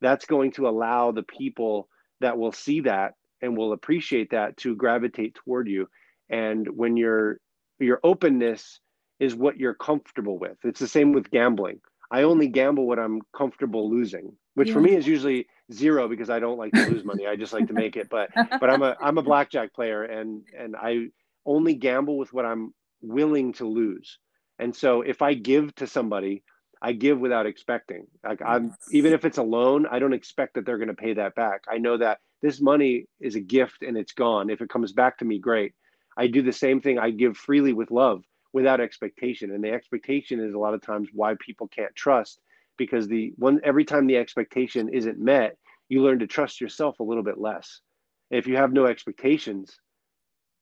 that's 0.00 0.26
going 0.26 0.50
to 0.52 0.68
allow 0.68 1.12
the 1.12 1.22
people 1.22 1.88
that 2.20 2.36
will 2.36 2.52
see 2.52 2.80
that 2.80 3.14
and 3.40 3.56
will 3.56 3.72
appreciate 3.72 4.30
that 4.30 4.56
to 4.56 4.76
gravitate 4.76 5.34
toward 5.34 5.68
you 5.68 5.88
and 6.30 6.68
when 6.76 6.96
your 6.96 7.38
your 7.78 8.00
openness 8.04 8.80
is 9.18 9.34
what 9.34 9.58
you're 9.58 9.74
comfortable 9.74 10.38
with 10.38 10.56
it's 10.64 10.80
the 10.80 10.88
same 10.88 11.12
with 11.12 11.30
gambling 11.30 11.80
I 12.12 12.24
only 12.24 12.46
gamble 12.46 12.86
what 12.86 12.98
I'm 12.98 13.20
comfortable 13.34 13.90
losing, 13.90 14.36
which 14.54 14.68
yeah. 14.68 14.74
for 14.74 14.80
me 14.82 14.94
is 14.94 15.06
usually 15.06 15.46
zero 15.72 16.08
because 16.08 16.28
I 16.28 16.38
don't 16.38 16.58
like 16.58 16.72
to 16.72 16.86
lose 16.90 17.04
money. 17.04 17.26
I 17.26 17.36
just 17.36 17.54
like 17.54 17.68
to 17.68 17.72
make 17.72 17.96
it. 17.96 18.10
But 18.10 18.28
but 18.60 18.68
I'm 18.68 18.82
a 18.82 18.94
I'm 19.00 19.16
a 19.16 19.22
blackjack 19.22 19.72
player 19.72 20.04
and 20.04 20.42
and 20.56 20.76
I 20.76 21.08
only 21.46 21.74
gamble 21.74 22.18
with 22.18 22.32
what 22.32 22.44
I'm 22.44 22.74
willing 23.00 23.52
to 23.54 23.66
lose. 23.66 24.18
And 24.58 24.74
so 24.74 25.02
if 25.02 25.22
I 25.22 25.34
give 25.34 25.74
to 25.76 25.86
somebody, 25.86 26.44
I 26.80 26.92
give 26.92 27.18
without 27.18 27.46
expecting. 27.46 28.06
Like 28.24 28.42
I'm 28.44 28.74
even 28.90 29.12
if 29.12 29.24
it's 29.24 29.38
a 29.38 29.42
loan, 29.42 29.86
I 29.90 29.98
don't 29.98 30.12
expect 30.12 30.54
that 30.54 30.66
they're 30.66 30.78
going 30.78 30.88
to 30.88 30.94
pay 30.94 31.14
that 31.14 31.34
back. 31.34 31.62
I 31.68 31.78
know 31.78 31.96
that 31.98 32.18
this 32.42 32.60
money 32.60 33.06
is 33.20 33.36
a 33.36 33.40
gift 33.40 33.82
and 33.82 33.96
it's 33.96 34.12
gone. 34.12 34.50
If 34.50 34.60
it 34.60 34.68
comes 34.68 34.92
back 34.92 35.18
to 35.18 35.24
me, 35.24 35.38
great. 35.38 35.74
I 36.16 36.26
do 36.26 36.42
the 36.42 36.52
same 36.52 36.80
thing. 36.80 36.98
I 36.98 37.10
give 37.10 37.36
freely 37.36 37.72
with 37.72 37.90
love 37.90 38.24
without 38.52 38.80
expectation. 38.80 39.52
And 39.52 39.62
the 39.62 39.70
expectation 39.70 40.40
is 40.40 40.54
a 40.54 40.58
lot 40.58 40.74
of 40.74 40.82
times 40.82 41.08
why 41.12 41.36
people 41.40 41.68
can't 41.68 41.94
trust 41.94 42.40
because 42.76 43.06
the 43.06 43.32
one 43.36 43.60
every 43.62 43.84
time 43.84 44.06
the 44.06 44.16
expectation 44.16 44.88
isn't 44.88 45.18
met, 45.18 45.56
you 45.88 46.02
learn 46.02 46.18
to 46.18 46.26
trust 46.26 46.60
yourself 46.60 47.00
a 47.00 47.04
little 47.04 47.22
bit 47.22 47.38
less. 47.38 47.80
If 48.30 48.46
you 48.46 48.56
have 48.56 48.72
no 48.72 48.86
expectations, 48.86 49.78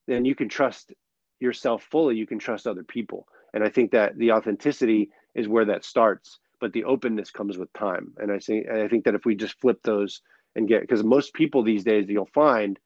then 0.07 0.25
you 0.25 0.35
can 0.35 0.49
trust 0.49 0.93
yourself 1.41 1.83
fully, 1.91 2.17
you 2.17 2.27
can 2.27 2.39
trust 2.39 2.67
other 2.67 2.85
people. 2.85 3.27
And 3.55 3.65
I 3.65 3.69
think 3.69 3.93
that 3.93 4.17
the 4.17 4.33
authenticity 4.33 5.11
is 5.35 5.49
where 5.49 5.65
that 5.65 5.85
starts, 5.85 6.39
but 6.61 6.73
the 6.73 6.85
openness 6.85 7.31
comes 7.31 7.59
with 7.59 7.73
time. 7.73 8.13
And 8.19 8.31
I 8.31 8.39
think 8.39 8.69
I 8.69 8.89
think 8.89 9.05
that 9.05 9.15
if 9.15 9.25
we 9.25 9.35
just 9.35 9.61
flip 9.61 9.81
those 9.83 10.23
and 10.55 10.69
get 10.69 10.81
because 10.83 11.03
most 11.03 11.35
people 11.35 11.63
these 11.63 11.85
days 11.85 12.07
you'll 12.09 12.27
find 12.27 12.79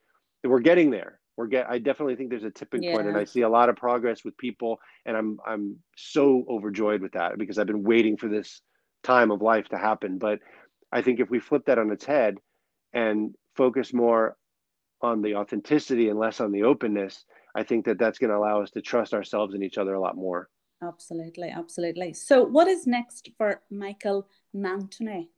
that 0.42 0.48
we're 0.48 0.60
getting 0.60 0.90
there 0.90 1.18
we're 1.36 1.46
get 1.46 1.68
I 1.68 1.78
definitely 1.78 2.16
think 2.16 2.30
there's 2.30 2.44
a 2.44 2.50
tipping 2.50 2.82
yeah. 2.82 2.94
point 2.94 3.08
and 3.08 3.16
I 3.16 3.24
see 3.24 3.42
a 3.42 3.48
lot 3.48 3.68
of 3.68 3.76
progress 3.76 4.24
with 4.24 4.36
people 4.36 4.78
and 5.06 5.16
I'm 5.16 5.38
I'm 5.46 5.76
so 5.96 6.44
overjoyed 6.48 7.00
with 7.00 7.12
that 7.12 7.38
because 7.38 7.58
I've 7.58 7.66
been 7.66 7.82
waiting 7.82 8.16
for 8.16 8.28
this 8.28 8.60
time 9.02 9.30
of 9.30 9.42
life 9.42 9.68
to 9.68 9.78
happen 9.78 10.18
but 10.18 10.40
I 10.92 11.02
think 11.02 11.20
if 11.20 11.30
we 11.30 11.40
flip 11.40 11.64
that 11.66 11.78
on 11.78 11.90
its 11.90 12.04
head 12.04 12.36
and 12.92 13.34
focus 13.56 13.92
more 13.92 14.36
on 15.00 15.22
the 15.22 15.36
authenticity 15.36 16.08
and 16.08 16.18
less 16.18 16.40
on 16.40 16.52
the 16.52 16.62
openness 16.62 17.24
I 17.54 17.62
think 17.62 17.84
that 17.84 17.98
that's 17.98 18.18
going 18.18 18.30
to 18.30 18.36
allow 18.36 18.62
us 18.62 18.70
to 18.72 18.82
trust 18.82 19.14
ourselves 19.14 19.54
and 19.54 19.62
each 19.62 19.78
other 19.78 19.94
a 19.94 20.00
lot 20.00 20.16
more. 20.16 20.48
Absolutely, 20.82 21.50
absolutely. 21.50 22.12
So, 22.12 22.42
what 22.42 22.66
is 22.66 22.86
next 22.86 23.30
for 23.38 23.62
Michael 23.70 24.28
Mantone? 24.54 25.28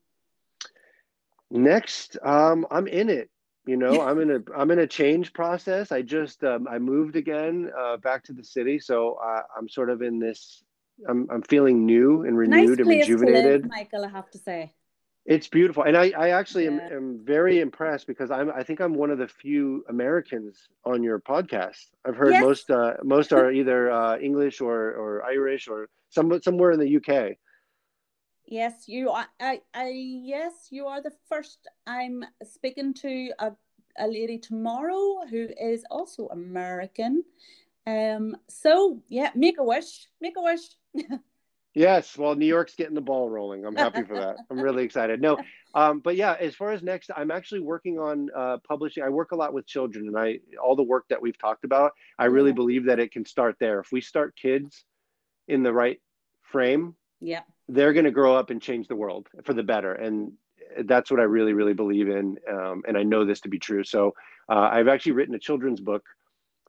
Next, 1.51 2.17
um, 2.25 2.67
I'm 2.71 2.87
in 2.89 3.11
it. 3.11 3.31
You 3.67 3.77
know, 3.77 4.01
I'm 4.09 4.19
in 4.21 4.31
a 4.31 4.41
I'm 4.57 4.71
in 4.71 4.79
a 4.79 4.87
change 4.87 5.33
process. 5.35 5.93
I 5.93 6.03
just 6.03 6.43
um, 6.43 6.67
I 6.69 6.79
moved 6.79 7.17
again 7.17 7.71
uh, 7.79 7.99
back 7.99 8.25
to 8.25 8.33
the 8.33 8.45
city, 8.45 8.79
so 8.79 9.19
uh, 9.23 9.43
I'm 9.57 9.69
sort 9.69 9.91
of 9.91 10.03
in 10.03 10.19
this. 10.19 10.65
I'm 11.07 11.29
I'm 11.31 11.43
feeling 11.43 11.85
new 11.85 12.25
and 12.25 12.37
renewed 12.37 12.71
nice 12.71 12.79
and 12.79 12.89
rejuvenated. 12.89 13.63
Live, 13.63 13.71
Michael, 13.71 14.05
I 14.07 14.09
have 14.09 14.31
to 14.31 14.39
say. 14.39 14.73
It's 15.27 15.49
beautiful, 15.49 15.83
and 15.83 15.97
I, 15.97 16.12
I 16.16 16.31
actually 16.31 16.66
yeah. 16.66 16.79
am, 16.87 16.93
am 16.93 17.20
very 17.24 17.59
impressed 17.59 18.07
because 18.07 18.31
I'm 18.31 18.49
I 18.51 18.62
think 18.62 18.81
I'm 18.81 18.95
one 18.95 19.11
of 19.11 19.18
the 19.18 19.27
few 19.27 19.85
Americans 19.89 20.68
on 20.85 21.03
your 21.03 21.18
podcast. 21.18 21.87
I've 22.05 22.14
heard 22.14 22.33
yes. 22.33 22.43
most 22.43 22.70
uh, 22.70 22.95
most 23.03 23.33
are 23.33 23.51
either 23.61 23.91
uh, 23.91 24.18
English 24.18 24.61
or 24.61 24.93
or 24.93 25.24
Irish 25.24 25.66
or 25.66 25.89
some 26.11 26.41
somewhere 26.43 26.70
in 26.70 26.79
the 26.79 26.97
UK. 26.97 27.37
Yes, 28.47 28.85
you 28.87 29.11
are. 29.11 29.27
I, 29.41 29.62
I 29.74 29.89
yes, 29.89 30.68
you 30.70 30.87
are 30.87 31.03
the 31.03 31.12
first. 31.29 31.66
I'm 31.89 32.24
speaking 32.45 32.95
to 32.95 33.33
a, 33.41 33.53
a 33.99 34.07
lady 34.07 34.39
tomorrow 34.39 35.27
who 35.29 35.49
is 35.61 35.85
also 35.91 36.29
American. 36.29 37.24
Um. 37.85 38.37
So 38.49 39.03
yeah, 39.09 39.31
make 39.35 39.59
a 39.59 39.64
wish. 39.64 40.07
Make 40.20 40.37
a 40.37 40.43
wish. 40.43 40.68
Yes, 41.77 42.16
well, 42.16 42.35
New 42.35 42.47
York's 42.47 42.74
getting 42.74 42.95
the 42.95 43.03
ball 43.03 43.29
rolling. 43.29 43.66
I'm 43.66 43.77
happy 43.77 44.03
for 44.03 44.14
that. 44.14 44.37
I'm 44.51 44.59
really 44.59 44.83
excited. 44.83 45.20
No, 45.20 45.37
um, 45.74 46.01
but 46.01 46.16
yeah, 46.16 46.35
as 46.41 46.55
far 46.55 46.72
as 46.72 46.83
next, 46.83 47.11
I'm 47.14 47.31
actually 47.31 47.61
working 47.61 47.99
on 47.99 48.31
uh, 48.35 48.57
publishing. 48.66 49.03
I 49.03 49.11
work 49.11 49.33
a 49.33 49.37
lot 49.37 49.53
with 49.53 49.66
children, 49.66 50.09
and 50.09 50.18
I 50.18 50.39
all 50.57 50.74
the 50.74 50.83
work 50.83 51.05
that 51.11 51.20
we've 51.20 51.37
talked 51.37 51.64
about. 51.64 51.93
I 52.18 52.24
really 52.24 52.49
yeah. 52.49 52.55
believe 52.55 52.87
that 52.87 52.99
it 52.99 53.12
can 53.12 53.27
start 53.27 53.57
there. 53.61 53.79
If 53.79 53.93
we 53.93 54.01
start 54.01 54.35
kids 54.41 54.87
in 55.49 55.62
the 55.62 55.72
right 55.72 56.01
frame, 56.45 56.97
yeah, 57.20 57.43
they're 57.68 57.93
going 57.93 58.07
to 58.07 58.11
grow 58.11 58.35
up 58.35 58.49
and 58.49 58.62
change 58.62 58.89
the 58.89 58.97
world 58.97 59.29
for 59.45 59.53
the 59.53 59.62
better, 59.62 59.93
and 59.93 60.33
that's 60.85 61.11
what 61.11 61.20
I 61.20 61.24
really, 61.24 61.53
really 61.53 61.74
believe 61.74 62.09
in. 62.09 62.39
Um, 62.51 62.85
and 62.89 62.97
I 62.97 63.03
know 63.03 63.27
this 63.27 63.43
to 63.43 63.51
be 63.51 63.59
true. 63.59 63.85
So 63.85 64.14
uh, 64.49 64.70
I've 64.72 64.89
actually 64.89 65.12
written 65.12 65.35
a 65.35 65.39
children's 65.39 65.81
book 65.81 66.05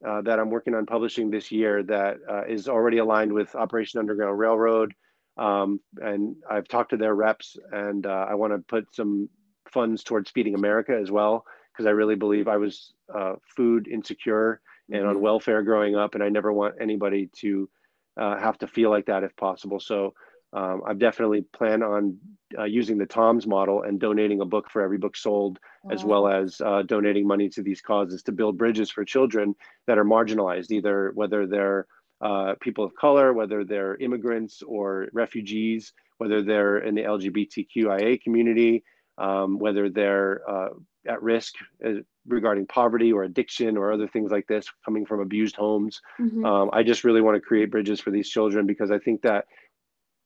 uh, 0.06 0.22
that 0.22 0.40
I'm 0.40 0.50
working 0.50 0.76
on 0.76 0.86
publishing 0.86 1.30
this 1.30 1.52
year 1.52 1.84
that 1.84 2.18
uh, 2.30 2.44
is 2.46 2.68
already 2.68 2.98
aligned 2.98 3.34
with 3.34 3.56
Operation 3.56 4.00
Underground 4.00 4.38
Railroad. 4.38 4.94
Um, 5.38 5.80
and 6.02 6.36
I've 6.50 6.68
talked 6.68 6.92
to 6.92 6.98
their 6.98 7.16
reps, 7.16 7.58
and 7.72 8.06
uh, 8.06 8.26
I 8.30 8.36
want 8.36 8.54
to 8.54 8.60
put 8.60 8.94
some 8.96 9.30
funds 9.72 10.04
towards 10.04 10.32
Feeding 10.32 10.56
America 10.56 10.98
as 11.00 11.12
well, 11.12 11.46
because 11.72 11.86
I 11.86 11.92
really 11.92 12.16
believe 12.16 12.48
I 12.48 12.58
was 12.58 12.94
uh, 13.14 13.36
food 13.56 13.88
insecure 13.88 14.62
and 14.90 15.02
mm-hmm. 15.02 15.10
on 15.10 15.22
welfare 15.22 15.62
growing 15.64 15.96
up, 15.96 16.16
and 16.16 16.24
I 16.24 16.30
never 16.30 16.52
want 16.52 16.76
anybody 16.82 17.30
to 17.38 17.70
uh, 18.18 18.38
have 18.38 18.58
to 18.60 18.68
feel 18.68 18.90
like 18.90 19.06
that 19.08 19.24
if 19.24 19.36
possible. 19.36 19.80
So 19.80 20.14
um, 20.54 20.82
I've 20.86 21.00
definitely 21.00 21.42
planned 21.42 21.84
on 21.84 22.18
uh, 22.58 22.64
using 22.64 22.98
the 22.98 23.06
TOMS 23.06 23.46
model 23.46 23.84
and 23.84 24.00
donating 24.00 24.42
a 24.42 24.46
book 24.46 24.70
for 24.72 24.82
every 24.82 24.98
book 24.98 25.18
sold, 25.18 25.60
wow. 25.84 25.94
as 25.94 26.04
well 26.06 26.28
as 26.28 26.62
uh, 26.62 26.84
donating 26.84 27.28
money 27.28 27.50
to 27.50 27.62
these 27.62 27.82
causes 27.82 28.24
to 28.24 28.32
build 28.32 28.58
bridges 28.58 28.90
for 28.90 29.04
children 29.04 29.56
that 29.88 29.98
are 29.98 30.06
marginalized, 30.06 30.72
either 30.72 31.12
whether 31.14 31.46
they're 31.46 31.88
uh, 32.22 32.56
people 32.62 32.84
of 32.84 32.96
color, 32.96 33.34
whether 33.34 33.64
they're 33.64 33.96
immigrants 33.98 34.64
or 34.64 35.08
refugees, 35.14 35.94
whether 36.18 36.42
they're 36.42 36.80
in 36.80 36.96
the 36.96 37.04
LGBTQIA 37.04 38.22
community, 38.22 38.84
um, 39.18 39.60
whether 39.60 39.90
they're 39.90 40.42
uh, 40.50 40.70
at 41.08 41.22
risk 41.22 41.54
uh, 41.86 41.92
regarding 42.28 42.66
poverty 42.68 43.12
or 43.12 43.24
addiction 43.24 43.78
or 43.78 43.92
other 43.92 44.08
things 44.08 44.32
like 44.32 44.48
this 44.48 44.68
coming 44.84 45.06
from 45.06 45.20
abused 45.20 45.56
homes. 45.56 46.02
Mm-hmm. 46.20 46.46
Um, 46.46 46.70
I 46.74 46.84
just 46.84 47.04
really 47.04 47.22
want 47.22 47.36
to 47.36 47.42
create 47.42 47.72
bridges 47.72 48.00
for 48.00 48.12
these 48.12 48.30
children 48.30 48.66
because 48.66 48.92
I 48.92 49.00
think 49.00 49.22
that 49.22 49.46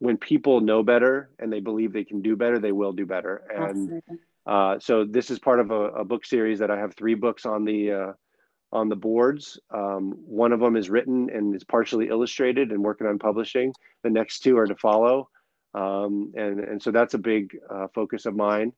when 0.01 0.17
people 0.17 0.61
know 0.61 0.81
better 0.81 1.29
and 1.37 1.53
they 1.53 1.59
believe 1.59 1.93
they 1.93 2.03
can 2.03 2.23
do 2.23 2.35
better, 2.35 2.57
they 2.57 2.71
will 2.71 2.91
do 2.91 3.05
better. 3.05 3.43
And 3.55 4.01
uh, 4.47 4.79
so 4.79 5.05
this 5.05 5.29
is 5.29 5.37
part 5.37 5.59
of 5.59 5.69
a, 5.69 5.89
a, 6.01 6.03
book 6.03 6.25
series 6.25 6.57
that 6.57 6.71
I 6.71 6.79
have 6.79 6.95
three 6.95 7.13
books 7.13 7.45
on 7.45 7.65
the 7.65 7.91
uh, 7.91 8.13
on 8.71 8.89
the 8.89 8.95
boards. 8.95 9.59
Um, 9.69 10.13
one 10.25 10.53
of 10.53 10.59
them 10.59 10.75
is 10.75 10.89
written 10.89 11.29
and 11.29 11.55
is 11.55 11.63
partially 11.63 12.07
illustrated 12.07 12.71
and 12.71 12.81
working 12.81 13.05
on 13.05 13.19
publishing. 13.19 13.75
The 14.01 14.09
next 14.09 14.39
two 14.39 14.57
are 14.57 14.65
to 14.65 14.75
follow. 14.75 15.29
Um, 15.75 16.33
and, 16.35 16.59
and 16.59 16.81
so 16.81 16.89
that's 16.89 17.13
a 17.13 17.19
big 17.19 17.55
uh, 17.69 17.87
focus 17.93 18.25
of 18.25 18.35
mine, 18.35 18.73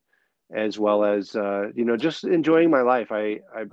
as 0.53 0.77
well 0.77 1.05
as, 1.05 1.37
uh, 1.37 1.69
you 1.73 1.85
know, 1.85 1.95
just 1.95 2.25
enjoying 2.25 2.69
my 2.69 2.81
life. 2.81 3.13
I, 3.13 3.39
I 3.55 3.63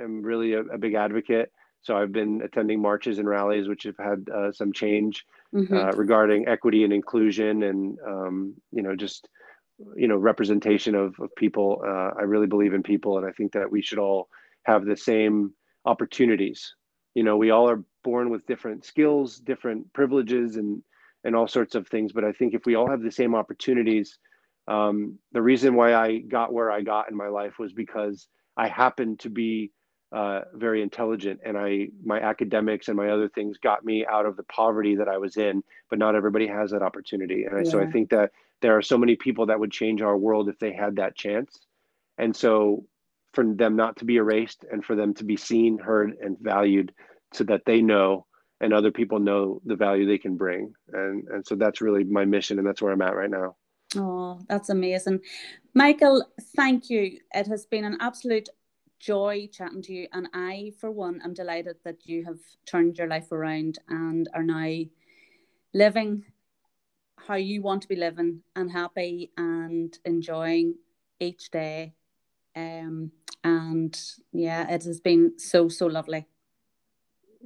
am 0.00 0.22
really 0.22 0.52
a, 0.52 0.60
a, 0.60 0.78
big 0.78 0.94
advocate. 0.94 1.50
So 1.80 1.96
I've 1.96 2.12
been 2.12 2.42
attending 2.42 2.80
marches 2.80 3.18
and 3.18 3.28
rallies, 3.28 3.66
which 3.66 3.82
have 3.82 3.98
had 3.98 4.28
uh, 4.32 4.52
some 4.52 4.72
change 4.72 5.26
mm-hmm. 5.54 5.76
Uh, 5.76 5.92
regarding 5.92 6.48
equity 6.48 6.84
and 6.84 6.92
inclusion 6.92 7.62
and, 7.64 7.98
um, 8.06 8.54
you 8.70 8.82
know, 8.82 8.96
just, 8.96 9.28
you 9.96 10.08
know, 10.08 10.16
representation 10.16 10.94
of, 10.94 11.14
of 11.20 11.34
people. 11.36 11.82
Uh, 11.86 12.10
I 12.18 12.22
really 12.22 12.46
believe 12.46 12.74
in 12.74 12.82
people. 12.82 13.18
And 13.18 13.26
I 13.26 13.32
think 13.32 13.52
that 13.52 13.70
we 13.70 13.82
should 13.82 13.98
all 13.98 14.28
have 14.64 14.84
the 14.84 14.96
same 14.96 15.52
opportunities. 15.84 16.74
You 17.14 17.24
know, 17.24 17.36
we 17.36 17.50
all 17.50 17.68
are 17.68 17.82
born 18.04 18.30
with 18.30 18.46
different 18.46 18.84
skills, 18.84 19.38
different 19.38 19.92
privileges, 19.92 20.56
and 20.56 20.82
and 21.24 21.36
all 21.36 21.46
sorts 21.46 21.74
of 21.74 21.86
things. 21.88 22.12
But 22.12 22.24
I 22.24 22.32
think 22.32 22.54
if 22.54 22.66
we 22.66 22.74
all 22.74 22.90
have 22.90 23.02
the 23.02 23.10
same 23.10 23.34
opportunities, 23.34 24.18
um, 24.66 25.18
the 25.32 25.42
reason 25.42 25.74
why 25.74 25.94
I 25.94 26.18
got 26.18 26.52
where 26.52 26.70
I 26.70 26.82
got 26.82 27.10
in 27.10 27.16
my 27.16 27.28
life 27.28 27.58
was 27.58 27.72
because 27.72 28.26
I 28.56 28.68
happened 28.68 29.20
to 29.20 29.30
be 29.30 29.72
uh, 30.12 30.42
very 30.54 30.82
intelligent, 30.82 31.40
and 31.44 31.56
I 31.56 31.88
my 32.04 32.20
academics 32.20 32.88
and 32.88 32.96
my 32.96 33.10
other 33.10 33.28
things 33.28 33.58
got 33.58 33.84
me 33.84 34.04
out 34.06 34.26
of 34.26 34.36
the 34.36 34.42
poverty 34.44 34.96
that 34.96 35.08
I 35.08 35.18
was 35.18 35.36
in. 35.36 35.62
But 35.90 35.98
not 35.98 36.14
everybody 36.14 36.46
has 36.46 36.70
that 36.70 36.82
opportunity, 36.82 37.44
and 37.44 37.64
yeah. 37.64 37.70
so 37.70 37.80
I 37.80 37.86
think 37.86 38.10
that 38.10 38.30
there 38.60 38.76
are 38.76 38.82
so 38.82 38.96
many 38.96 39.16
people 39.16 39.46
that 39.46 39.58
would 39.58 39.72
change 39.72 40.02
our 40.02 40.16
world 40.16 40.48
if 40.48 40.58
they 40.58 40.72
had 40.72 40.96
that 40.96 41.16
chance. 41.16 41.60
And 42.18 42.34
so 42.34 42.86
for 43.34 43.44
them 43.44 43.76
not 43.76 43.96
to 43.96 44.04
be 44.04 44.16
erased 44.16 44.64
and 44.70 44.84
for 44.84 44.94
them 44.94 45.14
to 45.14 45.24
be 45.24 45.36
seen, 45.36 45.78
heard, 45.78 46.16
and 46.20 46.38
valued 46.38 46.92
so 47.32 47.44
that 47.44 47.64
they 47.66 47.82
know 47.82 48.26
and 48.60 48.72
other 48.72 48.92
people 48.92 49.18
know 49.18 49.60
the 49.64 49.74
value 49.74 50.06
they 50.06 50.18
can 50.18 50.36
bring. 50.36 50.72
And, 50.92 51.26
and 51.28 51.46
so 51.46 51.56
that's 51.56 51.80
really 51.80 52.04
my 52.04 52.24
mission, 52.24 52.58
and 52.58 52.66
that's 52.66 52.80
where 52.80 52.92
I'm 52.92 53.02
at 53.02 53.16
right 53.16 53.30
now. 53.30 53.56
Oh, 53.96 54.40
that's 54.48 54.70
amazing. 54.70 55.20
Michael, 55.74 56.24
thank 56.56 56.88
you. 56.88 57.18
It 57.34 57.46
has 57.48 57.66
been 57.66 57.84
an 57.84 57.98
absolute 58.00 58.48
joy 59.02 59.48
chatting 59.52 59.82
to 59.82 59.92
you. 59.92 60.08
And 60.12 60.28
I, 60.32 60.72
for 60.78 60.90
one, 60.90 61.20
am 61.22 61.34
delighted 61.34 61.76
that 61.84 62.06
you 62.06 62.24
have 62.24 62.38
turned 62.64 62.96
your 62.96 63.08
life 63.08 63.32
around 63.32 63.78
and 63.88 64.28
are 64.32 64.42
now 64.42 64.84
living 65.74 66.24
how 67.18 67.34
you 67.34 67.62
want 67.62 67.82
to 67.82 67.88
be 67.88 67.96
living 67.96 68.42
and 68.56 68.70
happy 68.70 69.32
and 69.36 69.96
enjoying 70.04 70.74
each 71.20 71.50
day 71.50 71.94
um, 72.54 73.10
and 73.44 73.98
yeah, 74.32 74.68
it 74.68 74.84
has 74.84 75.00
been 75.00 75.38
so 75.38 75.68
so 75.68 75.86
lovely. 75.86 76.26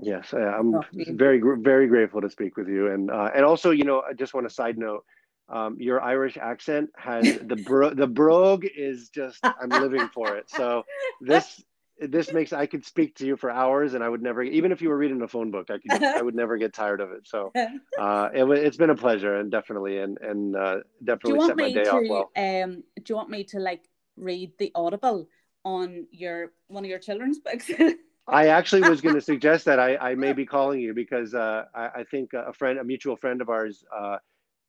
Yes, 0.01 0.35
uh, 0.35 0.39
I'm 0.39 0.81
very 0.93 1.41
very 1.41 1.87
grateful 1.87 2.21
to 2.21 2.31
speak 2.31 2.57
with 2.57 2.69
you, 2.69 2.91
and 2.91 3.11
uh, 3.11 3.31
and 3.35 3.45
also 3.45 3.71
you 3.71 3.85
know 3.85 4.03
I 4.09 4.13
just 4.13 4.35
want 4.35 4.47
a 4.47 4.51
side 4.51 4.79
note. 4.79 5.05
Um, 5.49 5.77
your 5.79 6.03
Irish 6.03 6.37
accent 6.37 6.91
has 6.97 7.39
the 7.43 7.57
bro- 7.57 7.95
the 7.95 8.07
brogue 8.07 8.67
is 8.77 9.11
just 9.11 9.39
I'm 9.45 9.69
living 9.69 10.09
for 10.13 10.37
it. 10.37 10.51
So 10.51 10.85
this 11.21 11.63
this 11.99 12.33
makes 12.33 12.53
I 12.53 12.67
could 12.67 12.85
speak 12.85 13.17
to 13.17 13.27
you 13.27 13.37
for 13.37 13.51
hours 13.51 13.95
and 13.95 14.05
I 14.05 14.09
would 14.09 14.23
never 14.23 14.43
even 14.43 14.73
if 14.73 14.83
you 14.83 14.89
were 14.89 14.99
reading 14.99 15.23
a 15.23 15.29
phone 15.29 15.51
book 15.51 15.71
I 15.71 15.79
could 15.79 16.03
I 16.03 16.21
would 16.21 16.35
never 16.35 16.57
get 16.59 16.75
tired 16.75 17.01
of 17.01 17.13
it. 17.13 17.27
So 17.27 17.53
uh, 17.99 18.29
it, 18.35 18.45
it's 18.45 18.77
been 18.77 18.91
a 18.91 18.97
pleasure 18.97 19.37
and 19.37 19.51
definitely 19.51 19.99
and 19.99 20.19
and 20.21 20.57
uh, 20.57 20.79
definitely 21.05 21.47
set 21.47 21.57
my 21.57 21.73
day 21.73 21.85
to, 21.85 21.93
off 21.93 22.03
well. 22.09 22.31
Um, 22.37 22.83
do 22.97 23.05
you 23.07 23.17
want 23.17 23.31
me 23.31 23.45
to 23.45 23.61
like 23.61 23.89
read 24.17 24.53
the 24.59 24.73
Audible 24.75 25.29
on 25.65 26.07
your 26.11 26.53
one 26.69 26.85
of 26.85 26.91
your 26.91 26.99
children's 26.99 27.39
books? 27.39 27.71
I 28.29 28.49
actually 28.49 28.83
was 28.89 29.01
going 29.01 29.15
to 29.21 29.21
suggest 29.21 29.65
that 29.67 29.79
I, 29.79 29.97
I 29.97 30.15
may 30.15 30.33
be 30.33 30.47
calling 30.47 30.81
you 30.81 30.95
because 30.95 31.35
uh, 31.35 31.65
I, 31.75 31.87
I, 32.01 32.05
think 32.05 32.33
a 32.33 32.53
friend, 32.53 32.79
a 32.79 32.85
mutual 32.85 33.17
friend 33.17 33.41
of 33.41 33.49
ours, 33.49 33.85
uh, 33.97 34.17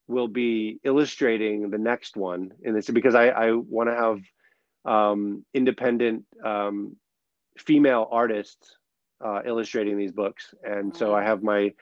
will 0.08 0.28
be 0.28 0.80
illustrating 0.84 1.70
the 1.70 1.78
next 1.78 2.16
one 2.16 2.52
in 2.64 2.74
this 2.74 2.90
because 2.90 3.16
I, 3.16 3.28
I 3.28 3.52
want 3.52 3.90
to 3.90 3.96
have 3.96 4.20
um, 4.86 5.46
independent 5.54 6.26
um, 6.44 6.96
female 7.58 8.08
artists 8.10 8.76
uh, 9.24 9.42
illustrating 9.46 9.98
these 9.98 10.12
books, 10.12 10.54
and 10.64 10.96
so 10.96 11.14
I 11.14 11.24
have 11.24 11.44
my 11.44 11.74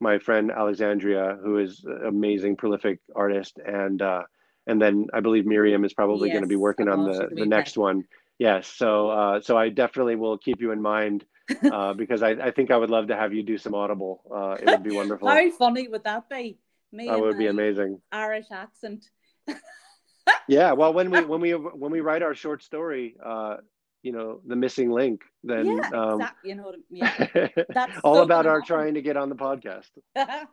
my 0.00 0.18
friend 0.18 0.50
Alexandria, 0.50 1.38
who 1.42 1.58
is 1.58 1.84
an 1.84 2.06
amazing, 2.06 2.56
prolific 2.56 3.00
artist, 3.14 3.58
and 3.64 4.02
uh, 4.02 4.22
and 4.66 4.80
then 4.80 5.06
I 5.14 5.20
believe 5.20 5.46
Miriam 5.46 5.84
is 5.84 5.94
probably 5.94 6.28
yes, 6.28 6.34
going 6.34 6.42
to 6.42 6.48
be 6.48 6.56
working 6.56 6.88
on 6.88 7.04
the 7.04 7.28
the 7.32 7.46
next 7.46 7.76
one. 7.76 8.04
Yes, 8.38 8.66
so 8.66 9.10
uh, 9.10 9.40
so 9.40 9.56
I 9.56 9.68
definitely 9.68 10.16
will 10.16 10.38
keep 10.38 10.60
you 10.60 10.72
in 10.72 10.82
mind 10.82 11.24
uh, 11.72 11.94
because 11.94 12.22
I, 12.22 12.30
I 12.30 12.50
think 12.50 12.70
I 12.70 12.76
would 12.76 12.90
love 12.90 13.08
to 13.08 13.16
have 13.16 13.32
you 13.32 13.42
do 13.42 13.58
some 13.58 13.74
Audible. 13.74 14.22
Uh, 14.34 14.56
it 14.60 14.66
would 14.66 14.82
be 14.82 14.90
wonderful. 14.94 15.28
How 15.28 15.50
funny 15.50 15.88
would 15.88 16.04
that 16.04 16.28
be? 16.28 16.58
Me 16.92 17.06
that 17.06 17.20
would 17.20 17.38
be 17.38 17.46
amazing. 17.46 18.00
Irish 18.12 18.46
accent. 18.50 19.10
yeah, 20.48 20.72
well, 20.72 20.92
when 20.92 21.10
we 21.10 21.20
when 21.22 21.40
we 21.40 21.52
when 21.52 21.92
we 21.92 22.00
write 22.00 22.22
our 22.22 22.34
short 22.34 22.62
story, 22.62 23.16
uh, 23.24 23.58
you 24.02 24.12
know 24.12 24.40
the 24.46 24.56
missing 24.56 24.90
link 24.90 25.22
then 25.44 25.66
yeah, 25.66 25.90
um, 25.94 26.20
exactly. 26.20 26.50
you 26.50 26.56
know 26.56 26.74
yeah. 26.90 27.48
that's 27.74 27.98
all 28.02 28.22
about 28.22 28.46
our 28.46 28.60
trying 28.60 28.94
to 28.94 29.02
get 29.02 29.16
on 29.16 29.28
the 29.28 29.34
podcast 29.34 29.90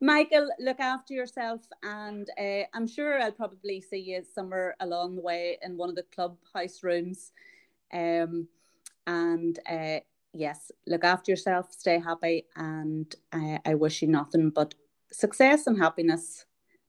michael 0.00 0.48
look 0.60 0.78
after 0.78 1.12
yourself 1.12 1.60
and 1.82 2.28
uh, 2.38 2.62
i'm 2.74 2.86
sure 2.86 3.20
i'll 3.20 3.32
probably 3.32 3.80
see 3.80 3.98
you 3.98 4.22
somewhere 4.22 4.76
along 4.80 5.16
the 5.16 5.22
way 5.22 5.58
in 5.62 5.76
one 5.76 5.88
of 5.88 5.96
the 5.96 6.04
clubhouse 6.14 6.82
rooms 6.82 7.32
um, 7.92 8.46
and 9.06 9.58
uh, 9.68 9.98
yes 10.32 10.70
look 10.86 11.04
after 11.04 11.32
yourself 11.32 11.72
stay 11.72 11.98
happy 11.98 12.44
and 12.54 13.16
uh, 13.32 13.58
i 13.64 13.74
wish 13.74 14.02
you 14.02 14.08
nothing 14.08 14.50
but 14.50 14.74
success 15.12 15.66
and 15.66 15.78
happiness 15.78 16.44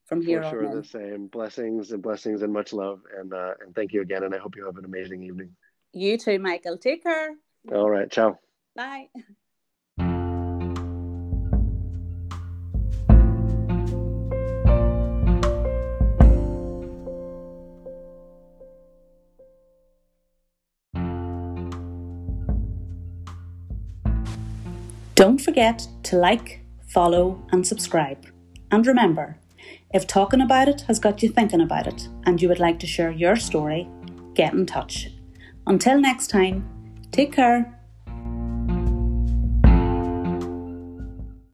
from 0.05 0.21
here 0.21 0.43
on. 0.43 0.51
For 0.51 0.59
sure, 0.59 0.69
on. 0.69 0.75
the 0.75 0.83
same. 0.83 1.27
Blessings 1.27 1.91
and 1.91 2.01
blessings 2.01 2.41
and 2.41 2.51
much 2.51 2.73
love. 2.73 3.01
And 3.17 3.33
uh, 3.33 3.53
and 3.65 3.75
thank 3.75 3.93
you 3.93 4.01
again. 4.01 4.23
And 4.23 4.33
I 4.33 4.37
hope 4.37 4.55
you 4.55 4.65
have 4.65 4.77
an 4.77 4.85
amazing 4.85 5.23
evening. 5.23 5.51
You 5.93 6.17
too, 6.17 6.39
Michael. 6.39 6.77
Take 6.77 7.03
care. 7.03 7.35
All 7.71 7.89
right. 7.89 8.09
Ciao. 8.09 8.39
Bye. 8.75 9.07
Don't 25.21 25.37
forget 25.37 25.87
to 26.05 26.15
like, 26.15 26.60
follow, 26.93 27.41
and 27.51 27.65
subscribe. 27.65 28.25
And 28.71 28.85
remember, 28.85 29.37
if 29.93 30.07
talking 30.07 30.41
about 30.41 30.67
it 30.67 30.81
has 30.81 30.99
got 30.99 31.21
you 31.21 31.29
thinking 31.29 31.61
about 31.61 31.87
it 31.87 32.07
and 32.25 32.41
you 32.41 32.47
would 32.49 32.59
like 32.59 32.79
to 32.79 32.87
share 32.87 33.11
your 33.11 33.35
story, 33.35 33.89
get 34.33 34.53
in 34.53 34.65
touch. 34.65 35.09
Until 35.67 35.99
next 35.99 36.27
time, 36.27 36.67
take 37.11 37.33
care 37.33 37.80